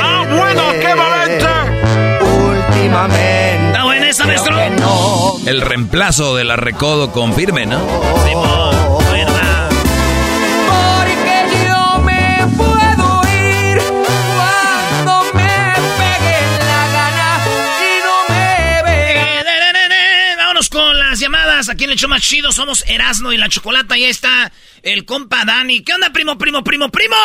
¡Ah, 0.00 0.24
bueno! 0.30 0.62
¡Qué 0.80 0.94
momento! 0.94 1.48
Últimamente. 2.70 3.66
¿Está 3.66 3.84
buena 3.84 4.08
esa, 4.08 4.24
maestro? 4.24 4.56
El 5.44 5.60
reemplazo 5.60 6.36
de 6.36 6.44
la 6.44 6.54
recodo 6.54 7.10
confirme, 7.10 7.66
¿no? 7.66 7.80
Sí, 8.24 8.34
llamadas 21.62 21.68
aquí 21.68 21.84
en 21.84 21.90
el 21.90 21.96
show 21.96 22.08
más 22.08 22.22
chido. 22.22 22.50
Somos 22.52 22.88
Erasno 22.88 23.32
y 23.32 23.36
la 23.36 23.48
Chocolata. 23.48 23.96
Y 23.96 24.04
ahí 24.04 24.10
está 24.10 24.50
el 24.82 25.04
compa 25.04 25.44
Dani. 25.46 25.82
¿Qué 25.84 25.94
onda, 25.94 26.10
primo, 26.12 26.36
primo, 26.36 26.64
primo, 26.64 26.88
primo? 26.88 27.16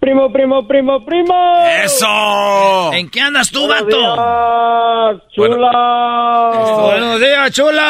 Primo, 0.00 0.32
primo, 0.32 0.66
primo, 0.66 1.04
primo. 1.04 1.64
¡Eso! 1.84 2.92
¿En 2.92 3.08
qué 3.10 3.20
andas 3.20 3.50
tú, 3.50 3.66
Buenos 3.66 3.84
vato? 3.84 3.98
Días, 3.98 5.22
chula. 5.32 5.70
Buenos 6.82 7.20
días, 7.20 7.52
chula. 7.52 7.82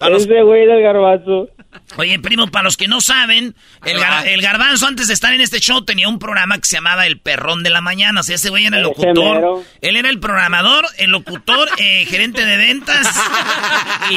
Ese 0.16 0.42
güey 0.42 0.66
del 0.66 0.82
garbazo. 0.82 1.48
Oye, 1.98 2.20
primo, 2.20 2.46
para 2.46 2.62
los 2.62 2.76
que 2.76 2.86
no 2.86 3.00
saben, 3.00 3.56
el, 3.84 3.98
el, 4.26 4.40
garbanzo 4.40 4.86
antes 4.86 5.08
de 5.08 5.14
estar 5.14 5.34
en 5.34 5.40
este 5.40 5.58
show 5.58 5.84
tenía 5.84 6.08
un 6.08 6.20
programa 6.20 6.56
que 6.56 6.64
se 6.68 6.76
llamaba 6.76 7.08
El 7.08 7.18
Perrón 7.18 7.64
de 7.64 7.70
la 7.70 7.80
Mañana. 7.80 8.20
O 8.20 8.22
sea, 8.22 8.36
ese 8.36 8.50
güey 8.50 8.66
era 8.66 8.76
el 8.76 8.84
locutor. 8.84 9.64
Él 9.80 9.96
era 9.96 10.08
el 10.08 10.20
programador, 10.20 10.86
el 10.98 11.10
locutor, 11.10 11.68
eh, 11.78 12.06
gerente 12.08 12.44
de 12.44 12.56
ventas. 12.56 13.08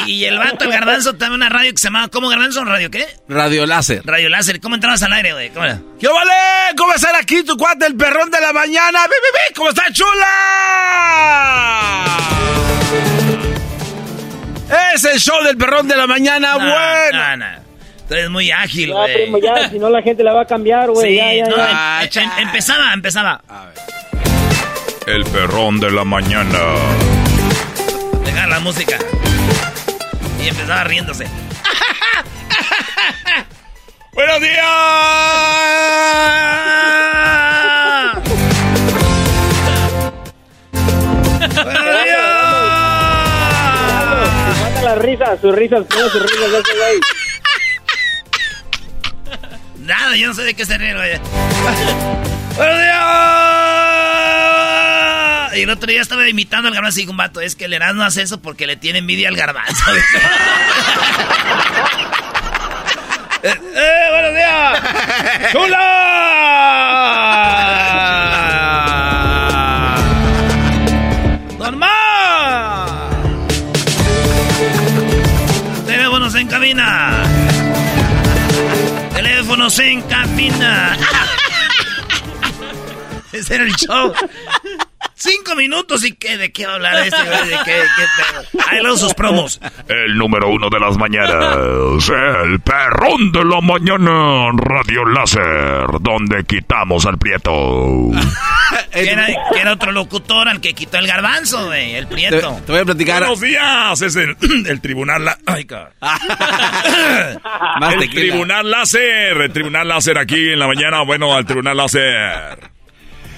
Y, 0.06 0.26
el 0.26 0.38
vato, 0.38 0.66
el 0.66 0.72
garbanzo, 0.72 1.14
también 1.14 1.34
una 1.34 1.50
radio 1.50 1.72
que 1.72 1.80
se 1.80 1.88
llamaba, 1.88 2.10
¿cómo 2.10 2.30
garbanzo? 2.30 2.64
¿Radio 2.66 2.92
qué? 2.92 3.08
Radio 3.28 3.66
Láser. 3.66 4.04
Radio 4.06 4.30
Láser. 4.30 4.60
¿Cómo 4.60 4.76
entrabas 4.76 5.02
al 5.02 5.14
aire, 5.14 5.34
güey? 5.34 5.50
¿Cómo 5.50 5.66
era? 5.66 5.82
¿Qué 6.00 6.08
vale? 6.08 6.32
¿Cómo 6.78 6.94
están 6.94 7.16
aquí 7.16 7.42
tu 7.42 7.58
cuate, 7.58 7.88
el 7.88 7.96
Perrón 7.96 8.30
de 8.30 8.42
la 8.42 8.54
Mañana? 8.54 9.00
¡Bi, 9.08 9.14
bi, 9.34 9.56
cómo 9.56 9.70
está 9.70 9.92
chula? 9.92 10.28
Es 14.94 15.04
el 15.04 15.20
show 15.20 15.44
del 15.44 15.58
Perrón 15.58 15.88
de 15.88 15.96
la 15.96 16.06
Mañana, 16.06 16.58
bueno. 16.58 17.61
Es 18.12 18.30
muy 18.30 18.52
ágil, 18.52 18.92
güey. 18.92 19.08
Ya, 19.08 19.14
primo, 19.14 19.38
ya, 19.38 19.70
si 19.70 19.80
no 19.80 19.90
la 19.90 20.02
gente 20.02 20.22
la 20.24 20.34
va 20.34 20.42
a 20.42 20.46
cambiar, 20.46 20.90
güey. 20.90 21.12
Sí, 21.12 21.16
ya, 21.16 21.34
ya, 21.34 21.46
no, 21.46 21.56
ya. 21.56 22.02
Em, 22.04 22.10
em, 22.24 22.30
empezaba, 22.40 22.92
empezaba. 22.94 23.42
A 23.48 23.68
ver. 23.68 23.76
El 25.16 25.24
perrón 25.26 25.80
de 25.80 25.92
la 25.92 26.04
mañana. 26.04 26.60
Deja 28.26 28.48
la 28.48 28.60
música. 28.60 28.98
Y 30.44 30.50
empezaba 30.50 30.84
riéndose. 30.84 31.26
¡Buenos 34.14 34.42
días! 34.42 34.58
¡Buenos 41.64 42.04
días! 42.04 42.20
Manda 44.62 44.82
las 44.82 44.98
risas, 44.98 45.40
sus 45.40 45.56
risas, 45.56 45.86
sus 45.90 46.14
risas 46.22 46.50
ese 46.50 46.78
güey. 46.78 47.00
Nada, 49.82 50.16
yo 50.16 50.28
no 50.28 50.34
sé 50.34 50.44
de 50.44 50.54
qué 50.54 50.66
se 50.66 50.78
ríe, 50.78 50.94
güey. 50.94 51.18
¡Buenos 52.56 52.80
días! 52.80 53.02
Y 55.54 55.62
el 55.64 55.70
otro 55.70 55.88
día 55.88 56.02
estaba 56.02 56.28
imitando 56.30 56.68
al 56.70 56.74
garbanzo 56.74 57.02
y 57.02 57.08
un 57.08 57.18
vato, 57.18 57.42
es 57.42 57.56
que 57.56 57.66
el 57.66 57.74
Erasmo 57.74 58.04
hace 58.04 58.22
eso 58.22 58.42
porque 58.42 58.68
le 58.68 58.78
tiene 58.78 59.00
envidia 59.00 59.28
al 59.28 59.36
garbanzo. 59.36 59.84
eh, 63.44 63.54
¡Eh, 63.76 64.08
buenos 64.12 64.34
días! 64.34 64.82
¡Chula! 65.52 65.81
En 79.82 80.02
cabina. 80.04 80.96
Ese 83.32 83.56
era 83.56 83.64
el 83.64 83.74
show. 83.76 84.14
Cinco 85.52 85.56
minutos 85.56 86.06
y 86.06 86.14
qué, 86.14 86.38
de 86.38 86.52
qué 86.52 86.66
hablar 86.66 87.06
este 87.06 87.24
güey, 87.24 87.50
de 87.50 87.58
qué, 87.66 87.82
qué 87.98 88.60
Ahí 88.70 88.82
los 88.82 89.00
sus 89.00 89.14
promos. 89.14 89.60
El 89.88 90.18
número 90.18 90.50
uno 90.50 90.70
de 90.70 90.80
las 90.80 90.98
mañanas, 90.98 91.58
el 92.10 92.60
perrón 92.62 93.32
de 93.32 93.44
la 93.44 93.62
mañana, 93.62 94.52
Radio 94.56 95.06
Láser, 95.06 95.88
donde 96.00 96.44
quitamos 96.46 97.06
al 97.06 97.18
prieto. 97.18 97.52
que, 98.92 99.12
era, 99.12 99.26
que, 99.26 99.60
era, 99.60 99.74
otro 99.74 99.92
locutor 99.92 100.48
al 100.48 100.62
que 100.62 100.74
quitó 100.74 100.98
el 100.98 101.08
garbanzo, 101.08 101.66
güey, 101.66 101.96
el 101.96 102.08
prieto. 102.08 102.62
Te, 102.66 102.72
voy 102.72 102.82
a 102.82 102.86
platicar. 102.86 103.20
Buenos 103.20 103.42
días, 103.42 104.02
es 104.02 104.16
el, 104.16 104.38
el 104.68 104.82
tribunal. 104.82 105.26
La... 105.26 105.38
Ay, 105.46 105.68
el 108.00 108.10
tribunal 108.10 108.70
láser, 108.70 109.42
el 109.42 109.52
tribunal 109.52 109.88
láser 109.88 110.18
aquí 110.18 110.54
en 110.54 110.60
la 110.60 110.68
mañana, 110.68 111.02
bueno, 111.02 111.36
al 111.36 111.46
tribunal 111.46 111.78
láser. 111.78 112.81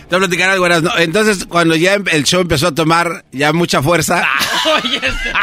Te 0.10 0.16
voy 0.16 0.26
a 0.26 0.28
platicar 0.28 0.50
algo, 0.50 0.68
no. 0.70 0.98
Entonces, 0.98 1.46
cuando 1.46 1.76
ya 1.76 1.96
el 2.12 2.24
show 2.24 2.42
empezó 2.42 2.68
a 2.68 2.76
tomar 2.76 3.26
ya 3.32 3.54
mucha 3.54 3.82
fuerza. 3.82 4.28
Oye, 4.84 4.98
este, 4.98 5.34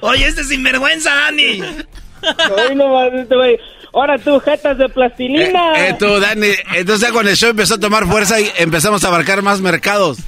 Oye, 0.00 0.26
este 0.26 0.44
sinvergüenza, 0.44 1.14
Dani. 1.14 1.60
Hoy 1.60 2.74
no 2.74 3.04
este 3.04 3.34
güey. 3.34 3.58
Ahora 3.92 4.18
tú, 4.18 4.40
jetas 4.40 4.78
de 4.78 4.88
plastilina. 4.88 5.78
Eh, 5.78 5.90
eh, 5.90 5.96
tú, 5.98 6.18
Dani. 6.18 6.48
Entonces, 6.74 7.12
cuando 7.12 7.30
el 7.30 7.36
show 7.36 7.50
empezó 7.50 7.74
a 7.74 7.80
tomar 7.80 8.06
fuerza 8.06 8.40
y 8.40 8.50
empezamos 8.56 9.04
a 9.04 9.08
abarcar 9.08 9.42
más 9.42 9.60
mercados. 9.60 10.18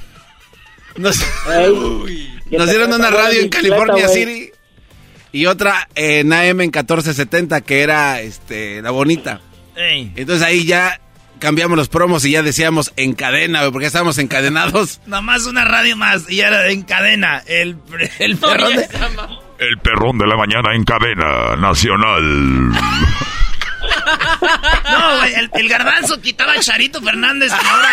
Nos, 0.95 1.19
nos 2.49 2.69
dieron 2.69 2.91
una 2.91 3.09
radio 3.09 3.41
en 3.41 3.49
California 3.49 4.07
City 4.07 4.51
y 5.31 5.45
otra 5.45 5.87
en 5.93 6.33
AM 6.33 6.49
en 6.49 6.57
1470, 6.57 7.61
que 7.61 7.81
era 7.81 8.21
este 8.21 8.81
la 8.81 8.91
bonita. 8.91 9.41
Entonces 9.75 10.41
ahí 10.43 10.65
ya 10.65 10.99
cambiamos 11.39 11.77
los 11.77 11.89
promos 11.89 12.25
y 12.25 12.31
ya 12.31 12.43
decíamos 12.43 12.93
en 12.95 13.13
cadena, 13.13 13.69
porque 13.71 13.87
estábamos 13.87 14.17
encadenados. 14.17 15.01
Nomás 15.05 15.45
una 15.45 15.65
radio 15.65 15.95
más 15.95 16.29
y 16.29 16.41
era 16.41 16.69
en 16.69 16.83
cadena. 16.83 17.41
El, 17.47 17.77
el 18.19 18.37
perrón 18.37 18.75
de... 18.75 18.87
El 19.59 19.77
perrón 19.79 20.19
de 20.19 20.27
la 20.27 20.35
mañana 20.35 20.75
en 20.75 20.83
cadena 20.83 21.55
nacional. 21.55 22.71
No, 24.91 25.17
güey, 25.17 25.33
el, 25.53 25.69
garbanzo 25.69 26.21
quitaba 26.21 26.53
a 26.53 26.59
Charito 26.59 27.01
Fernández 27.01 27.51
en 27.51 27.65
la 27.65 27.75
hora. 27.75 27.89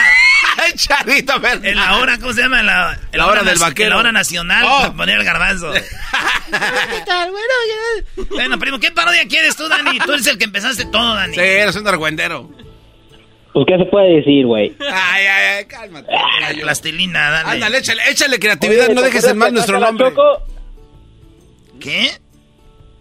Charito 0.77 1.41
Fernández. 1.41 1.73
En 1.73 1.77
la 1.77 1.97
hora, 1.97 2.19
¿cómo 2.19 2.33
se 2.33 2.43
llama? 2.43 2.61
En 2.61 2.67
la, 2.67 2.99
la, 3.13 3.27
hora, 3.27 3.43
del 3.43 3.59
vaquero. 3.59 3.87
En 3.87 3.91
la 3.91 3.97
hora 3.99 4.13
nacional 4.13 4.65
oh. 4.67 4.81
para 4.81 4.95
poner 4.95 5.19
el 5.19 5.25
garbanzo. 5.25 5.73
bueno, 8.31 8.59
primo, 8.59 8.79
¿qué 8.79 8.91
parodia 8.91 9.27
quieres 9.27 9.57
tú, 9.57 9.69
Dani? 9.69 9.99
Tú 9.99 10.13
eres 10.13 10.27
el 10.27 10.39
que 10.39 10.45
empezaste 10.45 10.85
todo, 10.87 11.15
Dani. 11.15 11.35
Sí, 11.35 11.41
eres 11.41 11.77
un 11.77 11.89
argüendero. 11.89 12.51
Pues, 13.55 13.67
¿qué 13.69 13.79
se 13.79 13.85
puede 13.85 14.17
decir, 14.17 14.47
güey? 14.47 14.75
Ay, 14.81 15.27
ay, 15.27 15.57
ay, 15.59 15.65
cálmate. 15.67 16.13
Ay, 16.43 16.57
plastilina, 16.61 17.31
dale. 17.31 17.51
Ándale, 17.51 17.79
échale, 17.79 18.03
échale 18.11 18.39
creatividad, 18.41 18.89
no 18.89 19.01
dejes 19.01 19.25
en 19.29 19.39
mal 19.39 19.55
nuestro 19.55 19.79
nombre. 19.79 20.09
Choco? 20.09 20.43
¿Qué? 21.79 22.11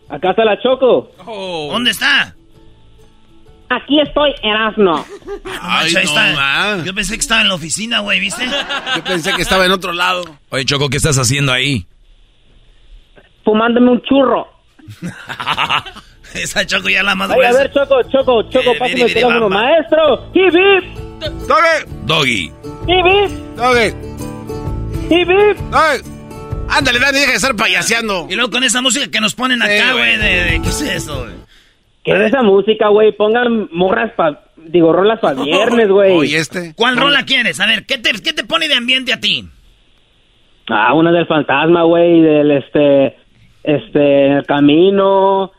Acá 0.10 0.30
está 0.30 0.46
la 0.46 0.62
Choco. 0.62 1.12
Oh. 1.26 1.70
¿Dónde 1.72 1.90
está? 1.90 2.36
Aquí 3.70 4.00
estoy, 4.00 4.32
Erasno. 4.44 5.04
Ay, 5.60 5.92
no, 5.92 6.00
está. 6.00 6.84
Yo 6.84 6.94
pensé 6.94 7.16
que 7.16 7.22
estaba 7.22 7.42
en 7.42 7.48
la 7.48 7.56
oficina, 7.56 8.02
güey, 8.02 8.20
¿viste? 8.20 8.46
Yo 8.96 9.04
pensé 9.04 9.34
que 9.34 9.42
estaba 9.42 9.66
en 9.66 9.72
otro 9.72 9.92
lado. 9.92 10.24
Oye, 10.50 10.66
Choco, 10.66 10.88
¿qué 10.90 10.98
estás 10.98 11.18
haciendo 11.18 11.52
ahí? 11.52 11.88
Fumándome 13.44 13.90
un 13.90 14.02
churro. 14.04 14.48
Esa 16.42 16.66
Choco 16.66 16.90
ya 16.90 17.04
la 17.04 17.16
más 17.16 17.30
Ay, 17.30 17.42
a 17.46 17.54
ver, 17.54 17.72
Choco, 17.72 18.02
Choco, 18.04 18.44
Choco, 18.50 18.72
eh, 18.72 18.78
pásame 18.80 19.02
el 19.02 19.14
teléfono. 19.14 19.50
Maestro, 19.50 20.30
hip 20.34 20.54
hip. 20.54 21.04
Doggy. 21.48 22.06
Doggy. 22.06 22.52
Hip 22.88 23.06
hip. 23.06 23.32
Doggy. 23.56 23.88
Hip 25.10 25.30
hip. 25.30 25.58
Doggy. 25.72 26.14
Ándale, 26.70 27.00
Dani, 27.00 27.20
deja 27.20 27.32
de 27.32 27.36
estar 27.38 27.56
payaseando. 27.56 28.28
Y 28.30 28.36
luego 28.36 28.50
con 28.50 28.64
esa 28.64 28.82
música 28.82 29.10
que 29.12 29.20
nos 29.20 29.36
ponen 29.36 29.62
acá, 29.62 29.94
güey, 29.94 30.18
de, 30.18 30.44
de, 30.44 30.62
¿qué 30.62 30.70
es 30.70 30.82
eso, 30.82 31.20
güey? 31.20 31.36
¿Qué 32.04 32.12
es 32.12 32.22
esa 32.22 32.42
música, 32.42 32.88
güey? 32.90 33.12
Pongan 33.12 33.70
morras 33.72 34.12
pa... 34.14 34.42
Digo, 34.58 34.92
rolas 34.92 35.20
para 35.20 35.42
viernes, 35.44 35.90
güey. 35.90 36.14
Oye, 36.14 36.38
este. 36.38 36.74
¿Cuál 36.76 36.98
rola 36.98 37.24
quieres? 37.26 37.60
A 37.60 37.68
ver, 37.68 37.86
¿qué 37.86 37.98
te, 37.98 38.12
¿qué 38.22 38.34
te 38.34 38.44
pone 38.44 38.68
de 38.68 38.76
ambiente 38.76 39.14
a 39.14 39.20
ti? 39.20 39.48
Ah, 40.70 40.94
una 40.94 41.12
del 41.12 41.28
fantasma, 41.28 41.84
güey, 41.84 42.22
del 42.22 42.52
este... 42.52 43.18
Este, 43.64 44.38
el 44.38 44.46
camino... 44.46 45.52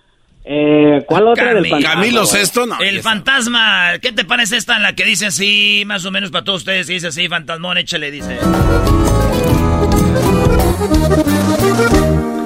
Eh, 0.46 1.02
¿Cuál 1.06 1.28
otra 1.28 1.54
del 1.54 1.66
fantasma? 1.66 1.94
Camilo 1.94 2.26
Sesto, 2.26 2.66
no. 2.66 2.78
El 2.78 3.00
fantasma, 3.00 3.92
¿qué 4.00 4.12
te 4.12 4.24
parece 4.26 4.58
esta 4.58 4.76
en 4.76 4.82
la 4.82 4.92
que 4.94 5.04
dice 5.04 5.26
así, 5.26 5.84
más 5.86 6.04
o 6.04 6.10
menos 6.10 6.30
para 6.30 6.44
todos 6.44 6.60
ustedes? 6.60 6.86
Dice 6.86 7.06
así, 7.06 7.28
fantasmón, 7.28 7.78
échale, 7.78 8.10
dice. 8.10 8.38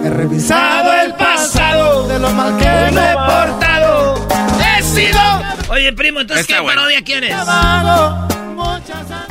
He 0.04 0.10
revisado 0.10 0.92
el 1.02 1.14
pasado 1.14 2.06
de 2.06 2.18
lo 2.20 2.30
mal 2.30 2.56
que 2.56 2.94
me 2.94 3.10
he 3.10 3.14
portado. 3.14 4.28
He 4.78 4.82
sido. 4.82 5.20
Oye, 5.70 5.92
primo, 5.92 6.20
entonces, 6.20 6.46
¿qué 6.46 6.54
parodia 6.54 7.02
quieres? 7.02 7.34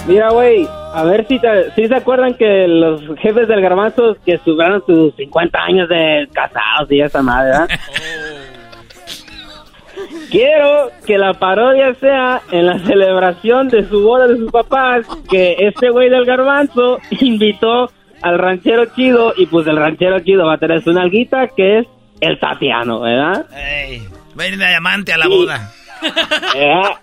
Mira, 0.07 0.29
güey, 0.31 0.67
a 0.93 1.03
ver 1.03 1.25
si, 1.27 1.39
si 1.75 1.87
se 1.87 1.95
acuerdan 1.95 2.33
que 2.33 2.67
los 2.67 3.01
jefes 3.19 3.47
del 3.47 3.61
garbanzo 3.61 4.17
que 4.25 4.37
subieron 4.43 4.83
sus 4.85 5.15
50 5.15 5.57
años 5.57 5.89
de 5.89 6.27
casados 6.33 6.91
y 6.91 7.01
esa 7.01 7.21
madre, 7.21 7.51
¿verdad? 7.51 7.69
Quiero 10.29 10.91
que 11.05 11.17
la 11.17 11.33
parodia 11.33 11.93
sea 11.95 12.41
en 12.51 12.65
la 12.65 12.79
celebración 12.79 13.69
de 13.69 13.87
su 13.87 14.01
boda 14.01 14.27
de 14.27 14.37
sus 14.37 14.51
papás, 14.51 15.05
que 15.29 15.55
este 15.59 15.89
güey 15.89 16.09
del 16.09 16.25
garbanzo 16.25 16.99
invitó 17.21 17.91
al 18.21 18.37
ranchero 18.37 18.85
chido 18.95 19.33
y 19.37 19.45
pues 19.45 19.65
el 19.67 19.77
ranchero 19.77 20.19
chido 20.19 20.45
va 20.45 20.55
a 20.55 20.57
tener 20.57 20.83
su 20.83 20.91
nalguita 20.91 21.47
que 21.55 21.79
es 21.79 21.87
el 22.19 22.39
Tatiano, 22.39 23.01
¿verdad? 23.01 23.45
Ey, 23.55 24.01
va 24.37 24.43
a 24.43 24.47
ir 24.47 24.57
de 24.57 24.67
diamante 24.67 25.13
a 25.13 25.17
la 25.17 25.27
boda. 25.27 25.71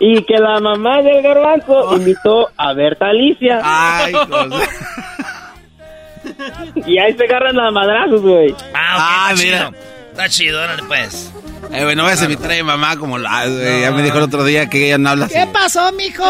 y 0.00 0.22
que 0.22 0.38
la 0.38 0.60
mamá 0.60 1.02
del 1.02 1.22
garbanzo 1.22 1.96
invitó 1.96 2.48
a 2.56 2.72
Berta 2.72 3.08
Alicia. 3.08 3.60
Ay, 3.62 4.14
y 6.86 6.98
ahí 6.98 7.12
se 7.14 7.24
agarran 7.24 7.56
las 7.56 7.72
madrazos, 7.72 8.22
güey. 8.22 8.54
Ah, 8.74 9.30
ah 9.30 9.34
mira. 9.36 9.72
Está 10.12 10.28
chido, 10.28 10.62
órale 10.62 10.82
pues. 10.82 11.32
Eh, 11.72 11.84
bueno, 11.84 12.02
voy 12.02 12.12
a 12.12 12.28
mi 12.28 12.36
trae 12.36 12.62
mamá 12.62 12.98
como 12.98 13.16
la... 13.16 13.46
ya 13.46 13.90
me 13.92 14.02
dijo 14.02 14.18
el 14.18 14.24
otro 14.24 14.44
día 14.44 14.68
que 14.68 14.86
ella 14.86 14.98
no 14.98 15.08
habla 15.08 15.26
¿Qué 15.26 15.46
pasó, 15.50 15.90
mijo? 15.92 16.22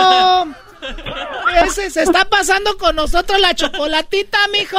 Ese 1.67 1.91
se 1.91 2.05
está 2.05 2.25
pasando 2.25 2.79
con 2.79 2.95
nosotros 2.95 3.41
la 3.41 3.55
chocolatita, 3.55 4.39
mijo. 4.53 4.79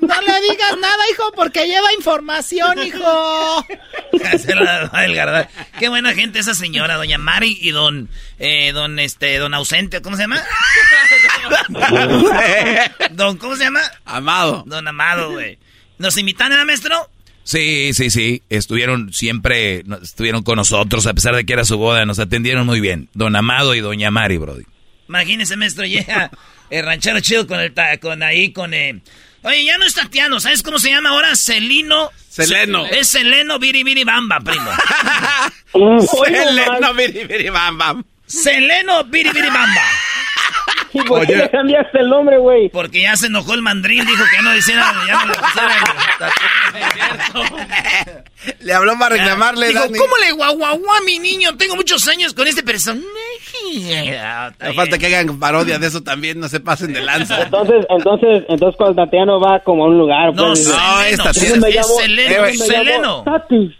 No 0.00 0.20
le 0.22 0.40
digas 0.40 0.76
nada, 0.80 1.02
hijo, 1.12 1.32
porque 1.34 1.66
lleva 1.66 1.92
información, 1.92 2.78
hijo. 2.84 3.66
Qué 5.78 5.88
buena 5.88 6.14
gente 6.14 6.38
esa 6.38 6.54
señora, 6.54 6.96
doña 6.96 7.18
Mari 7.18 7.58
y 7.60 7.70
don, 7.70 8.08
eh, 8.38 8.70
don, 8.72 8.98
este, 9.00 9.38
don 9.38 9.54
ausente, 9.54 10.02
¿cómo 10.02 10.16
se 10.16 10.22
llama? 10.22 10.42
don, 13.10 13.36
¿cómo 13.38 13.56
se 13.56 13.64
llama? 13.64 13.82
Amado. 14.04 14.62
Don 14.66 14.86
Amado, 14.86 15.32
güey. 15.32 15.58
¿Nos 15.98 16.16
invitan, 16.16 16.52
¿eh, 16.52 16.64
maestro? 16.64 17.08
Sí, 17.50 17.92
sí, 17.94 18.10
sí. 18.10 18.42
Estuvieron 18.48 19.12
siempre, 19.12 19.82
estuvieron 20.04 20.44
con 20.44 20.54
nosotros, 20.54 21.08
a 21.08 21.14
pesar 21.14 21.34
de 21.34 21.44
que 21.44 21.52
era 21.52 21.64
su 21.64 21.78
boda, 21.78 22.06
nos 22.06 22.20
atendieron 22.20 22.64
muy 22.64 22.78
bien. 22.78 23.08
Don 23.12 23.34
Amado 23.34 23.74
y 23.74 23.80
Doña 23.80 24.12
Mari, 24.12 24.36
Brody. 24.36 24.62
Imagínese, 25.08 25.56
maestro, 25.56 25.84
llega 25.84 26.30
el 26.70 26.86
ranchero 26.86 27.18
chido 27.18 27.48
con 27.48 27.58
el 27.58 27.74
con 27.98 28.22
ahí, 28.22 28.52
con 28.52 28.72
eh. 28.72 29.00
Oye, 29.42 29.64
ya 29.64 29.78
no 29.78 29.84
es 29.84 29.94
Tatiano, 29.94 30.38
¿sabes 30.38 30.62
cómo 30.62 30.78
se 30.78 30.90
llama 30.90 31.08
ahora? 31.08 31.34
Celino. 31.34 32.12
Seleno. 32.28 32.86
Es 32.86 33.08
Seleno 33.08 33.58
Biribiri 33.58 34.04
Bamba, 34.04 34.38
primo. 34.38 34.70
Seleno 36.06 36.94
Biribiri 36.94 37.50
Bamba. 37.50 38.00
Seleno 38.26 39.02
Biribiri 39.06 39.48
Bamba. 39.48 39.82
¿Y 40.92 41.02
por 41.02 41.26
qué 41.26 41.36
le 41.36 41.50
cambiaste 41.50 42.00
el 42.00 42.08
nombre, 42.08 42.38
güey? 42.38 42.68
Porque 42.70 43.02
ya 43.02 43.16
se 43.16 43.26
enojó 43.26 43.54
el 43.54 43.62
mandrín, 43.62 44.04
dijo 44.06 44.24
que 44.36 44.42
no 44.42 44.56
hiciera, 44.56 44.92
ya 45.06 45.24
no 45.24 45.32
le 45.32 45.34
Le 48.60 48.72
habló 48.72 48.98
para 48.98 49.16
reclamarle, 49.16 49.68
Dijo, 49.68 49.82
¿cómo 49.86 50.16
le 50.24 50.32
guaguaguá 50.32 50.98
a 50.98 51.02
mi 51.02 51.18
niño? 51.18 51.56
Tengo 51.56 51.76
muchos 51.76 52.06
años 52.08 52.34
con 52.34 52.46
este 52.46 52.62
personaje. 52.62 53.06
Me 54.60 54.72
falta 54.74 54.98
que 54.98 55.06
hagan 55.06 55.38
parodia 55.38 55.78
de 55.78 55.86
eso 55.86 56.02
también, 56.02 56.40
no 56.40 56.48
se 56.48 56.60
pasen 56.60 56.92
de 56.92 57.02
lanza. 57.02 57.42
Entonces, 57.42 57.86
entonces, 57.88 58.44
entonces 58.48 58.76
cuando 58.76 59.04
Tatiano 59.04 59.40
va 59.40 59.60
como 59.60 59.84
a 59.84 59.88
un 59.88 59.98
lugar, 59.98 60.34
no, 60.34 60.48
pues, 60.48 60.66
no, 60.66 61.02
esta 61.02 61.30
es, 61.30 61.36
es 61.36 61.96
Seleno. 61.96 62.52
Seleno. 62.52 63.22
Tati. 63.24 63.76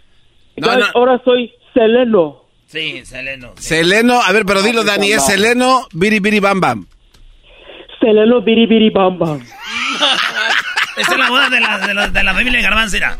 No, 0.57 0.77
no. 0.77 0.85
Ahora 0.93 1.21
soy 1.23 1.51
Seleno. 1.73 2.40
Sí, 2.71 3.05
Seleno. 3.05 3.53
Seleno, 3.59 4.21
a 4.21 4.31
ver, 4.31 4.45
pero 4.45 4.61
dilo, 4.61 4.85
Dani, 4.85 5.11
es 5.11 5.25
Seleno, 5.25 5.87
Biri 5.91 6.19
Biri 6.21 6.39
Bam 6.39 6.61
Bam. 6.61 6.87
Seleno, 7.99 8.41
Biri 8.41 8.65
Biri 8.65 8.89
Bam 8.89 9.19
Bam. 9.19 9.41
Esta 10.95 11.11
es 11.11 11.17
la 11.19 11.29
boda 11.29 11.49
de 11.49 11.59
la, 11.59 11.79
de 11.79 11.93
la, 11.93 12.07
de 12.07 12.23
la 12.23 12.33
familia 12.33 12.61
Garbancera. 12.61 13.17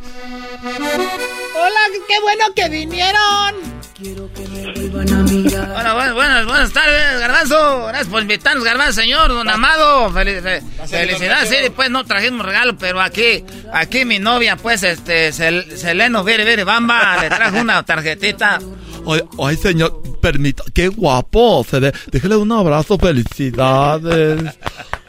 Hola, 0.63 1.79
qué 2.07 2.19
bueno 2.21 2.45
que 2.55 2.69
vinieron. 2.69 3.81
Quiero 4.01 4.31
que 4.33 4.47
me 4.47 4.89
vuelvan 4.89 5.13
a 5.13 5.79
Hola, 5.79 5.93
buenas, 5.93 6.13
buenas, 6.13 6.45
buenas 6.45 6.71
tardes, 6.71 7.19
Garbanzo. 7.19 7.85
Gracias 7.87 8.07
por 8.07 8.21
invitarnos, 8.21 8.63
Garbanzo, 8.63 9.01
señor, 9.01 9.27
don 9.27 9.49
Amado. 9.49 10.11
felicidades, 10.11 11.49
sí, 11.49 11.69
pues 11.75 11.89
no 11.89 12.05
trajimos 12.05 12.45
regalo, 12.45 12.77
pero 12.77 13.01
aquí, 13.01 13.43
aquí 13.73 14.05
mi 14.05 14.17
novia, 14.17 14.55
pues, 14.55 14.83
este, 14.83 15.33
Seleno 15.33 16.23
Vere 16.23 16.45
Vere 16.45 16.63
Bamba, 16.63 17.17
le 17.21 17.29
trajo 17.29 17.59
una 17.59 17.83
tarjetita. 17.83 18.59
Ay, 19.07 19.21
ay, 19.43 19.57
señor, 19.57 20.01
permita, 20.21 20.63
qué 20.73 20.87
guapo 20.87 21.65
se 21.69 21.79
ve. 21.79 21.93
Déjele 22.11 22.35
un 22.35 22.51
abrazo, 22.51 22.97
felicidades. 22.97 24.55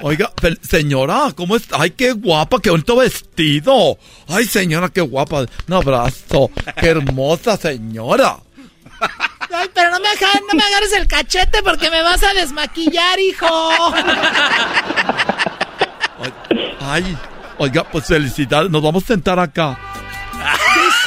Oiga, 0.01 0.33
señora, 0.63 1.33
¿cómo 1.37 1.57
está? 1.57 1.77
Ay, 1.81 1.91
qué 1.91 2.13
guapa, 2.13 2.59
qué 2.61 2.71
bonito 2.71 2.97
vestido. 2.97 3.99
Ay, 4.29 4.47
señora, 4.47 4.89
qué 4.89 5.01
guapa. 5.01 5.47
Un 5.69 5.75
abrazo. 5.75 6.51
Qué 6.81 6.89
hermosa 6.89 7.57
señora. 7.57 8.39
Ay, 9.55 9.69
pero 9.75 9.91
no 9.91 10.01
me, 10.01 10.09
no 10.09 10.55
me 10.55 10.63
agarres 10.63 10.93
el 10.93 11.07
cachete 11.07 11.63
porque 11.63 11.91
me 11.91 12.03
vas 12.03 12.23
a 12.23 12.33
desmaquillar, 12.35 13.21
hijo. 13.21 13.47
Ay, 16.81 17.17
oiga, 17.59 17.85
pues 17.85 18.07
felicidades. 18.07 18.71
Nos 18.71 18.83
vamos 18.83 19.05
a 19.05 19.09
sentar 19.09 19.39
acá. 19.39 19.79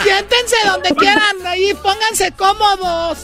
Siéntense 0.04 0.56
donde 0.66 0.90
quieran, 0.96 1.46
ahí 1.46 1.74
pónganse 1.76 2.32
cómodos. 2.32 3.20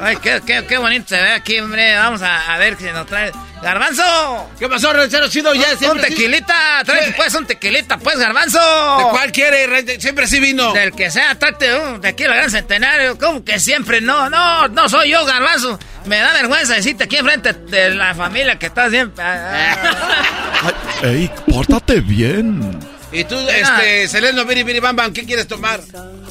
Ay, 0.00 0.16
qué, 0.16 0.40
qué, 0.44 0.64
qué 0.66 0.78
bonito 0.78 1.08
se 1.08 1.22
ve 1.22 1.30
aquí, 1.30 1.60
hombre. 1.60 1.96
Vamos 1.96 2.22
a, 2.22 2.52
a 2.52 2.58
ver 2.58 2.76
qué 2.76 2.92
nos 2.92 3.06
trae. 3.06 3.30
¡Garbanzo! 3.62 4.50
¿Qué 4.58 4.68
pasó, 4.68 4.92
ranchero 4.92 5.28
chido? 5.28 5.54
Ya 5.54 5.68
Un 5.88 6.00
tequilita, 6.00 6.82
tráete 6.84 7.12
pues 7.12 7.32
un 7.34 7.46
tequilita, 7.46 7.96
pues, 7.98 8.18
Garbanzo. 8.18 8.58
¿De 8.98 9.04
cuál 9.10 9.30
quiere? 9.30 10.00
Siempre 10.00 10.26
sí 10.26 10.40
vino. 10.40 10.72
Del 10.72 10.90
que 10.92 11.12
sea, 11.12 11.38
tráete 11.38 11.72
un 11.76 12.00
tequila 12.00 12.34
gran 12.34 12.50
centenario. 12.50 13.16
¿Cómo 13.16 13.44
que 13.44 13.60
siempre? 13.60 14.00
No, 14.00 14.28
no, 14.28 14.66
no 14.66 14.88
soy 14.88 15.10
yo, 15.10 15.24
Garbanzo. 15.24 15.78
Me 16.06 16.18
da 16.18 16.32
vergüenza 16.32 16.74
decirte 16.74 17.04
aquí 17.04 17.16
enfrente 17.16 17.52
de 17.52 17.94
la 17.94 18.12
familia 18.16 18.58
que 18.58 18.66
estás 18.66 18.90
siempre. 18.90 19.24
ey, 21.04 21.30
pórtate 21.46 22.00
bien. 22.00 22.80
Y 23.12 23.24
tú, 23.24 23.36
este, 23.36 24.08
Seleno, 24.08 24.44
Biri, 24.44 24.62
Biri, 24.62 24.80
Bam, 24.80 24.96
Bam, 24.96 25.12
¿qué 25.12 25.24
quieres 25.24 25.46
tomar? 25.46 25.80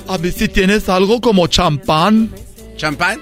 A 0.08 0.18
ver 0.18 0.34
si 0.34 0.48
tienes 0.48 0.90
algo 0.90 1.22
como 1.22 1.48
champán. 1.48 2.34
¿Champán? 2.76 3.22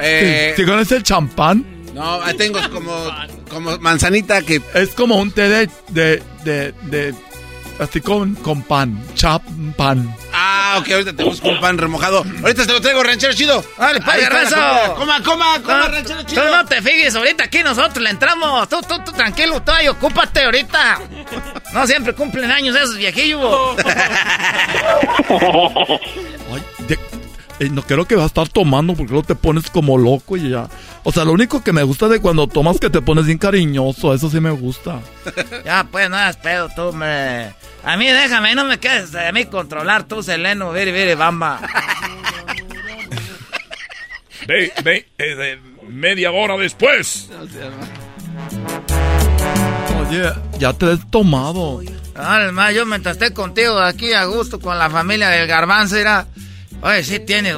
Eh... 0.00 0.54
¿Sí, 0.56 0.64
conoces 0.64 0.92
el 0.92 1.02
champán? 1.04 1.64
No, 1.94 2.20
tengo 2.36 2.58
como, 2.70 2.92
como 3.48 3.78
manzanita 3.78 4.42
que... 4.42 4.60
Es 4.74 4.90
como 4.90 5.16
un 5.16 5.30
té 5.30 5.48
de, 5.48 5.70
de, 5.90 6.22
de, 6.44 6.74
de 6.90 7.14
así 7.78 8.00
con, 8.00 8.34
con 8.36 8.62
pan, 8.62 9.02
champán. 9.14 10.14
Ah, 10.32 10.76
ok, 10.80 10.90
ahorita 10.90 11.12
te 11.14 11.24
busco 11.24 11.48
un 11.48 11.60
pan 11.60 11.78
remojado. 11.78 12.24
Ahorita 12.42 12.66
te 12.66 12.72
lo 12.72 12.80
traigo, 12.80 13.02
ranchero 13.02 13.32
chido. 13.34 13.64
Dale, 13.78 14.00
padre, 14.00 14.28
Coma, 14.96 15.22
coma, 15.22 15.62
coma, 15.62 15.88
ranchero 15.88 16.22
chido. 16.22 16.42
Tú 16.42 16.50
no 16.50 16.64
te 16.64 16.80
fijes, 16.82 17.14
ahorita 17.14 17.44
aquí 17.44 17.62
nosotros 17.62 18.02
le 18.02 18.10
entramos. 18.10 18.68
Tú, 18.68 18.80
tú, 18.82 18.98
tú, 19.04 19.12
tranquilo, 19.12 19.62
tú 19.62 19.72
ahí, 19.72 19.88
ocúpate 19.88 20.44
ahorita. 20.44 21.00
No 21.72 21.86
siempre 21.86 22.14
cumplen 22.14 22.50
años 22.50 22.76
esos 22.76 22.96
viejillos. 22.96 23.76
Ay, 26.50 26.62
no 27.70 27.82
quiero 27.82 28.06
que 28.06 28.14
vas 28.14 28.24
a 28.24 28.26
estar 28.26 28.48
tomando 28.48 28.94
porque 28.94 29.12
luego 29.12 29.26
te 29.26 29.34
pones 29.34 29.70
como 29.70 29.98
loco 29.98 30.36
y 30.36 30.50
ya. 30.50 30.68
O 31.02 31.12
sea, 31.12 31.24
lo 31.24 31.32
único 31.32 31.62
que 31.62 31.72
me 31.72 31.82
gusta 31.82 32.08
de 32.08 32.20
cuando 32.20 32.46
tomas 32.46 32.78
que 32.78 32.90
te 32.90 33.02
pones 33.02 33.26
bien 33.26 33.38
cariñoso, 33.38 34.14
eso 34.14 34.30
sí 34.30 34.40
me 34.40 34.50
gusta. 34.50 35.00
ya, 35.64 35.86
pues 35.90 36.08
no 36.08 36.16
hagas 36.16 36.36
pedo 36.36 36.68
tú, 36.74 36.92
me. 36.92 37.52
A 37.84 37.96
mí 37.96 38.06
déjame, 38.06 38.54
no 38.54 38.64
me 38.64 38.78
quedes 38.78 39.14
a 39.14 39.32
mí 39.32 39.46
controlar 39.46 40.04
tú, 40.04 40.22
Seleno, 40.22 40.72
viri, 40.72 40.92
viri, 40.92 41.14
bamba. 41.14 41.60
ve, 44.46 44.72
ve, 44.84 45.08
eh, 45.18 45.58
media 45.88 46.30
hora 46.30 46.56
después. 46.56 47.28
Oye, 50.08 50.32
ya 50.58 50.72
te 50.72 50.92
has 50.92 51.10
tomado. 51.10 51.80
Además, 52.14 52.74
yo 52.74 52.86
mientras 52.86 53.16
esté 53.16 53.32
contigo 53.32 53.78
aquí 53.78 54.12
a 54.12 54.24
gusto 54.24 54.60
con 54.60 54.78
la 54.78 54.90
familia 54.90 55.28
del 55.28 55.46
garbanzo, 55.46 55.96
era... 55.96 56.26
Oye, 56.82 57.04
sí 57.04 57.20
tiene 57.20 57.54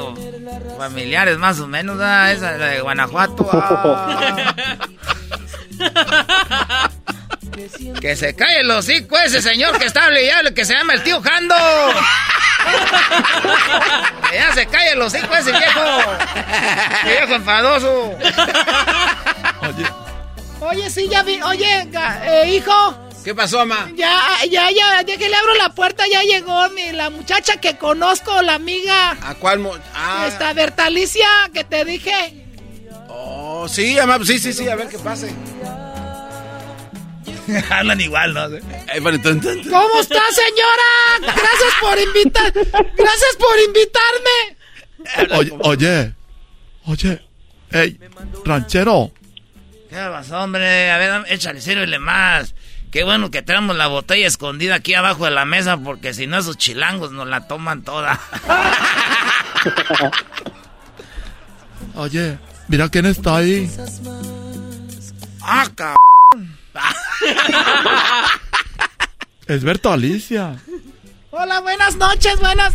familiares 0.76 1.38
más 1.38 1.58
o 1.60 1.66
menos, 1.66 1.98
¿ah? 2.00 2.30
esa 2.30 2.52
de 2.58 2.80
Guanajuato. 2.80 3.48
Ah. 3.52 4.54
que 8.00 8.16
se 8.16 8.34
cae 8.34 8.60
el 8.60 8.70
hocico 8.70 9.16
ese 9.18 9.40
señor 9.40 9.78
que 9.78 9.86
está 9.86 10.04
hablando, 10.04 10.52
que 10.52 10.64
se 10.64 10.74
llama 10.74 10.92
el 10.94 11.02
tío 11.02 11.22
Jando. 11.22 11.54
que 14.30 14.36
ya 14.36 14.52
se 14.52 14.66
cae 14.66 14.92
el 14.92 15.00
hocico 15.00 15.34
ese 15.34 15.52
viejo. 15.52 15.80
viejo 17.04 17.34
enfadoso. 17.34 18.14
Oye. 19.62 19.86
Oye, 20.60 20.90
sí, 20.90 21.08
ya 21.08 21.22
vi. 21.22 21.40
Oye, 21.42 21.88
eh, 22.24 22.50
hijo. 22.50 23.03
¿Qué 23.24 23.34
pasó, 23.34 23.56
mamá? 23.64 23.90
Ya, 23.96 24.44
ya, 24.50 24.70
ya, 24.70 25.02
ya 25.02 25.16
que 25.16 25.28
le 25.30 25.34
abro 25.34 25.54
la 25.54 25.74
puerta, 25.74 26.04
ya 26.06 26.22
llegó 26.22 26.68
mi, 26.70 26.92
la 26.92 27.08
muchacha 27.08 27.58
que 27.58 27.78
conozco, 27.78 28.42
la 28.42 28.54
amiga. 28.54 29.16
¿A 29.22 29.34
cuál? 29.36 29.60
Mo 29.60 29.74
ah. 29.94 30.26
Esta 30.28 30.52
Bertalicia 30.52 31.26
que 31.54 31.64
te 31.64 31.86
dije. 31.86 32.44
Oh, 33.08 33.66
sí, 33.66 33.96
mamá, 33.96 34.22
sí, 34.26 34.38
sí, 34.38 34.52
sí, 34.52 34.68
a 34.68 34.76
ver 34.76 34.88
qué 34.88 34.98
pase. 34.98 35.34
Hablan 37.70 38.00
igual, 38.02 38.34
¿no? 38.34 38.42
¿Cómo 38.44 40.00
está, 40.00 40.22
señora? 40.30 41.20
Gracias 41.20 41.74
por 41.80 41.98
invitar. 41.98 42.52
Gracias 42.52 43.36
por 43.38 43.58
invitarme. 43.66 45.38
Oye, 45.38 45.52
oye, 45.60 46.14
oye, 46.84 47.22
hey, 47.70 47.98
ranchero. 48.44 49.12
¿Qué 49.88 49.96
pasó, 49.96 50.40
hombre? 50.42 50.90
A 50.90 50.98
ver, 50.98 51.24
échale, 51.28 51.60
sírvele 51.62 51.98
más. 51.98 52.54
Qué 52.94 53.02
bueno 53.02 53.32
que 53.32 53.42
tenemos 53.42 53.74
la 53.74 53.88
botella 53.88 54.28
escondida 54.28 54.76
aquí 54.76 54.94
abajo 54.94 55.24
de 55.24 55.32
la 55.32 55.44
mesa 55.44 55.76
porque 55.76 56.14
si 56.14 56.28
no 56.28 56.38
esos 56.38 56.56
chilangos 56.56 57.10
nos 57.10 57.26
la 57.26 57.48
toman 57.48 57.82
toda. 57.82 58.20
Oye, 61.96 62.38
mira 62.68 62.88
quién 62.88 63.06
está 63.06 63.38
ahí. 63.38 63.68
Ah, 65.42 65.66
Es 69.48 69.64
Berta 69.64 69.92
Alicia. 69.92 70.56
Hola, 71.32 71.62
buenas 71.62 71.96
noches, 71.96 72.38
buenas 72.38 72.74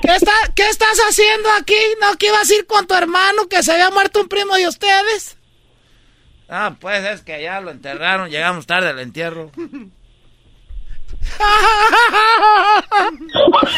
¿Qué, 0.00 0.14
está, 0.14 0.32
¿Qué 0.54 0.66
estás 0.66 0.98
haciendo 1.10 1.50
aquí? 1.60 1.76
¿No 2.00 2.16
que 2.16 2.28
ibas 2.28 2.48
a 2.48 2.54
ir 2.54 2.66
con 2.66 2.86
tu 2.86 2.94
hermano 2.94 3.50
que 3.50 3.62
se 3.62 3.72
había 3.72 3.90
muerto 3.90 4.22
un 4.22 4.28
primo 4.28 4.54
de 4.54 4.66
ustedes? 4.66 5.36
Ah, 6.52 6.74
pues 6.80 7.04
es 7.04 7.20
que 7.22 7.40
ya 7.40 7.60
lo 7.60 7.70
enterraron, 7.70 8.28
llegamos 8.28 8.66
tarde 8.66 8.88
al 8.88 8.98
entierro. 8.98 9.52
¡Hija 9.56 9.80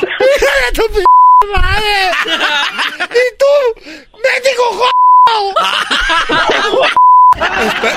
de 0.01 0.73
tu 0.73 0.83
p 0.89 1.05
madre! 1.53 2.11
¡Y 3.11 3.25
tú! 3.37 3.53
¡Médico 4.17 4.65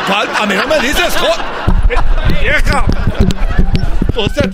¿Cuál? 0.07 0.29
A 0.35 0.45
mí 0.45 0.55
no 0.55 0.67
me 0.67 0.79
dices 0.81 1.15
¡Vieja! 2.41 2.85
Entonces, 4.09 4.49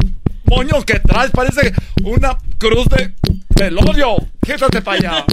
moño 0.45 0.83
que 0.83 0.99
traes 0.99 1.31
parece 1.31 1.73
una 2.03 2.37
cruz 2.59 2.85
de 2.89 3.11
velorio. 3.55 4.17
Quítate 4.45 4.83
para 4.83 4.97
allá. 4.97 5.25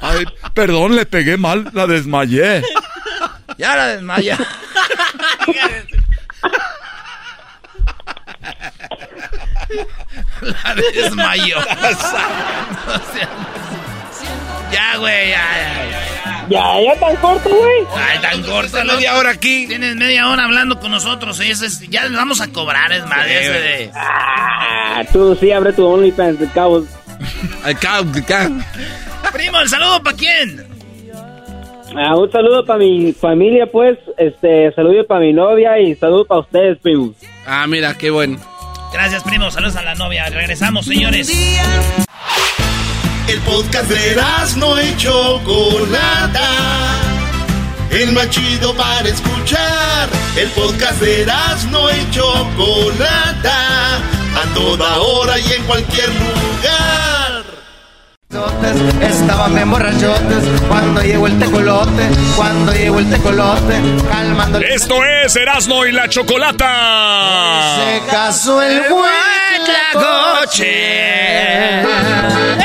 Ay, 0.00 0.24
perdón, 0.54 0.96
le 0.96 1.04
pegué 1.04 1.36
mal, 1.36 1.70
la 1.74 1.86
desmayé. 1.86 2.62
Ya 3.58 3.76
la 3.76 3.86
desmaya. 3.88 4.38
la 10.40 10.74
desmayó. 10.74 11.58
ya, 14.72 14.96
güey, 14.96 15.30
ya, 15.30 15.42
ya, 15.58 15.84
ya. 15.90 15.98
Ya, 16.48 16.98
tan 16.98 17.16
corto, 17.16 17.50
güey. 17.50 17.86
Ay, 17.94 18.18
tan 18.20 18.42
corto. 18.42 18.82
media 18.84 19.16
hora 19.16 19.30
aquí. 19.30 19.66
Tienes 19.66 19.96
media 19.96 20.28
hora 20.28 20.44
hablando 20.44 20.78
con 20.80 20.90
nosotros. 20.90 21.38
Y 21.40 21.50
es, 21.50 21.80
ya 21.90 22.04
les 22.04 22.16
vamos 22.16 22.40
a 22.40 22.48
cobrar, 22.48 22.90
es 22.92 23.04
más. 23.06 23.26
de... 23.26 23.90
Ah, 23.94 25.02
tú 25.12 25.36
sí 25.38 25.52
abre 25.52 25.74
tu 25.74 25.84
OnlyFans 25.84 26.38
de 26.38 26.48
cabos. 26.50 26.86
Al 27.64 27.78
cabo, 27.78 28.10
Primo, 29.32 29.60
¿el 29.60 29.68
saludo 29.68 30.02
para 30.02 30.16
quién? 30.16 30.67
Ah, 31.96 32.16
un 32.16 32.30
saludo 32.30 32.64
para 32.64 32.78
mi 32.78 33.12
familia, 33.12 33.66
pues. 33.70 33.98
Este, 34.16 34.72
saludo 34.72 35.06
para 35.06 35.20
mi 35.20 35.32
novia 35.32 35.78
y 35.78 35.94
saludo 35.94 36.24
para 36.24 36.40
ustedes, 36.40 36.78
primo. 36.78 37.12
Ah, 37.46 37.66
mira, 37.66 37.94
qué 37.96 38.10
bueno. 38.10 38.38
Gracias, 38.92 39.22
primo. 39.22 39.50
Saludos 39.50 39.76
a 39.76 39.82
la 39.82 39.94
novia. 39.94 40.28
Regresamos, 40.28 40.86
señores. 40.86 41.28
El 43.28 43.40
podcast 43.40 43.90
de 43.90 44.16
no 44.58 44.78
hecho 44.78 45.40
Chocolata. 45.44 46.50
El 47.90 48.12
más 48.12 48.30
chido 48.30 48.74
para 48.74 49.08
escuchar. 49.08 50.08
El 50.36 50.48
podcast 50.50 51.00
de 51.00 51.26
no 51.70 51.90
hecho 51.90 52.22
Chocolata. 52.56 53.96
A 53.96 54.54
toda 54.54 54.98
hora 55.00 55.38
y 55.38 55.52
en 55.52 55.64
cualquier 55.64 56.08
lugar. 56.08 57.17
Estaban 58.30 59.54
bien 59.54 59.70
borrachotes 59.70 60.44
cuando 60.68 61.00
llegó 61.00 61.26
el 61.28 61.38
tecolote, 61.38 62.10
cuando 62.36 62.72
llegó 62.72 62.98
el 62.98 63.08
tecolote, 63.08 63.80
calmando. 64.10 64.58
Esto 64.58 64.96
es 65.02 65.34
Erasmo 65.34 65.86
y 65.86 65.92
la 65.92 66.10
Chocolata. 66.10 67.76
Se 67.76 68.02
casó 68.10 68.60
el 68.60 68.82
coche. 69.94 71.80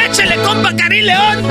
Échale, 0.05 0.35
compa, 0.43 0.75
Cari 0.75 1.01
León. 1.01 1.43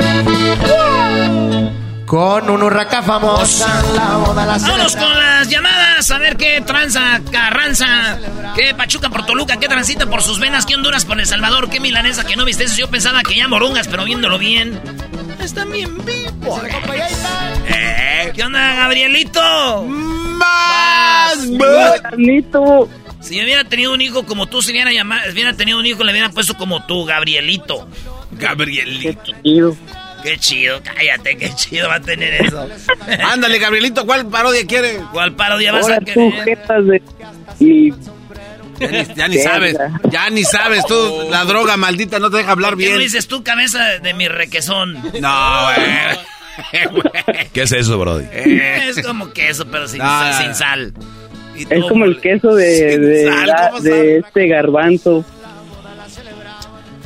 Con 2.05 2.49
un 2.51 2.61
hurraca 2.61 3.01
famosa, 3.01 3.81
la 3.95 4.17
boda 4.17 4.45
la 4.45 4.59
Vámonos 4.59 4.95
con 4.95 5.17
las 5.17 5.49
llamadas, 5.49 5.72
a 6.11 6.17
ver 6.17 6.37
qué 6.37 6.61
tranza, 6.61 7.21
carranza, 7.31 8.19
qué 8.55 8.73
pachuca 8.73 9.09
por 9.09 9.25
Toluca, 9.25 9.57
qué 9.57 9.67
transita 9.67 10.05
por 10.07 10.21
sus 10.21 10.39
venas, 10.39 10.65
qué 10.65 10.75
Honduras 10.75 11.05
por 11.05 11.19
El 11.19 11.25
Salvador, 11.25 11.69
qué 11.69 11.79
milanesa 11.79 12.25
que 12.25 12.35
no 12.35 12.45
viste 12.45 12.65
eso. 12.65 12.77
Yo 12.77 12.89
pensaba 12.89 13.23
que 13.23 13.35
ya 13.35 13.47
morungas, 13.47 13.87
pero 13.87 14.05
viéndolo 14.05 14.37
bien. 14.37 14.79
Están 15.39 15.71
bien 15.71 15.97
vivos. 16.05 16.61
Eh, 17.67 18.31
¿Qué 18.33 18.43
onda, 18.43 18.75
Gabrielito? 18.75 19.83
Más. 19.87 21.37
Si 23.21 23.37
yo 23.37 23.43
hubiera 23.43 23.63
tenido 23.63 23.93
un 23.93 24.01
hijo 24.01 24.25
como 24.25 24.47
tú, 24.47 24.61
si 24.61 24.71
hubiera, 24.71 24.91
llamado, 24.91 25.31
hubiera 25.31 25.53
tenido 25.53 25.79
un 25.79 25.85
hijo, 25.85 26.03
le 26.03 26.11
hubiera 26.11 26.29
puesto 26.29 26.55
como 26.55 26.85
tú, 26.85 27.05
Gabrielito. 27.05 27.87
Gabrielito. 28.31 29.31
Qué 30.23 30.37
chido, 30.37 30.81
cállate, 30.83 31.35
qué 31.37 31.53
chido 31.53 31.89
va 31.89 31.95
a 31.95 31.99
tener 32.01 32.45
eso. 32.45 32.67
Ándale, 33.31 33.59
Gabrielito, 33.59 34.05
¿cuál 34.05 34.25
parodia 34.27 34.65
quiere? 34.65 34.99
¿Cuál 35.11 35.35
parodia 35.35 35.71
vas 35.73 35.83
Ahora 35.83 35.95
a 35.97 35.99
tú, 35.99 36.05
querer? 36.31 36.43
jetas 36.45 36.85
de... 36.87 37.01
Y... 37.59 37.93
Ya 38.79 38.87
ni, 38.89 39.05
ya 39.15 39.27
ni 39.27 39.37
sabes, 39.43 39.77
ya 40.09 40.29
ni 40.29 40.43
sabes, 40.43 40.85
tú, 40.87 41.27
la 41.29 41.45
droga 41.45 41.77
maldita 41.77 42.19
no 42.19 42.29
te 42.31 42.37
deja 42.37 42.51
hablar 42.51 42.71
¿Por 42.71 42.79
qué 42.79 42.85
bien. 42.85 42.97
no 42.97 43.03
dices 43.03 43.27
tú, 43.27 43.43
cabeza 43.43 43.99
de 43.99 44.13
mi 44.13 44.27
requesón? 44.27 44.93
No, 45.21 45.63
güey. 45.65 47.03
¿Qué 47.53 47.61
es 47.63 47.71
eso, 47.71 47.97
Brody? 47.99 48.25
Es 48.33 49.01
como 49.05 49.31
queso, 49.31 49.65
pero 49.67 49.87
sin, 49.87 49.99
sal, 49.99 50.31
no, 50.31 50.37
sin 50.37 50.47
no. 50.49 50.55
sal. 50.55 50.93
Y 51.55 51.61
Es 51.63 51.69
todo 51.69 51.89
como 51.89 52.05
el 52.05 52.19
queso 52.19 52.55
de, 52.55 52.97
de, 52.97 53.25
sal, 53.29 53.47
la- 53.47 53.69
¿cómo 53.69 53.81
de 53.81 53.89
sabe? 53.91 54.17
este 54.19 54.47
garbanzo. 54.47 55.25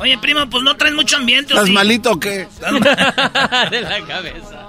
Oye, 0.00 0.16
primo, 0.18 0.48
pues 0.48 0.62
no 0.62 0.76
traes 0.76 0.94
mucho 0.94 1.16
ambiente, 1.16 1.52
¿o 1.52 1.56
¿Estás 1.56 1.68
sí? 1.68 1.72
malito 1.72 2.12
o 2.12 2.20
qué? 2.20 2.46
de 3.70 3.80
la 3.80 4.00
cabeza. 4.06 4.68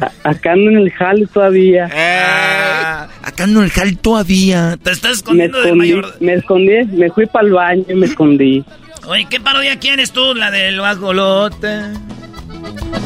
A- 0.00 0.30
Acá 0.30 0.52
ando 0.52 0.70
en 0.70 0.76
el 0.78 0.90
jale 0.92 1.26
todavía. 1.26 1.88
Ah, 1.94 3.08
Acá 3.22 3.46
no 3.46 3.62
el 3.62 3.70
jal 3.70 3.96
todavía. 3.98 4.76
te 4.82 4.90
estás 4.92 5.12
escondiendo 5.18 5.58
del 5.58 5.66
escondí, 5.68 5.88
mayor. 5.94 6.16
me 6.20 6.34
escondí, 6.34 6.84
me 6.96 7.10
fui 7.10 7.26
para 7.26 7.46
el 7.46 7.52
baño 7.52 7.84
y 7.88 7.94
me 7.94 8.06
escondí. 8.06 8.64
Oye, 9.06 9.26
¿qué 9.28 9.40
parodia 9.40 9.78
quieres 9.78 10.12
tú? 10.12 10.34
La 10.34 10.50
del 10.50 10.78
guajolote. 10.78 11.82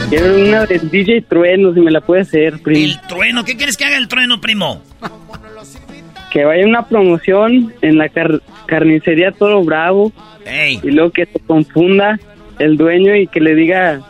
Quiero 0.09 0.35
una 0.37 0.67
de 0.67 0.79
DJ 0.79 1.23
Trueno, 1.23 1.73
si 1.75 1.81
me 1.81 1.91
la 1.91 2.01
puede 2.01 2.23
hacer, 2.23 2.61
primo. 2.63 2.85
El 2.93 3.01
trueno, 3.09 3.45
¿qué 3.45 3.57
quieres 3.57 3.77
que 3.77 3.85
haga 3.87 3.97
el 3.97 4.07
trueno, 4.09 4.41
primo? 4.41 4.83
Que 6.31 6.45
vaya 6.45 6.67
una 6.67 6.87
promoción 6.87 7.73
en 7.83 7.99
la 7.99 8.09
car- 8.09 8.41
carnicería 8.67 9.33
Toro 9.33 9.63
Bravo 9.65 10.13
Ey. 10.45 10.81
y 10.83 10.91
luego 10.91 11.11
que 11.11 11.27
se 11.27 11.39
confunda 11.41 12.19
el 12.59 12.77
dueño 12.77 13.15
y 13.17 13.27
que 13.27 13.41
le 13.41 13.55
diga, 13.55 14.01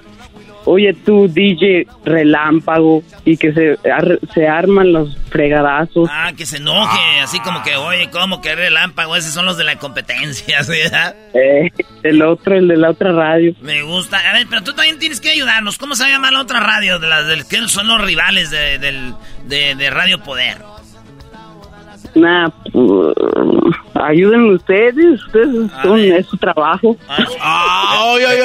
oye 0.65 0.93
tú 0.95 1.29
DJ 1.29 1.87
Relámpago 2.05 3.03
y 3.25 3.37
que 3.37 3.53
se, 3.53 3.79
ar- 3.91 4.19
se 4.35 4.49
arman 4.49 4.93
los 4.93 5.17
fregadazos. 5.31 6.09
Ah, 6.11 6.33
que 6.37 6.47
se 6.47 6.57
enoje, 6.57 6.99
así 7.23 7.39
como 7.41 7.63
que, 7.63 7.77
oye, 7.77 8.09
¿cómo 8.11 8.41
que 8.41 8.55
relámpago? 8.55 9.15
Esos 9.17 9.33
son 9.35 9.45
los 9.47 9.57
de 9.59 9.65
la 9.65 9.77
competencia, 9.77 10.63
¿sí, 10.65 10.73
verdad? 10.73 11.15
Eh, 11.35 11.71
el 12.03 12.23
otro, 12.23 12.57
el 12.57 12.69
de 12.69 12.77
la 12.77 12.91
otra 12.91 13.13
radio. 13.13 13.53
Me 13.61 13.83
gusta. 13.83 14.19
A 14.19 14.33
ver, 14.33 14.47
pero 14.49 14.63
tú 14.63 14.73
también 14.73 14.99
tienes 14.99 15.21
que 15.21 15.31
ayudarnos. 15.31 15.77
¿Cómo 15.79 15.95
se 15.95 16.09
llama 16.09 16.31
la 16.31 16.41
otra 16.41 16.61
radio? 16.61 16.99
De 16.99 17.07
las 17.09 17.27
del 17.27 17.47
que 17.47 17.67
son 17.69 17.87
los 17.89 18.01
rivales 18.05 18.51
de, 18.51 18.79
del, 18.79 19.13
de, 19.47 19.75
de 19.75 19.91
Radio 19.91 20.21
Poder. 20.23 20.59
Nah, 22.17 22.49
uh, 22.73 23.13
ayúdenme 23.95 24.55
ustedes, 24.55 25.23
ustedes 25.27 25.71
son, 25.83 26.01
es 26.01 26.27
su 26.27 26.39
trabajo. 26.39 26.97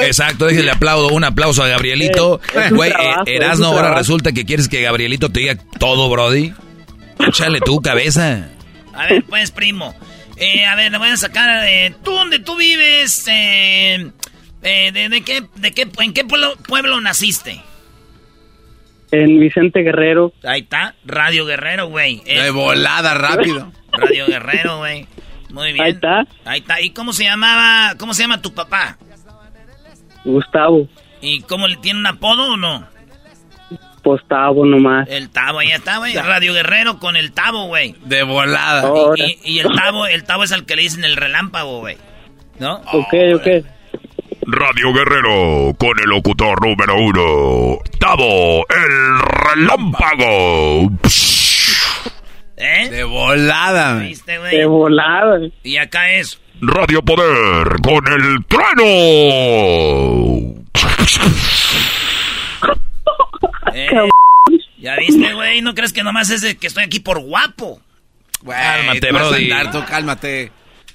Exacto, 0.02 0.46
déjenle 0.46 0.70
aplaudo, 0.72 1.08
un 1.08 1.24
aplauso 1.24 1.62
a 1.62 1.68
Gabrielito. 1.68 2.40
Eh, 2.54 2.64
es 2.66 2.72
Güey, 2.72 2.90
eh, 2.90 2.94
trabajo, 2.94 3.22
Erasno, 3.26 3.66
ahora 3.68 3.78
trabajo. 3.80 3.98
resulta 3.98 4.32
que 4.32 4.44
quieres 4.44 4.68
que 4.68 4.82
Gabrielito 4.82 5.30
te 5.30 5.40
diga 5.40 5.56
todo, 5.78 6.10
Brody. 6.10 6.52
Échale 7.26 7.60
tu 7.60 7.80
cabeza. 7.80 8.48
A 8.94 9.06
ver, 9.06 9.24
pues, 9.28 9.50
primo. 9.50 9.94
Eh, 10.36 10.66
a 10.66 10.74
ver, 10.76 10.92
le 10.92 10.98
voy 10.98 11.08
a 11.08 11.16
sacar. 11.16 11.66
Eh, 11.66 11.94
¿Tú 12.04 12.10
dónde 12.10 12.40
tú 12.40 12.56
vives? 12.56 13.26
Eh, 13.28 14.10
eh, 14.62 14.92
de, 14.92 15.08
de 15.08 15.20
qué, 15.22 15.44
de 15.56 15.72
qué, 15.72 15.88
¿En 15.98 16.12
qué 16.12 16.24
pueblo, 16.24 16.56
pueblo 16.68 17.00
naciste? 17.00 17.62
En 19.12 19.38
Vicente 19.38 19.82
Guerrero. 19.82 20.32
Ahí 20.42 20.62
está, 20.62 20.94
Radio 21.04 21.44
Guerrero, 21.46 21.86
güey. 21.88 22.22
De 22.24 22.50
volada, 22.50 23.14
rápido. 23.14 23.70
Radio 23.92 24.26
Guerrero, 24.26 24.78
güey. 24.78 25.06
Muy 25.50 25.72
bien. 25.72 25.84
Ahí 25.84 25.92
está. 25.92 26.26
Ahí 26.46 26.60
está. 26.60 26.80
¿Y 26.80 26.90
cómo 26.90 27.12
se 27.12 27.24
llamaba? 27.24 27.94
¿Cómo 27.98 28.14
se 28.14 28.22
llama 28.22 28.40
tu 28.42 28.52
papá? 28.54 28.96
Gustavo, 30.24 30.88
¿Y 31.20 31.42
cómo 31.42 31.68
le 31.68 31.76
tiene 31.76 31.98
un 32.00 32.06
apodo 32.06 32.54
o 32.54 32.56
no? 32.56 32.86
Postavo 34.02 34.64
nomás. 34.66 35.08
El 35.08 35.30
Tabo, 35.30 35.60
ahí 35.60 35.70
está, 35.70 35.98
güey. 35.98 36.14
Radio 36.14 36.52
Guerrero 36.54 36.98
con 36.98 37.14
el 37.16 37.32
Tabo, 37.32 37.66
güey. 37.66 37.94
De 38.04 38.22
volada. 38.24 38.82
Y, 39.16 39.22
y- 39.22 39.38
y 39.44 39.58
el 39.60 39.68
Tabo, 39.72 40.06
el 40.06 40.24
Tabo 40.24 40.42
es 40.42 40.50
al 40.52 40.64
que 40.66 40.74
le 40.74 40.82
dicen 40.82 41.04
el 41.04 41.14
relámpago, 41.16 41.78
güey. 41.80 41.96
¿No? 42.58 42.76
Ok, 42.92 43.14
ok. 43.36 43.46
Radio 44.44 44.92
Guerrero 44.92 45.74
con 45.78 45.98
el 46.00 46.08
locutor 46.10 46.60
número 46.66 46.96
uno, 46.96 47.78
Tavo, 48.00 48.66
el 48.68 49.18
relámpago. 49.20 50.90
¿Eh? 52.56 52.88
De 52.90 53.04
volada. 53.04 53.98
¿Viste, 53.98 54.38
güey? 54.38 54.56
De 54.56 54.66
volada. 54.66 55.38
Y 55.62 55.76
acá 55.76 56.10
es. 56.12 56.40
Radio 56.60 57.02
Poder 57.02 57.76
con 57.82 58.06
el 58.12 58.44
trueno. 58.46 58.84
eh, 63.74 63.88
¿Ya 64.78 64.96
viste, 64.96 65.34
güey? 65.34 65.60
¿No 65.60 65.74
crees 65.74 65.92
que 65.92 66.02
nomás 66.02 66.30
es 66.30 66.40
de 66.42 66.56
que 66.56 66.66
estoy 66.66 66.84
aquí 66.84 67.00
por 67.00 67.20
guapo? 67.20 67.80
Cálmate, 68.44 69.00
Te 69.00 69.12
vas 69.12 69.22
a 69.24 69.28
Brody. 69.28 69.50
andar, 69.52 69.70
tú 69.72 69.84
cálmate. 69.88 70.50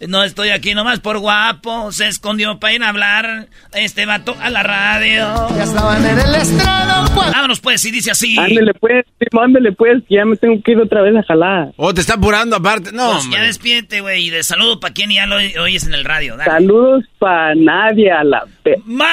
No 0.07 0.23
estoy 0.23 0.49
aquí 0.49 0.73
nomás 0.75 0.99
por 0.99 1.17
guapo. 1.19 1.91
Se 1.91 2.07
escondió 2.07 2.59
para 2.59 2.73
ir 2.73 2.83
a 2.83 2.89
hablar 2.89 3.47
este 3.73 4.05
vato 4.05 4.35
a 4.41 4.49
la 4.49 4.61
radio. 4.63 5.47
Ya 5.55 5.63
estaban 5.63 6.05
en 6.05 6.19
el 6.19 6.35
estrado. 6.35 7.05
pues. 7.15 7.31
Vámonos, 7.31 7.59
pues, 7.59 7.83
y 7.85 7.91
dice 7.91 8.11
así. 8.11 8.37
Ándele 8.37 8.73
pues, 8.75 9.05
ándele 9.41 9.71
pues, 9.71 10.03
que 10.07 10.15
ya 10.15 10.25
me 10.25 10.35
tengo 10.35 10.61
que 10.63 10.73
ir 10.73 10.79
otra 10.79 11.01
vez 11.01 11.15
a 11.15 11.23
jalar. 11.23 11.69
Oh, 11.77 11.93
te 11.93 12.01
está 12.01 12.13
apurando 12.15 12.55
aparte. 12.55 12.91
No, 12.91 13.13
Pues 13.13 13.29
ya 13.31 13.41
despídete, 13.41 14.01
güey. 14.01 14.25
Y 14.27 14.29
de 14.29 14.43
saludo 14.43 14.79
para 14.79 14.93
quien 14.93 15.09
ya 15.11 15.25
lo 15.25 15.37
oy- 15.37 15.57
oyes 15.57 15.85
en 15.87 15.93
el 15.93 16.05
radio. 16.05 16.37
Dale. 16.37 16.51
Saludos 16.51 17.03
para 17.19 17.55
nadie 17.55 18.11
a 18.11 18.23
la... 18.23 18.43
pe- 18.63 18.81
¡Más! 18.85 19.07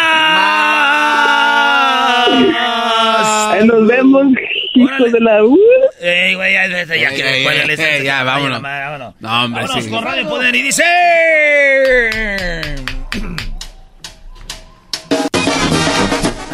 Ahí 3.52 3.66
nos 3.66 3.86
vemos, 3.86 4.26
hijos 4.74 5.12
de 5.12 5.20
la... 5.20 5.42
Uh. 5.44 5.56
Ey, 6.00 6.34
güey, 6.34 6.52
ya, 6.54 6.66
ya, 6.68 6.84
ya, 6.84 6.94
Ey, 6.94 7.16
que 7.16 7.22
ey, 7.22 7.46
ey, 7.46 8.04
ya, 8.04 8.18
ese- 8.20 8.24
vámonos. 8.24 8.62
vámonos, 8.62 8.62
vámonos. 8.62 9.14
No, 9.20 9.44
hombre, 9.44 9.62
Vámonos 9.62 9.84
sí. 9.84 9.90
con 9.90 10.04
Radio 10.04 10.28
Poder 10.28 10.54
y 10.54 10.62
dice... 10.62 10.84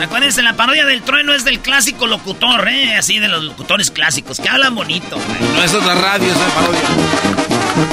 Acuérdense, 0.03 0.43
la 0.43 0.55
parodia 0.55 0.87
del 0.87 1.03
trueno 1.03 1.35
es 1.35 1.45
del 1.45 1.61
clásico 1.61 2.07
locutor, 2.07 2.67
¿eh? 2.69 2.97
Así 2.97 3.19
de 3.19 3.29
los 3.29 3.45
locutores 3.45 3.91
clásicos, 3.91 4.41
que 4.41 4.49
hablan 4.49 4.75
bonito, 4.75 5.17
güey. 5.17 5.53
No 5.55 5.63
es 5.63 5.75
otra 5.75 5.95
radio, 5.95 6.27
es 6.27 6.37
una 6.37 6.49
parodia. 6.49 7.50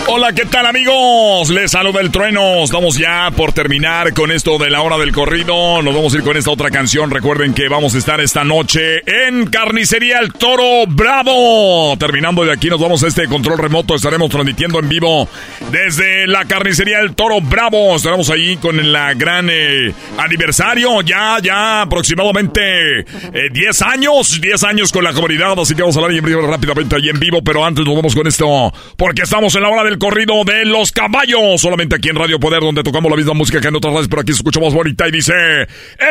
Hola, 0.10 0.34
¿qué 0.34 0.46
tal 0.46 0.66
amigos? 0.66 1.50
Les 1.50 1.72
saluda 1.72 2.02
el 2.02 2.12
trueno. 2.12 2.64
Estamos 2.64 2.98
ya 2.98 3.30
por 3.36 3.54
terminar 3.54 4.14
con 4.14 4.32
esto 4.32 4.58
de 4.58 4.70
la 4.70 4.82
hora 4.82 4.98
del 4.98 5.12
corrido. 5.12 5.82
Nos 5.82 5.94
vamos 5.94 6.14
a 6.14 6.18
ir 6.18 6.24
con 6.24 6.36
esta 6.36 6.50
otra 6.50 6.72
canción. 6.72 7.12
Recuerden 7.12 7.54
que 7.54 7.68
vamos 7.68 7.94
a 7.94 7.98
estar 7.98 8.20
esta 8.20 8.44
noche 8.44 9.02
en 9.06 9.46
Carnicería 9.48 10.20
El 10.20 10.34
Toro 10.34 10.88
Bravo. 10.88 11.96
Terminando 11.98 12.44
de 12.44 12.54
aquí 12.54 12.70
nos 12.70 12.80
vamos 12.80 13.04
a 13.04 13.08
este 13.08 13.28
control 13.28 13.58
remoto. 13.58 13.96
Estaremos 13.96 14.30
transmitiendo 14.30 14.80
en 14.80 14.90
vivo 14.90 15.30
desde 15.72 16.26
la 16.26 16.46
Carnicería 16.46 17.00
El 17.00 17.14
Toro 17.14 17.40
Bravo. 17.42 17.96
Estaremos 17.96 18.30
ahí 18.30 18.58
con 18.58 18.80
el 18.80 18.94
gran 19.16 19.50
eh, 19.52 19.94
aniversario. 20.18 21.02
Ya, 21.02 21.38
ya 21.44 21.82
aproximadamente 21.82 23.02
eh, 23.02 23.50
10 23.52 23.82
años. 23.84 24.40
10 24.42 24.64
años 24.64 24.92
con 24.92 25.04
la 25.04 25.14
comunidad. 25.14 25.60
Así 25.60 25.76
que 25.76 25.82
vamos 25.82 25.98
a 25.98 26.00
hablar 26.02 26.24
rápidamente 26.50 26.96
ahí 26.96 27.10
en 27.10 27.20
vivo. 27.20 27.42
Pero 27.44 27.64
antes 27.64 27.86
nos 27.86 27.96
vamos 27.96 28.16
con 28.16 28.26
esto. 28.26 28.74
Porque 28.96 29.24
estamos 29.24 29.54
en 29.56 29.62
la 29.62 29.70
hora 29.70 29.77
del 29.84 29.98
corrido 29.98 30.44
de 30.44 30.66
los 30.66 30.92
caballos. 30.92 31.62
Solamente 31.62 31.96
aquí 31.96 32.10
en 32.10 32.16
Radio 32.16 32.40
Poder, 32.40 32.62
donde 32.62 32.84
tocamos 32.84 33.10
la 33.10 33.18
misma 33.18 33.34
música 33.34 33.62
que 33.62 33.68
en 33.68 33.76
otras 33.76 33.94
radios, 33.94 34.08
pero 34.08 34.22
aquí 34.22 34.32
se 34.32 34.38
escucha 34.38 34.60
más 34.60 34.74
bonita. 34.74 35.08
Y 35.08 35.12
dice: 35.12 35.34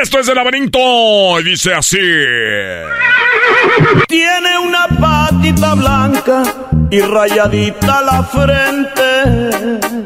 Esto 0.03 0.19
es 0.19 0.29
el 0.29 0.35
laberinto. 0.35 1.41
Y 1.41 1.45
dice 1.45 1.73
así. 1.75 1.99
Tiene 4.09 4.59
una 4.59 4.87
patita 5.01 5.75
blanca 5.75 6.43
y 6.91 7.01
rayadita 7.01 8.03
la 8.03 8.23
frente. 8.25 9.97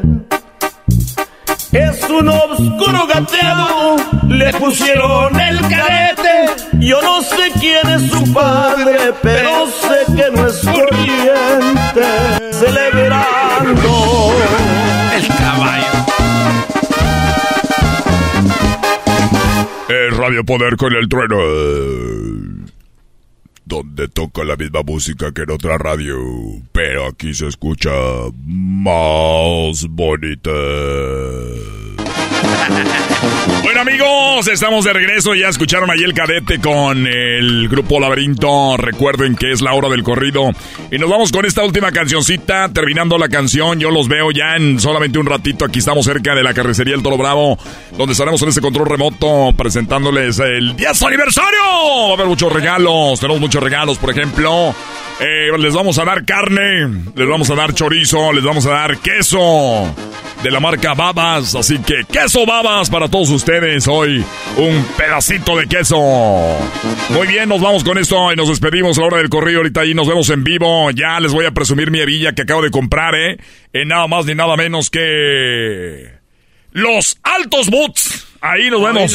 Es 1.71 2.03
un 2.09 2.27
oscuro 2.27 3.07
gateado 3.07 3.95
le 4.27 4.53
pusieron 4.53 5.39
el 5.39 5.59
carete. 5.61 6.63
Yo 6.79 7.01
no 7.01 7.21
sé 7.21 7.51
quién 7.59 7.87
es 7.89 8.09
su 8.09 8.33
padre, 8.33 9.13
pero 9.21 9.67
sé 9.67 10.13
que 10.15 10.31
no 10.31 10.47
es 10.47 10.59
corriente. 10.59 12.03
Celebrando 12.51 14.33
el 15.15 15.27
caballo. 15.27 15.85
Es 19.89 20.17
Radio 20.17 20.43
Poder 20.43 20.77
con 20.77 20.93
el 20.93 21.07
trueno. 21.09 21.37
Donde 23.65 24.07
toca 24.09 24.43
la 24.43 24.55
misma 24.55 24.81
música 24.83 25.31
que 25.31 25.43
en 25.43 25.51
otra 25.51 25.77
radio. 25.77 26.17
Pero 26.71 27.07
aquí 27.07 27.33
se 27.33 27.47
escucha 27.47 27.91
más 28.45 29.85
bonita. 29.89 30.51
Bueno 33.63 33.81
amigos, 33.81 34.47
estamos 34.47 34.85
de 34.85 34.93
regreso. 34.93 35.35
Ya 35.35 35.47
escucharon 35.47 35.89
ahí 35.91 36.03
el 36.03 36.13
cadete 36.13 36.59
con 36.59 37.05
el 37.05 37.69
grupo 37.69 37.99
Laberinto. 37.99 38.75
Recuerden 38.75 39.35
que 39.35 39.51
es 39.51 39.61
la 39.61 39.73
hora 39.73 39.87
del 39.87 40.03
corrido. 40.03 40.49
Y 40.91 40.97
nos 40.97 41.09
vamos 41.09 41.31
con 41.31 41.45
esta 41.45 41.63
última 41.63 41.91
cancioncita. 41.91 42.69
Terminando 42.69 43.17
la 43.17 43.29
canción, 43.29 43.79
yo 43.79 43.91
los 43.91 44.07
veo 44.07 44.31
ya 44.31 44.55
en 44.55 44.79
solamente 44.79 45.19
un 45.19 45.27
ratito. 45.27 45.65
Aquí 45.65 45.79
estamos 45.79 46.05
cerca 46.05 46.33
de 46.33 46.43
la 46.43 46.53
carrecería 46.53 46.95
El 46.95 47.03
Toro 47.03 47.17
Bravo, 47.17 47.57
donde 47.97 48.13
estaremos 48.13 48.41
en 48.41 48.49
ese 48.49 48.61
control 48.61 48.87
remoto 48.87 49.53
presentándoles 49.55 50.39
el 50.39 50.75
10 50.75 51.03
aniversario. 51.03 51.59
Va 52.07 52.09
a 52.09 52.13
haber 52.15 52.27
muchos 52.27 52.51
regalos. 52.51 53.19
Tenemos 53.19 53.39
muchos 53.39 53.61
regalos, 53.61 53.99
por 53.99 54.09
ejemplo. 54.09 54.73
Eh, 55.23 55.55
les 55.59 55.73
vamos 55.75 55.99
a 55.99 56.03
dar 56.03 56.25
carne, 56.25 57.03
les 57.15 57.27
vamos 57.27 57.47
a 57.51 57.55
dar 57.55 57.75
chorizo, 57.75 58.33
les 58.33 58.43
vamos 58.43 58.65
a 58.65 58.71
dar 58.71 58.97
queso 58.97 59.93
de 60.41 60.49
la 60.49 60.59
marca 60.59 60.95
Babas. 60.95 61.53
Así 61.53 61.77
que 61.77 62.05
queso 62.11 62.43
Babas 62.47 62.89
para 62.89 63.07
todos 63.07 63.29
ustedes 63.29 63.87
hoy. 63.87 64.25
Un 64.57 64.83
pedacito 64.97 65.55
de 65.55 65.67
queso. 65.67 65.95
Muy 67.09 67.27
bien, 67.27 67.49
nos 67.49 67.61
vamos 67.61 67.83
con 67.83 67.99
esto 67.99 68.33
y 68.33 68.35
nos 68.35 68.49
despedimos 68.49 68.97
a 68.97 69.01
la 69.01 69.07
hora 69.07 69.17
del 69.17 69.29
corrido. 69.29 69.59
Ahorita 69.59 69.81
ahí 69.81 69.93
nos 69.93 70.07
vemos 70.07 70.27
en 70.31 70.43
vivo. 70.43 70.89
Ya 70.89 71.19
les 71.19 71.33
voy 71.33 71.45
a 71.45 71.51
presumir 71.51 71.91
mi 71.91 71.99
hebilla 71.99 72.33
que 72.33 72.41
acabo 72.41 72.63
de 72.63 72.71
comprar, 72.71 73.13
¿eh? 73.13 73.37
En 73.73 73.89
nada 73.89 74.07
más 74.07 74.25
ni 74.25 74.33
nada 74.33 74.57
menos 74.57 74.89
que... 74.89 76.19
Los 76.71 77.19
Altos 77.21 77.69
Boots. 77.69 78.27
Ahí 78.41 78.71
nos 78.71 78.81
vemos. 78.81 79.13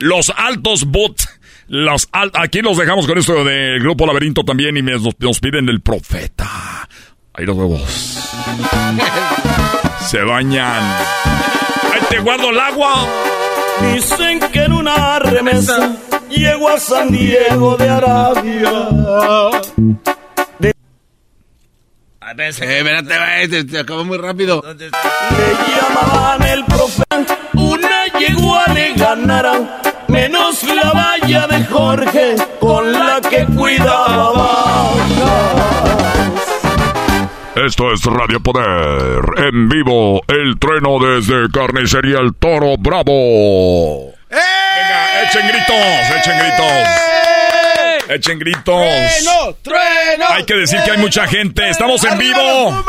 Los 0.00 0.30
Altos 0.36 0.84
Boots. 0.84 1.37
Los 1.68 2.08
aquí 2.12 2.62
los 2.62 2.78
dejamos 2.78 3.06
con 3.06 3.18
esto 3.18 3.44
del 3.44 3.80
Grupo 3.80 4.06
Laberinto 4.06 4.42
también 4.42 4.76
y 4.78 4.82
nos, 4.82 5.02
nos 5.18 5.40
piden 5.40 5.68
el 5.68 5.82
profeta. 5.82 6.88
Ahí 7.34 7.44
los 7.44 7.56
vemos. 7.56 7.82
Se 10.06 10.22
bañan. 10.22 10.82
Ahí 11.92 12.00
te 12.08 12.18
guardo 12.20 12.48
el 12.50 12.58
agua. 12.58 13.06
Dicen 13.92 14.40
que 14.50 14.64
en 14.64 14.72
una 14.72 15.18
remesa 15.18 15.94
llego 16.30 16.70
a 16.70 16.80
San 16.80 17.10
Diego 17.10 17.76
de 17.76 17.88
Arabia. 17.88 18.72
Eh, 22.30 22.48
espérate, 22.48 23.64
te, 23.64 23.84
muy 24.04 24.18
rápido. 24.18 24.62
Le 24.62 24.90
llamaban 25.76 26.42
el 26.44 26.64
profeta. 26.64 27.38
Una 27.54 28.06
yegua 28.18 28.64
le 28.72 28.94
ganaron 28.94 29.68
menos 30.08 30.62
la 30.64 30.92
valla 30.92 31.46
de 31.46 31.64
Jorge 31.66 32.36
con 32.58 32.92
la 32.92 33.20
que 33.20 33.46
cuidaba. 33.46 34.92
Esto 37.54 37.92
es 37.92 38.04
Radio 38.04 38.40
Poder, 38.40 39.20
en 39.36 39.68
vivo, 39.68 40.22
el 40.28 40.58
trueno 40.58 40.98
desde 41.00 41.50
Carnicería 41.50 42.18
El 42.20 42.34
Toro 42.34 42.76
Bravo. 42.78 44.12
Venga, 44.30 45.22
echen 45.24 45.48
gritos, 45.48 46.16
echen 46.16 46.38
gritos. 46.38 47.27
Echen 48.08 48.38
gritos. 48.38 48.64
¡Trueno! 48.64 49.54
¡Trueno! 49.62 50.24
Hay 50.30 50.44
que 50.44 50.54
decir 50.54 50.80
que 50.84 50.92
hay 50.92 50.98
mucha 50.98 51.26
gente. 51.26 51.68
Estamos 51.68 52.02
en 52.04 52.18
vivo. 52.18 52.84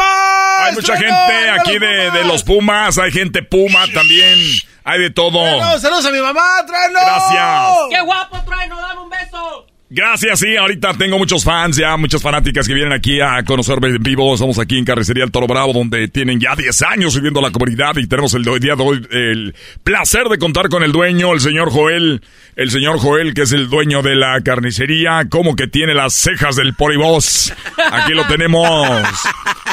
Hay 0.61 0.73
mucha 0.73 0.95
gente 0.97 1.49
aquí 1.59 1.77
de, 1.77 2.11
de 2.11 2.23
los 2.23 2.43
Pumas. 2.43 2.97
Hay 2.97 3.11
gente 3.11 3.43
Puma 3.43 3.85
también. 3.93 4.39
Hay 4.83 4.99
de 5.01 5.09
todo. 5.09 5.41
¡Trueno! 5.41 5.79
¡Saludos 5.79 6.05
a 6.05 6.11
mi 6.11 6.19
mamá! 6.19 6.65
¡Trueno! 6.65 6.99
Gracias. 6.99 7.77
¡Qué 7.89 8.01
guapo, 8.01 8.37
Trueno! 8.45 8.79
¡Dame 8.79 9.01
un 9.01 9.09
beso! 9.09 9.65
Gracias, 9.91 10.41
sí, 10.41 10.55
ahorita 10.55 10.93
tengo 10.93 11.17
muchos 11.17 11.43
fans 11.43 11.75
ya, 11.75 11.97
muchas 11.97 12.21
fanáticas 12.21 12.67
que 12.67 12.75
vienen 12.75 12.93
aquí 12.93 13.21
a 13.21 13.41
conocerme 13.43 13.87
en 13.87 14.03
vivo. 14.03 14.31
Estamos 14.35 14.59
aquí 14.59 14.77
en 14.77 14.85
Carrecería 14.85 15.23
El 15.23 15.31
Toro 15.31 15.47
Bravo, 15.47 15.73
donde 15.73 16.07
tienen 16.09 16.39
ya 16.39 16.55
10 16.55 16.83
años 16.83 17.15
viviendo 17.15 17.41
la 17.41 17.49
comunidad 17.49 17.97
y 17.97 18.05
tenemos 18.05 18.35
el 18.35 18.43
día 18.43 18.75
de 18.75 18.83
hoy 18.83 19.07
el 19.09 19.55
placer 19.83 20.25
de 20.29 20.37
contar 20.37 20.69
con 20.69 20.83
el 20.83 20.91
dueño, 20.91 21.33
el 21.33 21.39
señor 21.39 21.71
Joel. 21.71 22.21
El 22.55 22.69
señor 22.69 22.99
Joel, 22.99 23.33
que 23.33 23.41
es 23.43 23.51
el 23.51 23.67
dueño 23.67 24.03
de 24.03 24.15
la 24.15 24.39
carnicería, 24.41 25.27
como 25.27 25.55
que 25.55 25.65
tiene 25.65 25.95
las 25.95 26.13
cejas 26.13 26.55
del 26.55 26.75
poribos. 26.75 27.51
Aquí 27.91 28.13
lo 28.13 28.27
tenemos. 28.27 28.89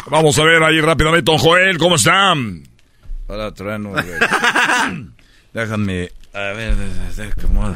Vamos 0.08 0.38
a 0.38 0.44
ver 0.44 0.62
ahí 0.62 0.80
rápidamente, 0.80 1.30
don 1.30 1.38
Joel, 1.38 1.76
¿cómo 1.76 1.96
están? 1.96 2.62
Hola, 3.26 3.52
trueno. 3.52 3.92
Déjame. 5.52 6.08
A 6.32 6.52
ver, 6.52 6.74
¿cómo? 7.42 7.74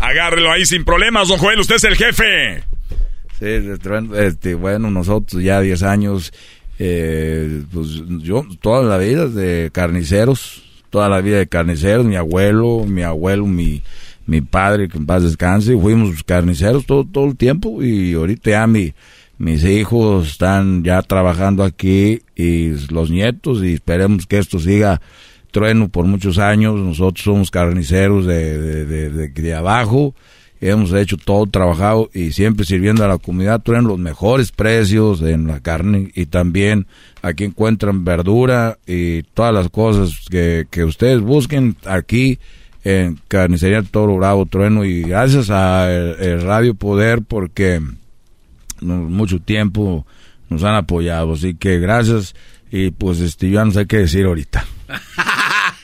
Agárrelo 0.00 0.50
ahí 0.50 0.64
sin 0.64 0.84
problemas, 0.84 1.28
don 1.28 1.38
Joel, 1.38 1.60
usted 1.60 1.76
es 1.76 1.84
el 1.84 1.96
jefe. 1.96 2.64
Sí, 3.38 3.46
este, 4.16 4.54
bueno, 4.54 4.90
nosotros 4.90 5.42
ya 5.42 5.60
10 5.60 5.82
años, 5.82 6.32
eh, 6.78 7.62
pues 7.72 8.02
yo 8.22 8.46
toda 8.60 8.82
la 8.82 8.98
vida 8.98 9.28
de 9.28 9.70
carniceros, 9.72 10.62
toda 10.90 11.08
la 11.08 11.20
vida 11.20 11.38
de 11.38 11.46
carniceros, 11.46 12.06
mi 12.06 12.16
abuelo, 12.16 12.84
mi 12.86 13.02
abuelo, 13.02 13.46
mi, 13.46 13.82
mi 14.26 14.40
padre, 14.40 14.88
que 14.88 14.98
en 14.98 15.06
paz 15.06 15.22
descanse, 15.22 15.76
fuimos 15.76 16.22
carniceros 16.24 16.86
todo, 16.86 17.04
todo 17.04 17.26
el 17.26 17.36
tiempo 17.36 17.82
y 17.82 18.14
ahorita 18.14 18.50
ya 18.50 18.66
mi, 18.66 18.94
mis 19.38 19.64
hijos 19.64 20.28
están 20.28 20.82
ya 20.82 21.02
trabajando 21.02 21.62
aquí 21.62 22.22
y 22.34 22.70
los 22.90 23.10
nietos 23.10 23.62
y 23.62 23.74
esperemos 23.74 24.26
que 24.26 24.38
esto 24.38 24.58
siga 24.58 25.00
trueno 25.56 25.88
por 25.88 26.04
muchos 26.04 26.36
años. 26.36 26.78
Nosotros 26.78 27.24
somos 27.24 27.50
carniceros 27.50 28.26
de, 28.26 28.84
de, 28.84 29.28
de, 29.30 29.54
abajo. 29.54 30.14
Hemos 30.60 30.92
hecho 30.92 31.16
todo, 31.16 31.46
trabajado 31.46 32.10
y 32.12 32.32
siempre 32.32 32.66
sirviendo 32.66 33.02
a 33.02 33.08
la 33.08 33.16
comunidad. 33.16 33.62
Trueno 33.62 33.88
los 33.88 33.98
mejores 33.98 34.52
precios 34.52 35.22
en 35.22 35.46
la 35.46 35.60
carne 35.60 36.10
y 36.14 36.26
también 36.26 36.86
aquí 37.22 37.44
encuentran 37.44 38.04
verdura 38.04 38.76
y 38.86 39.22
todas 39.22 39.54
las 39.54 39.70
cosas 39.70 40.26
que, 40.30 40.66
que 40.70 40.84
ustedes 40.84 41.22
busquen 41.22 41.74
aquí 41.86 42.38
en 42.84 43.18
Carnicería 43.26 43.82
Toro 43.82 44.18
Bravo 44.18 44.44
Trueno 44.44 44.84
y 44.84 45.04
gracias 45.04 45.48
a 45.48 45.90
el, 45.90 46.42
Radio 46.42 46.74
Poder 46.74 47.22
porque 47.22 47.80
mucho 48.82 49.40
tiempo 49.40 50.06
nos 50.50 50.64
han 50.64 50.74
apoyado. 50.74 51.32
Así 51.32 51.54
que 51.54 51.78
gracias 51.78 52.34
y 52.70 52.90
pues 52.90 53.20
este, 53.20 53.48
yo 53.48 53.64
no 53.64 53.70
sé 53.70 53.86
qué 53.86 54.00
decir 54.00 54.26
ahorita. 54.26 54.66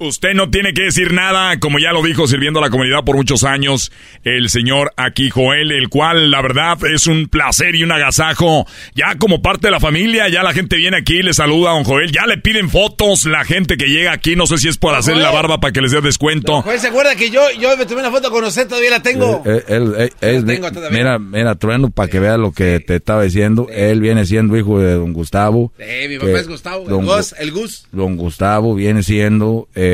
Usted 0.00 0.34
no 0.34 0.48
tiene 0.48 0.74
que 0.74 0.82
decir 0.82 1.12
nada, 1.12 1.58
como 1.58 1.80
ya 1.80 1.92
lo 1.92 2.02
dijo, 2.02 2.28
sirviendo 2.28 2.60
a 2.60 2.62
la 2.62 2.70
comunidad 2.70 3.04
por 3.04 3.16
muchos 3.16 3.42
años, 3.42 3.90
el 4.22 4.48
señor 4.48 4.92
aquí 4.96 5.28
Joel, 5.28 5.72
el 5.72 5.88
cual 5.88 6.30
la 6.30 6.40
verdad 6.40 6.78
es 6.94 7.08
un 7.08 7.26
placer 7.26 7.74
y 7.74 7.82
un 7.82 7.90
agasajo. 7.90 8.64
Ya 8.94 9.16
como 9.18 9.42
parte 9.42 9.66
de 9.66 9.72
la 9.72 9.80
familia, 9.80 10.28
ya 10.28 10.44
la 10.44 10.52
gente 10.52 10.76
viene 10.76 10.98
aquí, 10.98 11.20
le 11.22 11.34
saluda 11.34 11.70
a 11.70 11.74
don 11.74 11.82
Joel, 11.82 12.12
ya 12.12 12.26
le 12.26 12.38
piden 12.38 12.70
fotos 12.70 13.24
la 13.24 13.44
gente 13.44 13.76
que 13.76 13.86
llega 13.86 14.12
aquí, 14.12 14.36
no 14.36 14.46
sé 14.46 14.58
si 14.58 14.68
es 14.68 14.78
por 14.78 14.94
hacer 14.94 15.16
la 15.16 15.32
barba 15.32 15.58
para 15.58 15.72
que 15.72 15.80
les 15.80 15.90
dé 15.90 16.00
descuento. 16.00 16.62
Joel, 16.62 16.78
¿se 16.78 16.86
acuerda 16.86 17.16
que 17.16 17.30
yo, 17.30 17.40
yo 17.60 17.76
me 17.76 17.84
tomé 17.84 18.02
una 18.02 18.12
foto 18.12 18.30
con 18.30 18.44
usted? 18.44 18.68
Todavía 18.68 18.90
la 18.90 19.02
tengo. 19.02 19.42
Eh, 19.44 19.64
él, 19.66 19.94
él, 19.98 20.12
él, 20.20 20.44
tengo 20.44 20.70
todavía. 20.70 20.96
mira, 20.96 21.18
mira, 21.18 21.54
Trueno, 21.56 21.90
para 21.90 22.08
que 22.08 22.20
vea 22.20 22.36
lo 22.36 22.52
que 22.52 22.78
te 22.78 22.94
estaba 22.94 23.24
diciendo, 23.24 23.66
él 23.72 24.00
viene 24.00 24.24
siendo 24.26 24.56
hijo 24.56 24.78
de 24.78 24.92
don 24.92 25.12
Gustavo. 25.12 25.72
Sí, 25.76 26.08
mi 26.08 26.18
papá 26.18 26.38
es 26.38 26.46
Gustavo, 26.46 26.84
el 26.84 26.88
don, 26.88 27.04
Gus, 27.04 27.34
el 27.36 27.50
Gus. 27.50 27.88
Don 27.90 28.16
Gustavo 28.16 28.76
viene 28.76 29.02
siendo 29.02 29.68
eh, 29.74 29.87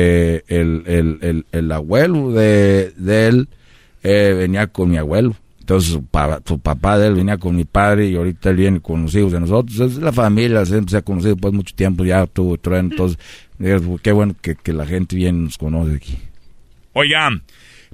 el, 0.47 0.83
el, 0.85 1.17
el, 1.21 1.45
el, 1.51 1.71
abuelo 1.71 2.31
de, 2.31 2.91
de 2.97 3.27
él, 3.27 3.47
eh, 4.03 4.35
venía 4.37 4.67
con 4.67 4.89
mi 4.89 4.97
abuelo. 4.97 5.35
Entonces 5.59 5.93
su, 5.93 6.05
pa, 6.05 6.41
su, 6.45 6.59
papá 6.59 6.99
de 6.99 7.07
él 7.07 7.15
venía 7.15 7.37
con 7.37 7.55
mi 7.55 7.65
padre 7.65 8.07
y 8.07 8.15
ahorita 8.15 8.51
él 8.51 8.55
viene 8.57 8.79
con 8.79 9.01
los 9.01 9.15
hijos 9.15 9.31
de 9.31 9.39
nosotros. 9.39 9.79
Es 9.79 9.97
la 9.97 10.11
familia, 10.11 10.65
siempre 10.65 10.91
se 10.91 10.97
ha 10.97 11.01
conocido 11.01 11.35
pues 11.37 11.53
mucho 11.53 11.73
tiempo, 11.75 12.05
ya 12.05 12.27
tuvo 12.27 12.57
trueno. 12.57 12.89
Entonces, 12.91 13.17
qué 14.03 14.11
bueno 14.11 14.35
que, 14.41 14.55
que 14.55 14.73
la 14.73 14.85
gente 14.85 15.15
bien 15.15 15.45
nos 15.45 15.57
conoce 15.57 15.95
aquí. 15.95 16.17
Oigan, 16.93 17.41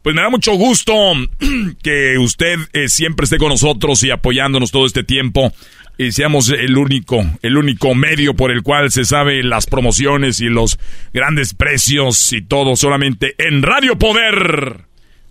pues 0.01 0.15
me 0.15 0.21
da 0.21 0.29
mucho 0.29 0.53
gusto 0.53 0.93
que 1.83 2.17
usted 2.19 2.57
eh, 2.73 2.87
siempre 2.87 3.23
esté 3.23 3.37
con 3.37 3.49
nosotros 3.49 4.03
y 4.03 4.11
apoyándonos 4.11 4.71
todo 4.71 4.85
este 4.85 5.03
tiempo 5.03 5.53
y 6.01 6.11
seamos 6.11 6.49
el 6.49 6.77
único, 6.77 7.23
el 7.43 7.57
único 7.57 7.93
medio 7.93 8.35
por 8.35 8.51
el 8.51 8.63
cual 8.63 8.91
se 8.91 9.05
sabe 9.05 9.43
las 9.43 9.67
promociones 9.67 10.41
y 10.41 10.49
los 10.49 10.79
grandes 11.13 11.53
precios 11.53 12.33
y 12.33 12.41
todo 12.41 12.75
solamente 12.75 13.35
en 13.37 13.61
Radio 13.61 13.97
Poder. 13.99 14.85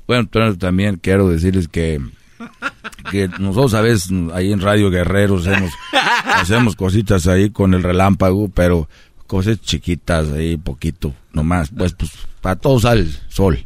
Bueno, 0.07 0.29
también 0.59 0.97
quiero 0.97 1.29
decirles 1.29 1.67
que 1.67 2.01
nosotros 3.41 3.75
a 3.75 3.81
veces 3.81 4.11
ahí 4.33 4.53
en 4.53 4.61
Radio 4.61 4.91
Guerrero 4.91 5.41
hacemos, 6.25 6.77
cositas 6.77 7.27
ahí 7.27 7.51
con 7.51 7.75
el 7.75 7.83
relámpago, 7.83 8.49
pero 8.49 8.89
cosas 9.27 9.61
chiquitas 9.61 10.31
ahí, 10.31 10.57
poquito, 10.57 11.13
nomás, 11.33 11.71
pues, 11.77 11.95
pues, 11.95 12.13
para 12.41 12.57
todos 12.57 12.85
al 12.85 13.09
sol. 13.29 13.65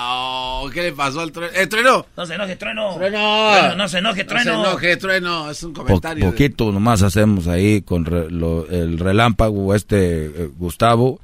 Oh, 0.00 0.70
¿Qué 0.72 0.82
le 0.82 0.92
pasó 0.92 1.20
al 1.20 1.32
trueno? 1.32 1.52
¡Eh, 1.54 1.66
trueno! 1.66 2.06
No 2.16 2.26
se 2.26 2.34
enoje, 2.34 2.56
trueno. 2.56 2.94
¡Trueno! 2.94 3.74
no 3.76 3.88
se 3.88 3.98
enoje, 3.98 4.24
trueno. 4.24 4.52
No 4.52 4.62
se 4.64 4.68
enoje, 4.68 4.96
trueno. 4.96 5.50
Es 5.50 5.62
un 5.62 5.72
comentario. 5.72 6.24
Po 6.24 6.30
poquito 6.30 6.72
nomás 6.72 7.02
hacemos 7.02 7.46
ahí 7.46 7.82
con 7.82 8.04
re 8.04 8.30
lo, 8.30 8.68
el 8.68 8.98
relámpago, 8.98 9.74
este 9.74 10.26
eh, 10.26 10.50
Gustavo. 10.58 11.20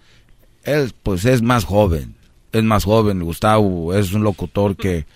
Él, 0.65 0.93
pues, 1.03 1.25
es 1.25 1.43
más 1.43 1.65
joven. 1.65 2.15
Es 2.53 2.65
más 2.65 2.85
joven, 2.85 3.23
Gustavo. 3.23 3.95
Es 3.95 4.13
un 4.13 4.25
locutor 4.25 4.77
que 4.77 5.07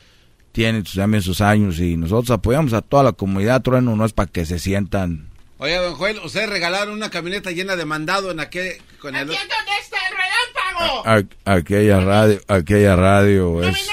tiene 0.53 0.83
también 0.83 1.23
sus 1.23 1.41
años 1.41 1.79
y 1.81 1.97
nosotros 1.97 2.31
apoyamos 2.31 2.73
a 2.73 2.83
toda 2.83 3.03
la 3.03 3.13
comunidad. 3.13 3.63
Trueno 3.63 3.97
no 3.97 4.05
es 4.05 4.13
para 4.13 4.31
que 4.31 4.45
se 4.45 4.59
sientan. 4.59 5.29
Oye, 5.59 5.75
don 5.77 5.95
Joel, 5.95 6.21
ustedes 6.25 6.49
regalaron 6.49 6.95
una 6.95 7.11
camioneta 7.11 7.51
llena 7.51 7.75
de 7.75 7.85
mandado 7.85 8.31
en 8.31 8.39
aquel... 8.39 8.77
Con 9.01 9.17
el... 9.17 9.29
¿Aquí 9.29 9.39
dónde 9.39 9.73
está 9.83 9.97
el 10.09 10.15
relámpago? 10.17 11.37
A, 11.45 11.55
aquella 11.55 12.01
radio, 12.01 12.41
aquella 12.47 12.97
radio 12.97 13.63
es... 13.65 13.89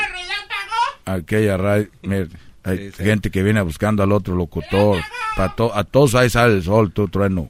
Aquella 1.06 1.58
radio, 1.58 1.88
mire, 2.02 2.28
hay 2.64 2.78
sí, 2.78 2.92
sí. 2.98 3.04
gente 3.04 3.30
que 3.30 3.44
viene 3.44 3.62
buscando 3.62 4.02
al 4.02 4.12
otro 4.12 4.36
locutor. 4.36 5.02
Para 5.36 5.56
to, 5.56 5.76
a 5.76 5.84
todos 5.84 6.16
ahí 6.16 6.30
sale 6.30 6.56
el 6.56 6.64
sol, 6.64 6.92
tú, 6.92 7.08
trueno. 7.08 7.50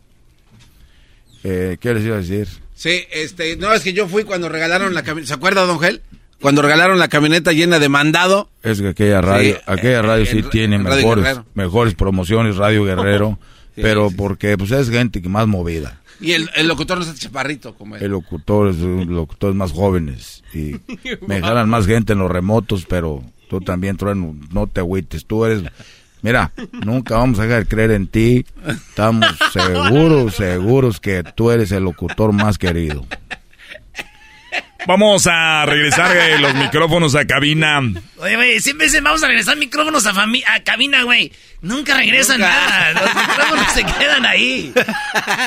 Eh, 1.43 1.77
¿Qué 1.79 1.93
les 1.93 2.03
iba 2.03 2.15
a 2.15 2.19
decir? 2.19 2.49
Sí, 2.73 3.05
este, 3.11 3.55
no, 3.55 3.71
es 3.73 3.81
que 3.81 3.93
yo 3.93 4.07
fui 4.07 4.23
cuando 4.23 4.49
regalaron 4.49 4.93
la 4.93 5.03
camioneta. 5.03 5.29
¿Se 5.29 5.33
acuerda, 5.33 5.65
don 5.65 5.79
Gel? 5.79 6.01
Cuando 6.41 6.61
regalaron 6.61 6.99
la 6.99 7.07
camioneta 7.07 7.53
llena 7.53 7.79
de 7.79 7.87
mandado. 7.87 8.49
Es 8.61 8.81
que 8.81 8.89
aquella 8.89 9.21
radio, 9.21 9.55
sí, 9.55 9.61
aquella 9.65 10.01
radio 10.01 10.23
eh, 10.23 10.27
sí 10.29 10.39
en, 10.39 10.49
tiene 10.49 10.75
en 10.75 10.83
mejores, 10.83 11.39
mejores 11.53 11.93
promociones, 11.93 12.57
Radio 12.57 12.83
Guerrero. 12.83 13.39
Sí, 13.75 13.81
pero 13.81 14.09
sí. 14.09 14.15
porque 14.15 14.57
pues 14.57 14.71
es 14.71 14.89
gente 14.89 15.21
que 15.21 15.29
más 15.29 15.47
movida. 15.47 16.01
Y 16.21 16.31
el, 16.31 16.49
el 16.55 16.67
locutor 16.67 16.97
no 16.97 17.03
es 17.03 17.09
el 17.09 17.19
chaparrito 17.19 17.75
como 17.75 17.95
él. 17.95 18.03
El 18.03 18.11
locutor 18.11 18.69
es 18.69 18.77
locutores 18.77 19.55
más 19.55 19.71
jóvenes 19.71 20.43
y 20.53 20.75
me 21.27 21.41
jalan 21.41 21.69
más 21.69 21.85
gente 21.85 22.13
en 22.13 22.19
los 22.19 22.31
remotos, 22.31 22.85
pero 22.87 23.23
tú 23.49 23.59
también, 23.61 23.97
Trueno, 23.97 24.35
no 24.51 24.67
te 24.67 24.79
agüites, 24.79 25.25
tú 25.25 25.45
eres... 25.45 25.63
Mira, 26.21 26.51
nunca 26.83 27.17
vamos 27.17 27.37
a 27.37 27.43
dejar 27.43 27.59
de 27.63 27.67
creer 27.67 27.91
en 27.91 28.07
ti. 28.07 28.45
Estamos 28.65 29.27
seguros, 29.53 30.35
seguros 30.35 30.99
que 30.99 31.23
tú 31.35 31.51
eres 31.51 31.71
el 31.71 31.83
locutor 31.83 32.31
más 32.31 32.57
querido. 32.57 33.05
Vamos 34.87 35.27
a 35.27 35.65
regresar 35.65 36.15
eh, 36.15 36.37
los 36.39 36.53
micrófonos 36.55 37.15
a 37.15 37.25
cabina. 37.25 37.81
Oye, 38.17 38.35
güey, 38.35 38.59
siempre 38.59 38.85
dicen 38.85 39.03
vamos 39.03 39.23
a 39.23 39.27
regresar 39.27 39.57
micrófonos 39.57 40.05
a, 40.05 40.11
a 40.11 40.63
cabina, 40.63 41.03
güey. 41.03 41.31
Nunca 41.61 41.97
regresan 41.97 42.39
Nunca. 42.39 42.51
nada. 42.53 43.01
Los 43.01 43.15
micrófonos 43.15 43.71
se 43.73 43.83
quedan 43.83 44.25
ahí. 44.25 44.71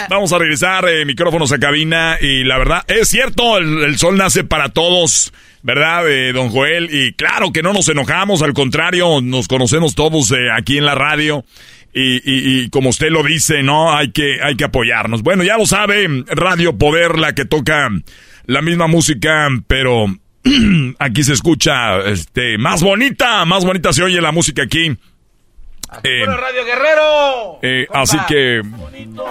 Vamos 0.08 0.32
a 0.32 0.38
regresar 0.38 0.88
eh, 0.88 1.04
micrófonos 1.04 1.52
a 1.52 1.58
cabina. 1.58 2.18
Y 2.20 2.42
la 2.44 2.58
verdad, 2.58 2.82
es 2.88 3.08
cierto, 3.08 3.58
el, 3.58 3.84
el 3.84 3.98
sol 3.98 4.16
nace 4.16 4.42
para 4.44 4.70
todos. 4.70 5.32
¿Verdad, 5.62 6.08
eh, 6.08 6.32
don 6.32 6.50
Joel? 6.50 6.88
Y 6.90 7.12
claro 7.14 7.52
que 7.52 7.62
no 7.62 7.72
nos 7.72 7.88
enojamos, 7.88 8.42
al 8.42 8.54
contrario, 8.54 9.20
nos 9.20 9.48
conocemos 9.48 9.94
todos 9.94 10.30
eh, 10.32 10.50
aquí 10.56 10.78
en 10.78 10.84
la 10.84 10.94
radio. 10.94 11.44
Y, 11.92 12.16
y, 12.16 12.62
y, 12.64 12.70
como 12.70 12.90
usted 12.90 13.10
lo 13.10 13.22
dice, 13.24 13.62
¿no? 13.62 13.96
Hay 13.96 14.12
que, 14.12 14.40
hay 14.42 14.56
que 14.56 14.64
apoyarnos. 14.64 15.22
Bueno, 15.22 15.42
ya 15.42 15.56
lo 15.56 15.66
sabe, 15.66 16.06
Radio 16.28 16.76
Poder, 16.78 17.18
la 17.18 17.34
que 17.34 17.44
toca 17.44 17.88
la 18.48 18.62
misma 18.62 18.86
música, 18.86 19.46
pero 19.66 20.06
aquí 20.98 21.22
se 21.22 21.34
escucha 21.34 21.98
este 21.98 22.56
más 22.56 22.82
bonita, 22.82 23.44
más 23.44 23.64
bonita 23.64 23.92
se 23.92 24.02
oye 24.02 24.20
la 24.20 24.32
música 24.32 24.62
aquí. 24.62 24.96
Eh, 26.02 26.26
Radio 26.26 26.64
Guerrero. 26.64 27.58
Eh, 27.62 27.86
así 27.92 28.16
que. 28.26 28.62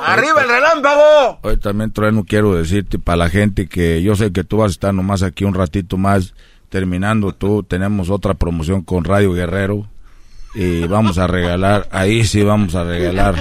¡Arriba 0.05 0.41
el 0.43 0.49
relámpago! 0.49 1.39
Hoy 1.41 1.57
también, 1.57 1.91
Trueno, 1.91 2.23
quiero 2.25 2.55
decirte 2.55 2.99
para 2.99 3.17
la 3.17 3.29
gente 3.29 3.67
que 3.67 4.01
yo 4.01 4.15
sé 4.15 4.31
que 4.31 4.43
tú 4.43 4.57
vas 4.57 4.69
a 4.69 4.71
estar 4.71 4.93
nomás 4.93 5.23
aquí 5.23 5.43
un 5.43 5.53
ratito 5.53 5.97
más. 5.97 6.33
Terminando 6.69 7.33
tú, 7.33 7.63
tenemos 7.63 8.09
otra 8.09 8.33
promoción 8.33 8.83
con 8.83 9.03
Radio 9.03 9.33
Guerrero. 9.33 9.87
Y 10.53 10.85
vamos 10.87 11.17
a 11.17 11.27
regalar, 11.27 11.87
ahí 11.91 12.23
sí 12.23 12.43
vamos 12.43 12.75
a 12.75 12.83
regalar 12.83 13.35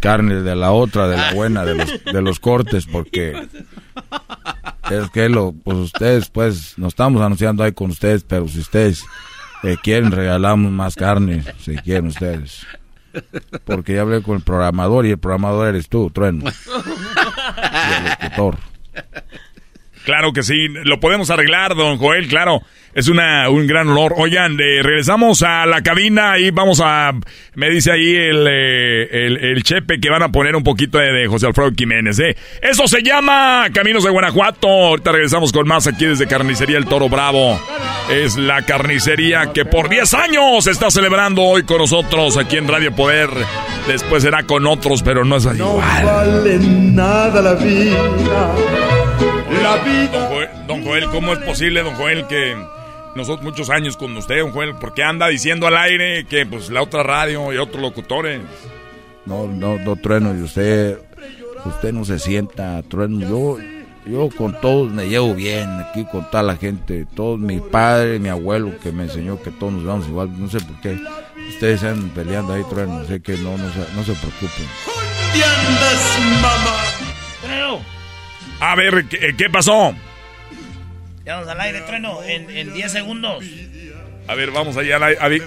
carne 0.00 0.42
de 0.42 0.54
la 0.54 0.72
otra, 0.72 1.08
de 1.08 1.16
la 1.16 1.32
buena, 1.32 1.64
de 1.64 1.74
los, 1.74 2.04
de 2.04 2.22
los 2.22 2.40
cortes, 2.40 2.86
porque 2.86 3.48
es 4.90 5.10
que 5.10 5.28
lo, 5.28 5.52
pues 5.52 5.78
ustedes, 5.78 6.30
pues, 6.30 6.78
nos 6.78 6.88
estamos 6.88 7.22
anunciando 7.22 7.62
ahí 7.62 7.72
con 7.72 7.90
ustedes, 7.90 8.24
pero 8.24 8.48
si 8.48 8.60
ustedes 8.60 9.04
eh, 9.62 9.76
quieren, 9.82 10.10
regalamos 10.10 10.72
más 10.72 10.94
carne, 10.96 11.44
si 11.60 11.76
quieren 11.76 12.08
ustedes. 12.08 12.66
Porque 13.64 13.94
ya 13.94 14.00
hablé 14.00 14.22
con 14.22 14.36
el 14.36 14.42
programador 14.42 15.06
y 15.06 15.10
el 15.10 15.18
programador 15.18 15.68
eres 15.68 15.88
tú, 15.88 16.10
Trueno. 16.10 16.44
Y 16.50 17.94
el 17.94 18.10
locutor. 18.10 18.58
Claro 20.04 20.32
que 20.32 20.42
sí, 20.42 20.68
lo 20.68 21.00
podemos 21.00 21.30
arreglar, 21.30 21.74
don 21.74 21.98
Joel, 21.98 22.28
claro. 22.28 22.62
Es 22.94 23.08
una, 23.08 23.48
un 23.48 23.66
gran 23.66 23.88
honor. 23.88 24.14
Oigan, 24.18 24.52
eh, 24.60 24.82
regresamos 24.82 25.42
a 25.42 25.64
la 25.64 25.82
cabina 25.82 26.38
y 26.38 26.50
vamos 26.50 26.82
a... 26.84 27.12
Me 27.54 27.70
dice 27.70 27.90
ahí 27.90 28.14
el, 28.14 28.46
eh, 28.46 29.26
el, 29.26 29.36
el, 29.38 29.62
chepe 29.62 29.98
que 29.98 30.10
van 30.10 30.22
a 30.22 30.30
poner 30.30 30.54
un 30.54 30.62
poquito 30.62 30.98
de, 30.98 31.10
de 31.10 31.26
José 31.26 31.46
Alfredo 31.46 31.70
Jiménez. 31.74 32.18
¿eh? 32.18 32.36
Eso 32.60 32.86
se 32.86 33.02
llama 33.02 33.64
Caminos 33.72 34.04
de 34.04 34.10
Guanajuato. 34.10 34.68
Ahorita 34.68 35.10
regresamos 35.10 35.52
con 35.52 35.66
más 35.66 35.86
aquí 35.86 36.04
desde 36.04 36.26
Carnicería 36.26 36.76
El 36.76 36.84
Toro 36.84 37.08
Bravo. 37.08 37.58
Es 38.10 38.36
la 38.36 38.60
carnicería 38.60 39.52
que 39.54 39.64
por 39.64 39.88
10 39.88 40.12
años 40.12 40.66
está 40.66 40.90
celebrando 40.90 41.40
hoy 41.42 41.62
con 41.62 41.78
nosotros 41.78 42.36
aquí 42.36 42.58
en 42.58 42.68
Radio 42.68 42.94
Poder. 42.94 43.30
Después 43.86 44.22
será 44.22 44.42
con 44.42 44.66
otros, 44.66 45.02
pero 45.02 45.24
no 45.24 45.36
es 45.36 45.46
así. 45.46 45.58
No 45.58 45.72
igual. 45.72 46.04
vale 46.04 46.58
nada 46.58 47.40
la 47.40 47.54
vida. 47.54 48.54
La 49.76 49.82
vida. 49.84 50.12
Don 50.12 50.28
Joel, 50.28 50.48
don 50.66 50.84
Joel, 50.84 51.06
¿cómo 51.10 51.32
es 51.32 51.38
posible, 51.38 51.82
don 51.82 51.94
Joel, 51.94 52.26
que 52.26 52.54
nosotros 53.14 53.42
muchos 53.42 53.70
años 53.70 53.96
con 53.96 54.14
usted, 54.16 54.40
don 54.40 54.52
Joel, 54.52 54.74
porque 54.78 55.02
anda 55.02 55.28
diciendo 55.28 55.66
al 55.66 55.76
aire 55.76 56.26
que 56.26 56.44
pues 56.44 56.68
la 56.68 56.82
otra 56.82 57.02
radio 57.02 57.52
y 57.52 57.56
otros 57.56 57.80
locutores. 57.80 58.42
No, 59.24 59.46
no, 59.46 59.78
no, 59.78 59.96
Trueno, 59.96 60.34
y 60.36 60.42
usted, 60.42 60.98
usted 61.64 61.92
no 61.92 62.04
se 62.04 62.18
sienta, 62.18 62.82
Trueno, 62.82 63.20
yo, 63.20 63.56
yo 64.04 64.28
con 64.36 64.60
todos 64.60 64.90
me 64.92 65.08
llevo 65.08 65.34
bien, 65.34 65.70
aquí 65.80 66.04
con 66.04 66.30
toda 66.30 66.42
la 66.42 66.56
gente, 66.56 67.06
todos, 67.14 67.38
mi 67.38 67.60
padre, 67.60 68.18
mi 68.18 68.28
abuelo 68.28 68.72
que 68.82 68.92
me 68.92 69.04
enseñó 69.04 69.40
que 69.40 69.52
todos 69.52 69.72
nos 69.72 69.84
vamos 69.84 70.06
igual, 70.06 70.38
no 70.38 70.50
sé 70.50 70.58
por 70.60 70.80
qué, 70.82 70.98
ustedes 71.48 71.82
andan 71.82 72.10
peleando 72.10 72.52
ahí, 72.52 72.62
Trueno, 72.68 73.04
sé 73.06 73.22
que 73.22 73.36
no, 73.38 73.56
no, 73.56 73.72
se, 73.72 73.94
no 73.94 74.02
se 74.02 74.12
preocupen. 74.12 74.66
¿Dónde 74.84 75.44
andas, 75.44 76.18
mamá? 76.42 76.82
A 78.62 78.76
ver, 78.76 79.06
¿qué, 79.08 79.34
qué 79.36 79.50
pasó? 79.50 79.92
Ya 81.24 81.34
vamos 81.34 81.48
al 81.48 81.60
aire, 81.60 81.80
trueno, 81.80 82.22
en 82.22 82.72
10 82.72 82.92
segundos. 82.92 83.44
A 84.28 84.34
ver, 84.36 84.52
vamos 84.52 84.76
allá 84.76 84.96
al 84.96 85.02
aire. 85.02 85.42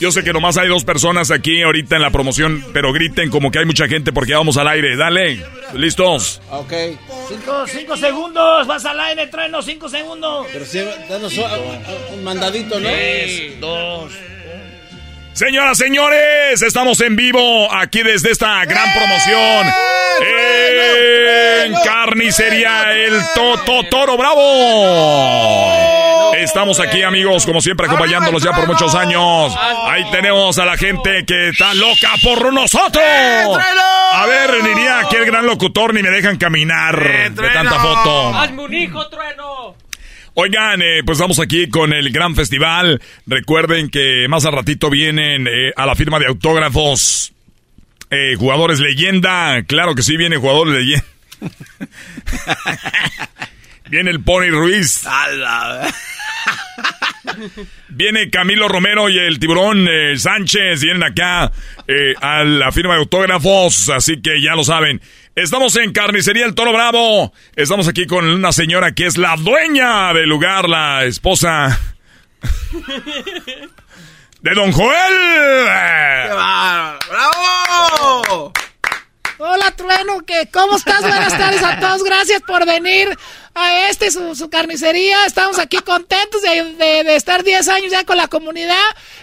Yo 0.00 0.10
sé 0.10 0.24
que 0.24 0.32
nomás 0.32 0.58
hay 0.58 0.68
dos 0.68 0.84
personas 0.84 1.30
aquí 1.30 1.62
ahorita 1.62 1.94
en 1.94 2.02
la 2.02 2.10
promoción, 2.10 2.64
pero 2.72 2.92
griten 2.92 3.30
como 3.30 3.52
que 3.52 3.60
hay 3.60 3.66
mucha 3.66 3.86
gente 3.86 4.12
porque 4.12 4.34
vamos 4.34 4.56
al 4.56 4.66
aire. 4.66 4.96
Dale, 4.96 5.44
¿listos? 5.74 6.42
Ok. 6.50 6.72
Cinco, 7.28 7.66
cinco 7.68 7.96
segundos, 7.96 8.66
vas 8.66 8.84
al 8.84 8.98
aire, 8.98 9.28
trueno, 9.28 9.62
cinco 9.62 9.88
segundos. 9.88 10.46
Pero 10.52 10.64
sí, 10.64 10.80
danos 11.08 11.38
un, 11.38 12.14
un 12.18 12.24
mandadito, 12.24 12.80
¿no? 12.80 12.88
Tres, 12.88 13.60
dos, 13.60 14.12
Señoras, 15.40 15.78
señores, 15.78 16.60
estamos 16.60 17.00
en 17.00 17.16
vivo 17.16 17.72
aquí 17.72 18.02
desde 18.02 18.30
esta 18.30 18.62
gran 18.66 18.92
promoción 18.92 19.72
en 21.64 21.72
Carnicería 21.82 22.92
El 22.92 23.22
Toto 23.34 23.84
Toro 23.88 24.18
Bravo. 24.18 24.42
Estamos 26.36 26.78
aquí, 26.78 27.02
amigos, 27.02 27.46
como 27.46 27.62
siempre, 27.62 27.86
acompañándolos 27.86 28.42
ya 28.42 28.52
por 28.52 28.66
muchos 28.66 28.94
años. 28.94 29.56
Ahí 29.86 30.04
tenemos 30.10 30.58
a 30.58 30.66
la 30.66 30.76
gente 30.76 31.24
que 31.26 31.48
está 31.48 31.72
loca 31.72 32.10
por 32.22 32.52
nosotros. 32.52 33.02
A 34.12 34.26
ver, 34.26 34.62
diría 34.62 34.98
aquel 34.98 35.24
gran 35.24 35.46
locutor, 35.46 35.94
ni 35.94 36.02
me 36.02 36.10
dejan 36.10 36.36
caminar 36.36 37.02
de 37.30 37.48
tanta 37.48 37.80
foto. 37.80 38.34
¡Hazme 38.36 38.62
un 38.62 38.74
hijo, 38.74 39.08
trueno! 39.08 39.74
Oigan, 40.34 40.82
eh, 40.82 41.02
pues 41.04 41.18
vamos 41.18 41.40
aquí 41.40 41.68
con 41.68 41.92
el 41.92 42.10
gran 42.10 42.34
festival. 42.34 43.00
Recuerden 43.26 43.90
que 43.90 44.26
más 44.28 44.44
al 44.44 44.52
ratito 44.52 44.90
vienen 44.90 45.46
eh, 45.46 45.72
a 45.76 45.86
la 45.86 45.94
firma 45.94 46.18
de 46.18 46.26
autógrafos 46.26 47.32
eh, 48.10 48.34
jugadores 48.36 48.80
leyenda. 48.80 49.62
Claro 49.64 49.94
que 49.94 50.02
sí, 50.02 50.16
viene 50.16 50.36
jugadores 50.36 50.74
leyenda. 50.74 51.04
viene 53.90 54.10
el 54.10 54.22
Pony 54.22 54.50
Ruiz. 54.50 55.04
Viene 57.88 58.30
Camilo 58.30 58.68
Romero 58.68 59.08
y 59.08 59.18
el 59.18 59.38
tiburón 59.38 59.86
eh, 59.88 60.16
Sánchez. 60.16 60.82
Vienen 60.82 61.04
acá 61.04 61.52
eh, 61.86 62.14
a 62.20 62.44
la 62.44 62.72
firma 62.72 62.94
de 62.94 63.00
autógrafos. 63.00 63.88
Así 63.90 64.20
que 64.20 64.42
ya 64.42 64.54
lo 64.54 64.64
saben. 64.64 65.00
Estamos 65.36 65.76
en 65.76 65.92
Carnicería 65.92 66.44
El 66.44 66.56
Toro 66.56 66.72
Bravo. 66.72 67.32
Estamos 67.54 67.86
aquí 67.86 68.06
con 68.06 68.28
una 68.28 68.50
señora 68.50 68.92
que 68.92 69.06
es 69.06 69.16
la 69.16 69.36
dueña 69.36 70.12
del 70.12 70.28
lugar, 70.28 70.68
la 70.68 71.04
esposa 71.04 71.78
de 74.42 74.54
Don 74.54 74.72
Joel. 74.72 74.96
¡Qué 76.26 76.34
bárbaro! 76.34 76.98
¡Bravo! 77.08 78.52
Hola, 79.38 79.70
Trueno, 79.70 80.20
que 80.26 80.50
¿cómo 80.52 80.76
estás? 80.76 81.00
Buenas 81.00 81.38
tardes 81.38 81.62
a 81.62 81.80
todos, 81.80 82.02
gracias 82.02 82.42
por 82.42 82.66
venir 82.66 83.16
a 83.54 83.88
este, 83.88 84.10
su, 84.10 84.50
carnicería. 84.50 85.24
Estamos 85.24 85.58
aquí 85.58 85.78
contentos 85.78 86.42
de, 86.42 87.16
estar 87.16 87.42
10 87.42 87.68
años 87.68 87.90
ya 87.90 88.04
con 88.04 88.18
la 88.18 88.28
comunidad. 88.28 88.76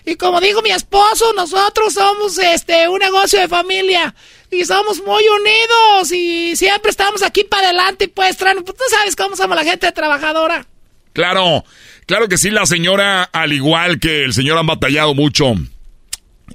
Y 0.05 0.15
como 0.15 0.41
dijo 0.41 0.63
mi 0.63 0.71
esposo, 0.71 1.34
nosotros 1.34 1.93
somos 1.93 2.38
este 2.39 2.88
un 2.88 2.97
negocio 2.97 3.39
de 3.39 3.47
familia. 3.47 4.15
Y 4.49 4.64
somos 4.65 5.02
muy 5.06 5.24
unidos 5.28 6.11
y 6.11 6.56
siempre 6.56 6.90
estamos 6.90 7.22
aquí 7.22 7.44
para 7.44 7.68
adelante. 7.68 8.06
Y 8.06 8.07
pues, 8.07 8.38
Trueno, 8.38 8.64
pues, 8.64 8.78
tú 8.78 8.84
sabes 8.90 9.15
cómo 9.15 9.36
somos 9.36 9.56
la 9.56 9.64
gente 9.64 9.91
trabajadora. 9.91 10.65
Claro, 11.14 11.65
claro 12.06 12.28
que 12.28 12.38
sí, 12.38 12.49
la 12.49 12.65
señora, 12.65 13.24
al 13.24 13.52
igual 13.52 13.99
que 13.99 14.24
el 14.24 14.34
señor, 14.34 14.57
han 14.57 14.68
batallado 14.68 15.14
mucho. 15.14 15.53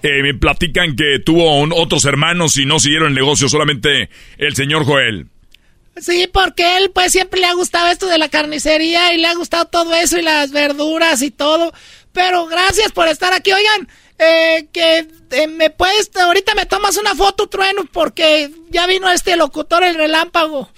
Eh, 0.02 0.23
me 0.23 0.35
platican 0.35 0.97
que 0.97 1.19
tuvo 1.24 1.62
otros 1.77 2.05
hermanos 2.05 2.56
y 2.56 2.64
no 2.64 2.81
siguieron 2.81 3.09
el 3.09 3.14
negocio, 3.14 3.48
solamente 3.48 4.09
el 4.39 4.56
señor 4.56 4.85
Joel. 4.85 5.28
Sí, 6.01 6.27
porque 6.32 6.78
él 6.78 6.90
pues 6.94 7.12
siempre 7.12 7.40
le 7.40 7.47
ha 7.47 7.52
gustado 7.52 7.89
esto 7.89 8.06
de 8.06 8.19
la 8.19 8.31
carnicería 8.31 9.12
y 9.12 9.19
le 9.19 9.27
ha 9.27 9.35
gustado 9.35 9.66
todo 9.66 9.94
eso 9.94 10.19
y 10.19 10.23
las 10.23 10.51
verduras 10.51 11.20
y 11.20 11.31
todo. 11.31 11.73
Pero 12.12 12.47
gracias 12.47 12.93
por 12.93 13.09
estar 13.09 13.32
aquí. 13.32 13.52
Oigan, 13.52 13.89
eh, 14.22 14.68
que 14.72 15.06
eh, 15.30 15.46
me 15.48 15.70
puedes, 15.70 16.10
ahorita 16.14 16.54
me 16.54 16.66
tomas 16.66 16.96
una 16.96 17.14
foto, 17.14 17.48
Trueno, 17.48 17.84
porque 17.90 18.50
ya 18.70 18.86
vino 18.86 19.10
este 19.10 19.36
locutor, 19.36 19.82
el 19.82 19.96
relámpago. 19.96 20.70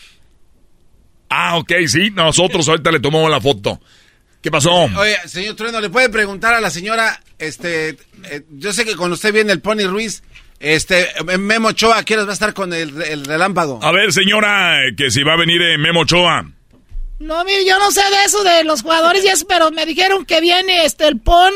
Ah, 1.28 1.56
ok, 1.56 1.72
sí, 1.86 2.10
nosotros 2.10 2.68
ahorita 2.68 2.90
le 2.92 3.00
tomamos 3.00 3.30
la 3.30 3.40
foto. 3.40 3.80
¿Qué 4.40 4.50
pasó? 4.50 4.72
Oye, 4.72 5.16
señor 5.26 5.56
Trueno, 5.56 5.80
¿le 5.80 5.88
puede 5.88 6.10
preguntar 6.10 6.54
a 6.54 6.60
la 6.60 6.70
señora, 6.70 7.20
este, 7.38 7.96
eh, 8.24 8.42
yo 8.50 8.72
sé 8.72 8.84
que 8.84 8.94
con 8.94 9.10
usted 9.10 9.32
viene 9.32 9.52
el 9.52 9.60
Pony 9.60 9.86
Ruiz, 9.86 10.22
este, 10.60 11.08
Memo 11.38 11.68
Ochoa, 11.68 12.02
¿quieres 12.02 12.26
va 12.26 12.30
a 12.30 12.34
estar 12.34 12.54
con 12.54 12.72
el, 12.72 13.24
relámpago? 13.24 13.80
A 13.82 13.90
ver, 13.90 14.12
señora, 14.12 14.80
que 14.96 15.10
si 15.10 15.22
va 15.22 15.32
a 15.32 15.38
venir 15.38 15.62
eh, 15.62 15.78
Memo 15.78 16.00
Ochoa. 16.00 16.44
No, 17.18 17.44
mire, 17.44 17.64
yo 17.64 17.78
no 17.78 17.90
sé 17.90 18.02
de 18.02 18.24
eso, 18.26 18.44
de 18.44 18.64
los 18.64 18.82
jugadores 18.82 19.24
y 19.24 19.28
eso, 19.28 19.46
pero 19.48 19.70
me 19.70 19.86
dijeron 19.86 20.26
que 20.26 20.40
viene 20.40 20.84
este, 20.84 21.08
el 21.08 21.18
Pony 21.20 21.50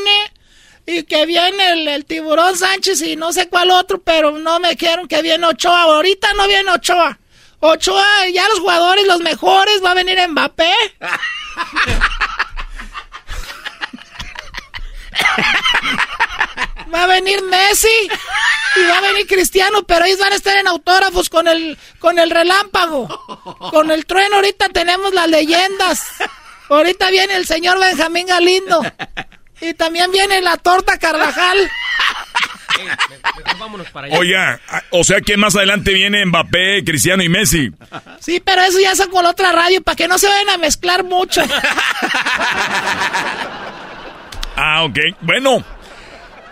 y 0.89 1.05
que 1.05 1.25
viene 1.27 1.73
el, 1.73 1.87
el, 1.87 2.07
tiburón 2.07 2.57
Sánchez 2.57 3.03
y 3.03 3.15
no 3.15 3.31
sé 3.31 3.51
cuál 3.51 3.71
otro, 3.71 4.01
pero 4.01 4.33
no 4.33 4.59
me 4.59 4.71
dijeron 4.71 5.07
que 5.07 5.21
viene 5.21 5.47
Ochoa. 5.47 5.83
Ahorita 5.83 6.33
no 6.33 6.47
viene 6.47 6.71
Ochoa. 6.71 7.19
Ochoa, 7.61 8.27
ya 8.33 8.49
los 8.49 8.61
jugadores, 8.61 9.07
los 9.07 9.21
mejores, 9.21 9.85
va 9.85 9.91
a 9.91 9.95
venir 9.95 10.19
Mbappé. 10.29 10.73
va 16.95 17.03
a 17.03 17.07
venir 17.07 17.43
Messi 17.43 18.09
y 18.77 18.85
va 18.85 18.97
a 18.97 19.03
venir 19.03 19.27
Cristiano, 19.27 19.83
pero 19.83 20.07
ellos 20.07 20.21
van 20.21 20.33
a 20.33 20.37
estar 20.37 20.57
en 20.57 20.69
autógrafos 20.69 21.29
con 21.29 21.49
el, 21.49 21.77
con 21.99 22.19
el 22.19 22.31
relámpago. 22.31 23.09
Con 23.71 23.91
el 23.91 24.07
trueno 24.07 24.37
ahorita 24.37 24.71
tenemos 24.71 25.13
las 25.13 25.29
leyendas. 25.29 26.03
Ahorita 26.71 27.11
viene 27.11 27.37
el 27.37 27.47
señor 27.47 27.79
Benjamín 27.79 28.27
Galindo. 28.27 28.81
Y 29.61 29.75
también 29.75 30.11
viene 30.13 30.41
la 30.41 30.57
torta 30.57 30.99
Carvajal. 30.99 31.71
Oye, 34.13 34.37
o 34.91 35.05
sea 35.05 35.21
que 35.21 35.37
más 35.37 35.57
adelante 35.57 35.93
viene 35.93 36.25
Mbappé, 36.25 36.85
Cristiano 36.85 37.23
y 37.23 37.29
Messi. 37.29 37.71
Sí, 38.21 38.41
pero 38.45 38.63
eso 38.63 38.79
ya 38.81 38.95
son 38.95 39.11
con 39.11 39.25
la 39.25 39.31
otra 39.31 39.53
radio 39.53 39.83
para 39.83 39.97
que 39.97 40.09
no 40.09 40.17
se 40.19 40.29
vayan 40.29 40.51
a 40.51 40.59
mezclar 40.59 41.05
mucho. 41.05 41.43
ah, 44.57 44.85
ok. 44.85 44.99
Bueno, 45.23 45.65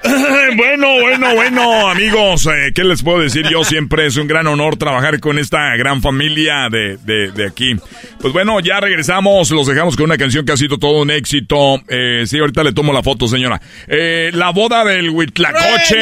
bueno, 0.56 1.00
bueno, 1.00 1.34
bueno, 1.34 1.90
amigos, 1.90 2.46
eh, 2.46 2.72
¿qué 2.74 2.84
les 2.84 3.02
puedo 3.02 3.20
decir? 3.20 3.46
Yo 3.48 3.64
siempre 3.64 4.06
es 4.06 4.16
un 4.16 4.26
gran 4.26 4.46
honor 4.46 4.76
trabajar 4.76 5.20
con 5.20 5.38
esta 5.38 5.76
gran 5.76 6.02
familia 6.02 6.68
de, 6.70 6.96
de, 6.98 7.46
aquí. 7.46 7.76
Pues 8.20 8.32
bueno, 8.32 8.60
ya 8.60 8.80
regresamos, 8.80 9.50
los 9.50 9.66
dejamos 9.66 9.96
con 9.96 10.04
una 10.04 10.18
canción 10.18 10.44
que 10.44 10.52
ha 10.52 10.56
sido 10.56 10.78
todo 10.78 11.02
un 11.02 11.10
éxito. 11.10 11.80
Eh, 11.88 12.24
sí, 12.26 12.38
ahorita 12.38 12.62
le 12.62 12.72
tomo 12.72 12.92
la 12.92 13.02
foto, 13.02 13.28
señora. 13.28 13.60
Eh, 13.88 14.30
la 14.32 14.50
boda 14.50 14.84
del 14.84 15.10
Huitlacoche. 15.10 15.96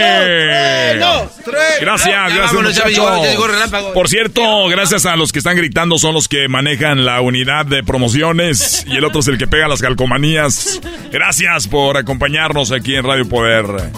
Gracias, 1.81 2.35
gracias, 2.35 2.53
muchachos. 2.53 3.93
Por 3.95 4.09
cierto, 4.09 4.69
gracias 4.69 5.07
a 5.07 5.17
los 5.17 5.33
que 5.33 5.39
están 5.39 5.57
gritando, 5.57 5.99
son 5.99 6.15
los 6.15 6.29
que 6.29 6.49
manejan 6.49 7.05
la 7.05 7.21
unidad 7.21 7.67
de 7.67 7.83
promociones 7.83 8.85
y 8.87 8.97
el 8.97 9.05
otro 9.05 9.21
es 9.21 9.29
el 9.29 9.39
que 9.39 9.47
pega 9.47 9.69
las 9.69 9.81
calcomanías. 9.81 10.81
Gracias 11.13 11.69
por 11.69 11.97
acompañarnos 11.97 12.73
aquí 12.73 12.95
en 12.95 13.05
Radio 13.05 13.29
Poder. 13.29 13.94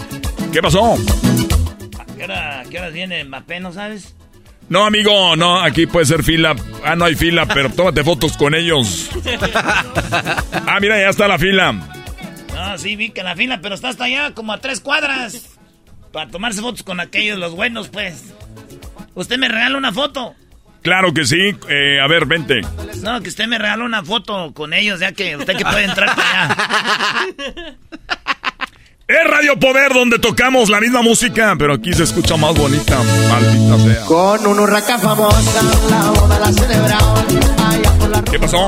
¿Qué 0.51 0.61
pasó? 0.61 0.95
qué, 2.17 2.23
hora, 2.23 2.63
horas 2.69 2.93
viene 2.93 3.23
Mbappé, 3.23 3.59
no 3.59 3.71
sabes? 3.71 4.15
No, 4.69 4.85
amigo, 4.85 5.35
no, 5.35 5.61
aquí 5.61 5.85
puede 5.85 6.05
ser 6.05 6.23
fila. 6.23 6.55
Ah, 6.83 6.95
no 6.95 7.05
hay 7.05 7.15
fila, 7.15 7.45
pero 7.45 7.69
tómate 7.69 8.03
fotos 8.03 8.37
con 8.37 8.53
ellos. 8.55 9.09
Ah, 10.69 10.79
mira, 10.81 10.99
ya 10.99 11.09
está 11.09 11.27
la 11.27 11.39
fila. 11.39 11.71
No, 11.71 12.77
sí, 12.77 12.95
vi 12.97 13.11
que 13.11 13.23
la 13.23 13.35
fila, 13.35 13.59
pero 13.61 13.73
está 13.73 13.89
hasta 13.89 14.03
allá, 14.03 14.33
como 14.33 14.51
a 14.51 14.59
tres 14.59 14.81
cuadras. 14.81 15.57
Para 16.11 16.29
tomarse 16.29 16.61
fotos 16.61 16.83
con 16.83 16.99
aquellos, 16.99 17.39
los 17.39 17.55
buenos, 17.55 17.87
pues. 17.87 18.33
¿Usted 19.15 19.37
me 19.37 19.47
regala 19.47 19.77
una 19.77 19.93
foto? 19.93 20.35
Claro 20.81 21.13
que 21.13 21.25
sí. 21.25 21.55
Eh, 21.69 21.99
a 22.01 22.07
ver, 22.07 22.25
vente. 22.25 22.61
No, 23.01 23.21
que 23.21 23.29
usted 23.29 23.47
me 23.47 23.57
regala 23.57 23.85
una 23.85 24.03
foto 24.03 24.53
con 24.53 24.73
ellos, 24.73 24.99
ya 24.99 25.11
que 25.13 25.37
usted 25.37 25.55
que 25.55 25.63
puede 25.63 25.85
entrar 25.85 26.15
para 26.15 26.43
allá. 26.43 27.77
Es 29.07 29.23
Radio 29.23 29.57
Poder 29.57 29.93
donde 29.93 30.19
tocamos 30.19 30.69
la 30.69 30.81
misma 30.81 31.01
música, 31.01 31.55
pero 31.57 31.75
aquí 31.75 31.93
se 31.93 32.03
escucha 32.03 32.35
más 32.35 32.53
bonita, 32.53 33.01
maldita 33.29 33.79
sea. 33.79 34.05
Con 34.05 34.45
un 34.45 34.59
huracán 34.59 34.99
famosa, 34.99 35.63
la 35.89 36.11
boda 36.11 36.39
la 36.39 36.51
celebraron. 36.51 38.25
¿Qué 38.29 38.37
pasó? 38.37 38.67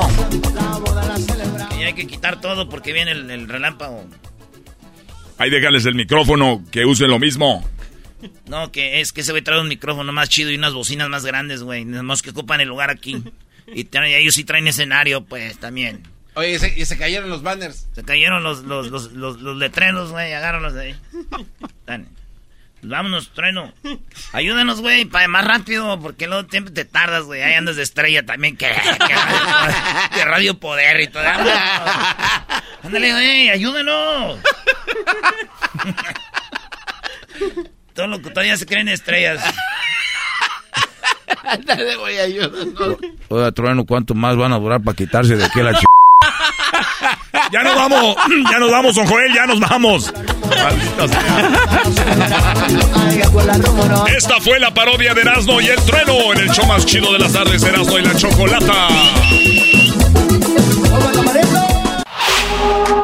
Y 1.78 1.82
hay 1.82 1.92
que 1.92 2.06
quitar 2.06 2.40
todo 2.40 2.70
porque 2.70 2.94
viene 2.94 3.12
el, 3.12 3.48
relámpago. 3.48 4.06
Ahí 5.36 5.50
déjales 5.50 5.84
el 5.84 5.94
micrófono, 5.94 6.64
que 6.70 6.86
usen 6.86 7.10
lo 7.10 7.18
mismo. 7.18 7.62
No, 8.46 8.72
que 8.72 9.02
es 9.02 9.12
que 9.12 9.22
se 9.22 9.32
va 9.32 9.40
a 9.40 9.44
traer 9.44 9.60
un 9.60 9.68
micrófono 9.68 10.10
más 10.10 10.30
chido 10.30 10.50
y 10.50 10.54
unas 10.54 10.72
bocinas 10.72 11.10
más 11.10 11.26
grandes, 11.26 11.62
güey. 11.62 11.84
Más 11.84 12.22
que 12.22 12.30
ocupan 12.30 12.62
el 12.62 12.68
lugar 12.68 12.88
aquí. 12.88 13.22
Y 13.66 13.86
ellos 13.92 14.34
sí 14.34 14.44
traen 14.44 14.68
escenario, 14.68 15.22
pues, 15.22 15.58
también. 15.58 16.02
Oye, 16.34 16.58
y 16.76 16.84
se, 16.84 16.96
cayeron 16.96 17.28
los 17.28 17.42
banners. 17.42 17.88
Se 17.94 18.04
cayeron 18.04 18.42
los, 18.42 18.62
los, 18.62 18.88
los, 18.88 19.12
los, 19.12 19.56
letreros, 19.56 20.12
güey. 20.12 20.32
Agárralos 20.32 20.74
de 20.74 20.80
ahí. 20.80 20.96
Dale. 21.86 22.06
Vámonos, 22.82 23.30
trueno. 23.34 23.74
Ayúdanos, 24.32 24.80
güey, 24.80 25.04
para 25.04 25.28
más 25.28 25.44
rápido, 25.44 26.00
porque 26.00 26.26
luego 26.26 26.48
siempre 26.48 26.72
te 26.72 26.86
tardas, 26.86 27.24
güey. 27.24 27.42
Ahí 27.42 27.52
andas 27.54 27.76
de 27.76 27.82
estrella 27.82 28.24
también, 28.24 28.56
que, 28.56 28.68
que, 30.14 30.24
radio, 30.24 30.58
poder 30.58 31.00
y 31.00 31.08
todo. 31.08 31.22
Ándale, 32.82 33.12
güey, 33.12 33.50
ayúdanos. 33.50 34.38
Todo 37.94 38.06
lo 38.06 38.22
que 38.22 38.30
todavía 38.30 38.56
se 38.56 38.64
creen 38.64 38.88
estrellas. 38.88 39.44
Ándale, 41.44 41.96
güey, 41.96 42.18
ayúdanos. 42.18 42.98
Oiga, 43.28 43.52
trueno, 43.52 43.84
¿cuánto 43.84 44.14
más 44.14 44.36
van 44.36 44.52
a 44.52 44.58
durar 44.58 44.82
para 44.82 44.96
quitarse 44.96 45.36
de 45.36 45.44
aquí 45.44 45.60
la 45.60 45.74
ch... 45.74 45.89
Ya 47.52 47.62
nos 47.64 47.74
vamos, 47.74 48.16
ya 48.50 48.58
nos 48.58 48.70
vamos, 48.70 48.94
don 48.94 49.06
Joel, 49.06 49.34
ya 49.34 49.46
nos 49.46 49.60
vamos. 49.60 50.12
Esta 54.16 54.40
fue 54.40 54.60
la 54.60 54.72
parodia 54.72 55.14
de 55.14 55.22
Erasmo 55.22 55.60
y 55.60 55.66
el 55.66 55.80
trueno 55.82 56.32
en 56.32 56.40
el 56.40 56.50
show 56.50 56.66
más 56.66 56.86
chido 56.86 57.12
de 57.12 57.18
las 57.18 57.32
tardes, 57.32 57.62
Erasmo 57.62 57.98
y 57.98 58.02
la 58.02 58.14
chocolata. 58.14 58.88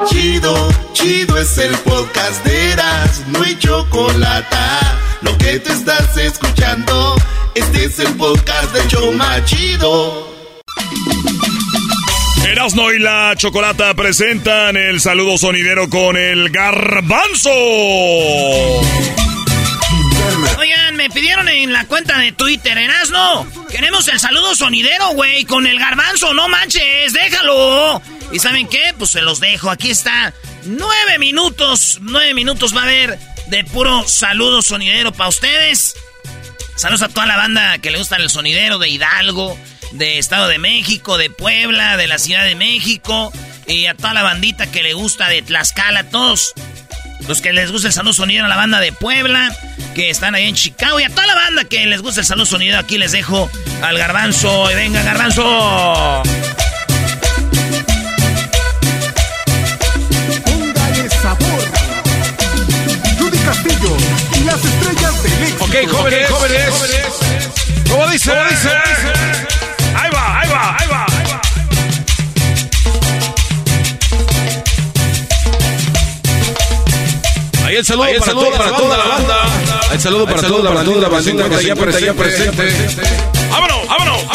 Chido, 0.09 0.69
chido 0.93 1.39
es 1.39 1.59
el 1.59 1.77
podcast 1.79 2.45
de 2.45 2.73
Erasmo 2.73 3.45
y 3.45 3.59
chocolata. 3.59 4.99
Lo 5.23 5.37
que 5.39 5.59
te 5.59 5.73
estás 5.73 6.17
escuchando, 6.17 7.17
este 7.55 7.87
es 7.87 7.99
el 7.99 8.15
podcast 8.15 8.73
de 8.73 8.87
Choma 8.89 9.45
Chido. 9.45 10.29
Erasno 12.47 12.93
y 12.93 13.01
la 13.01 13.35
Chocolata 13.37 13.93
presentan 13.95 14.77
el 14.77 15.01
saludo 15.01 15.37
sonidero 15.37 15.91
con 15.91 16.17
el 16.17 16.51
garbanzo. 16.51 17.51
Oigan, 20.57 20.97
me 20.97 21.11
pidieron 21.11 21.49
en 21.49 21.73
la 21.73 21.87
cuenta 21.87 22.19
de 22.19 22.31
Twitter, 22.33 22.79
Erasno, 22.79 23.47
queremos 23.69 24.07
el 24.09 24.21
saludo 24.21 24.55
sonidero, 24.55 25.09
güey, 25.11 25.45
con 25.45 25.67
el 25.67 25.79
garbanzo, 25.79 26.35
no 26.35 26.49
manches, 26.49 27.13
déjalo. 27.13 28.01
¿Y 28.31 28.39
saben 28.39 28.69
qué? 28.69 28.95
Pues 28.97 29.11
se 29.11 29.23
los 29.23 29.41
dejo, 29.41 29.69
aquí 29.69 29.91
está. 29.91 30.33
Nueve 30.65 31.19
minutos, 31.19 31.99
nueve 32.01 32.33
minutos 32.33 32.77
va 32.77 32.83
a 32.83 32.85
haber 32.85 33.19
de 33.49 33.65
puro 33.65 34.07
saludo 34.07 34.63
sonidero 34.63 35.13
para 35.13 35.31
ustedes. 35.31 35.97
Saludos 36.77 37.03
a 37.03 37.09
toda 37.09 37.27
la 37.27 37.37
banda 37.37 37.79
que 37.79 37.91
le 37.91 37.99
gusta 37.99 38.17
el 38.17 38.31
sonidero 38.31 38.79
de 38.79 38.89
Hidalgo, 38.89 39.59
de 39.93 40.19
Estado 40.19 40.49
de 40.49 40.59
México, 40.59 41.19
de 41.19 41.31
Puebla, 41.31 41.97
de 41.97 42.07
la 42.07 42.19
Ciudad 42.19 42.45
de 42.45 42.55
México 42.55 43.33
y 43.67 43.87
a 43.87 43.95
toda 43.95 44.15
la 44.15 44.23
bandita 44.23 44.71
que 44.71 44.83
le 44.83 44.95
gusta 44.95 45.29
de 45.29 45.43
Tlaxcala, 45.43 46.05
todos. 46.05 46.53
Los 47.29 47.41
que 47.41 47.53
les 47.53 47.73
gusta 47.73 47.89
el 47.89 47.95
salud 47.95 48.13
sonido 48.13 48.45
a 48.45 48.49
la 48.49 48.57
banda 48.57 48.79
de 48.79 48.93
Puebla, 48.93 49.55
que 49.95 50.11
están 50.11 50.35
ahí 50.35 50.49
en 50.49 50.55
Chicago 50.55 51.01
y 51.01 51.05
a 51.05 51.09
toda 51.09 51.27
la 51.27 51.35
banda 51.35 51.65
que 51.65 51.85
les 51.87 52.03
gusta 52.03 52.21
el 52.21 52.27
salud 52.27 52.47
sonido, 52.47 52.79
aquí 52.79 52.99
les 52.99 53.13
dejo 53.13 53.51
al 53.83 53.99
garbanzo. 53.99 54.71
Y 54.71 54.75
venga, 54.75 55.03
garbanzo. 55.03 56.23
Póngale 60.45 61.11
sabor. 61.11 61.65
Judy 63.19 63.39
Castillo 63.39 63.97
y 64.37 64.45
las 64.45 64.65
estrellas 64.65 65.23
del 65.23 65.33
éxito. 65.43 65.65
Ok, 65.65 65.75
jóvenes, 65.91 66.31
jóvenes. 66.31 66.71
¿Cómo 67.89 68.07
dice? 68.09 68.31
¿Cómo 68.31 68.45
dice? 68.45 69.56
Ahí 69.97 70.11
va, 70.11 70.41
ahí 70.41 70.49
va, 70.49 70.77
ahí 70.79 70.89
va. 70.89 71.07
Ahí 77.65 77.77
el 77.77 77.85
saludo, 77.85 78.07
para, 78.21 78.33
toda, 78.33 78.59
para 78.59 78.77
toda 78.77 78.97
la 78.97 79.05
banda. 79.07 79.37
El 79.93 80.01
saludo 80.01 80.25
para 80.27 80.43
toda 80.43 80.63
la 80.63 80.71
banda, 80.71 81.01
la 81.01 81.09
bandita 81.09 81.49
que 81.49 81.55
está 81.55 81.97
allá 81.99 82.15
presente. 82.15 83.03
¡Vámonos, 83.51 83.89
vámonos, 83.89 84.29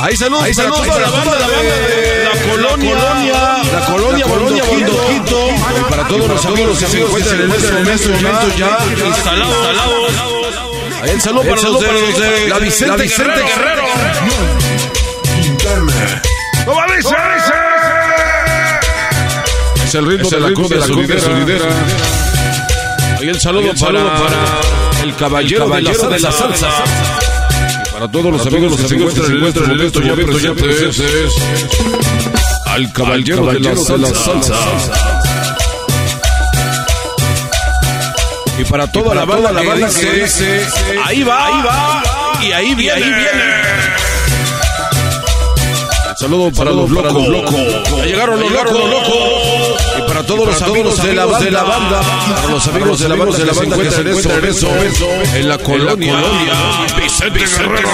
Ahí 0.00 0.16
saludos, 0.16 0.44
Ahí 0.44 0.54
saludos 0.54 0.86
para, 0.86 1.00
la 1.00 1.10
banda, 1.10 1.38
la 1.38 1.48
banda 1.48 1.74
de 1.74 2.24
la 2.24 2.50
colonia, 2.50 2.94
la 2.94 3.86
colonia, 3.86 4.26
la 4.26 4.32
colonia 4.32 4.64
Bondoquito, 4.64 5.48
y 5.50 5.90
para 5.90 6.06
todos 6.06 6.28
los 6.28 6.46
amigos 6.46 6.78
que 6.78 6.86
se 6.86 7.00
encuentran 7.00 7.40
en 7.40 7.88
este 7.88 8.08
momento 8.08 8.48
ya 8.56 8.78
instalados. 9.06 9.56
Ahí 11.02 11.10
el 11.10 11.20
saludo 11.20 11.42
para 11.50 11.62
los 11.62 11.80
de 11.80 12.48
la 12.48 12.58
Vicente 12.58 13.08
Guerrero. 13.08 13.84
¿Cómo 16.64 16.80
dice? 16.96 17.14
Es 19.84 19.94
el 19.96 20.06
ritmo 20.06 20.30
de 20.30 20.40
la 20.40 20.52
cruz 20.52 20.68
de 20.68 20.76
la 20.76 20.86
solidera. 21.20 21.64
Ahí 23.18 23.28
el 23.28 23.40
saludo 23.40 23.72
para 23.74 25.02
el 25.02 25.16
caballero 25.16 25.68
de 25.68 25.82
la 26.20 26.30
salsa. 26.32 26.68
Para 27.98 28.12
todos 28.12 28.30
los 28.30 28.46
amigos 28.46 28.76
que 28.80 28.86
se 28.86 28.94
encuentran 28.94 29.32
en 29.32 29.80
este 29.80 29.98
momento 29.98 30.00
ya 30.00 30.14
presentes. 30.14 31.02
Al 32.66 32.92
caballero 32.92 33.46
de 33.46 33.58
la 33.58 33.74
salsa. 33.74 34.54
Y 38.56 38.64
para 38.66 38.86
toda 38.86 39.16
la 39.16 39.24
banda, 39.24 39.50
la 39.50 39.64
banda 39.64 39.88
que 39.90 40.12
dice, 40.12 40.64
ahí 41.04 41.24
va, 41.24 41.46
ahí 41.46 41.62
va, 41.64 42.02
y 42.40 42.52
ahí 42.52 42.74
viene. 42.76 43.16
Saludo 46.16 46.52
para 46.52 46.70
los 46.70 46.88
locos. 46.88 47.52
Ya 47.96 48.04
llegaron 48.04 48.38
los 48.38 48.52
locos. 48.52 48.76
Y 48.76 49.77
para 50.18 50.26
todos 50.26 50.46
los 50.46 50.62
amigos 50.62 51.00
de 51.00 51.14
la 51.14 51.62
banda. 51.62 52.00
Para 52.00 52.48
los 52.48 52.66
amigos 52.66 52.98
de 52.98 53.08
la 53.08 53.14
banda 53.14 53.38
de 53.38 53.44
la 53.44 53.52
banda 53.52 53.76
que 53.76 53.90
se 53.90 54.00
encuentran 54.00 54.38
en 54.38 54.44
eso. 54.46 54.68
En 55.34 55.48
la 55.48 55.58
colonia. 55.58 56.16
Vicente 56.96 57.46
Guerrero. 57.46 57.88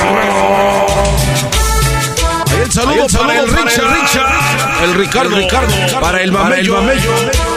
Ahí 2.50 2.60
el 2.62 2.72
saludo 2.72 3.06
para 3.18 3.40
el 3.40 3.48
Richard. 3.48 4.84
El 4.84 4.94
Ricardo. 4.94 5.36
Ricardo. 5.36 6.00
Para 6.00 6.22
el 6.22 6.32
Mamello. 6.32 6.82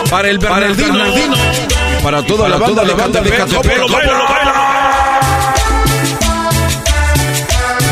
Para 0.10 0.30
el 0.30 0.38
Bernardino. 0.38 0.98
Y 0.98 2.04
para 2.04 2.26
toda 2.26 2.50
la 2.50 2.58
banda 2.58 2.84
de 2.84 2.94
banda 2.94 3.22
de 3.22 3.30
Catepec. 3.30 3.82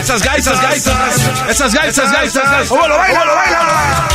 Esas 0.02 0.22
gaitas, 0.22 0.62
gaitas, 0.62 1.50
esas 1.50 1.74
gaitas, 1.74 2.12
gaitas. 2.12 2.70
¡Oh, 2.72 2.88
lo 2.88 2.98
baila, 2.98 3.26
lo 3.26 3.36
baila! 3.36 4.15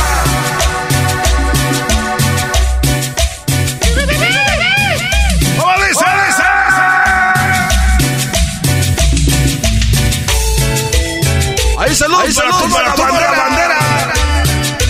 Ahí 11.91 11.97
saludos, 11.97 12.23
Ahí 12.23 12.31
saludos 12.31 12.71
para, 12.71 12.95
toda 12.95 13.11
la 13.11 13.31
bandera. 13.31 13.79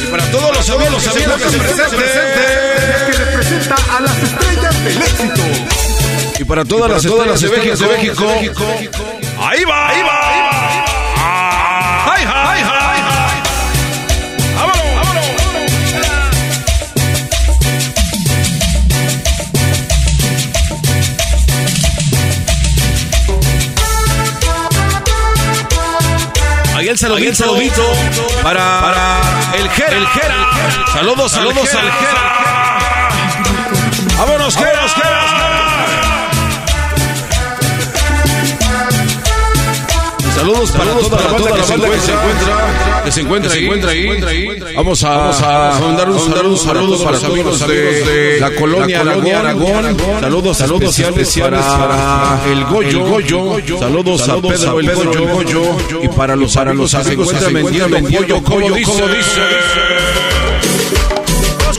Y 0.03 0.05
para 0.11 0.23
todos 0.25 0.55
los 0.55 0.69
amigos, 0.69 0.91
los 0.91 1.07
amigos 1.07 1.41
que 1.41 1.49
se 1.49 1.57
presenten. 1.57 1.95
Que 3.07 3.17
representa 3.17 3.75
a 3.97 4.01
las 4.01 4.17
estrellas 4.19 4.83
del 4.83 5.01
éxito. 5.01 5.41
Y 6.37 6.43
para 6.43 6.63
todas 6.63 6.91
las 6.91 7.03
estrellas 7.03 7.79
de 7.79 7.87
México. 7.87 8.27
Ahí 9.39 9.63
va, 9.63 9.89
ahí 9.89 10.01
va. 10.03 10.20
Saludito, 27.01 27.81
para, 28.43 28.79
para 28.79 29.21
el 29.57 29.67
Jera. 29.71 29.97
El 29.97 30.07
Jera. 30.07 30.35
Saludos, 30.93 31.31
saludos 31.31 31.73
al 31.73 31.91
Jera. 31.91 33.09
¡Vámonos, 34.19 34.55
Jera, 34.55 34.87
Saludos 40.35 40.71
para 40.71 40.91
toda 40.93 41.17
la 41.17 41.27
banda 41.31 41.55
que 41.55 41.63
se 41.63 41.73
encuentra, 41.73 43.03
que 43.03 43.11
se 43.11 43.21
encuentra, 43.21 43.91
ahí. 44.31 44.59
Vamos 44.75 45.03
a 45.03 45.79
mandar 45.79 46.09
un 46.09 46.57
saludo 46.57 47.03
para 47.03 47.11
los 47.11 47.23
amigos 47.23 47.67
de 47.67 48.39
la 48.39 48.51
colonia 48.51 49.01
Aragón. 49.01 49.97
Saludos, 50.19 50.57
saludos 50.57 50.99
especiales 50.99 51.63
para 51.63 52.39
el 52.47 52.65
Goyo, 52.65 53.05
Goyo. 53.05 53.79
Saludos 53.79 54.29
a 54.29 54.41
Pedro 54.41 54.79
el 54.79 54.95
Goyo, 54.95 55.63
y 56.01 56.07
para 56.09 56.35
los 56.35 56.55
para 56.55 56.73
los 56.73 56.93
que 56.93 57.03
se 57.03 57.13
encuentran 57.13 57.53
vendiendo 57.53 57.99
Goyo, 57.99 58.41
Goyo, 58.41 58.75
como 58.85 59.07
dice. 59.09 59.41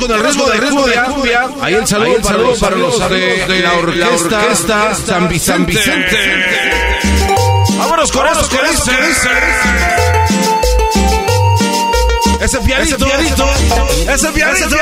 Con 0.00 0.10
el 0.10 0.20
riesgo 0.20 0.50
de 0.86 0.94
cumbia. 1.04 1.48
Ahí 1.60 1.74
el 1.74 1.86
saludo 1.86 2.16
para 2.60 2.76
los 2.76 3.08
de 3.08 3.60
la 3.60 3.72
orquesta 3.74 4.94
San 4.94 5.28
Vicente. 5.28 6.91
Vámonos 8.02 8.10
con 8.10 8.26
eso, 8.26 8.48
que 8.48 8.56
dice. 8.66 8.90
Ese 12.40 12.58
pianito, 12.58 12.96
ese 12.96 13.04
pianito, 13.04 13.46
ese 14.12 14.32
pianito. 14.32 14.74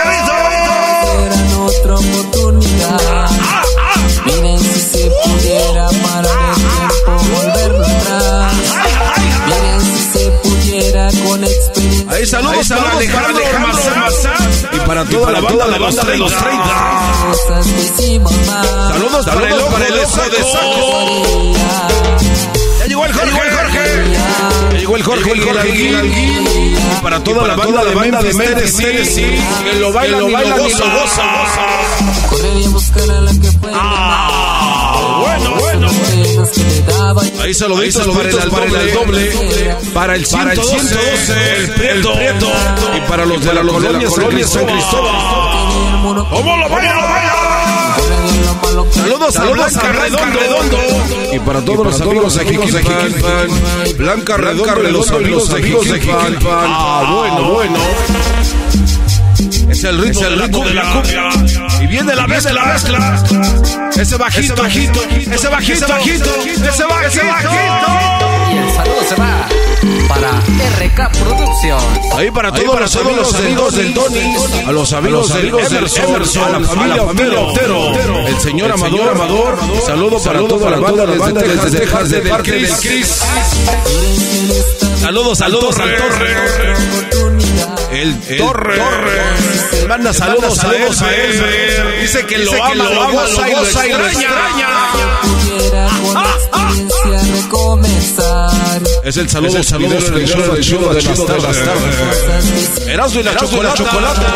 Otra 1.60 1.94
oportunidad. 1.96 3.30
Miren 4.24 4.58
si 4.58 4.80
se 4.80 5.10
pudiera 5.22 5.86
parar 6.02 6.38
el 6.48 6.54
tiempo, 6.54 7.10
volverlo 7.34 7.84
atrás. 7.84 8.52
Miren 9.46 9.80
si 9.82 10.00
se 10.18 10.24
pudiera 10.42 11.04
con 11.22 11.44
experiencia. 11.44 12.16
Ahí 12.16 12.24
saludos, 12.24 12.68
para 12.70 12.90
Alejandro 12.92 13.42
Marzán. 13.60 14.02
Y 14.72 14.78
para 14.78 15.04
toda 15.04 15.30
la 15.32 15.40
banda 15.40 15.66
de 15.66 15.78
los 15.78 15.94
30. 15.94 16.16
Saludos 18.88 19.26
para 19.26 19.46
el 19.46 19.60
ojo 19.60 19.78
de 19.78 20.42
saco. 20.44 21.99
Ya 23.10 23.24
llegó 23.24 23.42
el 23.42 23.50
Jorge, 23.50 23.50
Jorge. 23.50 23.84
Ya 24.72 24.78
llegó 24.78 24.96
el 24.96 25.02
Jorge, 25.02 25.30
el 25.32 25.44
Jorge 25.44 27.00
Para 27.02 27.22
toda 27.22 27.46
la 27.48 27.56
banda 27.56 27.84
de 27.84 27.94
banda 27.94 28.22
de 28.22 28.32
Tennessee. 28.32 29.38
Que 29.64 29.78
lo 29.80 29.92
bailan 29.92 30.24
y 30.28 30.30
lo 30.30 30.56
goza. 30.56 30.84
Ah, 33.72 35.20
bueno, 35.20 35.54
bueno. 35.60 35.88
Ahí 37.42 37.54
saluditos 37.54 38.06
para 38.06 38.28
el, 38.28 38.50
para 38.50 38.64
el 38.64 38.92
doble, 38.92 39.32
para 39.94 40.14
el 40.14 40.26
112, 40.26 41.56
el 41.56 41.70
Prieto, 41.70 42.12
y 42.96 43.00
para 43.08 43.24
los 43.26 43.44
de 43.44 43.54
la 43.54 43.62
colonia 43.62 44.10
San 44.10 44.26
Cristóbal. 44.66 45.14
¿Cómo 46.02 46.56
lo 46.56 46.68
bailan, 46.68 46.96
lo 46.96 47.02
bailan? 47.02 47.49
Saludos, 48.62 49.34
saludos 49.34 49.76
a 49.76 49.90
Blanca 49.90 49.92
Redondo. 49.92 50.78
Y 51.32 51.38
para 51.40 51.60
todos 51.64 51.86
los 51.86 52.00
amigos 52.00 52.34
de 52.34 52.44
Jiquilpan. 52.44 53.96
Blanca 53.96 54.36
Redondo 54.36 54.88
y 54.88 54.92
los 54.92 55.10
amigos 55.10 55.48
de 55.48 55.62
Jiquilpan. 55.62 56.38
Ah, 56.44 57.12
bueno, 57.14 57.52
bueno. 57.52 57.78
Es 59.70 59.84
el 59.84 59.98
ritmo, 59.98 60.24
el 60.26 60.42
ritmo 60.42 60.64
de 60.64 60.74
la 60.74 60.92
cumbia. 60.92 61.30
Y 61.80 61.86
viene 61.86 62.14
la 62.14 62.26
mezcla, 62.26 62.52
la 62.52 62.64
mezcla. 62.66 63.22
Ese 63.96 64.16
bajito, 64.16 64.54
ese 64.54 64.62
bajito, 64.62 65.00
ese 65.02 65.48
bajito, 65.48 65.84
ese 65.84 65.86
bajito, 65.86 66.24
ese 66.66 66.84
bajito. 66.84 67.50
Y 68.52 68.56
el 68.58 68.74
saludo 68.74 69.04
se 69.08 69.14
va 69.16 69.59
para 70.10 70.30
RK 70.40 71.12
Productions. 71.18 72.14
Ahí 72.16 72.30
para 72.32 72.52
todos 72.52 72.80
los 72.80 72.96
amigos, 72.96 73.16
los 73.16 73.34
amigos 73.34 73.74
del 73.76 73.94
Tony, 73.94 74.34
a 74.66 74.72
los 74.72 74.92
amigos 74.92 75.32
del 75.32 75.48
Emerson, 75.48 76.54
a 76.54 76.58
la 76.58 77.04
familia 77.04 77.40
Otero, 77.40 78.26
el 78.26 78.40
señor 78.40 78.72
Amador, 78.72 79.10
Amador, 79.10 79.58
saludo 79.86 80.18
para 80.18 80.40
toda 80.46 80.70
la 80.70 80.78
banda 80.78 81.06
desde 81.06 81.78
Texas, 81.78 82.10
de 82.10 82.20
parte 82.22 82.50
del 82.50 82.70
Chris. 82.78 83.22
Saludos, 85.00 85.38
saludos 85.38 85.78
al 85.78 85.96
Torre. 85.96 86.36
El, 87.92 88.20
Torre. 88.36 88.82
Manda 89.88 90.12
saludos, 90.12 90.56
saludos 90.56 91.02
a 91.02 91.14
él. 91.14 92.00
Dice 92.00 92.26
que 92.26 92.38
lo 92.38 92.64
ama, 92.64 92.74
lo 92.74 93.12
goza 93.12 93.48
y 93.48 93.92
lo 93.92 94.06
extraña. 94.06 94.68
Es 99.04 99.16
el 99.16 99.28
saludo, 99.28 99.54
del 99.54 99.64
show, 99.64 100.54
del 100.54 100.62
show 100.64 100.94
de 100.94 101.02
las 101.02 101.26
tardes. 101.26 102.86
Erasmo 102.86 103.20
y 103.20 103.22
la 103.22 103.34
chocolata. 103.36 104.34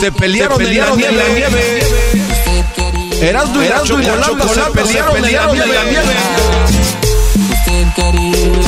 Se 0.00 0.12
pelearon 0.12 0.60
en 0.60 0.78
la 0.78 0.94
nieve. 0.96 1.82
Erasmo 3.20 3.62
y 3.62 3.68
la 3.68 3.82
chocolata 3.82 4.86
se 4.86 5.02
pelearon 5.12 5.56
en 5.56 5.74
la 5.74 5.84
nieve. 5.84 6.14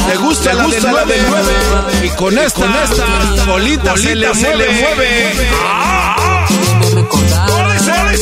Le 0.09 0.17
gusta 0.17 0.53
la 0.53 0.67
de 0.67 0.81
nueve, 0.81 1.15
y 2.03 2.09
con 2.11 2.37
esta, 2.37 2.61
con 2.61 2.75
esta 2.75 3.45
bolita, 3.47 3.97
se 3.97 4.15
le 4.15 4.33
mueve. 4.33 5.35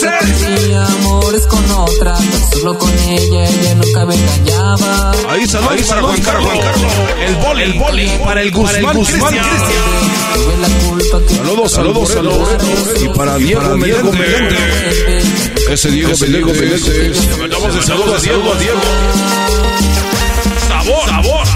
Mi 0.00 0.74
amor 0.74 1.34
es 1.34 1.46
con 1.46 1.68
otra, 1.72 2.14
solo 2.52 2.78
con 2.78 2.96
ella, 3.00 3.48
ella 3.48 3.74
nunca 3.74 4.04
me 4.04 4.14
engañaba. 4.14 5.12
Ahí 5.28 5.44
saludos, 5.48 5.72
Ahí 5.72 5.82
para 5.82 6.02
Juan 6.02 6.20
Carlos. 6.20 6.52
El 7.26 7.34
boli, 7.36 7.62
el 7.62 7.72
boli 7.78 8.10
para 8.24 8.42
el 8.42 8.50
Guzmán, 8.52 8.96
Guzmán 8.96 9.34
Saludos, 11.26 11.72
saludos, 11.72 12.08
saludos. 12.10 12.48
Y 13.02 13.08
para 13.08 13.38
Diego 13.38 13.76
Meléndez. 13.76 14.58
Ese 15.68 15.90
Diego 15.90 16.12
Meléndez. 16.20 17.26
Le 17.26 17.36
mandamos 17.36 17.74
el 17.74 17.82
saludo 17.82 18.14
a 18.14 18.20
Diego, 18.20 18.52
a 18.52 18.58
Diego. 18.58 18.80
Sabor, 20.68 21.08
sabor, 21.08 21.47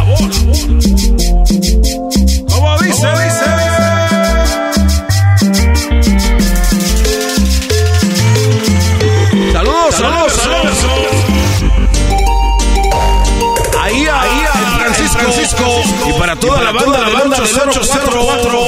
Y 16.08 16.12
para 16.18 16.36
toda 16.36 16.62
la 16.62 16.72
banda, 16.72 16.98
la 17.00 17.08
banda 17.10 17.40
del 17.40 17.56
804. 17.56 18.60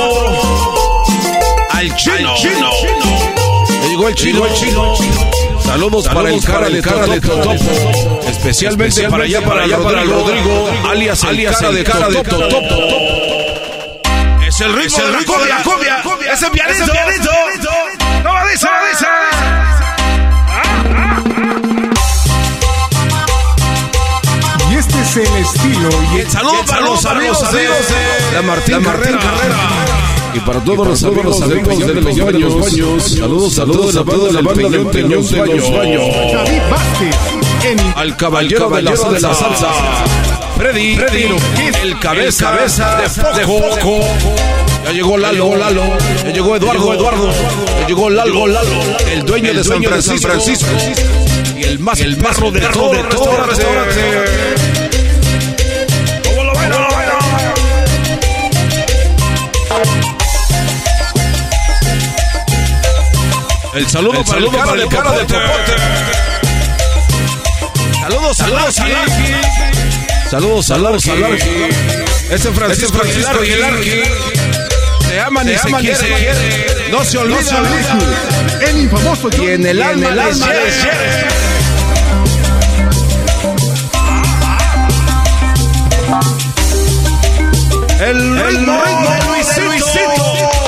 Al 1.71 1.97
chino. 1.97 2.35
Llegó 3.89 4.09
el 4.09 4.15
chino, 4.15 4.47
el 4.47 4.55
chino. 4.55 4.95
Saludos, 5.61 6.09
para 6.09 6.31
el 6.31 6.43
cara 6.45 6.69
de 6.69 6.83
cara 6.83 7.07
de 7.07 7.21
Totopo. 7.21 7.65
Especialmente, 8.29 9.09
para 9.09 9.25
allá, 9.25 9.43
para 9.43 9.65
allá, 9.65 9.79
para 9.79 10.05
Rodrigo, 10.05 10.71
alias, 10.89 11.25
alias 11.25 11.61
el 11.63 11.85
cara 11.85 12.09
de 12.09 12.23
Totopo. 12.23 12.63
Es 14.47 14.61
el 14.61 14.73
ritmo 14.73 14.99
de 14.99 15.11
la 15.11 15.63
cumbia, 15.63 16.03
cumbia. 16.03 16.33
Es 16.33 16.43
el 16.43 16.51
pianito. 16.51 16.93
¿Cómo 16.93 17.09
dice? 17.11 17.29
¿Cómo 18.23 18.47
dice? 18.49 19.07
Y 19.07 19.73
este 19.73 19.74
es 25.21 25.29
el 25.29 25.37
estilo 25.37 25.89
y 26.15 26.21
el 26.21 26.31
Saludos 26.31 26.67
para 26.67 26.81
los 26.81 27.05
amigos 27.05 27.53
de 27.53 28.35
la 28.35 28.43
Martín 28.43 28.83
Carrera. 28.83 29.19
Y 30.35 30.41
para 30.41 30.61
todos 30.61 30.87
los 30.87 31.03
amigos 31.05 31.39
de 31.87 31.95
los 32.41 32.59
baños. 32.59 33.05
Saludos 33.05 33.59
a 33.59 33.65
todos 33.65 33.95
la 33.95 34.03
banda 34.03 34.27
de 34.27 34.33
la 34.33 34.41
banda 34.41 34.69
de 34.69 34.85
Peñón 34.87 35.27
de 35.27 35.47
los 35.47 35.73
baños. 35.73 36.05
David 36.33 36.63
Vázquez 36.71 37.17
en 37.65 37.93
Al 37.97 38.17
caballero 38.17 38.69
de 38.71 38.83
la 38.83 38.91
de 38.91 39.21
la 39.21 39.35
salsa. 39.35 39.71
Freddy, 40.57 40.97
el 41.83 41.99
cabeza, 42.01 42.57
de 42.57 43.45
foco. 43.45 44.01
Ya 44.85 44.93
llegó 44.93 45.17
Lalo, 45.17 45.57
Lalo. 45.57 45.83
Ya 46.25 46.31
llegó 46.31 46.57
Eduardo, 46.57 46.93
Eduardo. 46.95 47.31
Ya 47.81 47.87
llegó 47.87 48.11
Lalo, 48.11 48.47
Lalo. 48.47 48.81
El 49.13 49.25
dueño 49.25 49.55
de 49.55 49.63
San 49.63 49.83
Francisco. 50.19 50.67
Y 51.57 51.63
el 51.63 51.79
más 51.79 52.01
el 52.01 52.17
perro 52.17 52.51
de 52.51 52.61
todo 52.61 52.93
el 52.93 53.05
restaurante. 53.05 54.64
El 63.75 63.89
saludo 63.89 64.23
para 64.25 64.39
el 64.39 64.51
cara 64.53 64.73
de 64.75 64.87
cara 64.87 65.11
de 65.11 65.25
Topote. 65.25 65.73
Saludos, 68.01 68.37
saludos, 68.37 68.75
saludos, 70.31 70.67
saludos, 70.67 71.03
saludos. 71.03 71.41
Ese 72.31 72.53
Francisco, 72.53 72.99
Francisco 72.99 73.43
y 73.43 73.51
el 73.51 73.65
Arqui. 73.65 73.91
Se 75.09 75.21
aman 75.21 75.49
y 75.51 75.59
se 75.59 75.73
quieren. 75.73 76.91
No 76.93 77.05
se 77.05 77.19
olvidan. 77.19 77.67
el 78.61 78.81
infamoso 78.83 79.29
Y 79.43 79.47
en 79.49 79.67
el 79.67 79.83
alma 79.83 80.11
les 80.11 80.39
hiere. 80.39 81.45
El 88.01 88.39
ritmo 88.39 88.84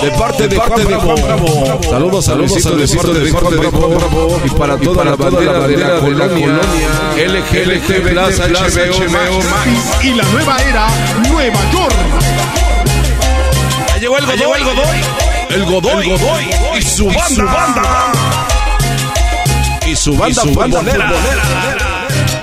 de 0.06 0.12
parte 0.12 0.48
de 0.48 0.56
Juan 0.56 0.84
Bravo. 0.84 1.82
Saludos, 1.82 2.24
saludos 2.24 2.66
a 2.66 2.70
Luisito 2.70 3.12
de 3.12 3.32
parte 3.32 3.56
de 3.56 3.70
Juan 3.70 3.90
Bravo. 3.96 4.40
Y 4.44 4.50
para 4.50 4.76
toda 4.76 5.04
la 5.04 5.16
bandera 5.16 5.66
de 5.66 5.76
la 5.76 5.98
colonia. 5.98 6.60
LGBT 7.16 7.88
Plus 8.02 8.38
HBO 8.38 9.42
y 10.02 10.14
la 10.14 10.24
nueva 10.24 10.56
era 10.58 10.86
Nueva 11.28 11.58
York. 11.72 11.94
Ya 13.88 13.96
llegó 13.98 14.18
el 14.18 14.26
Godoy. 14.26 14.60
El 15.50 15.64
Godoy. 15.64 16.10
El 16.10 16.18
Godoy. 16.18 16.50
Y 16.78 16.82
su 16.82 17.06
banda. 17.06 18.12
Y 19.86 19.96
su 19.96 20.16
banda 20.16 20.42
futbolera. 20.42 21.12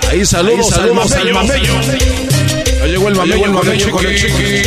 Ahí 0.10 0.26
saludos, 0.26 0.70
saludos 0.70 1.12
al 1.14 1.34
mamello. 1.34 1.74
Ya 2.80 2.86
llegó 2.86 3.08
el 3.08 3.16
mamello, 3.16 3.46
el 3.46 3.52
mamello 3.52 3.92
con 3.92 4.06
el 4.06 4.16
chiqui. 4.16 4.62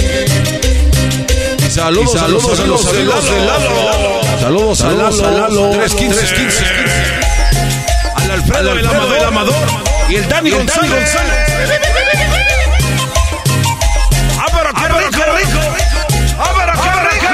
Y 1.76 1.78
saludos, 1.78 2.12
saludos, 2.12 2.58
a 2.58 2.64
los 2.64 2.86
amigos 2.86 3.30
de 3.30 3.38
Lalo. 3.44 4.22
Saludos, 4.40 4.78
saludos 4.78 5.20
a 5.20 5.30
Lalo. 5.30 5.70
315. 5.72 6.64
Al 8.14 8.30
Alfredo, 8.30 8.72
el 8.72 8.86
Amador, 8.86 9.18
el 9.18 9.24
Amador. 9.24 9.54
Y 10.08 10.14
el 10.14 10.26
Dani 10.26 10.50
González. 10.52 11.14
¡Ah, 14.38 14.46
pero 14.50 14.72
qué 14.72 14.88
rico! 14.88 15.60
¡Ah, 16.38 16.50
pero 16.56 16.72
qué 16.82 16.90
rico! 17.10 17.28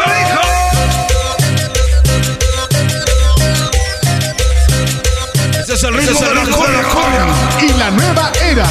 Ese 5.60 5.74
es 5.74 5.85
el 5.85 5.94
ritmo 5.94 6.20
de 6.20 6.35
la 6.35 6.43
cumbia. 6.43 7.27
Y 7.60 7.73
la 7.78 7.90
nueva 7.93 8.32
era. 8.44 8.66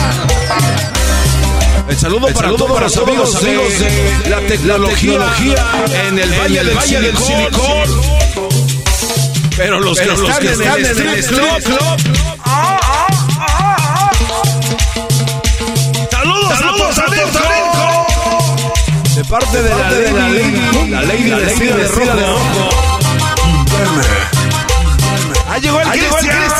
El 1.91 1.99
saludo 1.99 2.27
para 2.33 2.55
todos 2.55 2.79
los 2.79 2.97
amigos, 2.97 3.41
de 3.41 4.29
la 4.29 4.39
tecnología 4.47 5.19
en 6.07 6.17
el 6.19 6.31
Valle 6.39 6.63
del 6.63 7.17
Silicón. 7.17 8.01
Pero 9.57 9.77
los 9.81 9.99
que 9.99 10.05
están 10.05 10.45
en 10.45 10.61
el 10.61 11.19
strip 11.19 11.65
club. 11.65 11.79
Saludos, 16.09 16.95
saludos 16.95 17.35
a. 17.35 17.41
De 19.15 19.25
parte 19.25 19.61
de 19.61 19.69
la 19.69 19.91
ley, 20.29 20.87
la 20.89 21.01
ley 21.01 21.23
de 21.23 21.35
vestida 21.35 21.75
de 21.75 21.87
rojo. 21.89 22.69
Ahí 25.49 25.59
llegó 25.59 25.81
el 25.81 25.89
Cristian. 25.89 26.50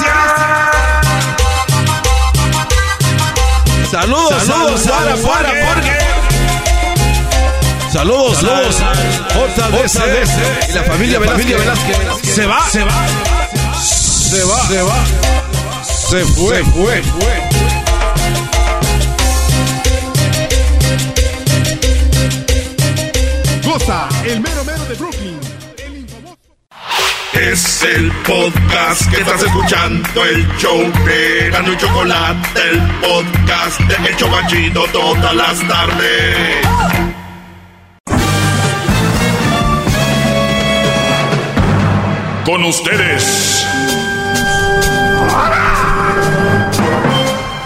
Saludos, 3.91 4.43
saludos, 4.43 4.81
para, 4.88 5.15
para, 5.18 5.49
porque. 5.68 5.91
Saludos, 7.91 8.38
saludos, 8.38 8.77
JDC 9.91 10.69
y 10.69 10.72
la 10.72 10.84
familia 10.84 11.19
Velázquez. 11.19 11.97
Se 12.23 12.45
va, 12.45 12.69
se 12.69 12.85
va, 12.85 13.05
se 13.84 14.43
va, 14.45 14.68
se 14.69 14.81
va, 14.81 15.05
se 15.84 16.23
fue, 16.23 16.55
se 16.55 16.63
fue. 16.63 17.03
Goza, 23.65 24.07
el 24.26 24.39
mero. 24.39 24.60
Es 27.52 27.84
el 27.84 28.10
podcast 28.26 29.11
que 29.11 29.19
estás 29.19 29.44
escuchando, 29.44 30.23
el 30.23 30.48
show 30.57 30.90
de 31.06 31.49
Gano 31.49 31.73
y 31.73 31.78
Chocolate, 31.78 32.61
el 32.61 32.80
podcast 33.02 33.78
de 33.82 34.10
El 34.10 34.15
Chocachito 34.15 34.86
todas 34.94 35.36
las 35.36 35.60
tardes. 35.68 36.65
Con 42.45 42.64
ustedes. 42.64 43.68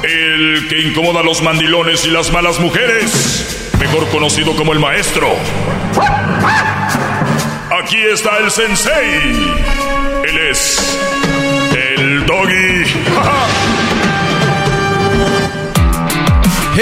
El 0.01 0.67
que 0.67 0.81
incomoda 0.81 1.19
a 1.19 1.23
los 1.23 1.43
mandilones 1.43 2.05
y 2.05 2.09
las 2.09 2.31
malas 2.31 2.59
mujeres. 2.59 3.71
Mejor 3.79 4.07
conocido 4.09 4.55
como 4.55 4.73
el 4.73 4.79
maestro. 4.79 5.35
Aquí 7.85 8.01
está 8.11 8.39
el 8.39 8.49
sensei. 8.49 9.21
Él 10.27 10.37
es 10.49 10.97
el 11.99 12.25
doggy. 12.25 12.81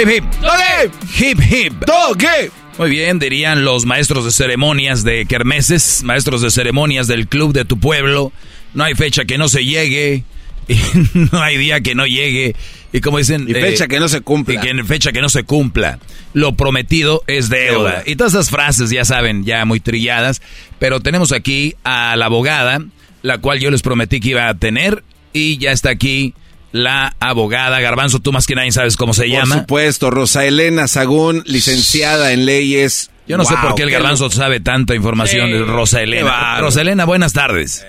hip 0.00 0.08
hip. 0.08 0.24
Doggy. 0.40 0.90
Hip 1.18 1.40
hip. 1.42 1.74
Doggy. 1.84 2.50
Muy 2.78 2.88
bien, 2.88 3.18
dirían 3.18 3.66
los 3.66 3.84
maestros 3.84 4.24
de 4.24 4.30
ceremonias 4.30 5.04
de 5.04 5.26
Kermeses, 5.26 6.02
maestros 6.04 6.40
de 6.40 6.50
ceremonias 6.50 7.06
del 7.06 7.28
club 7.28 7.52
de 7.52 7.66
tu 7.66 7.78
pueblo. 7.78 8.32
No 8.72 8.84
hay 8.84 8.94
fecha 8.94 9.26
que 9.26 9.36
no 9.36 9.50
se 9.50 9.62
llegue. 9.62 10.24
Y 10.68 10.78
no 11.32 11.42
hay 11.42 11.58
día 11.58 11.82
que 11.82 11.94
no 11.94 12.06
llegue. 12.06 12.56
Y 12.94 13.00
como 13.00 13.18
dicen... 13.18 13.46
Y 13.48 13.54
fecha 13.54 13.88
que 13.88 13.98
no 13.98 14.08
se 14.08 14.20
cumpla. 14.20 14.54
Y 14.54 14.58
que 14.58 14.84
fecha 14.84 15.10
que 15.10 15.20
no 15.20 15.28
se 15.28 15.42
cumpla. 15.42 15.98
Lo 16.32 16.54
prometido 16.54 17.24
es 17.26 17.48
deuda. 17.48 18.04
Y 18.06 18.14
todas 18.14 18.34
esas 18.34 18.50
frases, 18.50 18.90
ya 18.90 19.04
saben, 19.04 19.44
ya 19.44 19.64
muy 19.64 19.80
trilladas. 19.80 20.40
Pero 20.78 21.00
tenemos 21.00 21.32
aquí 21.32 21.74
a 21.82 22.14
la 22.14 22.26
abogada, 22.26 22.78
la 23.22 23.38
cual 23.38 23.58
yo 23.58 23.72
les 23.72 23.82
prometí 23.82 24.20
que 24.20 24.28
iba 24.28 24.48
a 24.48 24.54
tener. 24.54 25.02
Y 25.32 25.58
ya 25.58 25.72
está 25.72 25.90
aquí 25.90 26.34
la 26.70 27.16
abogada. 27.18 27.80
Garbanzo, 27.80 28.20
tú 28.20 28.30
más 28.30 28.46
que 28.46 28.54
nadie 28.54 28.70
sabes 28.70 28.96
cómo 28.96 29.12
se 29.12 29.28
llama. 29.28 29.56
Por 29.56 29.62
supuesto, 29.62 30.10
Rosa 30.12 30.44
Elena 30.44 30.86
Sagún, 30.86 31.42
licenciada 31.46 32.32
en 32.32 32.46
leyes. 32.46 33.10
Yo 33.26 33.36
no 33.36 33.44
sé 33.44 33.56
por 33.60 33.74
qué 33.74 33.82
el 33.82 33.88
qué 33.88 33.94
garbanzo 33.94 34.30
sabe 34.30 34.60
tanta 34.60 34.94
información 34.94 35.50
de 35.50 35.64
Rosa 35.64 36.00
Elena. 36.00 36.60
Rosa 36.60 36.82
Elena, 36.82 37.06
buenas 37.06 37.32
tardes. 37.32 37.84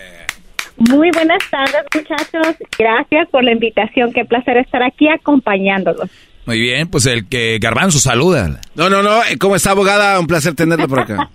Muy 0.78 1.10
buenas 1.12 1.42
tardes, 1.50 1.84
muchachos. 1.94 2.56
Gracias 2.78 3.30
por 3.30 3.44
la 3.44 3.52
invitación. 3.54 4.12
Qué 4.14 4.26
placer 4.26 4.58
estar 4.58 4.84
aquí 4.84 5.08
acompañándolos. 5.08 6.10
Muy 6.46 6.60
bien, 6.60 6.88
pues 6.90 7.06
el 7.08 7.28
que 7.28 7.58
Garbanzo 7.60 7.98
saluda. 8.00 8.60
No, 8.76 8.90
no, 8.90 9.02
no. 9.02 9.20
¿Cómo 9.40 9.56
está, 9.56 9.72
abogada? 9.72 10.20
Un 10.20 10.28
placer 10.28 10.54
tenerla 10.54 10.88
por 10.88 11.00
acá. 11.00 11.30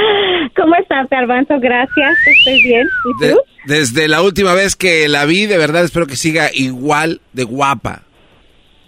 ¿Cómo 0.56 0.74
estás, 0.76 1.08
Garbanzo? 1.10 1.60
Gracias. 1.60 2.16
Estoy 2.38 2.62
bien. 2.62 2.86
¿Y 3.20 3.24
De- 3.26 3.32
tú? 3.34 3.38
desde 3.66 4.08
la 4.08 4.22
última 4.22 4.54
vez 4.54 4.74
que 4.74 5.08
la 5.08 5.26
vi, 5.26 5.46
de 5.46 5.58
verdad 5.58 5.84
espero 5.84 6.06
que 6.06 6.16
siga 6.16 6.48
igual 6.52 7.20
de 7.34 7.44
guapa. 7.44 8.02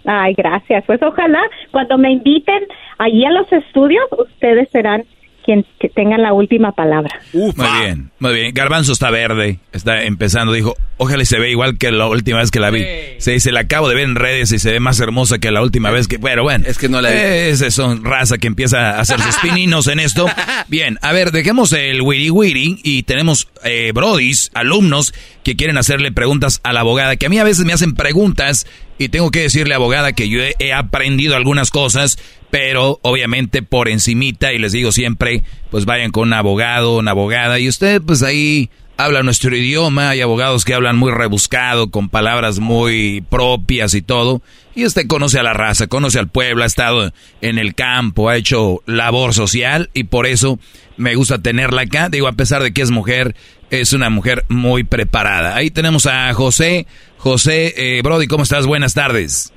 Ay, 0.05 0.33
gracias. 0.35 0.83
Pues 0.87 0.99
ojalá 1.03 1.39
cuando 1.71 1.97
me 1.99 2.11
inviten 2.11 2.63
allí 2.97 3.23
a 3.23 3.29
los 3.31 3.49
estudios, 3.53 4.03
ustedes 4.17 4.67
serán 4.71 5.03
quien 5.43 5.65
que 5.79 5.89
tengan 5.89 6.21
la 6.21 6.33
última 6.33 6.71
palabra. 6.71 7.19
Muy 7.33 7.53
bien, 7.81 8.11
muy 8.19 8.33
bien. 8.33 8.53
Garbanzo 8.53 8.91
está 8.91 9.09
verde, 9.09 9.59
está 9.71 10.03
empezando. 10.03 10.53
Dijo, 10.53 10.75
ojalá 10.97 11.23
y 11.23 11.25
se 11.25 11.39
ve 11.39 11.51
igual 11.51 11.77
que 11.77 11.91
la 11.91 12.07
última 12.07 12.39
vez 12.39 12.51
que 12.51 12.59
la 12.59 12.69
vi. 12.69 12.85
Se 13.17 13.31
dice, 13.31 13.51
la 13.51 13.61
acabo 13.61 13.89
de 13.89 13.95
ver 13.95 14.03
en 14.05 14.15
redes 14.15 14.51
y 14.51 14.59
se 14.59 14.71
ve 14.71 14.79
más 14.79 14.99
hermosa 14.99 15.39
que 15.39 15.51
la 15.51 15.61
última 15.61 15.91
vez 15.91 16.07
que... 16.07 16.19
Pero 16.19 16.43
bueno, 16.43 16.65
es 16.67 16.77
que 16.77 16.89
no 16.89 17.01
la 17.01 17.11
vi. 17.11 17.17
Esa 17.17 17.71
son 17.71 18.03
raza 18.03 18.37
que 18.37 18.47
empieza 18.47 18.91
a 18.91 18.99
hacer 18.99 19.19
sus 19.19 19.37
pininos 19.37 19.87
en 19.87 19.99
esto. 19.99 20.27
Bien, 20.67 20.97
a 21.01 21.11
ver, 21.11 21.31
dejemos 21.31 21.73
el 21.73 22.01
wiri 22.01 22.29
wiri 22.29 22.79
y 22.83 23.03
tenemos 23.03 23.47
eh, 23.63 23.91
brodis, 23.93 24.51
alumnos 24.53 25.13
que 25.43 25.55
quieren 25.55 25.77
hacerle 25.77 26.11
preguntas 26.11 26.59
a 26.63 26.73
la 26.73 26.81
abogada, 26.81 27.15
que 27.15 27.25
a 27.25 27.29
mí 27.29 27.39
a 27.39 27.43
veces 27.43 27.65
me 27.65 27.73
hacen 27.73 27.93
preguntas 27.93 28.67
y 28.97 29.09
tengo 29.09 29.31
que 29.31 29.41
decirle, 29.41 29.73
abogada, 29.73 30.13
que 30.13 30.29
yo 30.29 30.41
he, 30.41 30.73
aprendido 30.73 31.35
algunas 31.35 31.71
cosas, 31.71 32.19
pero 32.51 32.99
obviamente 33.01 33.63
por 33.63 33.89
encimita 33.89 34.53
y 34.53 34.59
les 34.59 34.71
digo 34.71 34.91
siempre, 34.91 35.43
pues 35.71 35.85
vayan 35.85 36.11
con 36.11 36.27
un 36.27 36.33
abogado, 36.33 36.97
una 36.97 37.11
abogada 37.11 37.59
y 37.59 37.67
usted 37.67 38.01
pues 38.01 38.21
ahí 38.21 38.69
habla 38.97 39.23
nuestro 39.23 39.55
idioma, 39.55 40.09
hay 40.09 40.21
abogados 40.21 40.63
que 40.63 40.75
hablan 40.75 40.97
muy 40.97 41.11
rebuscado, 41.11 41.89
con 41.89 42.09
palabras 42.09 42.59
muy 42.59 43.23
propias 43.29 43.95
y 43.95 44.03
todo, 44.03 44.43
y 44.75 44.85
usted 44.85 45.07
conoce 45.07 45.39
a 45.39 45.43
la 45.43 45.53
raza, 45.53 45.87
conoce 45.87 46.19
al 46.19 46.29
pueblo, 46.29 46.63
ha 46.63 46.67
estado 46.67 47.11
en 47.41 47.57
el 47.57 47.73
campo, 47.73 48.29
ha 48.29 48.37
hecho 48.37 48.83
labor 48.85 49.33
social 49.33 49.89
y 49.95 50.03
por 50.03 50.27
eso 50.27 50.59
me 50.97 51.15
gusta 51.15 51.41
tenerla 51.41 51.83
acá, 51.83 52.09
digo, 52.09 52.27
a 52.27 52.33
pesar 52.33 52.61
de 52.61 52.73
que 52.73 52.83
es 52.83 52.91
mujer, 52.91 53.35
es 53.71 53.93
una 53.93 54.09
mujer 54.09 54.43
muy 54.49 54.83
preparada. 54.83 55.55
Ahí 55.55 55.71
tenemos 55.71 56.05
a 56.05 56.31
José, 56.33 56.85
José, 57.17 57.73
eh, 57.77 58.01
Brody, 58.03 58.27
¿cómo 58.27 58.43
estás? 58.43 58.67
Buenas 58.67 58.93
tardes. 58.93 59.53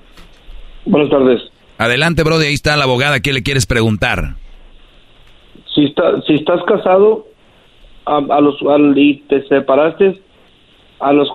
Buenas 0.86 1.10
tardes. 1.10 1.42
Adelante, 1.78 2.22
Brody, 2.22 2.46
ahí 2.46 2.54
está 2.54 2.76
la 2.76 2.84
abogada, 2.84 3.20
¿qué 3.20 3.32
le 3.32 3.42
quieres 3.42 3.66
preguntar? 3.66 4.34
Si, 5.74 5.84
está, 5.86 6.20
si 6.26 6.34
estás 6.34 6.62
casado 6.66 7.26
a, 8.06 8.16
a 8.18 8.40
los, 8.40 8.56
al- 8.62 8.96
y 8.96 9.16
te 9.28 9.42
separaste, 9.48 10.20
¿a 11.00 11.12
los 11.12 11.28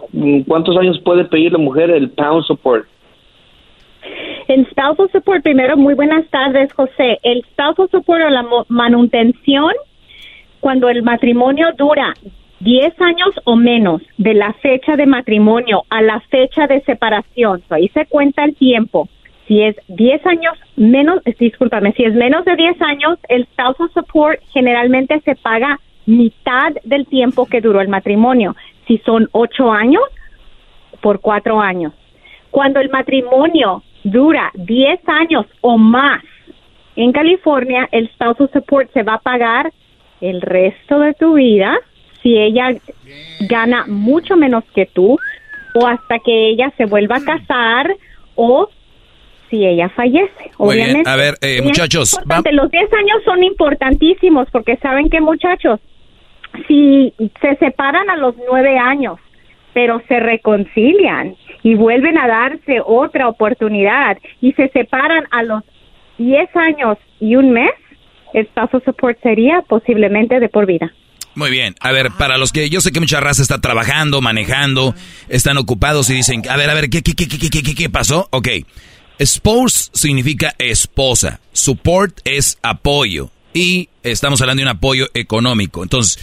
cuántos 0.47 0.77
años 0.77 0.99
puede 1.03 1.25
pedir 1.25 1.51
la 1.51 1.57
mujer 1.57 1.89
el 1.89 2.09
pound 2.11 2.45
support? 2.45 2.85
El 4.47 4.65
spousal 4.71 5.09
support, 5.11 5.43
primero, 5.43 5.75
muy 5.77 5.93
buenas 5.93 6.25
tardes, 6.29 6.71
José. 6.73 7.19
El 7.21 7.43
spousal 7.51 7.89
support 7.91 8.21
o 8.25 8.29
la 8.29 8.43
mo- 8.43 8.65
manutención, 8.69 9.73
cuando 10.61 10.89
el 10.89 11.03
matrimonio 11.03 11.67
dura 11.77 12.13
10 12.59 13.01
años 13.01 13.29
o 13.45 13.55
menos 13.55 14.01
de 14.17 14.33
la 14.33 14.53
fecha 14.53 14.95
de 14.95 15.05
matrimonio 15.05 15.83
a 15.89 16.01
la 16.01 16.19
fecha 16.21 16.67
de 16.67 16.81
separación, 16.81 17.63
ahí 17.69 17.87
se 17.89 18.05
cuenta 18.05 18.43
el 18.43 18.55
tiempo. 18.55 19.07
Si 19.47 19.61
es 19.61 19.75
10 19.87 20.25
años 20.27 20.53
menos, 20.75 21.23
discúlpame, 21.39 21.93
si 21.93 22.03
es 22.03 22.13
menos 22.13 22.45
de 22.45 22.55
10 22.55 22.81
años, 22.81 23.17
el 23.29 23.45
spousal 23.45 23.89
support 23.93 24.39
generalmente 24.51 25.19
se 25.21 25.35
paga 25.35 25.79
mitad 26.05 26.73
del 26.83 27.07
tiempo 27.07 27.45
que 27.45 27.61
duró 27.61 27.81
el 27.81 27.87
matrimonio. 27.87 28.55
Si 28.87 28.97
son 28.99 29.27
8 29.31 29.71
años, 29.71 30.03
por 31.01 31.21
4 31.21 31.59
años. 31.61 31.93
Cuando 32.51 32.79
el 32.79 32.89
matrimonio 32.89 33.83
dura 34.03 34.51
10 34.55 34.99
años 35.07 35.45
o 35.61 35.77
más 35.77 36.23
en 36.95 37.11
California, 37.11 37.87
el 37.91 38.09
spousal 38.09 38.49
support 38.51 38.91
se 38.91 39.03
va 39.03 39.15
a 39.15 39.19
pagar 39.19 39.71
el 40.19 40.41
resto 40.41 40.99
de 40.99 41.13
tu 41.13 41.35
vida 41.35 41.79
si 42.29 42.37
ella 42.37 42.75
gana 43.41 43.85
mucho 43.87 44.35
menos 44.35 44.63
que 44.75 44.85
tú 44.85 45.17
o 45.73 45.87
hasta 45.87 46.19
que 46.19 46.49
ella 46.49 46.71
se 46.77 46.85
vuelva 46.85 47.17
a 47.17 47.23
casar 47.23 47.95
o 48.35 48.69
si 49.49 49.65
ella 49.65 49.89
fallece. 49.89 50.51
Muy 50.59 50.75
bien, 50.75 51.07
a 51.07 51.15
ver, 51.15 51.35
eh, 51.41 51.61
muchachos, 51.63 52.19
Los 52.51 52.69
10 52.69 52.93
años 52.93 53.23
son 53.25 53.43
importantísimos 53.43 54.47
porque 54.51 54.77
saben 54.77 55.09
que 55.09 55.21
muchachos, 55.21 55.79
si 56.67 57.13
se 57.41 57.55
separan 57.55 58.09
a 58.11 58.17
los 58.17 58.35
9 58.37 58.77
años, 58.77 59.19
pero 59.73 60.01
se 60.07 60.19
reconcilian 60.19 61.35
y 61.63 61.73
vuelven 61.73 62.17
a 62.19 62.27
darse 62.27 62.79
otra 62.85 63.27
oportunidad 63.27 64.17
y 64.39 64.53
se 64.53 64.69
separan 64.69 65.25
a 65.31 65.41
los 65.41 65.63
10 66.19 66.55
años 66.55 66.97
y 67.19 67.35
un 67.35 67.51
mes, 67.51 67.71
el 68.33 68.45
spousal 68.47 68.83
support 68.85 69.19
sería 69.21 69.63
posiblemente 69.67 70.39
de 70.39 70.49
por 70.49 70.67
vida. 70.67 70.93
Muy 71.35 71.51
bien, 71.51 71.75
a 71.79 71.91
ver, 71.91 72.11
para 72.11 72.37
los 72.37 72.51
que 72.51 72.69
yo 72.69 72.81
sé 72.81 72.91
que 72.91 72.99
mucha 72.99 73.19
raza 73.19 73.41
está 73.41 73.59
trabajando, 73.61 74.21
manejando, 74.21 74.95
están 75.29 75.57
ocupados 75.57 76.09
y 76.09 76.15
dicen, 76.15 76.41
a 76.49 76.57
ver, 76.57 76.69
a 76.69 76.73
ver, 76.73 76.89
¿qué, 76.89 77.01
qué, 77.01 77.13
qué, 77.13 77.27
qué, 77.27 77.49
qué, 77.49 77.75
qué, 77.75 77.89
pasó? 77.89 78.27
Ok, 78.31 78.49
spouse 79.23 79.91
significa 79.93 80.53
esposa, 80.57 81.39
support 81.53 82.19
es 82.25 82.57
apoyo 82.61 83.29
y 83.53 83.89
estamos 84.03 84.41
hablando 84.41 84.61
de 84.61 84.65
un 84.65 84.75
apoyo 84.75 85.07
económico. 85.13 85.83
Entonces, 85.83 86.19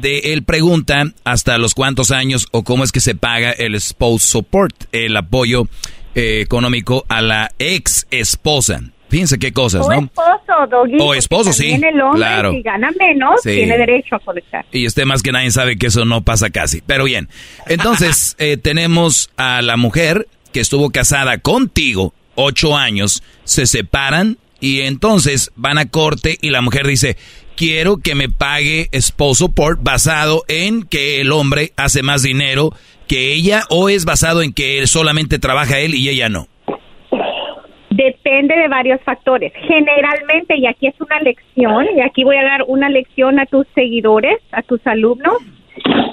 de 0.00 0.32
él 0.32 0.42
pregunta 0.44 1.12
hasta 1.24 1.58
los 1.58 1.74
cuántos 1.74 2.10
años 2.10 2.46
o 2.50 2.62
cómo 2.62 2.84
es 2.84 2.92
que 2.92 3.00
se 3.00 3.14
paga 3.14 3.52
el 3.52 3.80
spouse 3.80 4.22
support, 4.22 4.74
el 4.92 5.16
apoyo 5.16 5.68
eh, 6.14 6.40
económico 6.42 7.04
a 7.08 7.22
la 7.22 7.52
ex 7.58 8.06
esposa. 8.10 8.82
Fíjense 9.12 9.38
qué 9.38 9.52
cosas, 9.52 9.86
O 9.86 9.90
¿no? 9.92 10.00
esposo, 10.06 10.66
Doggy, 10.70 10.96
O 11.00 11.14
esposo, 11.14 11.52
sí, 11.52 11.70
el 11.70 12.00
hombre, 12.00 12.18
claro. 12.18 12.50
si 12.52 12.62
gana 12.62 12.90
menos, 12.98 13.40
Sí. 13.42 13.50
tiene 13.54 13.78
derecho 13.78 14.16
a 14.16 14.18
colectar. 14.18 14.64
Y 14.72 14.86
usted 14.86 15.04
más 15.04 15.22
que 15.22 15.30
nadie 15.32 15.50
sabe 15.50 15.76
que 15.76 15.88
eso 15.88 16.04
no 16.06 16.22
pasa 16.22 16.48
casi. 16.50 16.80
Pero 16.80 17.04
bien, 17.04 17.28
entonces 17.66 18.34
eh, 18.40 18.56
tenemos 18.56 19.30
a 19.36 19.62
la 19.62 19.76
mujer 19.76 20.26
que 20.52 20.60
estuvo 20.60 20.90
casada 20.90 21.38
contigo 21.38 22.14
ocho 22.34 22.76
años, 22.76 23.22
se 23.44 23.66
separan 23.66 24.38
y 24.60 24.80
entonces 24.80 25.50
van 25.56 25.76
a 25.78 25.86
corte 25.90 26.38
y 26.40 26.48
la 26.50 26.62
mujer 26.62 26.86
dice, 26.86 27.16
quiero 27.56 27.98
que 27.98 28.14
me 28.14 28.30
pague 28.30 28.88
esposo 28.92 29.50
por 29.50 29.82
basado 29.82 30.42
en 30.48 30.84
que 30.84 31.20
el 31.20 31.32
hombre 31.32 31.72
hace 31.76 32.02
más 32.02 32.22
dinero 32.22 32.72
que 33.08 33.34
ella 33.34 33.64
o 33.68 33.90
es 33.90 34.06
basado 34.06 34.40
en 34.40 34.54
que 34.54 34.78
él 34.78 34.88
solamente 34.88 35.38
trabaja 35.38 35.78
él 35.80 35.94
y 35.94 36.08
ella 36.08 36.30
no. 36.30 36.48
Depende 38.24 38.54
de 38.56 38.68
varios 38.68 39.00
factores. 39.00 39.52
Generalmente, 39.66 40.56
y 40.56 40.66
aquí 40.66 40.86
es 40.86 41.00
una 41.00 41.18
lección, 41.20 41.86
y 41.96 42.00
aquí 42.00 42.22
voy 42.22 42.36
a 42.36 42.44
dar 42.44 42.64
una 42.68 42.88
lección 42.88 43.40
a 43.40 43.46
tus 43.46 43.66
seguidores, 43.74 44.38
a 44.52 44.62
tus 44.62 44.86
alumnos, 44.86 45.38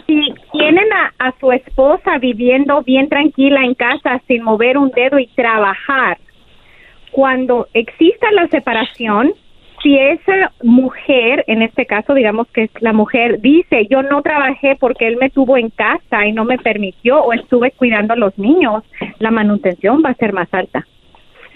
si 0.07 0.33
tienen 0.51 0.91
a, 0.91 1.13
a 1.19 1.33
su 1.39 1.51
esposa 1.51 2.17
viviendo 2.17 2.81
bien 2.81 3.09
tranquila 3.09 3.61
en 3.61 3.75
casa 3.75 4.21
sin 4.27 4.41
mover 4.41 4.79
un 4.79 4.89
dedo 4.89 5.19
y 5.19 5.27
trabajar, 5.27 6.17
cuando 7.11 7.67
exista 7.73 8.31
la 8.31 8.47
separación, 8.47 9.33
si 9.83 9.97
esa 9.97 10.51
mujer, 10.63 11.43
en 11.47 11.61
este 11.61 11.85
caso 11.85 12.13
digamos 12.13 12.47
que 12.47 12.63
es 12.63 12.71
la 12.81 12.91
mujer, 12.91 13.39
dice 13.39 13.87
yo 13.89 14.01
no 14.01 14.21
trabajé 14.21 14.75
porque 14.79 15.07
él 15.07 15.17
me 15.17 15.29
tuvo 15.29 15.57
en 15.57 15.69
casa 15.69 16.25
y 16.25 16.31
no 16.31 16.43
me 16.43 16.57
permitió 16.57 17.21
o 17.21 17.33
estuve 17.33 17.71
cuidando 17.71 18.13
a 18.13 18.17
los 18.17 18.37
niños, 18.37 18.83
la 19.19 19.31
manutención 19.31 20.01
va 20.03 20.09
a 20.09 20.15
ser 20.15 20.33
más 20.33 20.51
alta. 20.53 20.85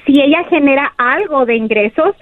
Si 0.05 0.19
ella 0.19 0.43
genera 0.49 0.93
algo 0.97 1.45
de 1.45 1.55
ingresos, 1.55 2.15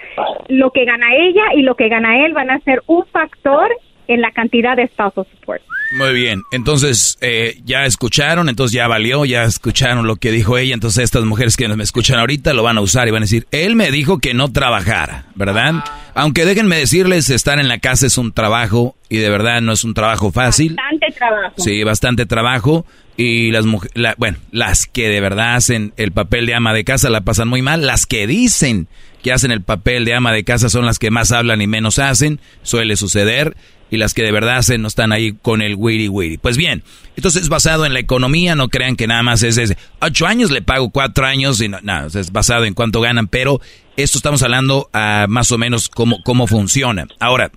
lo 0.48 0.72
que 0.72 0.86
gana 0.86 1.16
ella 1.16 1.44
y 1.56 1.64
lo 1.64 1.76
que 1.76 1.90
gana 1.90 2.26
él 2.26 2.34
van 2.34 2.52
a 2.52 2.60
ser 2.60 2.84
un 2.88 3.06
factor 3.08 3.70
en 4.08 4.22
la 4.22 4.32
cantidad 4.32 4.76
de 4.76 4.88
spousal 4.88 5.26
support. 5.32 5.62
Muy 5.94 6.14
bien, 6.14 6.44
entonces 6.52 7.18
eh, 7.22 7.58
ya 7.66 7.86
escucharon, 7.86 8.48
entonces 8.48 8.74
ya 8.74 8.88
valió, 8.88 9.26
ya 9.26 9.44
escucharon 9.44 10.08
lo 10.08 10.16
que 10.16 10.32
dijo 10.32 10.58
ella, 10.58 10.74
entonces 10.74 11.04
estas 11.04 11.26
mujeres 11.26 11.58
que 11.58 11.68
me 11.68 11.84
escuchan 11.84 12.18
ahorita 12.18 12.54
lo 12.54 12.64
van 12.64 12.78
a 12.78 12.82
usar 12.82 13.08
y 13.10 13.12
van 13.12 13.24
a 13.24 13.26
decir, 13.26 13.46
él 13.52 13.76
me 13.76 13.92
dijo 13.92 14.20
que 14.20 14.34
no 14.34 14.52
trabajara, 14.52 15.26
¿verdad? 15.36 15.84
Aunque 16.16 16.46
déjenme 16.46 16.78
decirles, 16.78 17.30
estar 17.30 17.60
en 17.60 17.68
la 17.68 17.80
casa 17.80 18.08
es 18.08 18.18
un 18.18 18.32
trabajo 18.32 18.96
y 19.10 19.18
de 19.18 19.30
verdad 19.30 19.60
no 19.60 19.74
es 19.74 19.84
un 19.84 19.94
trabajo 19.94 20.32
fácil. 20.32 20.76
Bastante 20.76 21.12
trabajo. 21.12 21.56
Sí, 21.58 21.84
bastante 21.84 22.26
trabajo 22.26 22.86
y 23.18 23.52
las 23.52 23.66
mujeres, 23.66 23.94
bueno, 24.18 24.38
las 24.52 24.88
que 24.88 25.10
de 25.10 25.22
verdad 25.22 25.56
hacen 25.56 25.94
el 25.98 26.12
papel 26.12 26.46
de 26.46 26.56
ama 26.56 26.74
de 26.74 26.84
casa 26.84 27.10
la 27.10 27.22
pasan 27.22 27.48
muy 27.48 27.62
mal, 27.62 27.86
las 27.86 28.06
que 28.06 28.28
dicen 28.28 28.88
que 29.22 29.32
hacen 29.32 29.52
el 29.52 29.62
papel 29.62 30.06
de 30.06 30.16
ama 30.16 30.32
de 30.32 30.44
casa 30.44 30.70
son 30.70 30.86
las 30.86 30.98
que 30.98 31.12
más 31.12 31.32
hablan 31.32 31.62
y 31.62 31.68
menos 31.68 32.00
hacen, 32.00 32.40
suele 32.64 32.96
suceder 32.96 33.56
y 33.92 33.98
las 33.98 34.14
que 34.14 34.24
de 34.24 34.32
verdad 34.32 34.62
se 34.62 34.78
no 34.78 34.88
están 34.88 35.12
ahí 35.12 35.34
con 35.34 35.62
el 35.62 35.76
wiri 35.76 36.08
wiri. 36.08 36.38
Pues 36.38 36.58
bien, 36.58 36.84
entonces 37.18 37.44
es 37.44 37.50
basado 37.50 37.86
en 37.86 37.94
la 37.94 38.00
economía, 38.00 38.56
no 38.56 38.70
crean 38.70 38.96
que 38.96 39.06
nada 39.06 39.22
más 39.22 39.44
es, 39.44 39.58
ese. 39.58 39.78
ocho 40.00 40.26
años, 40.26 40.50
le 40.50 40.62
pago 40.62 40.90
cuatro 40.90 41.26
años 41.26 41.62
y 41.62 41.68
no, 41.68 41.80
nada, 41.82 42.08
es 42.08 42.32
basado 42.32 42.64
en 42.66 42.74
cuánto 42.74 43.02
ganan, 43.02 43.28
pero 43.28 43.60
esto 43.98 44.18
estamos 44.18 44.42
hablando 44.44 44.90
a 44.94 45.26
más 45.28 45.52
o 45.52 45.58
menos 45.58 45.90
cómo, 45.90 46.24
cómo 46.24 46.48
funciona. 46.48 47.06
Ahora, 47.20 47.52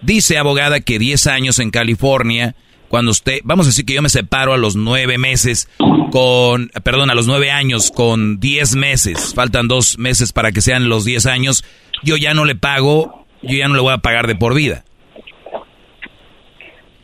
dice 0.00 0.38
abogada 0.38 0.80
que 0.80 0.98
10 0.98 1.26
años 1.26 1.58
en 1.58 1.70
California, 1.70 2.56
cuando 2.88 3.10
usted, 3.10 3.40
vamos 3.44 3.66
a 3.66 3.70
decir 3.70 3.84
que 3.84 3.94
yo 3.94 4.02
me 4.02 4.08
separo 4.08 4.52
a 4.52 4.58
los 4.58 4.76
nueve 4.76 5.18
meses 5.18 5.68
con, 6.10 6.70
perdón, 6.84 7.10
a 7.10 7.14
los 7.14 7.26
nueve 7.26 7.50
años 7.50 7.90
con 7.90 8.40
10 8.40 8.76
meses, 8.76 9.34
faltan 9.34 9.68
dos 9.68 9.98
meses 9.98 10.32
para 10.32 10.52
que 10.52 10.60
sean 10.60 10.88
los 10.88 11.04
10 11.04 11.26
años, 11.26 11.64
yo 12.02 12.16
ya 12.16 12.34
no 12.34 12.44
le 12.44 12.54
pago, 12.54 13.26
yo 13.42 13.58
ya 13.58 13.68
no 13.68 13.74
le 13.74 13.80
voy 13.80 13.92
a 13.92 13.98
pagar 13.98 14.26
de 14.26 14.36
por 14.36 14.54
vida 14.54 14.84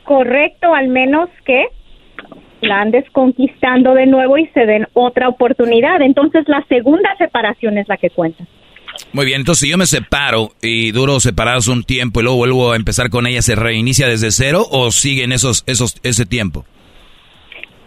correcto, 0.04 0.72
al 0.72 0.88
menos 0.88 1.28
que 1.44 1.66
la 2.60 2.80
andes 2.80 3.04
conquistando 3.10 3.94
de 3.94 4.06
nuevo 4.06 4.38
y 4.38 4.46
se 4.48 4.64
den 4.64 4.86
otra 4.92 5.28
oportunidad. 5.28 6.00
Entonces 6.02 6.44
la 6.48 6.64
segunda 6.68 7.14
separación 7.16 7.76
es 7.78 7.88
la 7.88 7.96
que 7.96 8.10
cuenta. 8.10 8.44
Muy 9.14 9.26
bien, 9.26 9.42
entonces 9.42 9.60
si 9.60 9.68
yo 9.68 9.78
me 9.78 9.86
separo 9.86 10.56
y 10.60 10.90
duro 10.90 11.20
separados 11.20 11.68
un 11.68 11.84
tiempo 11.84 12.18
y 12.18 12.24
luego 12.24 12.36
vuelvo 12.36 12.72
a 12.72 12.76
empezar 12.76 13.10
con 13.10 13.28
ella, 13.28 13.42
¿se 13.42 13.54
reinicia 13.54 14.08
desde 14.08 14.32
cero 14.32 14.66
o 14.68 14.90
siguen 14.90 15.30
esos, 15.30 15.62
esos, 15.68 15.94
ese 16.02 16.26
tiempo? 16.26 16.66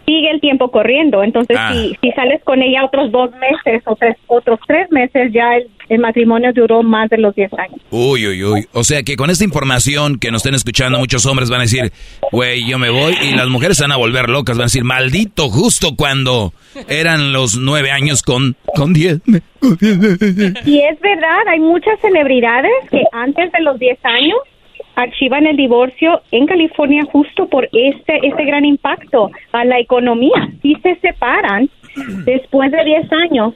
Sigue 0.08 0.30
el 0.30 0.40
tiempo 0.40 0.70
corriendo. 0.70 1.22
Entonces, 1.22 1.56
Ah. 1.60 1.72
si, 1.74 1.96
si 2.00 2.10
sales 2.12 2.42
con 2.44 2.62
ella 2.62 2.84
otros 2.84 3.12
dos 3.12 3.30
meses 3.32 3.82
o 3.86 3.94
tres, 3.96 4.16
otros 4.26 4.58
tres 4.66 4.90
meses, 4.90 5.30
ya 5.32 5.56
el, 5.56 5.68
el 5.90 5.98
matrimonio 6.00 6.52
duró 6.54 6.82
más 6.82 7.08
de 7.10 7.18
los 7.18 7.34
10 7.34 7.52
años. 7.58 7.80
Uy, 7.90 8.26
uy, 8.26 8.42
uy. 8.44 8.66
O 8.72 8.84
sea 8.84 9.02
que 9.02 9.16
con 9.16 9.28
esta 9.30 9.44
información 9.44 10.18
que 10.18 10.30
nos 10.30 10.40
estén 10.40 10.54
escuchando, 10.54 10.98
muchos 10.98 11.24
hombres 11.26 11.50
van 11.50 11.60
a 11.60 11.64
decir, 11.64 11.92
güey, 12.32 12.66
yo 12.68 12.78
me 12.78 12.90
voy. 12.90 13.14
Y 13.22 13.34
las 13.36 13.48
mujeres 13.48 13.78
van 13.80 13.92
a 13.92 13.96
volver 13.96 14.28
locas, 14.30 14.56
van 14.56 14.62
a 14.64 14.66
decir, 14.66 14.84
maldito, 14.84 15.48
justo 15.50 15.94
cuando 15.96 16.52
eran 16.88 17.32
los 17.32 17.56
nueve 17.58 17.90
años 17.90 18.22
con, 18.22 18.56
con 18.74 18.92
diez. 18.94 19.20
diez". 19.24 19.42
Y 20.66 20.80
es 20.80 21.00
verdad, 21.00 21.38
hay 21.48 21.60
muchas 21.60 21.98
celebridades 22.00 22.70
que 22.90 23.02
antes 23.12 23.50
de 23.52 23.60
los 23.60 23.78
10 23.78 23.98
años 24.04 24.38
archivan 24.98 25.46
el 25.46 25.56
divorcio 25.56 26.22
en 26.32 26.46
California 26.46 27.04
justo 27.12 27.48
por 27.48 27.68
este, 27.72 28.18
este 28.26 28.44
gran 28.44 28.64
impacto 28.64 29.30
a 29.52 29.64
la 29.64 29.78
economía. 29.78 30.50
Si 30.60 30.74
se 30.82 30.96
separan 30.96 31.70
después 32.24 32.72
de 32.72 32.84
10 32.84 33.12
años 33.12 33.54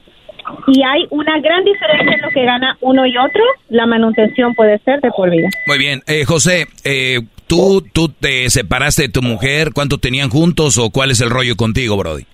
y 0.68 0.82
hay 0.82 1.06
una 1.10 1.40
gran 1.40 1.64
diferencia 1.64 2.14
en 2.14 2.22
lo 2.22 2.30
que 2.30 2.44
gana 2.44 2.76
uno 2.80 3.06
y 3.06 3.16
otro, 3.16 3.42
la 3.70 3.86
manutención 3.86 4.54
puede 4.54 4.78
ser 4.80 5.00
de 5.00 5.10
por 5.10 5.30
vida. 5.30 5.48
Muy 5.66 5.78
bien. 5.78 6.02
Eh, 6.06 6.24
José, 6.24 6.66
eh, 6.84 7.20
¿tú, 7.48 7.84
¿tú 7.92 8.08
te 8.08 8.48
separaste 8.48 9.02
de 9.02 9.08
tu 9.08 9.22
mujer? 9.22 9.70
¿Cuánto 9.74 9.98
tenían 9.98 10.30
juntos 10.30 10.78
o 10.78 10.90
cuál 10.90 11.10
es 11.10 11.20
el 11.20 11.30
rollo 11.30 11.56
contigo, 11.56 11.96
Brody? 11.96 12.24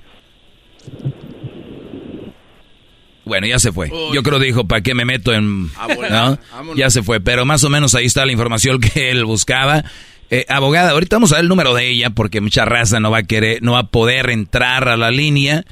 Bueno, 3.29 3.47
ya 3.47 3.59
se 3.59 3.71
fue. 3.71 3.91
Yo 4.13 4.23
creo 4.23 4.39
dijo, 4.39 4.67
¿para 4.67 4.81
qué 4.81 4.95
me 4.95 5.05
meto 5.05 5.33
en...? 5.33 5.71
¿no? 6.11 6.39
Ya 6.75 6.91
se 6.91 7.03
fue, 7.03 7.21
pero 7.21 7.45
más 7.45 7.63
o 7.63 7.71
menos 7.71 7.95
ahí 7.95 8.07
está 8.07 8.27
la 8.27 8.33
información 8.33 8.81
que 8.95 9.11
él 9.11 9.25
buscaba. 9.25 9.85
Eh, 10.31 10.45
abogada, 10.49 10.91
ahorita 10.91 11.17
vamos 11.17 11.33
a 11.33 11.37
ver 11.37 11.45
el 11.45 11.49
número 11.49 11.75
de 11.75 11.89
ella 11.89 12.11
porque 12.11 12.41
mucha 12.41 12.65
raza 12.65 13.01
no 13.01 13.11
va 13.11 13.19
a 13.19 13.23
querer, 13.23 13.63
no 13.63 13.73
va 13.73 13.81
a 13.81 13.87
poder 13.87 14.31
entrar 14.31 14.89
a 14.89 14.97
la 14.97 15.11
línea. 15.11 15.65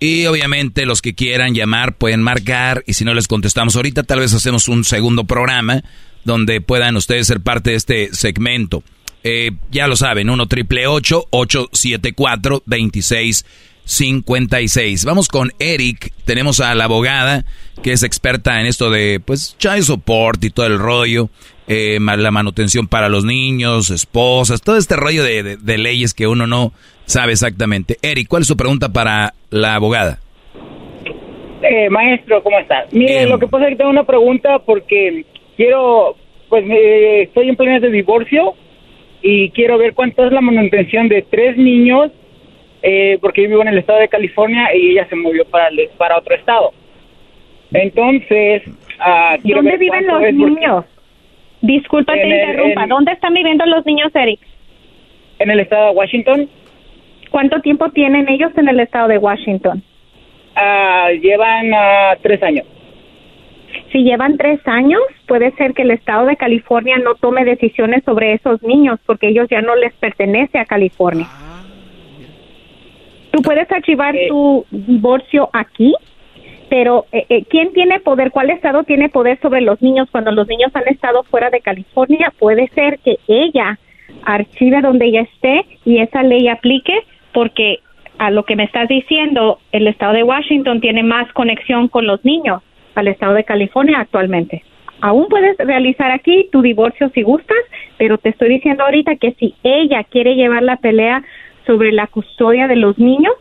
Y 0.00 0.26
obviamente 0.26 0.86
los 0.86 1.02
que 1.02 1.14
quieran 1.14 1.54
llamar 1.54 1.96
pueden 1.96 2.22
marcar 2.22 2.84
y 2.86 2.92
si 2.92 3.04
no 3.04 3.14
les 3.14 3.26
contestamos 3.26 3.74
ahorita, 3.74 4.04
tal 4.04 4.20
vez 4.20 4.32
hacemos 4.32 4.68
un 4.68 4.84
segundo 4.84 5.24
programa 5.24 5.82
donde 6.24 6.60
puedan 6.60 6.96
ustedes 6.96 7.26
ser 7.26 7.40
parte 7.40 7.70
de 7.70 7.76
este 7.76 8.14
segmento. 8.14 8.84
Eh, 9.24 9.52
ya 9.72 9.88
lo 9.88 9.96
saben, 9.96 10.30
1 10.30 10.46
triple 10.46 10.86
874 10.86 12.62
2656. 13.88 15.04
Vamos 15.04 15.28
con 15.28 15.50
Eric. 15.58 16.12
Tenemos 16.24 16.60
a 16.60 16.74
la 16.74 16.84
abogada 16.84 17.44
que 17.82 17.92
es 17.92 18.02
experta 18.02 18.60
en 18.60 18.66
esto 18.66 18.90
de, 18.90 19.20
pues, 19.24 19.56
child 19.58 19.82
support 19.82 20.42
y 20.44 20.50
todo 20.50 20.66
el 20.66 20.78
rollo. 20.78 21.30
eh, 21.70 21.98
la 22.00 22.30
manutención 22.30 22.86
para 22.88 23.10
los 23.10 23.24
niños, 23.26 23.90
esposas, 23.90 24.62
todo 24.62 24.78
este 24.78 24.96
rollo 24.96 25.22
de, 25.22 25.42
de- 25.42 25.56
de 25.58 25.76
leyes 25.78 26.14
que 26.14 26.26
uno 26.26 26.46
no 26.46 26.72
sabe 27.04 27.32
exactamente. 27.32 27.98
Eric, 28.00 28.26
¿cuál 28.26 28.40
es 28.40 28.48
su 28.48 28.56
pregunta 28.56 28.88
para 28.90 29.34
la 29.50 29.74
abogada? 29.74 30.18
Eh, 31.62 31.90
maestro, 31.90 32.42
¿cómo 32.42 32.58
estás? 32.58 32.90
Mire, 32.92 33.26
lo 33.26 33.38
que 33.38 33.48
pasa 33.48 33.64
es 33.66 33.70
que 33.72 33.76
tengo 33.76 33.90
una 33.90 34.04
pregunta 34.06 34.60
porque 34.60 35.26
quiero, 35.58 36.16
pues 36.48 36.64
estoy 36.66 37.50
en 37.50 37.56
planes 37.56 37.82
de 37.82 37.90
divorcio 37.90 38.54
y 39.20 39.50
quiero 39.50 39.76
ver 39.76 39.92
cuánto 39.92 40.24
es 40.24 40.32
la 40.32 40.40
manutención 40.40 41.08
de 41.10 41.20
tres 41.30 41.58
niños, 41.58 42.12
eh, 42.82 43.18
porque 43.20 43.42
yo 43.42 43.48
vivo 43.48 43.62
en 43.62 43.68
el 43.68 43.78
estado 43.78 43.98
de 44.00 44.08
California 44.08 44.74
y 44.74 44.90
ella 44.92 45.06
se 45.08 45.16
movió 45.16 45.44
para, 45.44 45.68
el- 45.68 45.88
para 45.96 46.16
otro 46.18 46.34
estado. 46.34 46.72
Entonces, 47.72 48.62
quiero 49.42 49.62
¿Dónde 49.62 49.76
viven 49.76 50.06
los 50.06 50.20
niños? 50.32 50.84
Disculpa, 51.60 52.14
el- 52.14 52.28
interrumpa. 52.32 52.82
en- 52.84 52.88
¿Dónde 52.88 53.12
están 53.12 53.34
viviendo 53.34 53.66
los 53.66 53.84
niños, 53.84 54.14
Eric? 54.14 54.40
En 55.38 55.50
el 55.50 55.60
estado 55.60 55.90
de 55.90 55.96
Washington. 55.96 56.48
¿Cuánto 57.30 57.60
tiempo 57.60 57.90
tienen 57.90 58.28
ellos 58.28 58.52
en 58.56 58.68
el 58.68 58.80
estado 58.80 59.08
de 59.08 59.18
Washington? 59.18 59.82
Ah, 60.54 61.10
llevan 61.20 61.72
ah, 61.74 62.16
tres 62.22 62.42
años. 62.42 62.64
Si 63.92 64.02
llevan 64.02 64.38
tres 64.38 64.60
años, 64.66 65.00
puede 65.26 65.50
ser 65.52 65.74
que 65.74 65.82
el 65.82 65.90
estado 65.90 66.26
de 66.26 66.36
California 66.36 66.96
no 66.98 67.14
tome 67.16 67.44
decisiones 67.44 68.02
sobre 68.04 68.32
esos 68.32 68.62
niños 68.62 68.98
porque 69.04 69.28
ellos 69.28 69.46
ya 69.50 69.60
no 69.60 69.76
les 69.76 69.92
pertenece 69.94 70.58
a 70.58 70.64
California. 70.64 71.28
Tú 73.30 73.42
puedes 73.42 73.70
archivar 73.70 74.14
tu 74.28 74.64
divorcio 74.70 75.50
aquí, 75.52 75.94
pero 76.68 77.06
eh, 77.12 77.26
eh, 77.28 77.44
¿quién 77.48 77.72
tiene 77.72 78.00
poder? 78.00 78.30
¿Cuál 78.30 78.50
estado 78.50 78.84
tiene 78.84 79.08
poder 79.08 79.38
sobre 79.40 79.60
los 79.60 79.80
niños 79.82 80.08
cuando 80.10 80.32
los 80.32 80.48
niños 80.48 80.70
han 80.74 80.88
estado 80.88 81.22
fuera 81.24 81.50
de 81.50 81.60
California? 81.60 82.32
Puede 82.38 82.68
ser 82.68 82.98
que 83.00 83.18
ella 83.26 83.78
archive 84.24 84.80
donde 84.80 85.06
ella 85.06 85.22
esté 85.22 85.64
y 85.84 85.98
esa 85.98 86.22
ley 86.22 86.48
aplique 86.48 86.94
porque 87.32 87.80
a 88.18 88.30
lo 88.30 88.44
que 88.44 88.56
me 88.56 88.64
estás 88.64 88.88
diciendo, 88.88 89.60
el 89.72 89.86
estado 89.86 90.12
de 90.12 90.24
Washington 90.24 90.80
tiene 90.80 91.02
más 91.02 91.32
conexión 91.32 91.88
con 91.88 92.06
los 92.06 92.24
niños 92.24 92.62
al 92.94 93.08
estado 93.08 93.34
de 93.34 93.44
California 93.44 94.00
actualmente. 94.00 94.64
Aún 95.00 95.28
puedes 95.28 95.56
realizar 95.58 96.10
aquí 96.10 96.48
tu 96.50 96.60
divorcio 96.60 97.10
si 97.14 97.22
gustas, 97.22 97.58
pero 97.96 98.18
te 98.18 98.30
estoy 98.30 98.48
diciendo 98.48 98.84
ahorita 98.84 99.14
que 99.16 99.32
si 99.34 99.54
ella 99.62 100.02
quiere 100.02 100.34
llevar 100.34 100.64
la 100.64 100.76
pelea 100.76 101.22
sobre 101.68 101.92
la 101.92 102.06
custodia 102.08 102.66
de 102.66 102.76
los 102.76 102.98
niños 102.98 103.34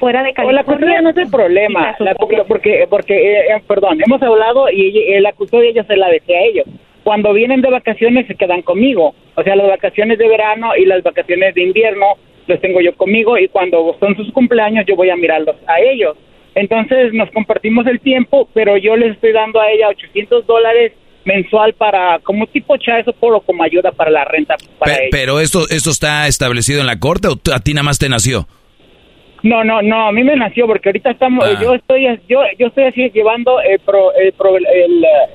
fuera 0.00 0.22
de 0.22 0.30
O 0.30 0.34
California, 0.34 0.62
la 0.62 0.64
custodia 0.64 1.00
no 1.02 1.10
es 1.10 1.16
el 1.16 1.30
problema, 1.30 1.96
la- 1.98 2.14
porque, 2.14 2.86
porque 2.88 3.14
eh, 3.14 3.40
eh, 3.56 3.62
perdón, 3.66 3.98
hemos 4.06 4.22
hablado 4.22 4.70
y 4.70 4.96
eh, 5.12 5.20
la 5.20 5.32
custodia 5.32 5.72
yo 5.72 5.82
se 5.84 5.96
la 5.96 6.08
dejé 6.08 6.36
a 6.36 6.42
ellos. 6.44 6.66
Cuando 7.02 7.32
vienen 7.32 7.60
de 7.62 7.70
vacaciones 7.70 8.26
se 8.26 8.34
quedan 8.34 8.62
conmigo, 8.62 9.14
o 9.34 9.42
sea, 9.42 9.56
las 9.56 9.68
vacaciones 9.68 10.18
de 10.18 10.28
verano 10.28 10.76
y 10.76 10.84
las 10.86 11.02
vacaciones 11.02 11.54
de 11.54 11.62
invierno 11.64 12.06
los 12.46 12.60
tengo 12.60 12.80
yo 12.80 12.94
conmigo 12.96 13.36
y 13.38 13.48
cuando 13.48 13.96
son 13.98 14.14
sus 14.16 14.30
cumpleaños 14.32 14.84
yo 14.86 14.94
voy 14.96 15.10
a 15.10 15.16
mirarlos 15.16 15.56
a 15.66 15.80
ellos. 15.80 16.16
Entonces 16.54 17.12
nos 17.12 17.30
compartimos 17.32 17.86
el 17.86 18.00
tiempo, 18.00 18.48
pero 18.54 18.76
yo 18.76 18.96
les 18.96 19.12
estoy 19.14 19.32
dando 19.32 19.60
a 19.60 19.70
ella 19.70 19.88
800 19.88 20.46
dólares 20.46 20.92
mensual 21.26 21.74
para 21.74 22.18
como 22.20 22.46
tipo 22.46 22.76
child 22.78 23.04
support 23.04 23.36
o 23.36 23.40
como 23.40 23.62
ayuda 23.62 23.92
para 23.92 24.10
la 24.10 24.24
renta 24.24 24.54
para 24.78 24.94
Pe- 24.96 25.08
pero 25.10 25.40
esto, 25.40 25.68
esto 25.68 25.90
está 25.90 26.26
establecido 26.28 26.80
en 26.80 26.86
la 26.86 26.98
corte 26.98 27.28
o 27.28 27.38
a 27.52 27.60
ti 27.60 27.74
nada 27.74 27.82
más 27.82 27.98
te 27.98 28.08
nació? 28.08 28.48
No, 29.42 29.62
no, 29.62 29.80
no, 29.82 30.08
a 30.08 30.12
mí 30.12 30.24
me 30.24 30.34
nació 30.34 30.66
porque 30.66 30.88
ahorita 30.88 31.10
estamos, 31.10 31.44
Ah. 31.46 31.58
yo 31.62 31.74
estoy, 31.74 32.04
yo, 32.28 32.40
yo 32.58 32.66
estoy 32.68 32.84
así 32.84 33.10
llevando 33.12 33.60
el, 33.60 33.78
pro- 33.80 34.12
el, 34.14 34.32
pro- 34.32 34.56
el, 34.56 34.64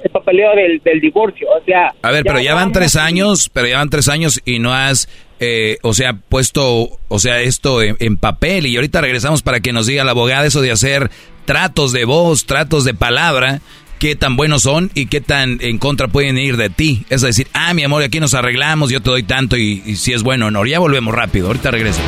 el 0.03 0.09
papeleo 0.11 0.55
del, 0.55 0.80
del 0.84 0.99
divorcio, 0.99 1.47
o 1.49 1.63
sea. 1.63 1.93
A 2.01 2.11
ver, 2.11 2.23
pero 2.26 2.39
ya 2.41 2.55
van 2.55 2.72
tres 2.72 2.95
años, 2.95 3.49
pero 3.53 3.68
ya 3.68 3.77
van 3.77 3.89
tres 3.89 4.09
años 4.09 4.41
y 4.43 4.59
no 4.59 4.73
has, 4.73 5.07
eh, 5.39 5.77
o 5.84 5.93
sea, 5.93 6.13
puesto, 6.13 6.89
o 7.07 7.19
sea, 7.19 7.39
esto 7.41 7.81
en, 7.81 7.95
en 7.99 8.18
papel. 8.18 8.65
Y 8.65 8.76
ahorita 8.76 8.99
regresamos 9.01 9.43
para 9.43 9.59
que 9.61 9.72
nos 9.72 9.85
diga 9.88 10.03
la 10.03 10.11
abogada 10.11 10.45
eso 10.45 10.61
de 10.61 10.72
hacer 10.72 11.09
tratos 11.45 11.93
de 11.93 12.03
voz, 12.03 12.45
tratos 12.45 12.84
de 12.84 12.93
palabra. 12.95 13.59
Qué 14.02 14.15
tan 14.15 14.36
buenos 14.36 14.64
son 14.64 14.90
y 14.95 15.06
qué 15.06 15.22
tan 15.22 15.60
en 15.61 15.78
contra 15.78 16.07
pueden 16.07 16.36
ir 16.40 16.57
de 16.57 16.72
ti. 16.72 17.06
Es 17.11 17.22
decir, 17.22 17.48
ah, 17.53 17.72
mi 17.76 17.84
amor, 17.84 18.02
aquí 18.02 18.19
nos 18.19 18.34
arreglamos, 18.34 18.90
yo 18.90 18.99
te 18.99 19.11
doy 19.11 19.22
tanto 19.22 19.57
y, 19.57 19.95
si 19.95 20.11
es 20.11 20.23
bueno 20.23 20.48
o 20.48 20.52
no. 20.52 20.65
Ya 20.65 20.80
volvemos 20.80 21.14
rápido, 21.14 21.45
ahorita 21.48 21.69
regreso. 21.69 22.02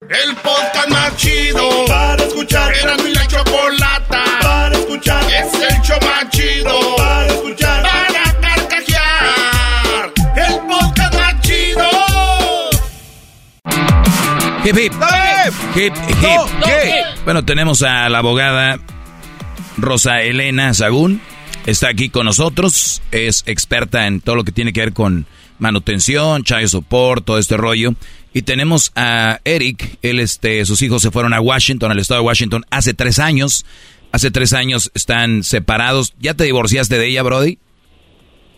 El 0.00 0.34
podcast 0.34 0.88
más 0.88 1.16
chido 1.16 1.84
para 1.86 2.24
escuchar. 2.24 2.72
Era 2.74 2.96
mi 2.96 3.14
la 3.14 3.24
chocolata 3.28 4.24
para 4.42 4.76
escuchar. 4.76 5.22
Es 5.32 5.54
el 5.54 5.80
show 5.82 5.98
más 6.02 6.28
chido 6.30 6.96
para 6.96 7.26
escuchar. 7.28 7.82
Para 7.84 8.40
carcajear. 8.40 10.12
El 10.34 10.54
podcast 10.66 11.14
más 11.14 11.40
chido. 11.40 11.88
Hip, 14.64 14.76
hip. 14.76 14.92
Hip, 15.76 15.94
hip, 16.20 17.24
Bueno, 17.24 17.44
tenemos 17.44 17.82
a 17.82 18.08
la 18.08 18.18
abogada 18.18 18.80
Rosa 19.76 20.22
Elena 20.22 20.72
Sagún. 20.74 21.20
Está 21.66 21.88
aquí 21.88 22.08
con 22.08 22.26
nosotros. 22.26 23.02
Es 23.10 23.44
experta 23.46 24.06
en 24.06 24.20
todo 24.20 24.36
lo 24.36 24.44
que 24.44 24.52
tiene 24.52 24.72
que 24.72 24.80
ver 24.80 24.92
con 24.92 25.26
manutención, 25.58 26.42
child 26.42 26.68
support, 26.68 27.24
todo 27.24 27.38
este 27.38 27.56
rollo. 27.56 27.94
Y 28.32 28.42
tenemos 28.42 28.92
a 28.96 29.40
Eric, 29.44 29.98
él, 30.02 30.18
este, 30.18 30.64
sus 30.64 30.82
hijos 30.82 31.02
se 31.02 31.10
fueron 31.10 31.32
a 31.32 31.40
Washington, 31.40 31.92
al 31.92 31.98
estado 32.00 32.20
de 32.20 32.26
Washington, 32.26 32.64
hace 32.70 32.92
tres 32.94 33.18
años. 33.18 33.64
Hace 34.10 34.30
tres 34.30 34.52
años 34.52 34.92
están 34.94 35.42
separados. 35.42 36.14
¿Ya 36.20 36.34
te 36.34 36.44
divorciaste 36.44 36.98
de 36.98 37.08
ella, 37.08 37.22
Brody? 37.24 37.58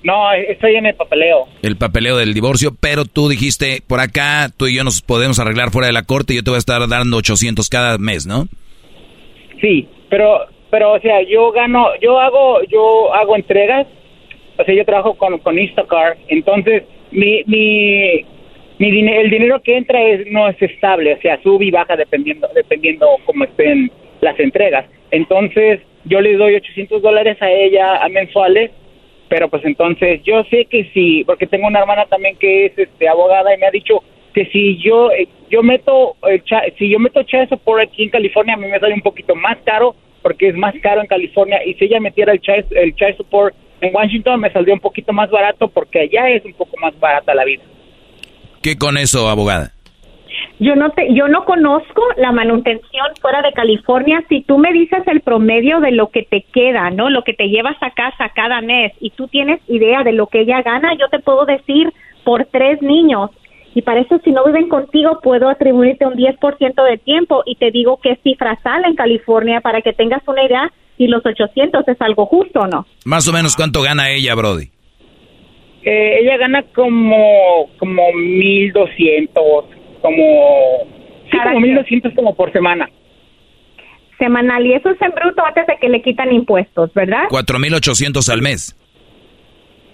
No, 0.03 0.33
estoy 0.33 0.77
en 0.77 0.87
el 0.87 0.95
papeleo. 0.95 1.49
El 1.63 1.77
papeleo 1.77 2.17
del 2.17 2.35
divorcio, 2.35 2.77
pero 2.79 3.07
tú 3.07 3.29
dijiste, 3.29 3.83
por 3.87 4.01
acá 4.01 4.51
tú 4.57 4.67
y 4.67 4.77
yo 4.77 4.85
nos 4.85 5.01
podemos 5.03 5.39
arreglar 5.39 5.71
fuera 5.71 5.87
de 5.87 5.93
la 5.93 6.05
corte 6.05 6.33
y 6.33 6.37
yo 6.37 6.45
te 6.45 6.51
voy 6.51 6.57
a 6.57 6.59
estar 6.59 6.87
dando 6.89 7.17
800 7.17 7.69
cada 7.69 7.99
mes, 7.99 8.27
¿no? 8.27 8.47
Sí, 9.61 9.89
pero, 10.11 10.47
pero, 10.71 10.93
o 10.93 11.01
sea, 11.01 11.23
yo 11.23 11.53
gano, 11.53 11.89
yo 12.01 12.19
hago, 12.19 12.63
yo 12.65 13.15
hago 13.15 13.37
entregas, 13.37 13.87
o 14.59 14.65
sea, 14.65 14.75
yo 14.75 14.85
trabajo 14.85 15.15
con, 15.15 15.39
con 15.39 15.59
Instacart, 15.59 16.19
entonces 16.29 16.85
mi, 17.11 17.43
mi, 17.47 18.25
mi 18.79 19.09
el 19.09 19.31
dinero 19.31 19.63
que 19.63 19.77
entra 19.77 20.03
es, 20.03 20.27
no 20.31 20.49
es 20.49 20.61
estable, 20.61 21.15
o 21.15 21.21
sea, 21.21 21.41
sube 21.43 21.67
y 21.67 21.71
baja 21.71 21.97
dependiendo, 21.97 22.49
dependiendo 22.55 23.07
cómo 23.25 23.45
estén 23.45 23.91
las 24.21 24.39
entregas. 24.41 24.87
Entonces, 25.11 25.81
yo 26.05 26.21
le 26.21 26.37
doy 26.37 26.55
800 26.55 27.03
dólares 27.03 27.37
a 27.41 27.51
ella 27.51 27.97
a 28.03 28.09
mensuales, 28.09 28.71
pero 29.29 29.49
pues 29.49 29.65
entonces 29.65 30.23
yo 30.23 30.45
sé 30.45 30.67
que 30.67 30.85
si, 30.93 31.25
porque 31.25 31.47
tengo 31.47 31.67
una 31.67 31.81
hermana 31.81 32.07
también 32.07 32.37
que 32.37 32.67
es 32.67 32.79
este, 32.79 33.09
abogada 33.09 33.55
y 33.55 33.59
me 33.59 33.67
ha 33.67 33.71
dicho 33.71 34.03
que 34.33 34.47
si 34.47 34.77
yo 34.79 35.11
eh, 35.11 35.29
yo 35.51 35.63
meto 35.63 36.17
el 36.25 36.43
si 36.79 36.91
yo 36.91 36.99
meto 36.99 37.25
por 37.65 37.81
aquí 37.81 38.05
en 38.05 38.11
California 38.11 38.55
a 38.55 38.59
mí 38.59 38.69
me 38.69 38.79
sale 38.79 38.95
un 38.95 39.01
poquito 39.01 39.35
más 39.35 39.57
caro 39.65 39.97
porque 40.27 40.49
es 40.49 40.57
más 40.57 40.75
caro 40.83 41.01
en 41.01 41.07
California 41.07 41.65
y 41.65 41.75
si 41.75 41.85
ella 41.85 42.01
metiera 42.01 42.33
el 42.33 42.41
child, 42.41 42.67
el 42.73 42.93
child 42.97 43.17
support 43.17 43.55
en 43.81 43.95
Washington 43.95 44.41
me 44.41 44.51
saldría 44.51 44.75
un 44.75 44.81
poquito 44.81 45.13
más 45.13 45.31
barato 45.31 45.69
porque 45.69 46.01
allá 46.01 46.29
es 46.31 46.45
un 46.45 46.53
poco 46.55 46.77
más 46.83 46.99
barata 46.99 47.33
la 47.33 47.45
vida. 47.45 47.63
¿Qué 48.61 48.77
con 48.77 48.99
eso, 48.99 49.29
abogada? 49.29 49.71
Yo 50.59 50.75
no 50.75 50.91
te, 50.91 51.15
yo 51.15 51.29
no 51.29 51.45
conozco 51.45 52.03
la 52.17 52.33
manutención 52.33 53.07
fuera 53.21 53.41
de 53.41 53.53
California. 53.53 54.25
Si 54.29 54.43
tú 54.43 54.59
me 54.59 54.73
dices 54.73 55.07
el 55.07 55.21
promedio 55.21 55.79
de 55.79 55.93
lo 55.93 56.11
que 56.11 56.25
te 56.25 56.45
queda, 56.53 56.91
¿no? 56.91 57.09
Lo 57.09 57.23
que 57.23 57.33
te 57.33 57.47
llevas 57.47 57.77
a 57.81 57.93
casa 57.93 58.33
cada 58.35 58.61
mes 58.63 58.95
y 58.99 59.11
tú 59.11 59.29
tienes 59.29 59.61
idea 59.69 60.03
de 60.03 60.11
lo 60.11 60.27
que 60.27 60.41
ella 60.41 60.61
gana, 60.63 60.93
yo 60.99 61.07
te 61.09 61.21
puedo 61.21 61.45
decir 61.45 61.93
por 62.25 62.47
tres 62.47 62.83
niños. 62.83 63.31
Y 63.77 63.83
para 63.83 64.01
eso, 64.01 64.19
si 64.25 64.31
no 64.31 64.43
viven 64.47 64.71
contigo, 64.71 65.21
puedo 65.23 65.51
atribuirte 65.51 66.07
un 66.07 66.15
10% 66.15 66.83
de 66.83 66.97
tiempo 66.97 67.43
y 67.45 67.57
te 67.57 67.71
digo 67.71 68.01
qué 68.03 68.19
cifra 68.25 68.59
sale 68.63 68.89
en 68.89 68.97
California 68.97 69.61
para 69.61 69.83
que 69.83 69.93
tengas 69.93 70.27
una 70.27 70.43
idea 70.43 70.73
si 70.97 71.07
los 71.07 71.21
800 71.27 71.87
es 71.87 72.01
algo 72.01 72.25
justo 72.25 72.61
o 72.61 72.67
no. 72.67 72.87
Más 73.05 73.29
o 73.29 73.35
menos, 73.35 73.55
¿cuánto 73.55 73.83
gana 73.83 74.09
ella, 74.09 74.35
Brody? 74.35 74.71
Eh, 75.83 76.21
ella 76.23 76.39
gana 76.39 76.63
como, 76.75 77.69
como 77.79 78.15
1200, 78.15 79.45
como, 80.01 80.25
sí, 81.31 81.37
como 81.37 81.61
1200 81.61 82.15
como 82.15 82.35
por 82.35 82.51
semana. 82.53 82.89
Semanal, 84.19 84.65
y 84.65 84.73
eso 84.73 84.89
es 84.89 85.03
en 85.03 85.11
bruto 85.11 85.45
antes 85.45 85.67
de 85.67 85.77
que 85.79 85.91
le 85.91 86.01
quitan 86.01 86.33
impuestos, 86.33 86.95
¿verdad? 86.95 87.25
4800 87.29 88.27
al 88.31 88.41
mes. 88.41 88.75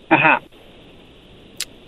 Ajá. 0.08 0.40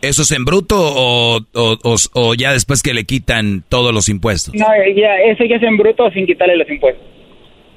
¿Eso 0.08 0.22
es 0.22 0.32
en 0.32 0.44
bruto 0.44 0.76
o, 0.76 1.38
o, 1.54 1.96
o, 2.14 2.34
ya 2.34 2.52
después 2.52 2.82
que 2.82 2.92
le 2.92 3.04
quitan 3.04 3.64
todos 3.68 3.92
los 3.94 4.08
impuestos? 4.08 4.54
No, 4.54 4.66
ya, 4.94 5.16
eso 5.20 5.44
ya 5.44 5.56
es 5.56 5.62
en 5.62 5.76
bruto 5.76 6.10
sin 6.10 6.26
quitarle 6.26 6.56
los 6.56 6.68
impuestos. 6.68 7.04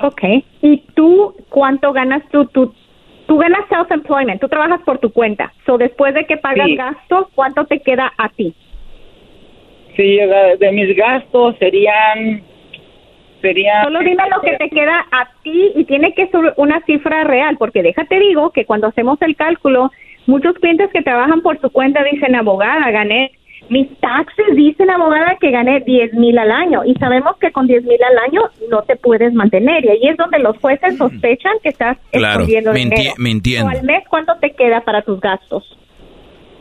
Ok. 0.01 0.21
¿Y 0.61 0.83
tú 0.93 1.35
cuánto 1.49 1.93
ganas 1.93 2.21
tú? 2.31 2.45
Tú, 2.45 2.73
tú 3.27 3.37
ganas 3.37 3.61
self-employment, 3.69 4.39
tú 4.39 4.47
trabajas 4.47 4.81
por 4.85 4.99
tu 4.99 5.11
cuenta. 5.11 5.53
So, 5.65 5.77
después 5.77 6.13
de 6.13 6.25
que 6.25 6.37
pagas 6.37 6.67
gastos, 6.75 7.27
¿cuánto 7.33 7.65
te 7.65 7.79
queda 7.79 8.13
a 8.17 8.29
ti? 8.29 8.53
Sí, 9.95 10.17
de 10.59 10.71
mis 10.73 10.95
gastos 10.95 11.55
serían... 11.57 12.43
serían 13.41 13.83
Solo 13.85 13.99
dime 13.99 14.23
lo 14.29 14.41
que 14.41 14.55
te 14.57 14.69
queda 14.69 15.05
a 15.11 15.29
ti 15.41 15.71
y 15.75 15.85
tiene 15.85 16.13
que 16.13 16.27
ser 16.27 16.53
una 16.57 16.81
cifra 16.85 17.23
real, 17.23 17.57
porque 17.57 17.81
déjate 17.81 18.19
digo 18.19 18.51
que 18.51 18.65
cuando 18.65 18.87
hacemos 18.87 19.19
el 19.21 19.35
cálculo, 19.35 19.91
muchos 20.27 20.53
clientes 20.55 20.89
que 20.93 21.01
trabajan 21.01 21.41
por 21.41 21.59
su 21.59 21.69
cuenta 21.69 22.03
dicen, 22.03 22.35
abogada, 22.35 22.91
gané 22.91 23.31
mis 23.69 23.87
taxes 23.99 24.55
dicen, 24.55 24.89
abogada, 24.89 25.37
que 25.39 25.51
gané 25.51 25.81
10 25.81 26.13
mil 26.13 26.37
al 26.37 26.51
año 26.51 26.85
y 26.85 26.93
sabemos 26.95 27.37
que 27.37 27.51
con 27.51 27.67
10 27.67 27.83
mil 27.83 27.99
al 28.01 28.17
año 28.19 28.41
no 28.69 28.83
te 28.83 28.95
puedes 28.95 29.33
mantener 29.33 29.83
y 29.85 29.89
ahí 29.89 30.07
es 30.09 30.17
donde 30.17 30.39
los 30.39 30.57
jueces 30.59 30.93
mm. 30.93 30.97
sospechan 30.97 31.53
que 31.61 31.69
estás 31.69 31.97
claro, 32.11 32.41
escondiendo 32.41 32.71
dinero. 32.73 33.67
al 33.67 33.83
mes 33.83 34.03
cuánto 34.09 34.35
te 34.39 34.51
queda 34.51 34.81
para 34.81 35.01
tus 35.01 35.19
gastos? 35.19 35.63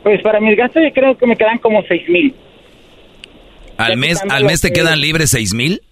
Pues 0.03 0.21
para 0.23 0.41
mis 0.41 0.57
gastos 0.57 0.83
yo 0.83 0.93
creo 0.93 1.17
que 1.17 1.27
me 1.27 1.37
quedan 1.37 1.59
como 1.59 1.83
6 1.83 2.09
mil. 2.09 2.35
¿Al 3.77 3.97
mes, 3.97 4.23
al 4.29 4.45
mes 4.45 4.63
te 4.63 4.73
quedan 4.73 5.01
libres 5.01 5.31
6 5.31 5.55
mil? 5.55 5.83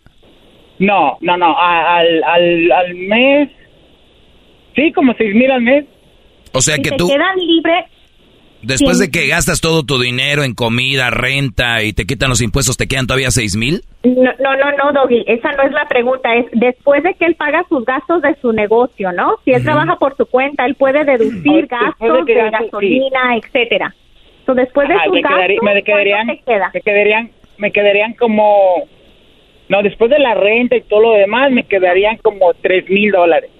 No, 0.78 1.18
no, 1.20 1.36
no, 1.36 1.56
al, 1.58 2.24
al, 2.24 2.72
al 2.72 2.94
mes, 2.94 3.50
sí, 4.74 4.90
como 4.92 5.14
6 5.14 5.34
mil 5.34 5.50
al 5.50 5.62
mes. 5.62 5.84
O 6.54 6.60
sea 6.60 6.78
que 6.78 6.92
tú... 6.92 7.08
quedan 7.08 7.36
libres 7.38 7.84
Después 8.66 8.98
de 8.98 9.10
que 9.10 9.26
gastas 9.26 9.60
todo 9.60 9.82
tu 9.84 10.00
dinero 10.00 10.42
en 10.42 10.54
comida, 10.54 11.10
renta 11.10 11.82
y 11.82 11.92
te 11.92 12.06
quitan 12.06 12.30
los 12.30 12.40
impuestos, 12.40 12.76
¿te 12.76 12.86
quedan 12.86 13.06
todavía 13.06 13.30
seis 13.30 13.56
mil? 13.56 13.82
No, 14.04 14.32
no, 14.40 14.56
no, 14.56 14.72
no, 14.72 14.92
Doggy, 14.92 15.24
esa 15.26 15.52
no 15.52 15.64
es 15.64 15.72
la 15.72 15.86
pregunta. 15.86 16.34
Es 16.34 16.46
después 16.52 17.02
de 17.02 17.14
que 17.14 17.26
él 17.26 17.34
paga 17.34 17.64
sus 17.68 17.84
gastos 17.84 18.22
de 18.22 18.34
su 18.40 18.52
negocio, 18.52 19.12
¿no? 19.12 19.36
Si 19.44 19.52
él 19.52 19.62
trabaja 19.62 19.96
por 19.96 20.16
su 20.16 20.24
cuenta, 20.26 20.64
él 20.64 20.76
puede 20.76 21.04
deducir 21.04 21.66
gastos 21.66 22.26
de, 22.26 22.50
gasolina, 22.50 23.36
etcétera. 23.36 23.94
Entonces, 24.40 24.64
después 24.64 24.88
de 24.88 24.94
sus 25.04 25.20
gastos, 25.20 25.56
me 25.62 25.82
quedarían, 25.82 26.26
te 26.26 26.38
queda? 26.38 26.70
Me 26.72 26.80
quedarían, 26.80 27.30
me 27.58 27.70
quedarían 27.70 28.14
como... 28.14 28.88
No, 29.68 29.82
después 29.82 30.10
de 30.10 30.18
la 30.18 30.34
renta 30.34 30.76
y 30.76 30.82
todo 30.82 31.00
lo 31.00 31.12
demás, 31.12 31.50
me 31.50 31.64
quedarían 31.64 32.16
como 32.18 32.52
tres 32.54 32.88
mil 32.88 33.10
dólares. 33.10 33.50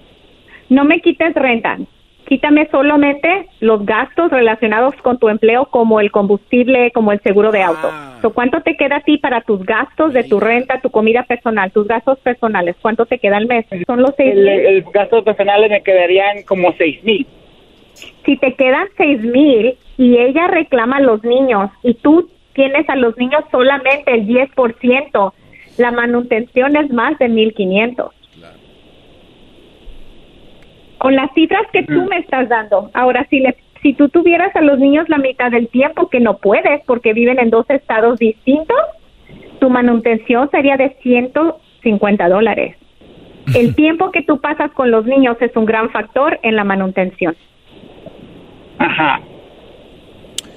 No 0.70 0.84
me 0.84 1.00
quites 1.00 1.34
renta 1.34 1.78
quítame 2.26 2.68
solamente 2.70 3.48
los 3.60 3.84
gastos 3.84 4.30
relacionados 4.30 4.94
con 5.02 5.18
tu 5.18 5.28
empleo 5.28 5.66
como 5.66 6.00
el 6.00 6.10
combustible, 6.10 6.90
como 6.92 7.12
el 7.12 7.20
seguro 7.20 7.52
de 7.52 7.62
auto. 7.62 7.88
Ah. 7.90 8.20
¿Cuánto 8.34 8.62
te 8.62 8.76
queda 8.76 8.96
a 8.96 9.00
ti 9.00 9.18
para 9.18 9.42
tus 9.42 9.64
gastos 9.64 10.14
de 10.14 10.24
tu 10.24 10.40
renta, 10.40 10.80
tu 10.80 10.90
comida 10.90 11.24
personal, 11.24 11.70
tus 11.70 11.86
gastos 11.86 12.18
personales? 12.20 12.74
¿Cuánto 12.80 13.06
te 13.06 13.18
queda 13.18 13.36
al 13.36 13.46
mes? 13.46 13.66
Son 13.86 14.00
los 14.00 14.14
seis 14.16 14.34
mil. 14.34 14.48
El, 14.48 14.82
gastos 14.92 15.24
personales 15.24 15.70
me 15.70 15.82
quedarían 15.82 16.42
como 16.44 16.72
seis 16.78 17.02
mil. 17.04 17.26
Si 18.24 18.36
te 18.38 18.54
quedan 18.54 18.88
seis 18.96 19.20
mil 19.22 19.76
y 19.98 20.16
ella 20.18 20.48
reclama 20.48 20.96
a 20.96 21.00
los 21.00 21.22
niños 21.22 21.70
y 21.82 21.94
tú 21.94 22.30
tienes 22.54 22.88
a 22.88 22.96
los 22.96 23.16
niños 23.18 23.44
solamente 23.50 24.14
el 24.14 24.26
10%, 24.26 25.32
la 25.76 25.90
manutención 25.90 26.76
es 26.76 26.90
más 26.90 27.18
de 27.18 27.28
mil 27.28 27.52
quinientos 27.52 28.12
con 31.04 31.16
las 31.16 31.30
cifras 31.34 31.66
que 31.70 31.82
tú 31.82 32.06
me 32.06 32.16
estás 32.16 32.48
dando. 32.48 32.90
Ahora, 32.94 33.26
si, 33.28 33.40
le, 33.40 33.54
si 33.82 33.92
tú 33.92 34.08
tuvieras 34.08 34.56
a 34.56 34.62
los 34.62 34.78
niños 34.78 35.06
la 35.10 35.18
mitad 35.18 35.50
del 35.50 35.68
tiempo, 35.68 36.08
que 36.08 36.18
no 36.18 36.38
puedes 36.38 36.80
porque 36.86 37.12
viven 37.12 37.38
en 37.38 37.50
dos 37.50 37.68
estados 37.68 38.18
distintos, 38.18 38.78
tu 39.60 39.68
manutención 39.68 40.50
sería 40.50 40.78
de 40.78 40.96
150 41.02 42.26
dólares. 42.30 42.78
El 43.54 43.74
tiempo 43.74 44.12
que 44.12 44.22
tú 44.22 44.40
pasas 44.40 44.72
con 44.72 44.90
los 44.90 45.04
niños 45.04 45.36
es 45.40 45.54
un 45.56 45.66
gran 45.66 45.90
factor 45.90 46.38
en 46.42 46.56
la 46.56 46.64
manutención. 46.64 47.36
Ajá. 48.78 49.20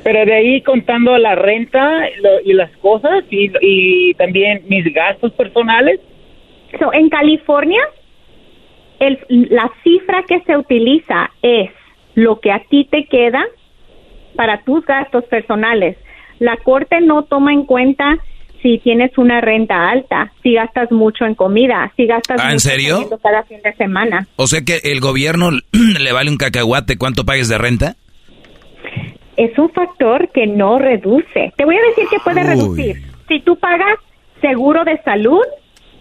Pero 0.06 0.26
de 0.26 0.34
ahí 0.34 0.62
contando 0.62 1.18
la 1.18 1.36
renta 1.36 2.08
y 2.46 2.54
las 2.54 2.72
cosas 2.78 3.26
y, 3.30 3.52
y 3.60 4.14
también 4.14 4.62
mis 4.70 4.94
gastos 4.94 5.34
personales. 5.34 6.00
So, 6.80 6.94
en 6.94 7.10
California, 7.10 7.82
el, 9.00 9.20
la 9.50 9.70
cifra 9.84 10.24
que 10.28 10.42
se 10.42 10.58
utiliza 10.58 11.32
es 11.42 11.72
lo 12.16 12.40
que 12.40 12.52
a 12.52 12.64
ti 12.70 12.88
te 12.90 13.06
queda 13.06 13.44
para 14.36 14.62
tus 14.64 14.86
gastos 14.86 15.24
personales. 15.26 15.98
La 16.40 16.58
corte 16.58 17.02
no 17.02 17.24
toma 17.24 17.54
en 17.54 17.66
cuenta 17.66 18.18
si 18.62 18.80
tienes 18.80 19.18
una 19.18 19.40
renta 19.42 19.90
alta, 19.90 20.32
si 20.42 20.54
gastas 20.54 20.92
mucho 20.92 21.26
en 21.26 21.36
comida, 21.36 21.92
si 21.96 22.06
gastas 22.06 22.40
¿Ah, 22.42 22.48
en 22.48 22.54
mucho 22.54 22.70
serio? 22.70 22.94
comiendo 22.96 23.18
cada 23.20 23.44
fin 23.44 23.62
de 23.64 23.74
semana. 23.74 24.28
O 24.36 24.48
sea 24.48 24.62
que 24.62 24.80
el 24.92 25.00
gobierno 25.00 25.52
le 26.00 26.12
vale 26.12 26.30
un 26.30 26.38
cacahuate 26.38 26.98
cuánto 26.98 27.26
pagues 27.26 27.50
de 27.50 27.58
renta. 27.58 27.96
Es 29.36 29.58
un 29.60 29.70
factor 29.70 30.30
que 30.30 30.48
no 30.48 30.80
reduce. 30.80 31.54
Te 31.56 31.66
voy 31.66 31.76
a 31.76 31.82
decir 31.90 32.06
que 32.10 32.20
puede 32.20 32.42
Uy. 32.42 32.48
reducir. 32.48 33.02
Si 33.28 33.40
tú 33.42 33.56
pagas 33.58 33.98
seguro 34.42 34.84
de 34.84 35.00
salud, 35.04 35.44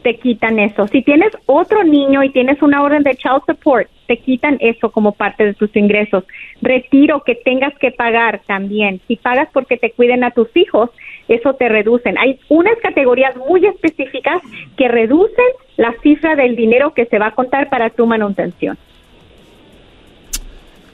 te 0.06 0.18
quitan 0.18 0.60
eso. 0.60 0.86
Si 0.86 1.02
tienes 1.02 1.32
otro 1.46 1.82
niño 1.82 2.22
y 2.22 2.30
tienes 2.30 2.62
una 2.62 2.80
orden 2.80 3.02
de 3.02 3.16
child 3.16 3.42
support, 3.44 3.88
te 4.06 4.18
quitan 4.18 4.56
eso 4.60 4.92
como 4.92 5.10
parte 5.10 5.44
de 5.44 5.54
tus 5.54 5.74
ingresos. 5.74 6.22
Retiro 6.62 7.24
que 7.24 7.34
tengas 7.34 7.76
que 7.80 7.90
pagar 7.90 8.40
también. 8.46 9.00
Si 9.08 9.16
pagas 9.16 9.48
porque 9.52 9.76
te 9.76 9.90
cuiden 9.90 10.22
a 10.22 10.30
tus 10.30 10.46
hijos, 10.56 10.90
eso 11.26 11.54
te 11.54 11.68
reducen. 11.68 12.16
Hay 12.18 12.38
unas 12.48 12.78
categorías 12.80 13.34
muy 13.48 13.66
específicas 13.66 14.40
que 14.76 14.86
reducen 14.86 15.44
la 15.76 15.92
cifra 16.04 16.36
del 16.36 16.54
dinero 16.54 16.94
que 16.94 17.06
se 17.06 17.18
va 17.18 17.26
a 17.26 17.34
contar 17.34 17.68
para 17.68 17.90
tu 17.90 18.06
manutención. 18.06 18.78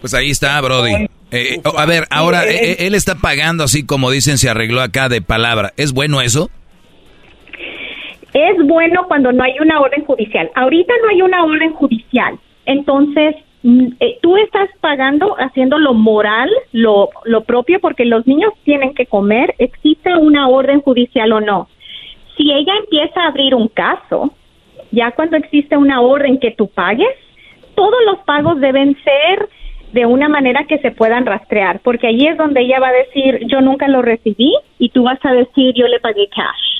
Pues 0.01 0.14
ahí 0.14 0.30
está, 0.30 0.59
Brody. 0.62 1.06
Eh, 1.32 1.60
oh, 1.64 1.78
a 1.78 1.84
ver, 1.84 2.06
ahora 2.09 2.47
eh, 2.47 2.72
eh, 2.72 2.76
él 2.86 2.94
está 2.94 3.16
pagando 3.16 3.64
así 3.64 3.84
como 3.84 4.10
dicen, 4.10 4.39
se 4.39 4.48
arregló 4.48 4.80
acá 4.80 5.10
de 5.10 5.20
palabra. 5.20 5.74
¿Es 5.76 5.93
bueno 5.93 6.22
eso? 6.22 6.51
Es 8.34 8.56
bueno 8.66 9.06
cuando 9.09 9.32
no 9.32 9.44
hay 9.44 9.54
una 9.60 9.80
orden 9.80 10.04
judicial. 10.04 10.50
Ahorita 10.54 10.92
no 11.02 11.09
hay 11.10 11.22
una 11.22 11.44
orden 11.44 11.72
judicial. 11.74 12.38
Entonces, 12.64 13.36
mm, 13.62 13.86
eh, 14.00 14.18
tú 14.22 14.36
estás 14.36 14.68
pagando, 14.80 15.34
haciendo 15.38 15.78
lo 15.78 15.94
moral, 15.94 16.50
lo, 16.72 17.10
lo 17.24 17.44
propio, 17.44 17.80
porque 17.80 18.04
los 18.04 18.26
niños 18.26 18.52
tienen 18.64 18.94
que 18.94 19.06
comer, 19.06 19.54
existe 19.59 20.16
una 20.16 20.48
orden 20.48 20.80
judicial 20.80 21.32
o 21.32 21.40
no. 21.40 21.68
Si 22.36 22.50
ella 22.50 22.72
empieza 22.78 23.22
a 23.22 23.28
abrir 23.28 23.54
un 23.54 23.68
caso, 23.68 24.32
ya 24.90 25.10
cuando 25.10 25.36
existe 25.36 25.76
una 25.76 26.00
orden 26.00 26.38
que 26.38 26.52
tú 26.52 26.68
pagues, 26.68 27.14
todos 27.74 27.98
los 28.06 28.18
pagos 28.20 28.60
deben 28.60 28.96
ser 29.02 29.48
de 29.92 30.06
una 30.06 30.28
manera 30.28 30.64
que 30.64 30.78
se 30.78 30.90
puedan 30.90 31.26
rastrear, 31.26 31.80
porque 31.80 32.06
ahí 32.06 32.26
es 32.26 32.38
donde 32.38 32.62
ella 32.62 32.80
va 32.80 32.88
a 32.88 32.92
decir, 32.92 33.40
yo 33.46 33.60
nunca 33.60 33.88
lo 33.88 34.00
recibí, 34.00 34.54
y 34.78 34.88
tú 34.88 35.02
vas 35.02 35.18
a 35.22 35.32
decir, 35.32 35.74
yo 35.74 35.86
le 35.86 36.00
pagué 36.00 36.28
cash. 36.28 36.72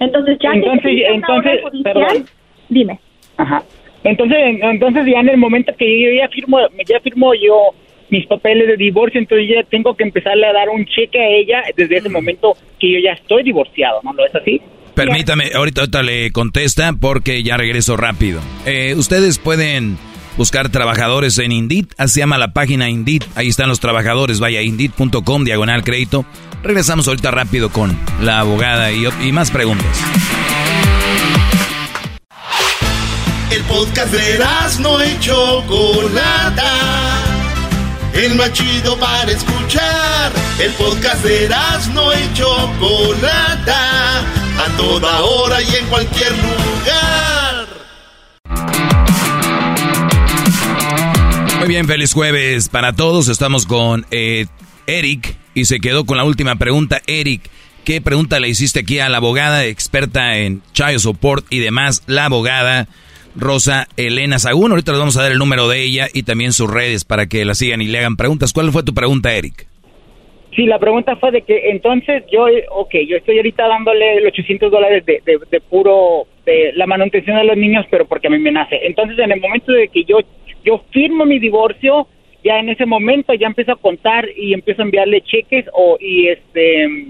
Entonces, 0.00 0.38
ya 0.42 0.50
Entonces, 0.52 0.82
que 0.82 0.90
existe 0.90 1.12
una 1.12 1.16
entonces, 1.16 1.52
orden 1.64 1.70
judicial, 1.70 1.94
perdón. 1.94 2.26
dime. 2.68 3.00
Ajá. 3.36 3.62
Entonces, 4.04 4.38
entonces 4.62 5.06
ya 5.06 5.20
en 5.20 5.28
el 5.28 5.36
momento 5.36 5.72
que 5.76 6.02
yo 6.02 6.10
ya 6.12 6.28
firmo, 6.28 6.58
ya 6.86 7.00
firmo 7.00 7.34
yo 7.34 7.74
mis 8.08 8.26
papeles 8.26 8.68
de 8.68 8.76
divorcio, 8.76 9.18
entonces 9.18 9.48
ya 9.48 9.62
tengo 9.64 9.94
que 9.96 10.04
empezarle 10.04 10.46
a 10.46 10.52
dar 10.52 10.68
un 10.68 10.84
cheque 10.86 11.18
a 11.18 11.28
ella 11.28 11.62
desde 11.76 11.96
ese 11.96 12.08
momento 12.08 12.56
que 12.78 12.92
yo 12.92 12.98
ya 13.00 13.12
estoy 13.12 13.42
divorciado, 13.42 14.00
¿no? 14.04 14.12
¿No 14.12 14.24
es 14.24 14.34
así? 14.34 14.60
Permítame, 14.94 15.50
ahorita, 15.54 15.82
ahorita 15.82 16.02
le 16.02 16.30
contesta 16.30 16.92
porque 16.98 17.42
ya 17.42 17.56
regreso 17.56 17.96
rápido. 17.96 18.40
Eh, 18.64 18.94
ustedes 18.96 19.38
pueden 19.38 19.96
buscar 20.36 20.68
trabajadores 20.68 21.38
en 21.38 21.52
Indeed, 21.52 21.86
así 21.98 22.20
llama 22.20 22.38
la 22.38 22.52
página 22.52 22.88
Indeed, 22.88 23.22
ahí 23.34 23.48
están 23.48 23.68
los 23.68 23.80
trabajadores, 23.80 24.40
vaya 24.40 24.62
indeed.com, 24.62 25.44
diagonal 25.44 25.84
crédito. 25.84 26.24
Regresamos 26.62 27.06
ahorita 27.06 27.30
rápido 27.30 27.70
con 27.70 27.96
la 28.20 28.40
abogada 28.40 28.90
y, 28.92 29.32
más 29.32 29.50
preguntas. 29.50 29.86
El 33.50 33.62
podcast 33.62 34.12
de 34.12 34.44
no 34.80 35.04
y 35.04 35.18
Chocolata. 35.20 36.72
El 38.12 38.34
más 38.34 38.52
chido 38.52 38.98
para 38.98 39.30
escuchar. 39.30 40.32
El 40.58 40.72
podcast 40.72 41.22
de 41.22 41.48
no 41.94 42.12
y 42.12 42.34
Chocolata. 42.34 44.20
A 44.20 44.76
toda 44.76 45.20
hora 45.22 45.62
y 45.62 45.76
en 45.76 45.86
cualquier 45.86 46.32
lugar. 46.32 47.25
Muy 51.66 51.74
bien, 51.74 51.88
feliz 51.88 52.14
jueves 52.14 52.68
para 52.68 52.92
todos. 52.92 53.28
Estamos 53.28 53.66
con 53.66 54.04
eh, 54.12 54.44
Eric 54.86 55.36
y 55.52 55.64
se 55.64 55.80
quedó 55.80 56.06
con 56.06 56.16
la 56.16 56.22
última 56.22 56.54
pregunta. 56.54 57.00
Eric, 57.08 57.40
¿qué 57.84 58.00
pregunta 58.00 58.38
le 58.38 58.48
hiciste 58.48 58.78
aquí 58.78 59.00
a 59.00 59.08
la 59.08 59.16
abogada 59.16 59.66
experta 59.66 60.38
en 60.38 60.62
child 60.74 61.00
support 61.00 61.44
y 61.50 61.58
demás? 61.58 62.04
La 62.06 62.26
abogada 62.26 62.86
Rosa 63.34 63.88
Elena 63.96 64.38
Sagún. 64.38 64.70
Ahorita 64.70 64.92
les 64.92 65.00
vamos 65.00 65.16
a 65.16 65.22
dar 65.22 65.32
el 65.32 65.38
número 65.38 65.66
de 65.66 65.82
ella 65.82 66.06
y 66.14 66.22
también 66.22 66.52
sus 66.52 66.72
redes 66.72 67.04
para 67.04 67.26
que 67.26 67.44
la 67.44 67.56
sigan 67.56 67.82
y 67.82 67.88
le 67.88 67.98
hagan 67.98 68.14
preguntas. 68.14 68.52
¿Cuál 68.52 68.70
fue 68.70 68.84
tu 68.84 68.94
pregunta, 68.94 69.34
Eric? 69.34 69.66
Sí, 70.54 70.66
la 70.66 70.78
pregunta 70.78 71.16
fue 71.16 71.32
de 71.32 71.42
que 71.42 71.70
entonces 71.70 72.22
yo, 72.32 72.46
ok, 72.70 72.94
yo 73.08 73.16
estoy 73.16 73.38
ahorita 73.38 73.66
dándole 73.66 74.20
los 74.20 74.28
800 74.28 74.70
dólares 74.70 75.04
de, 75.04 75.20
de, 75.26 75.40
de 75.50 75.60
puro, 75.60 76.28
de 76.46 76.72
la 76.76 76.86
manutención 76.86 77.36
de 77.36 77.44
los 77.44 77.56
niños, 77.56 77.84
pero 77.90 78.06
porque 78.06 78.28
a 78.28 78.30
mí 78.30 78.38
me 78.38 78.52
nace. 78.52 78.78
Entonces, 78.86 79.18
en 79.18 79.32
el 79.32 79.40
momento 79.40 79.72
de 79.72 79.88
que 79.88 80.04
yo, 80.04 80.20
yo 80.66 80.82
firmo 80.90 81.24
mi 81.24 81.38
divorcio, 81.38 82.08
ya 82.44 82.58
en 82.58 82.68
ese 82.68 82.84
momento 82.84 83.32
ya 83.32 83.46
empiezo 83.46 83.72
a 83.72 83.76
contar 83.76 84.28
y 84.36 84.52
empiezo 84.52 84.82
a 84.82 84.84
enviarle 84.84 85.22
cheques 85.22 85.66
o, 85.72 85.96
y 86.00 86.26
este, 86.26 87.06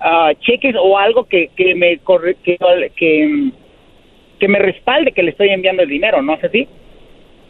ah, 0.00 0.32
cheques 0.40 0.74
o 0.80 0.98
algo 0.98 1.24
que, 1.24 1.50
que 1.54 1.74
me 1.74 1.98
corre, 1.98 2.36
que, 2.42 2.56
que, 2.96 4.48
me 4.48 4.58
respalde 4.58 5.12
que 5.12 5.22
le 5.22 5.30
estoy 5.30 5.50
enviando 5.50 5.82
el 5.82 5.88
dinero, 5.88 6.22
¿no 6.22 6.34
es 6.34 6.42
así? 6.44 6.66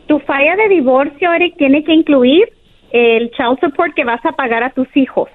Tu 0.09 0.19
falla 0.21 0.57
de 0.57 0.69
divorcio, 0.69 1.33
Eric, 1.33 1.57
tiene 1.57 1.85
que 1.85 1.93
incluir 1.93 2.53
el 2.91 3.31
child 3.31 3.61
support 3.61 3.95
que 3.95 4.05
vas 4.05 4.25
a 4.27 4.33
pagar 4.33 4.65
a 4.65 4.71
tus 4.71 4.89
hijos. 4.97 5.31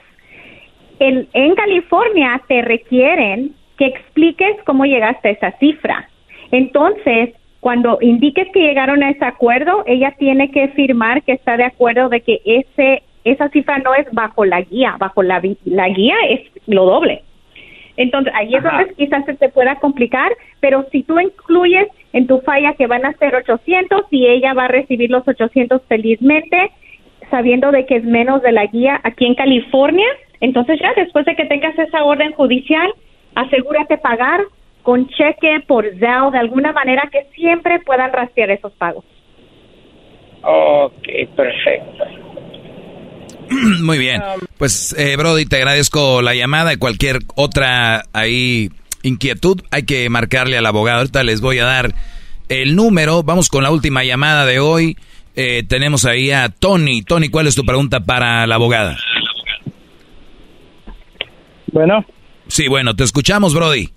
El, 0.99 1.29
en 1.33 1.55
California 1.55 2.41
te 2.49 2.61
requieren 2.61 3.53
que 3.77 3.85
expliques 3.85 4.57
cómo 4.65 4.85
llegaste 4.85 5.29
a 5.29 5.31
esa 5.31 5.51
cifra. 5.59 6.09
Entonces, 6.51 7.33
cuando 7.65 7.97
indiques 7.99 8.47
que 8.53 8.59
llegaron 8.59 9.01
a 9.01 9.09
ese 9.09 9.25
acuerdo, 9.25 9.81
ella 9.87 10.13
tiene 10.19 10.51
que 10.51 10.67
firmar 10.67 11.23
que 11.23 11.31
está 11.31 11.57
de 11.57 11.63
acuerdo 11.63 12.09
de 12.09 12.21
que 12.21 12.39
ese 12.45 13.01
esa 13.23 13.49
cifra 13.49 13.79
no 13.79 13.95
es 13.95 14.05
bajo 14.11 14.45
la 14.45 14.61
guía, 14.61 14.97
bajo 14.99 15.23
la, 15.23 15.41
la 15.63 15.89
guía 15.89 16.13
es 16.29 16.41
lo 16.67 16.85
doble. 16.85 17.23
Entonces, 17.97 18.31
ahí 18.35 18.53
es 18.53 18.63
Ajá. 18.63 18.77
donde 18.77 18.93
quizás 18.93 19.25
se 19.25 19.33
te 19.33 19.49
pueda 19.49 19.77
complicar, 19.77 20.31
pero 20.59 20.85
si 20.91 21.01
tú 21.01 21.19
incluyes 21.19 21.87
en 22.13 22.27
tu 22.27 22.39
falla 22.41 22.73
que 22.73 22.85
van 22.85 23.03
a 23.03 23.13
ser 23.13 23.33
800 23.33 24.05
y 24.11 24.27
ella 24.27 24.53
va 24.53 24.65
a 24.65 24.67
recibir 24.67 25.09
los 25.09 25.27
800 25.27 25.81
felizmente, 25.87 26.69
sabiendo 27.31 27.71
de 27.71 27.87
que 27.87 27.95
es 27.95 28.03
menos 28.03 28.43
de 28.43 28.51
la 28.51 28.67
guía 28.67 29.01
aquí 29.03 29.25
en 29.25 29.33
California, 29.33 30.05
entonces 30.39 30.79
ya 30.79 30.93
después 30.95 31.25
de 31.25 31.35
que 31.35 31.45
tengas 31.45 31.75
esa 31.79 32.03
orden 32.03 32.31
judicial, 32.33 32.93
asegúrate 33.33 33.97
pagar 33.97 34.41
con 34.85 35.07
cheque 35.07 35.61
por 35.67 35.83
Zelle, 35.83 36.31
de 36.31 36.37
alguna 36.37 36.71
manera 36.71 37.09
que 37.11 37.25
siempre 37.35 37.79
puedan 37.79 38.13
rastrear 38.13 38.51
esos 38.51 38.71
pagos. 38.73 39.03
Ok, 40.43 41.07
perfecto. 41.35 42.03
Muy 43.81 43.97
bien. 43.97 44.21
Pues, 44.59 44.95
eh, 44.97 45.17
Brody, 45.17 45.47
te 45.47 45.55
agradezco 45.55 46.21
la 46.21 46.35
llamada 46.35 46.71
y 46.71 46.77
cualquier 46.77 47.17
otra 47.35 48.03
ahí 48.13 48.69
inquietud. 49.01 49.59
Hay 49.71 49.83
que 49.83 50.07
marcarle 50.09 50.55
al 50.55 50.65
abogado. 50.67 50.99
Ahorita 50.99 51.23
les 51.23 51.41
voy 51.41 51.57
a 51.57 51.65
dar 51.65 51.95
el 52.47 52.75
número. 52.75 53.23
Vamos 53.23 53.49
con 53.49 53.63
la 53.63 53.71
última 53.71 54.03
llamada 54.03 54.45
de 54.45 54.59
hoy. 54.59 54.97
Eh, 55.35 55.63
tenemos 55.67 56.05
ahí 56.05 56.29
a 56.29 56.49
Tony. 56.49 57.01
Tony, 57.01 57.29
¿cuál 57.29 57.47
es 57.47 57.55
tu 57.55 57.65
pregunta 57.65 58.01
para 58.01 58.45
la 58.45 58.55
abogada? 58.55 58.97
Bueno. 61.71 62.05
Sí, 62.47 62.67
bueno, 62.67 62.95
te 62.95 63.03
escuchamos, 63.03 63.55
Brody. 63.55 63.89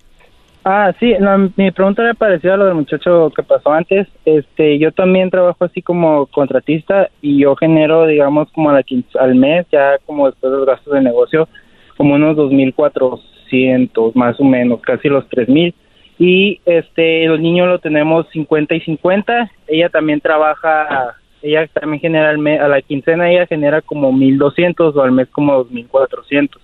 Ah, 0.70 0.92
sí, 1.00 1.14
la- 1.18 1.38
mi 1.56 1.70
pregunta 1.70 2.02
era 2.02 2.12
parecida 2.12 2.52
a 2.52 2.56
lo 2.58 2.66
del 2.66 2.74
muchacho 2.74 3.32
que 3.34 3.42
pasó 3.42 3.72
antes. 3.72 4.06
Este, 4.26 4.78
yo 4.78 4.92
también 4.92 5.30
trabajo 5.30 5.64
así 5.64 5.80
como 5.80 6.26
contratista 6.26 7.08
y 7.22 7.38
yo 7.40 7.56
genero, 7.56 8.06
digamos, 8.06 8.52
como 8.52 8.68
a 8.68 8.74
la 8.74 8.82
quince- 8.82 9.18
al 9.18 9.34
mes, 9.34 9.66
ya 9.72 9.96
como 10.04 10.26
después 10.26 10.52
de 10.52 10.58
los 10.58 10.66
gastos 10.66 10.92
de 10.92 11.00
negocio, 11.00 11.48
como 11.96 12.16
unos 12.16 12.36
2.400 12.36 14.14
más 14.14 14.38
o 14.40 14.44
menos, 14.44 14.82
casi 14.82 15.08
los 15.08 15.26
3.000. 15.30 15.74
Y 16.18 16.60
este, 16.66 17.24
los 17.26 17.40
niños 17.40 17.66
lo 17.66 17.78
tenemos 17.78 18.26
50 18.30 18.74
y 18.74 18.80
50. 18.80 19.50
Ella 19.68 19.88
también 19.88 20.20
trabaja, 20.20 21.14
ella 21.40 21.66
también 21.68 22.00
genera 22.02 22.28
al 22.28 22.36
mes, 22.36 22.60
a 22.60 22.68
la 22.68 22.82
quincena 22.82 23.30
ella 23.30 23.46
genera 23.46 23.80
como 23.80 24.12
1.200 24.12 24.94
o 24.94 25.00
al 25.02 25.12
mes 25.12 25.28
como 25.30 25.54
2.400 25.64 26.60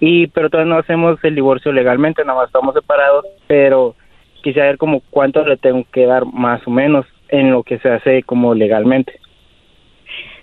y 0.00 0.26
pero 0.28 0.50
todavía 0.50 0.74
no 0.74 0.78
hacemos 0.80 1.22
el 1.24 1.34
divorcio 1.34 1.72
legalmente, 1.72 2.24
nada 2.24 2.38
más 2.40 2.46
estamos 2.48 2.74
separados, 2.74 3.24
pero 3.46 3.94
quisiera 4.42 4.68
ver 4.68 4.78
como 4.78 5.00
cuánto 5.10 5.44
le 5.46 5.56
tengo 5.56 5.84
que 5.92 6.06
dar 6.06 6.24
más 6.26 6.66
o 6.66 6.70
menos 6.70 7.06
en 7.28 7.50
lo 7.50 7.62
que 7.62 7.78
se 7.78 7.88
hace 7.90 8.22
como 8.22 8.54
legalmente. 8.54 9.12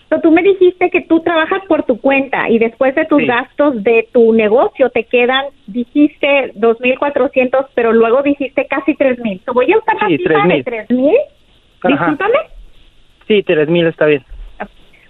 Pero 0.10 0.22
tú 0.22 0.32
me 0.32 0.44
dijiste 0.44 0.90
que 0.92 1.02
tú 1.02 1.22
trabajas 1.22 1.64
por 1.68 1.84
tu 1.84 2.00
cuenta 2.00 2.50
y 2.50 2.60
después 2.60 2.94
de 2.94 3.06
tus 3.06 3.22
Sí. 3.22 3.26
gastos 3.26 3.84
de 3.84 4.08
tu 4.12 4.32
negocio 4.34 4.90
te 4.92 5.06
quedan, 5.06 5.46
dijiste 5.66 6.52
2.400, 6.56 7.68
pero 7.74 7.94
luego 7.94 8.22
dijiste 8.22 8.68
casi 8.68 8.94
3.000. 8.96 9.42
So, 9.46 9.54
voy 9.54 9.72
a 9.72 9.78
usar 9.78 9.96
la 10.00 10.08
Sí, 10.08 10.18
cifra 10.18 10.46
de 10.46 10.64
3,000. 10.64 10.86
3.000. 10.88 11.16
Ajá. 11.84 12.12
Discúlpame. 12.12 12.40
Sí, 13.28 13.42
tres 13.44 13.70
mil 13.70 13.88
está 13.88 14.06
bien. 14.06 14.24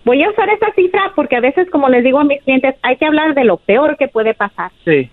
Voy 0.06 0.22
a 0.22 0.30
usar 0.30 0.50
esa 0.50 0.72
cifra 0.74 1.14
porque 1.16 1.36
a 1.38 1.40
veces, 1.40 1.70
como 1.70 1.88
les 1.90 2.04
digo 2.04 2.20
a 2.20 2.24
mis 2.24 2.42
clientes, 2.44 2.76
hay 2.82 2.98
que 2.98 3.06
hablar 3.06 3.34
de 3.34 3.46
lo 3.46 3.58
peor 3.58 3.98
que 3.98 4.08
puede 4.08 4.34
pasar. 4.34 4.72
Sí. 4.84 5.10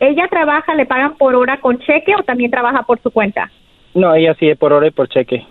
¿Ella 0.00 0.28
trabaja, 0.28 0.74
le 0.74 0.86
pagan 0.86 1.16
por 1.16 1.34
hora 1.34 1.58
con 1.58 1.78
cheque 1.78 2.14
o 2.18 2.22
también 2.22 2.50
trabaja 2.50 2.82
por 2.82 3.00
su 3.00 3.10
cuenta? 3.10 3.50
No, 3.94 4.14
ella 4.14 4.34
sí, 4.34 4.52
por 4.54 4.72
hora 4.72 4.86
y 4.86 4.90
por 4.90 5.08
cheque. 5.08 5.44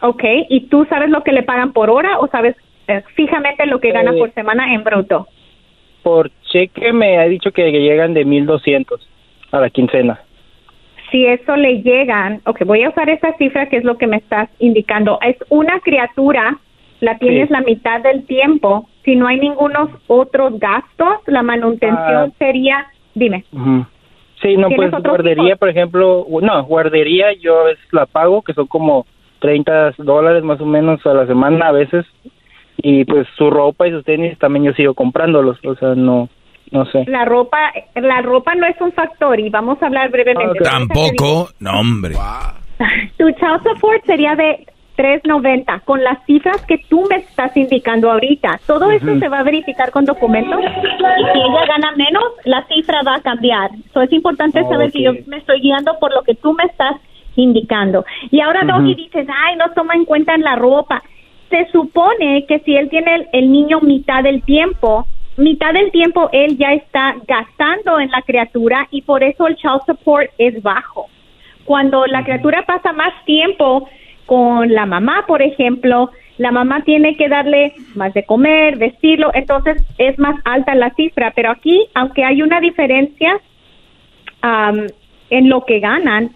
Ok, 0.00 0.22
¿y 0.48 0.68
tú 0.68 0.84
sabes 0.88 1.08
lo 1.08 1.22
que 1.22 1.32
le 1.32 1.44
pagan 1.44 1.72
por 1.72 1.88
hora 1.88 2.18
o 2.18 2.28
sabes 2.28 2.56
eh, 2.88 3.02
fijamente 3.14 3.64
lo 3.66 3.80
que 3.80 3.92
gana 3.92 4.12
Eh, 4.12 4.18
por 4.18 4.32
semana 4.32 4.74
en 4.74 4.84
bruto? 4.84 5.28
Por 6.02 6.30
cheque 6.52 6.92
me 6.92 7.18
ha 7.18 7.24
dicho 7.24 7.52
que 7.52 7.70
llegan 7.70 8.12
de 8.12 8.24
1200 8.24 9.00
a 9.52 9.60
la 9.60 9.70
quincena. 9.70 10.20
Si 11.10 11.24
eso 11.24 11.56
le 11.56 11.82
llegan, 11.82 12.42
ok, 12.44 12.64
voy 12.64 12.82
a 12.82 12.90
usar 12.90 13.08
esa 13.08 13.32
cifra 13.36 13.68
que 13.68 13.76
es 13.76 13.84
lo 13.84 13.96
que 13.96 14.06
me 14.06 14.16
estás 14.16 14.50
indicando. 14.58 15.18
Es 15.22 15.36
una 15.48 15.80
criatura, 15.80 16.58
la 17.00 17.18
tienes 17.18 17.48
Sí. 17.48 17.52
la 17.52 17.60
mitad 17.60 18.00
del 18.02 18.24
tiempo. 18.26 18.88
Si 19.04 19.16
no 19.16 19.26
hay 19.26 19.38
ningunos 19.38 19.90
otros 20.06 20.58
gastos, 20.58 21.18
la 21.26 21.42
manutención 21.42 22.30
Ah. 22.30 22.34
sería, 22.38 22.86
dime. 23.14 23.44
Ujú. 23.52 23.84
Sí, 24.42 24.56
no, 24.56 24.68
¿Tienes 24.68 24.90
pues 24.90 25.02
guardería, 25.02 25.44
hijos? 25.48 25.58
por 25.58 25.68
ejemplo, 25.70 26.26
no, 26.42 26.64
guardería 26.64 27.32
yo 27.40 27.60
a 27.60 27.64
veces 27.64 27.84
la 27.92 28.06
pago, 28.06 28.42
que 28.42 28.52
son 28.52 28.66
como 28.66 29.06
30 29.40 29.92
dólares 29.98 30.42
más 30.42 30.60
o 30.60 30.66
menos 30.66 31.04
a 31.06 31.14
la 31.14 31.26
semana 31.26 31.68
a 31.68 31.72
veces, 31.72 32.04
y 32.76 33.04
pues 33.04 33.26
su 33.36 33.50
ropa 33.50 33.86
y 33.86 33.92
sus 33.92 34.04
tenis 34.04 34.38
también 34.38 34.64
yo 34.66 34.72
sigo 34.72 34.94
comprándolos, 34.94 35.58
o 35.64 35.74
sea, 35.76 35.94
no, 35.94 36.28
no 36.72 36.84
sé. 36.86 37.04
La 37.06 37.24
ropa, 37.24 37.58
la 37.94 38.20
ropa 38.22 38.54
no 38.54 38.66
es 38.66 38.78
un 38.80 38.92
factor 38.92 39.38
y 39.40 39.48
vamos 39.48 39.82
a 39.82 39.86
hablar 39.86 40.10
brevemente. 40.10 40.58
Tampoco, 40.60 41.48
no 41.60 41.80
hombre. 41.80 42.14
Tu 43.16 43.30
child 43.30 43.62
support 43.62 44.04
sería 44.04 44.34
de 44.34 44.66
3.90 44.96 45.82
con 45.84 46.02
las 46.02 46.24
cifras 46.24 46.64
que 46.66 46.78
tú 46.88 47.06
me 47.10 47.16
estás 47.16 47.56
indicando 47.56 48.10
ahorita. 48.10 48.60
Todo 48.66 48.90
eso 48.90 49.06
Ujú. 49.10 49.18
se 49.20 49.28
va 49.28 49.40
a 49.40 49.42
verificar 49.42 49.90
con 49.90 50.04
documentos 50.04 50.60
y 50.60 51.24
si 51.32 51.38
ella 51.40 51.66
gana 51.66 51.92
menos, 51.96 52.24
la 52.44 52.64
cifra 52.66 53.02
va 53.06 53.16
a 53.16 53.20
cambiar. 53.20 53.70
So, 53.92 54.02
es 54.02 54.12
importante 54.12 54.60
Oh, 54.64 54.68
saber 54.68 54.92
que 54.92 55.02
yo 55.02 55.12
me 55.26 55.38
estoy 55.38 55.60
guiando 55.60 55.98
por 55.98 56.14
lo 56.14 56.22
que 56.22 56.34
tú 56.34 56.52
me 56.52 56.64
estás 56.64 56.96
indicando. 57.36 58.04
Y 58.30 58.40
ahora, 58.40 58.60
Ujú. 58.64 58.68
Doggy, 58.72 58.94
dices, 58.94 59.26
ay, 59.28 59.56
no 59.56 59.70
toma 59.72 59.94
en 59.94 60.04
cuenta 60.04 60.34
en 60.34 60.42
la 60.42 60.56
ropa. 60.56 61.02
Se 61.50 61.66
supone 61.72 62.46
que 62.46 62.60
si 62.60 62.76
él 62.76 62.88
tiene 62.88 63.14
el, 63.16 63.28
el 63.32 63.52
niño 63.52 63.80
mitad 63.80 64.22
del 64.22 64.42
tiempo, 64.42 65.06
mitad 65.36 65.72
del 65.72 65.90
tiempo 65.90 66.28
él 66.32 66.56
ya 66.56 66.72
está 66.72 67.16
gastando 67.26 67.98
en 67.98 68.10
la 68.10 68.22
criatura 68.22 68.86
y 68.90 69.02
por 69.02 69.24
eso 69.24 69.48
el 69.48 69.56
child 69.56 69.80
support 69.86 70.30
es 70.38 70.62
bajo. 70.62 71.06
Cuando 71.64 72.06
la 72.06 72.22
criatura 72.24 72.62
pasa 72.66 72.92
más 72.92 73.12
tiempo 73.24 73.88
con 74.26 74.72
la 74.72 74.86
mamá, 74.86 75.24
por 75.26 75.42
ejemplo, 75.42 76.10
la 76.38 76.50
mamá 76.50 76.82
tiene 76.84 77.16
que 77.16 77.28
darle 77.28 77.74
más 77.94 78.12
de 78.14 78.24
comer, 78.24 78.76
vestirlo, 78.76 79.30
entonces 79.34 79.82
es 79.98 80.18
más 80.18 80.36
alta 80.44 80.74
la 80.74 80.90
cifra. 80.94 81.32
Pero 81.36 81.50
aquí, 81.50 81.86
aunque 81.94 82.24
hay 82.24 82.42
una 82.42 82.60
diferencia 82.60 83.40
en 85.30 85.48
lo 85.48 85.64
que 85.64 85.80
ganan, 85.80 86.30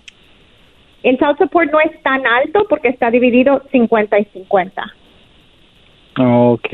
el 1.02 1.18
child 1.18 1.36
support 1.38 1.70
no 1.70 1.80
es 1.80 2.02
tan 2.02 2.26
alto 2.26 2.66
porque 2.68 2.88
está 2.88 3.10
dividido 3.10 3.62
50 3.70 4.18
y 4.18 4.24
50. 4.26 4.94
Ok. 6.18 6.68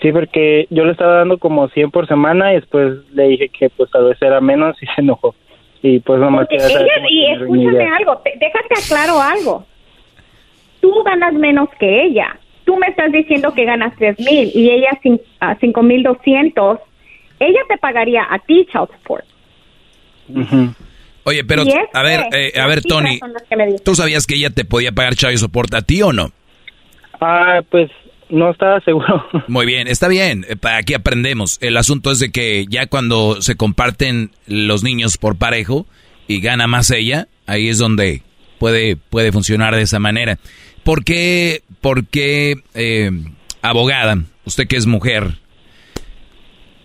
Sí, 0.00 0.10
porque 0.12 0.66
yo 0.70 0.84
le 0.84 0.92
estaba 0.92 1.16
dando 1.18 1.38
como 1.38 1.68
100 1.68 1.90
por 1.90 2.06
semana 2.08 2.52
y 2.52 2.56
después 2.56 2.94
le 3.12 3.28
dije 3.28 3.48
que 3.50 3.70
pues 3.70 3.90
tal 3.90 4.04
vez 4.04 4.20
era 4.20 4.40
menos 4.40 4.76
y 4.82 4.86
se 4.94 5.00
enojó. 5.00 5.34
Y 5.82 5.98
pues 6.00 6.20
nomás 6.20 6.46
ella, 6.50 6.68
y 7.10 7.26
escúchame 7.26 7.86
algo, 7.98 8.18
te- 8.18 8.34
déjate 8.38 8.74
aclaro 8.84 9.20
algo. 9.20 9.66
Tú 10.82 10.92
ganas 11.04 11.32
menos 11.32 11.70
que 11.80 12.04
ella. 12.04 12.38
Tú 12.64 12.76
me 12.76 12.88
estás 12.88 13.10
diciendo 13.10 13.54
que 13.54 13.64
ganas 13.64 13.94
tres 13.96 14.18
mil 14.18 14.50
y 14.54 14.70
ella 14.70 14.90
ah, 15.40 15.56
cinco 15.60 15.82
mil 15.82 16.02
doscientos. 16.02 16.80
Ella 17.40 17.60
te 17.68 17.78
pagaría 17.78 18.26
a 18.28 18.38
ti 18.40 18.66
child 18.70 18.90
support. 18.98 19.24
Oye, 21.24 21.44
pero 21.44 21.62
a 21.94 22.02
ver, 22.02 22.20
eh, 22.32 22.52
a 22.60 22.66
ver, 22.66 22.82
Tony. 22.82 23.20
¿tú 23.84 23.94
sabías 23.94 24.26
que 24.26 24.34
ella 24.34 24.50
te 24.50 24.64
podía 24.64 24.92
pagar 24.92 25.14
Chayo 25.14 25.38
Soporte 25.38 25.76
a 25.76 25.82
ti 25.82 26.02
o 26.02 26.12
no? 26.12 26.32
Ah, 27.20 27.60
pues 27.70 27.90
no 28.28 28.50
estaba 28.50 28.80
seguro. 28.80 29.24
Muy 29.48 29.66
bien, 29.66 29.86
está 29.86 30.08
bien, 30.08 30.44
eh, 30.48 30.56
aquí 30.76 30.94
aprendemos. 30.94 31.58
El 31.60 31.76
asunto 31.76 32.10
es 32.10 32.18
de 32.18 32.32
que 32.32 32.66
ya 32.68 32.86
cuando 32.86 33.40
se 33.40 33.56
comparten 33.56 34.30
los 34.46 34.82
niños 34.82 35.16
por 35.16 35.38
parejo 35.38 35.86
y 36.26 36.40
gana 36.40 36.66
más 36.66 36.90
ella, 36.90 37.28
ahí 37.46 37.68
es 37.68 37.78
donde 37.78 38.22
puede, 38.58 38.96
puede 38.96 39.30
funcionar 39.30 39.76
de 39.76 39.82
esa 39.82 40.00
manera. 40.00 40.38
¿Por 40.84 41.04
qué, 41.04 41.62
por 41.80 42.06
qué, 42.06 42.56
eh, 42.74 43.10
abogada, 43.62 44.18
usted 44.44 44.66
que 44.66 44.76
es 44.76 44.86
mujer, 44.86 45.34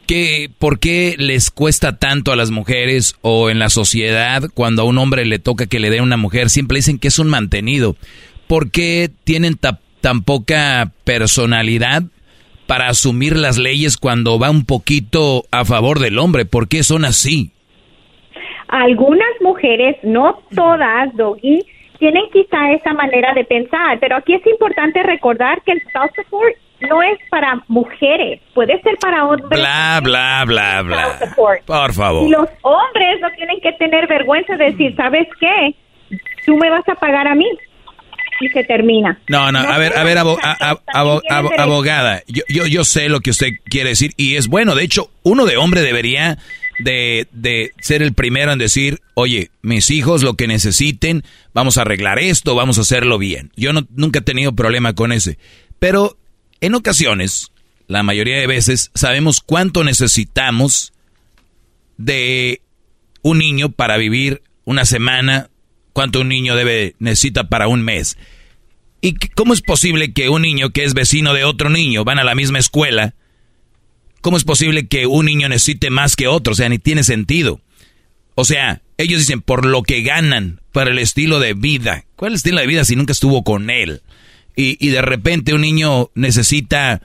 ¿qué, 0.07 0.49
¿por 0.59 0.79
qué 0.79 1.15
les 1.17 1.49
cuesta 1.51 1.97
tanto 1.97 2.31
a 2.31 2.35
las 2.35 2.51
mujeres 2.51 3.15
o 3.21 3.49
en 3.49 3.59
la 3.59 3.69
sociedad 3.69 4.43
cuando 4.53 4.83
a 4.83 4.85
un 4.85 4.97
hombre 4.97 5.25
le 5.25 5.39
toca 5.39 5.65
que 5.65 5.79
le 5.79 5.89
dé 5.89 5.99
a 5.99 6.03
una 6.03 6.17
mujer? 6.17 6.49
Siempre 6.49 6.77
dicen 6.77 6.99
que 6.99 7.07
es 7.07 7.19
un 7.19 7.27
mantenido. 7.27 7.95
¿Por 8.47 8.71
qué 8.71 9.09
tienen 9.23 9.55
ta- 9.55 9.79
tan 10.01 10.23
poca 10.23 10.91
personalidad 11.03 12.03
para 12.67 12.89
asumir 12.89 13.35
las 13.35 13.57
leyes 13.57 13.97
cuando 13.97 14.37
va 14.39 14.49
un 14.51 14.65
poquito 14.65 15.45
a 15.51 15.65
favor 15.65 15.99
del 15.99 16.19
hombre? 16.19 16.45
¿Por 16.45 16.67
qué 16.67 16.83
son 16.83 17.03
así? 17.03 17.51
Algunas 18.69 19.27
mujeres, 19.41 19.95
no 20.03 20.39
todas, 20.53 21.15
Doggy, 21.15 21.65
tienen 21.99 22.23
quizá 22.31 22.71
esa 22.71 22.93
manera 22.93 23.33
de 23.33 23.43
pensar, 23.45 23.99
pero 23.99 24.17
aquí 24.17 24.33
es 24.33 24.45
importante 24.47 25.01
recordar 25.03 25.61
que 25.63 25.73
el 25.73 25.79
child 25.81 26.11
support 26.15 26.53
no 26.81 27.01
es 27.01 27.17
para 27.31 27.63
mujeres, 27.67 28.39
puede 28.53 28.79
ser 28.81 28.97
para 29.01 29.25
hombres. 29.25 29.49
Bla, 29.49 29.99
bla, 30.03 30.43
bla, 30.45 30.81
bla. 30.83 31.19
Por 31.35 31.89
Y 31.89 31.93
favor. 31.93 32.29
los 32.29 32.49
hombres 32.61 33.19
no 33.19 33.29
tienen 33.31 33.59
que 33.61 33.71
tener 33.73 34.07
vergüenza 34.07 34.55
de 34.57 34.65
decir, 34.71 34.95
¿sabes 34.95 35.27
qué? 35.39 35.73
Tú 36.45 36.55
me 36.57 36.69
vas 36.69 36.87
a 36.87 36.95
pagar 36.95 37.27
a 37.27 37.35
mí. 37.35 37.47
Y 38.39 38.49
se 38.49 38.63
termina. 38.65 39.19
No, 39.27 39.51
no, 39.51 39.57
a 39.57 39.79
ver, 39.79 39.97
a 39.97 40.03
ver, 40.03 40.19
abo- 40.19 40.37
a- 40.43 40.75
abo- 40.93 41.23
abo- 41.27 41.51
abogada, 41.57 42.21
yo, 42.27 42.43
yo, 42.47 42.67
yo 42.67 42.83
sé 42.83 43.09
lo 43.09 43.19
que 43.21 43.31
usted 43.31 43.47
quiere 43.67 43.89
decir 43.89 44.11
y 44.15 44.35
es 44.35 44.47
bueno, 44.47 44.75
de 44.75 44.83
hecho, 44.83 45.09
uno 45.23 45.45
de 45.45 45.57
hombre 45.57 45.81
debería 45.81 46.37
de, 46.79 47.27
de 47.31 47.71
ser 47.79 48.01
el 48.01 48.13
primero 48.13 48.51
en 48.51 48.59
decir, 48.59 49.01
oye, 49.13 49.51
mis 49.61 49.89
hijos 49.91 50.23
lo 50.23 50.35
que 50.35 50.47
necesiten, 50.47 51.23
vamos 51.53 51.77
a 51.77 51.81
arreglar 51.81 52.19
esto, 52.19 52.55
vamos 52.55 52.77
a 52.77 52.81
hacerlo 52.81 53.17
bien. 53.17 53.51
Yo 53.55 53.73
no, 53.73 53.87
nunca 53.95 54.19
he 54.19 54.23
tenido 54.23 54.53
problema 54.53 54.93
con 54.93 55.11
ese, 55.11 55.37
pero 55.79 56.17
en 56.61 56.75
ocasiones, 56.75 57.51
la 57.87 58.03
mayoría 58.03 58.37
de 58.37 58.47
veces, 58.47 58.91
sabemos 58.93 59.41
cuánto 59.41 59.83
necesitamos 59.83 60.93
de 61.97 62.61
un 63.21 63.39
niño 63.39 63.69
para 63.71 63.97
vivir 63.97 64.41
una 64.65 64.85
semana, 64.85 65.49
cuánto 65.93 66.21
un 66.21 66.29
niño 66.29 66.55
debe 66.55 66.95
necesita 66.99 67.49
para 67.49 67.67
un 67.67 67.83
mes. 67.83 68.17
¿Y 69.01 69.13
cómo 69.35 69.53
es 69.53 69.61
posible 69.61 70.13
que 70.13 70.29
un 70.29 70.41
niño 70.41 70.71
que 70.71 70.83
es 70.83 70.93
vecino 70.93 71.33
de 71.33 71.43
otro 71.43 71.69
niño 71.69 72.03
van 72.03 72.19
a 72.19 72.23
la 72.23 72.35
misma 72.35 72.59
escuela? 72.59 73.13
¿Cómo 74.21 74.37
es 74.37 74.43
posible 74.43 74.87
que 74.87 75.05
un 75.05 75.25
niño 75.25 75.49
necesite 75.49 75.89
más 75.89 76.15
que 76.15 76.27
otro? 76.27 76.53
O 76.53 76.55
sea, 76.55 76.69
ni 76.69 76.79
tiene 76.79 77.03
sentido. 77.03 77.61
O 78.35 78.45
sea, 78.45 78.81
ellos 78.97 79.19
dicen 79.19 79.41
por 79.41 79.65
lo 79.65 79.83
que 79.83 80.01
ganan, 80.01 80.61
por 80.71 80.87
el 80.87 80.99
estilo 80.99 81.39
de 81.39 81.53
vida. 81.53 82.05
¿Cuál 82.15 82.33
es 82.33 82.35
el 82.35 82.37
estilo 82.37 82.61
de 82.61 82.67
vida 82.67 82.83
si 82.83 82.95
nunca 82.95 83.13
estuvo 83.13 83.43
con 83.43 83.69
él? 83.69 84.01
Y, 84.55 84.77
y 84.85 84.89
de 84.89 85.01
repente 85.01 85.53
un 85.53 85.61
niño 85.61 86.09
necesita 86.15 87.01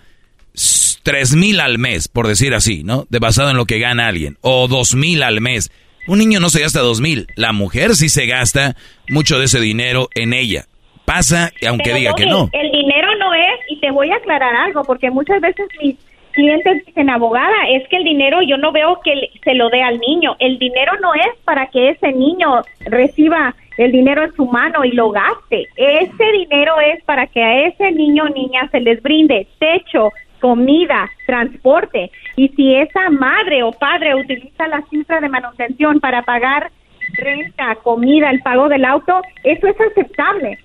tres 1.03 1.35
mil 1.35 1.61
al 1.61 1.79
mes, 1.79 2.09
por 2.09 2.27
decir 2.27 2.55
así, 2.55 2.85
¿no? 2.85 3.07
De 3.11 3.19
basado 3.19 3.51
en 3.51 3.57
lo 3.57 3.67
que 3.67 3.79
gana 3.79 4.09
alguien. 4.09 4.39
O 4.41 4.69
dos 4.69 4.95
mil 4.95 5.23
al 5.23 5.41
mes. 5.41 5.71
Un 6.07 6.19
niño 6.19 6.41
no 6.41 6.51
se 6.51 6.61
gasta 6.61 6.81
dos 6.81 7.01
mil. 7.01 7.27
La 7.37 7.53
mujer 7.53 7.95
sí 7.95 8.09
se 8.09 8.27
gasta 8.27 8.77
mucho 9.09 9.39
de 9.39 9.47
ese 9.47 9.61
dinero 9.61 10.09
en 10.15 10.33
ella. 10.33 10.67
Pasa, 11.05 11.53
aunque 11.67 11.85
Pero, 11.91 11.97
diga 11.97 12.13
que 12.17 12.27
no. 12.27 12.49
El 12.53 12.71
dinero 12.71 13.09
no 13.19 13.35
es, 13.35 13.61
y 13.69 13.81
te 13.81 13.91
voy 13.91 14.11
a 14.11 14.17
aclarar 14.17 14.55
algo, 14.55 14.83
porque 14.85 15.11
muchas 15.11 15.41
veces 15.41 15.67
mis 15.81 15.97
clientes 16.33 16.85
dicen, 16.87 17.11
abogada, 17.11 17.69
es 17.71 17.87
que 17.89 17.97
el 17.97 18.05
dinero 18.05 18.43
yo 18.43 18.57
no 18.57 18.73
veo 18.73 19.01
que 19.05 19.31
se 19.43 19.55
lo 19.55 19.69
dé 19.71 19.83
al 19.83 19.99
niño. 19.99 20.37
El 20.39 20.59
dinero 20.59 20.93
no 21.01 21.15
es 21.15 21.39
para 21.45 21.67
que 21.69 21.91
ese 21.91 22.13
niño 22.13 22.63
reciba 22.81 23.55
el 23.79 23.93
dinero 23.93 24.25
en 24.25 24.35
su 24.35 24.47
mano 24.47 24.85
y 24.85 24.93
lo 24.93 25.11
gaste. 25.11 25.69
Ese 25.77 26.33
dinero 26.33 26.75
es 26.81 27.03
para 27.05 27.27
que 27.27 27.43
a 27.43 27.67
ese 27.67 27.93
niño 27.93 28.25
o 28.25 28.29
niña 28.29 28.69
se 28.71 28.81
les 28.81 29.03
brinde 29.03 29.47
techo, 29.59 30.11
comida, 30.41 31.09
transporte. 31.27 32.11
Y 32.37 32.49
si 32.49 32.75
esa 32.75 33.11
madre 33.11 33.63
o 33.63 33.73
padre 33.73 34.15
utiliza 34.15 34.67
la 34.67 34.83
cifra 34.91 35.21
de 35.21 35.29
manutención 35.29 36.01
para 36.01 36.23
pagar 36.23 36.71
renta, 37.15 37.77
comida, 37.83 38.31
el 38.31 38.41
pago 38.41 38.69
del 38.69 38.85
auto, 38.85 39.23
eso 39.45 39.67
es 39.67 39.81
aceptable 39.81 40.59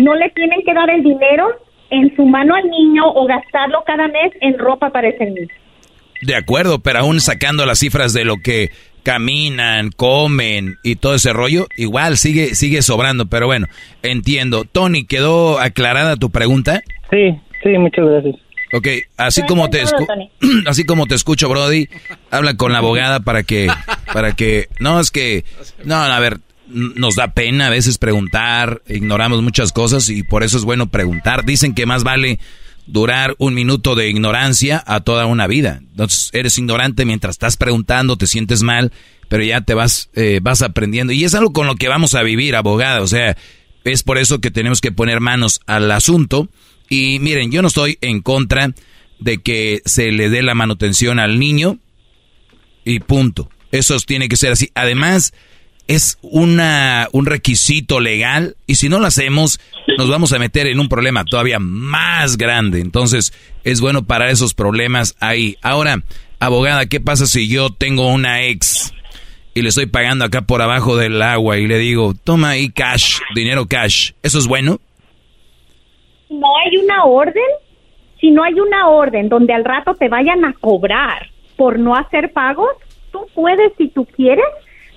no 0.00 0.14
le 0.14 0.30
tienen 0.30 0.62
que 0.62 0.74
dar 0.74 0.90
el 0.90 1.02
dinero 1.02 1.48
en 1.90 2.14
su 2.16 2.24
mano 2.24 2.54
al 2.54 2.68
niño 2.68 3.02
o 3.06 3.26
gastarlo 3.26 3.82
cada 3.86 4.08
mes 4.08 4.32
en 4.40 4.58
ropa 4.58 4.90
para 4.90 5.08
ese 5.08 5.26
niño. 5.26 5.48
De 6.22 6.34
acuerdo, 6.34 6.80
pero 6.80 7.00
aún 7.00 7.20
sacando 7.20 7.64
las 7.64 7.78
cifras 7.78 8.12
de 8.12 8.24
lo 8.24 8.36
que 8.36 8.70
caminan, 9.02 9.90
comen 9.90 10.76
y 10.82 10.96
todo 10.96 11.14
ese 11.14 11.32
rollo, 11.32 11.66
igual 11.76 12.18
sigue 12.18 12.54
sigue 12.54 12.82
sobrando, 12.82 13.26
pero 13.26 13.46
bueno, 13.46 13.66
entiendo. 14.02 14.64
Tony, 14.64 15.04
¿quedó 15.04 15.58
aclarada 15.58 16.16
tu 16.16 16.30
pregunta? 16.30 16.82
Sí, 17.10 17.34
sí, 17.62 17.70
muchas 17.78 18.06
gracias. 18.06 18.36
Ok, 18.72 18.86
así 19.16 19.42
como 19.46 19.68
te 19.68 19.82
así 20.66 20.84
como 20.84 21.06
te 21.06 21.14
escucho, 21.14 21.48
Brody, 21.48 21.88
habla 22.30 22.56
con 22.56 22.72
la 22.72 22.78
abogada 22.78 23.20
para 23.20 23.42
que 23.42 23.68
para 24.12 24.32
que 24.32 24.68
no 24.78 25.00
es 25.00 25.10
que 25.10 25.44
no, 25.84 25.96
a 25.96 26.20
ver, 26.20 26.38
nos 26.70 27.16
da 27.16 27.34
pena 27.34 27.66
a 27.66 27.70
veces 27.70 27.98
preguntar, 27.98 28.82
ignoramos 28.88 29.42
muchas 29.42 29.72
cosas 29.72 30.08
y 30.08 30.22
por 30.22 30.42
eso 30.42 30.56
es 30.56 30.64
bueno 30.64 30.90
preguntar. 30.90 31.44
Dicen 31.44 31.74
que 31.74 31.86
más 31.86 32.04
vale 32.04 32.38
durar 32.86 33.34
un 33.38 33.54
minuto 33.54 33.94
de 33.94 34.08
ignorancia 34.08 34.82
a 34.86 35.00
toda 35.00 35.26
una 35.26 35.46
vida. 35.46 35.80
Entonces, 35.90 36.30
eres 36.32 36.58
ignorante 36.58 37.04
mientras 37.04 37.34
estás 37.34 37.56
preguntando, 37.56 38.16
te 38.16 38.26
sientes 38.26 38.62
mal, 38.62 38.92
pero 39.28 39.44
ya 39.44 39.60
te 39.60 39.74
vas 39.74 40.10
eh, 40.14 40.40
vas 40.42 40.62
aprendiendo 40.62 41.12
y 41.12 41.24
es 41.24 41.34
algo 41.34 41.52
con 41.52 41.66
lo 41.66 41.76
que 41.76 41.88
vamos 41.88 42.14
a 42.14 42.22
vivir, 42.22 42.56
abogada, 42.56 43.00
o 43.00 43.06
sea, 43.06 43.36
es 43.84 44.02
por 44.02 44.18
eso 44.18 44.40
que 44.40 44.50
tenemos 44.50 44.80
que 44.80 44.92
poner 44.92 45.20
manos 45.20 45.60
al 45.66 45.90
asunto 45.90 46.48
y 46.88 47.18
miren, 47.20 47.52
yo 47.52 47.62
no 47.62 47.68
estoy 47.68 47.98
en 48.00 48.20
contra 48.20 48.74
de 49.20 49.38
que 49.38 49.82
se 49.84 50.10
le 50.10 50.28
dé 50.28 50.42
la 50.42 50.54
manutención 50.54 51.18
al 51.18 51.38
niño 51.38 51.78
y 52.84 52.98
punto. 53.00 53.48
Eso 53.70 53.96
tiene 54.00 54.28
que 54.28 54.36
ser 54.36 54.52
así. 54.52 54.70
Además, 54.74 55.32
es 55.90 56.18
una, 56.22 57.08
un 57.12 57.26
requisito 57.26 58.00
legal 58.00 58.56
y 58.66 58.76
si 58.76 58.88
no 58.88 58.98
lo 58.98 59.06
hacemos, 59.06 59.60
nos 59.98 60.08
vamos 60.08 60.32
a 60.32 60.38
meter 60.38 60.66
en 60.66 60.80
un 60.80 60.88
problema 60.88 61.24
todavía 61.24 61.58
más 61.58 62.36
grande. 62.36 62.80
Entonces, 62.80 63.32
es 63.64 63.80
bueno 63.80 64.04
para 64.04 64.30
esos 64.30 64.54
problemas 64.54 65.16
ahí. 65.20 65.56
Ahora, 65.62 66.02
abogada, 66.38 66.86
¿qué 66.86 67.00
pasa 67.00 67.26
si 67.26 67.48
yo 67.48 67.70
tengo 67.70 68.08
una 68.08 68.44
ex 68.44 68.94
y 69.54 69.62
le 69.62 69.68
estoy 69.68 69.86
pagando 69.86 70.24
acá 70.24 70.42
por 70.42 70.62
abajo 70.62 70.96
del 70.96 71.20
agua 71.20 71.58
y 71.58 71.66
le 71.66 71.78
digo, 71.78 72.14
toma 72.24 72.50
ahí 72.50 72.70
cash, 72.70 73.18
dinero 73.34 73.66
cash? 73.66 74.12
¿Eso 74.22 74.38
es 74.38 74.46
bueno? 74.46 74.80
no 76.30 76.46
hay 76.64 76.76
una 76.76 77.04
orden, 77.04 77.42
si 78.20 78.30
no 78.30 78.42
hay 78.42 78.54
una 78.54 78.88
orden 78.88 79.28
donde 79.28 79.52
al 79.52 79.64
rato 79.64 79.94
te 79.94 80.08
vayan 80.08 80.44
a 80.44 80.54
cobrar 80.54 81.28
por 81.56 81.78
no 81.78 81.96
hacer 81.96 82.32
pagos, 82.32 82.70
tú 83.12 83.26
puedes, 83.34 83.72
si 83.76 83.88
tú 83.88 84.06
quieres, 84.06 84.44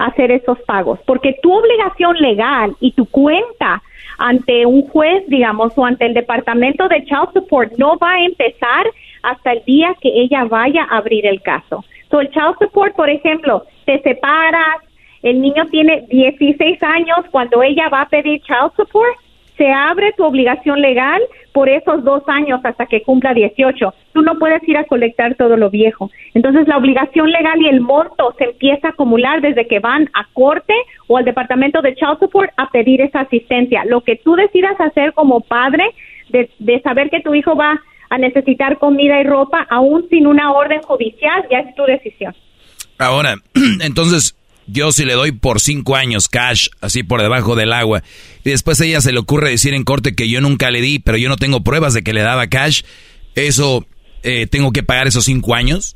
hacer 0.06 0.32
esos 0.32 0.60
pagos, 0.62 1.00
porque 1.06 1.38
tu 1.42 1.54
obligación 1.54 2.16
legal 2.18 2.76
y 2.80 2.92
tu 2.92 3.06
cuenta 3.06 3.82
ante 4.18 4.66
un 4.66 4.88
juez, 4.90 5.24
digamos, 5.28 5.74
o 5.78 5.86
ante 5.86 6.06
el 6.06 6.14
departamento 6.14 6.88
de 6.88 7.04
Child 7.06 7.34
Support 7.34 7.74
no 7.78 7.98
va 7.98 8.14
a 8.14 8.24
empezar 8.24 8.86
hasta 9.24 9.54
el 9.54 9.64
día 9.66 9.96
que 10.02 10.10
ella 10.10 10.44
vaya 10.44 10.84
a 10.90 10.98
abrir 10.98 11.26
el 11.26 11.42
caso. 11.42 11.84
So, 12.12 12.20
el 12.20 12.30
Child 12.30 12.56
Support, 12.60 12.96
por 12.96 13.10
ejemplo, 13.10 13.64
te 13.86 14.02
separas, 14.02 14.82
el 15.24 15.42
niño 15.42 15.66
tiene 15.68 16.06
16 16.10 16.84
años 16.84 17.20
cuando 17.32 17.64
ella 17.64 17.88
va 17.90 18.02
a 18.02 18.10
pedir 18.10 18.42
Child 18.42 18.74
Support, 18.76 19.18
se 19.58 19.72
abre 19.72 20.14
tu 20.14 20.24
obligación 20.24 20.82
legal 20.82 21.22
por 21.52 21.70
esos 21.70 22.04
dos 22.04 22.24
años 22.28 22.60
hasta 22.64 22.88
que 22.88 23.04
cumpla 23.04 23.34
18. 23.34 23.94
Tú 24.14 24.22
no 24.22 24.40
puedes 24.40 24.68
ir 24.68 24.78
a 24.78 24.86
colectar 24.86 25.36
todo 25.36 25.56
lo 25.58 25.70
viejo. 25.70 26.10
Entonces 26.34 26.68
la 26.68 26.78
obligación 26.78 27.32
legal 27.32 27.62
y 27.62 27.68
el 27.68 27.82
monto 27.82 28.34
se 28.38 28.46
empieza 28.46 28.88
a 28.88 28.92
acumular 28.92 29.42
desde 29.42 29.68
que 29.68 29.80
van 29.80 30.10
a 30.14 30.28
corte 30.34 30.74
o 31.08 31.18
al 31.18 31.26
departamento 31.26 31.82
de 31.82 31.96
Child 31.96 32.20
Support 32.20 32.52
a 32.58 32.70
pedir 32.72 33.02
esa 33.02 33.22
asistencia. 33.22 33.86
Lo 33.86 34.02
que 34.02 34.16
tú 34.16 34.36
decidas 34.36 34.80
hacer 34.80 35.14
como 35.14 35.42
padre 35.42 35.84
de, 36.30 36.50
de 36.60 36.82
saber 36.82 37.10
que 37.10 37.22
tu 37.22 37.36
hijo 37.36 37.56
va 37.56 37.80
a 38.10 38.18
necesitar 38.18 38.78
comida 38.78 39.20
y 39.20 39.24
ropa 39.24 39.66
aún 39.70 40.08
sin 40.10 40.28
una 40.28 40.52
orden 40.52 40.82
judicial 40.82 41.46
ya 41.52 41.60
es 41.60 41.76
tu 41.76 41.84
decisión. 41.84 42.36
Ahora, 43.00 43.36
entonces 43.82 44.36
yo 44.68 44.92
si 44.92 45.06
le 45.06 45.14
doy 45.14 45.32
por 45.32 45.60
cinco 45.60 45.96
años 45.96 46.28
cash, 46.28 46.70
así 46.82 47.04
por 47.04 47.22
debajo 47.22 47.56
del 47.56 47.74
agua, 47.74 48.04
y 48.44 48.50
después 48.50 48.80
a 48.82 48.86
ella 48.86 49.02
se 49.02 49.12
le 49.12 49.20
ocurre 49.20 49.50
decir 49.50 49.74
en 49.74 49.84
corte 49.84 50.16
que 50.16 50.30
yo 50.30 50.42
nunca 50.42 50.72
le 50.72 50.82
di, 50.82 51.00
pero 51.00 51.18
yo 51.18 51.30
no 51.30 51.38
tengo 51.38 51.62
pruebas 51.62 51.94
de 51.94 52.04
que 52.04 52.14
le 52.14 52.22
daba 52.22 52.48
cash, 52.48 52.84
¿eso 53.36 53.86
eh, 54.24 54.48
tengo 54.48 54.72
que 54.72 54.84
pagar 54.84 55.08
esos 55.08 55.26
cinco 55.26 55.56
años? 55.56 55.96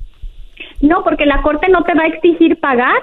No, 0.81 1.03
porque 1.03 1.25
la 1.25 1.41
corte 1.41 1.67
no 1.69 1.83
te 1.83 1.93
va 1.93 2.03
a 2.03 2.07
exigir 2.07 2.59
pagar 2.59 3.01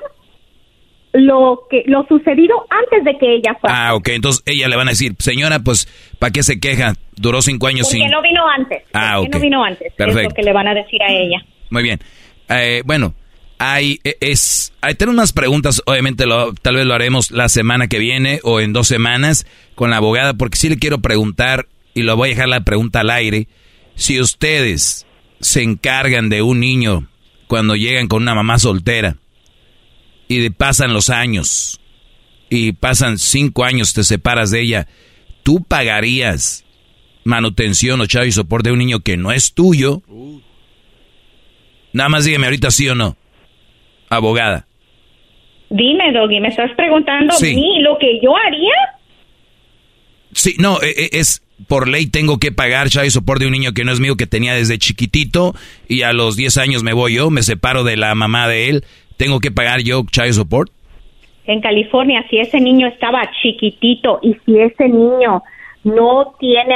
lo 1.12 1.66
que 1.70 1.84
lo 1.86 2.04
sucedido 2.06 2.66
antes 2.70 3.04
de 3.04 3.16
que 3.18 3.36
ella 3.36 3.56
fuera. 3.60 3.88
Ah, 3.88 3.94
ok, 3.94 4.08
entonces 4.08 4.42
ella 4.46 4.68
le 4.68 4.76
van 4.76 4.88
a 4.88 4.90
decir, 4.90 5.14
señora, 5.18 5.60
pues, 5.60 5.88
¿para 6.18 6.32
qué 6.32 6.42
se 6.42 6.58
queja? 6.58 6.94
Duró 7.16 7.40
cinco 7.40 7.68
años 7.68 7.86
porque 7.86 8.02
sin... 8.02 8.10
no 8.10 8.20
vino 8.20 8.42
antes. 8.48 8.82
Ah, 8.92 9.16
porque 9.18 9.38
no 9.38 9.40
vino 9.40 9.64
antes. 9.64 9.92
Perfecto. 9.94 10.20
Es 10.20 10.28
lo 10.28 10.34
que 10.34 10.42
le 10.42 10.52
van 10.52 10.68
a 10.68 10.74
decir 10.74 11.00
a 11.02 11.12
ella. 11.12 11.44
Muy 11.70 11.84
bien. 11.84 12.00
Eh, 12.48 12.82
bueno, 12.84 13.14
hay, 13.64 14.00
e, 14.04 14.18
es, 14.20 14.72
hay 14.82 14.94
tengo 14.94 15.12
unas 15.12 15.32
preguntas, 15.32 15.82
obviamente 15.86 16.26
lo, 16.26 16.52
tal 16.54 16.76
vez 16.76 16.86
lo 16.86 16.94
haremos 16.94 17.30
la 17.30 17.48
semana 17.48 17.88
que 17.88 17.98
viene 17.98 18.40
o 18.42 18.60
en 18.60 18.74
dos 18.74 18.88
semanas 18.88 19.46
con 19.74 19.90
la 19.90 19.96
abogada, 19.96 20.34
porque 20.34 20.58
sí 20.58 20.68
le 20.68 20.78
quiero 20.78 20.98
preguntar, 20.98 21.66
y 21.94 22.02
lo 22.02 22.16
voy 22.16 22.28
a 22.28 22.34
dejar 22.34 22.48
la 22.48 22.64
pregunta 22.64 23.00
al 23.00 23.10
aire, 23.10 23.48
si 23.94 24.20
ustedes 24.20 25.06
se 25.40 25.62
encargan 25.62 26.28
de 26.28 26.42
un 26.42 26.60
niño 26.60 27.08
cuando 27.46 27.74
llegan 27.74 28.06
con 28.06 28.22
una 28.22 28.34
mamá 28.34 28.58
soltera 28.58 29.16
y 30.28 30.50
pasan 30.50 30.92
los 30.92 31.08
años 31.08 31.80
y 32.50 32.72
pasan 32.72 33.18
cinco 33.18 33.64
años, 33.64 33.94
te 33.94 34.04
separas 34.04 34.50
de 34.50 34.60
ella, 34.60 34.88
¿tú 35.42 35.62
pagarías 35.64 36.64
manutención 37.24 38.00
o 38.02 38.06
chavo 38.06 38.26
y 38.26 38.32
soporte 38.32 38.68
de 38.68 38.72
un 38.74 38.78
niño 38.80 39.00
que 39.00 39.16
no 39.16 39.32
es 39.32 39.54
tuyo? 39.54 40.02
Nada 41.94 42.08
más 42.10 42.24
dígame 42.24 42.46
ahorita 42.46 42.70
sí 42.70 42.88
o 42.88 42.94
no 42.94 43.16
abogada. 44.16 44.66
Dime, 45.70 46.12
Doggy, 46.12 46.40
¿me 46.40 46.48
estás 46.48 46.70
preguntando 46.76 47.34
a 47.34 47.40
mí 47.40 47.80
lo 47.80 47.98
que 47.98 48.20
yo 48.20 48.36
haría? 48.36 48.74
Sí, 50.32 50.54
no, 50.58 50.80
e, 50.82 50.90
e, 50.90 51.18
es 51.18 51.42
por 51.68 51.88
ley 51.88 52.06
tengo 52.06 52.38
que 52.38 52.52
pagar 52.52 52.88
child 52.88 53.10
support 53.10 53.40
de 53.40 53.46
un 53.46 53.52
niño 53.52 53.72
que 53.72 53.84
no 53.84 53.92
es 53.92 54.00
mío, 54.00 54.16
que 54.16 54.26
tenía 54.26 54.54
desde 54.54 54.78
chiquitito 54.78 55.54
y 55.88 56.02
a 56.02 56.12
los 56.12 56.36
10 56.36 56.58
años 56.58 56.82
me 56.82 56.92
voy 56.92 57.14
yo, 57.14 57.30
me 57.30 57.42
separo 57.42 57.84
de 57.84 57.96
la 57.96 58.14
mamá 58.14 58.48
de 58.48 58.68
él, 58.68 58.84
¿tengo 59.16 59.40
que 59.40 59.50
pagar 59.50 59.80
yo 59.82 60.04
child 60.10 60.32
support? 60.32 60.70
En 61.46 61.60
California, 61.60 62.24
si 62.30 62.38
ese 62.38 62.58
niño 62.60 62.86
estaba 62.86 63.30
chiquitito 63.42 64.18
y 64.22 64.34
si 64.44 64.58
ese 64.58 64.88
niño 64.88 65.42
no 65.84 66.34
tiene 66.38 66.74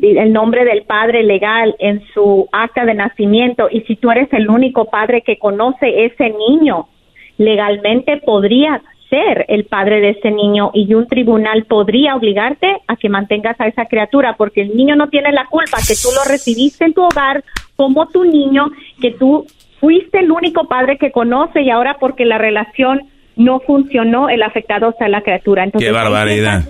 el 0.00 0.32
nombre 0.32 0.64
del 0.64 0.82
padre 0.82 1.24
legal 1.24 1.74
en 1.80 2.02
su 2.14 2.48
acta 2.52 2.84
de 2.84 2.94
nacimiento. 2.94 3.68
Y 3.70 3.80
si 3.82 3.96
tú 3.96 4.10
eres 4.10 4.32
el 4.32 4.48
único 4.48 4.86
padre 4.86 5.22
que 5.22 5.38
conoce 5.38 6.04
ese 6.04 6.30
niño, 6.30 6.88
legalmente 7.36 8.18
podría 8.18 8.80
ser 9.10 9.44
el 9.48 9.64
padre 9.64 10.00
de 10.00 10.10
ese 10.10 10.30
niño 10.30 10.70
y 10.74 10.92
un 10.94 11.06
tribunal 11.08 11.64
podría 11.64 12.14
obligarte 12.14 12.78
a 12.86 12.96
que 12.96 13.08
mantengas 13.08 13.58
a 13.60 13.66
esa 13.66 13.86
criatura 13.86 14.36
porque 14.36 14.62
el 14.62 14.76
niño 14.76 14.96
no 14.96 15.08
tiene 15.08 15.32
la 15.32 15.46
culpa 15.46 15.78
que 15.78 15.94
tú 15.94 16.08
lo 16.14 16.30
recibiste 16.30 16.84
en 16.84 16.92
tu 16.92 17.02
hogar 17.02 17.42
como 17.74 18.06
tu 18.08 18.24
niño, 18.24 18.70
que 19.00 19.12
tú 19.12 19.46
fuiste 19.80 20.20
el 20.20 20.30
único 20.30 20.68
padre 20.68 20.98
que 20.98 21.10
conoce 21.10 21.62
y 21.62 21.70
ahora 21.70 21.96
porque 21.98 22.24
la 22.24 22.38
relación 22.38 23.08
no 23.38 23.60
funcionó, 23.60 24.28
el 24.28 24.42
afectado 24.42 24.90
está 24.90 25.08
la 25.08 25.22
criatura. 25.22 25.64
Entonces, 25.64 25.88
Qué 25.88 25.92
barbaridad. 25.92 26.64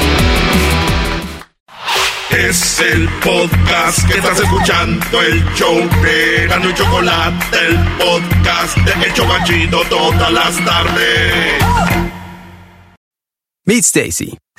Es 2.31 2.79
el 2.79 3.07
podcast 3.23 4.07
que 4.09 4.17
estás 4.17 4.39
escuchando, 4.39 5.21
el 5.21 5.43
show 5.53 5.77
de 6.01 6.45
y 6.45 6.73
Chocolate, 6.73 7.57
el 7.67 7.77
podcast 7.97 8.77
de 8.77 9.05
El 9.05 9.13
Chocachito 9.13 9.81
todas 9.89 10.31
las 10.31 10.65
tardes. 10.65 11.63
Meet 13.65 13.83
Stacy. 13.83 14.37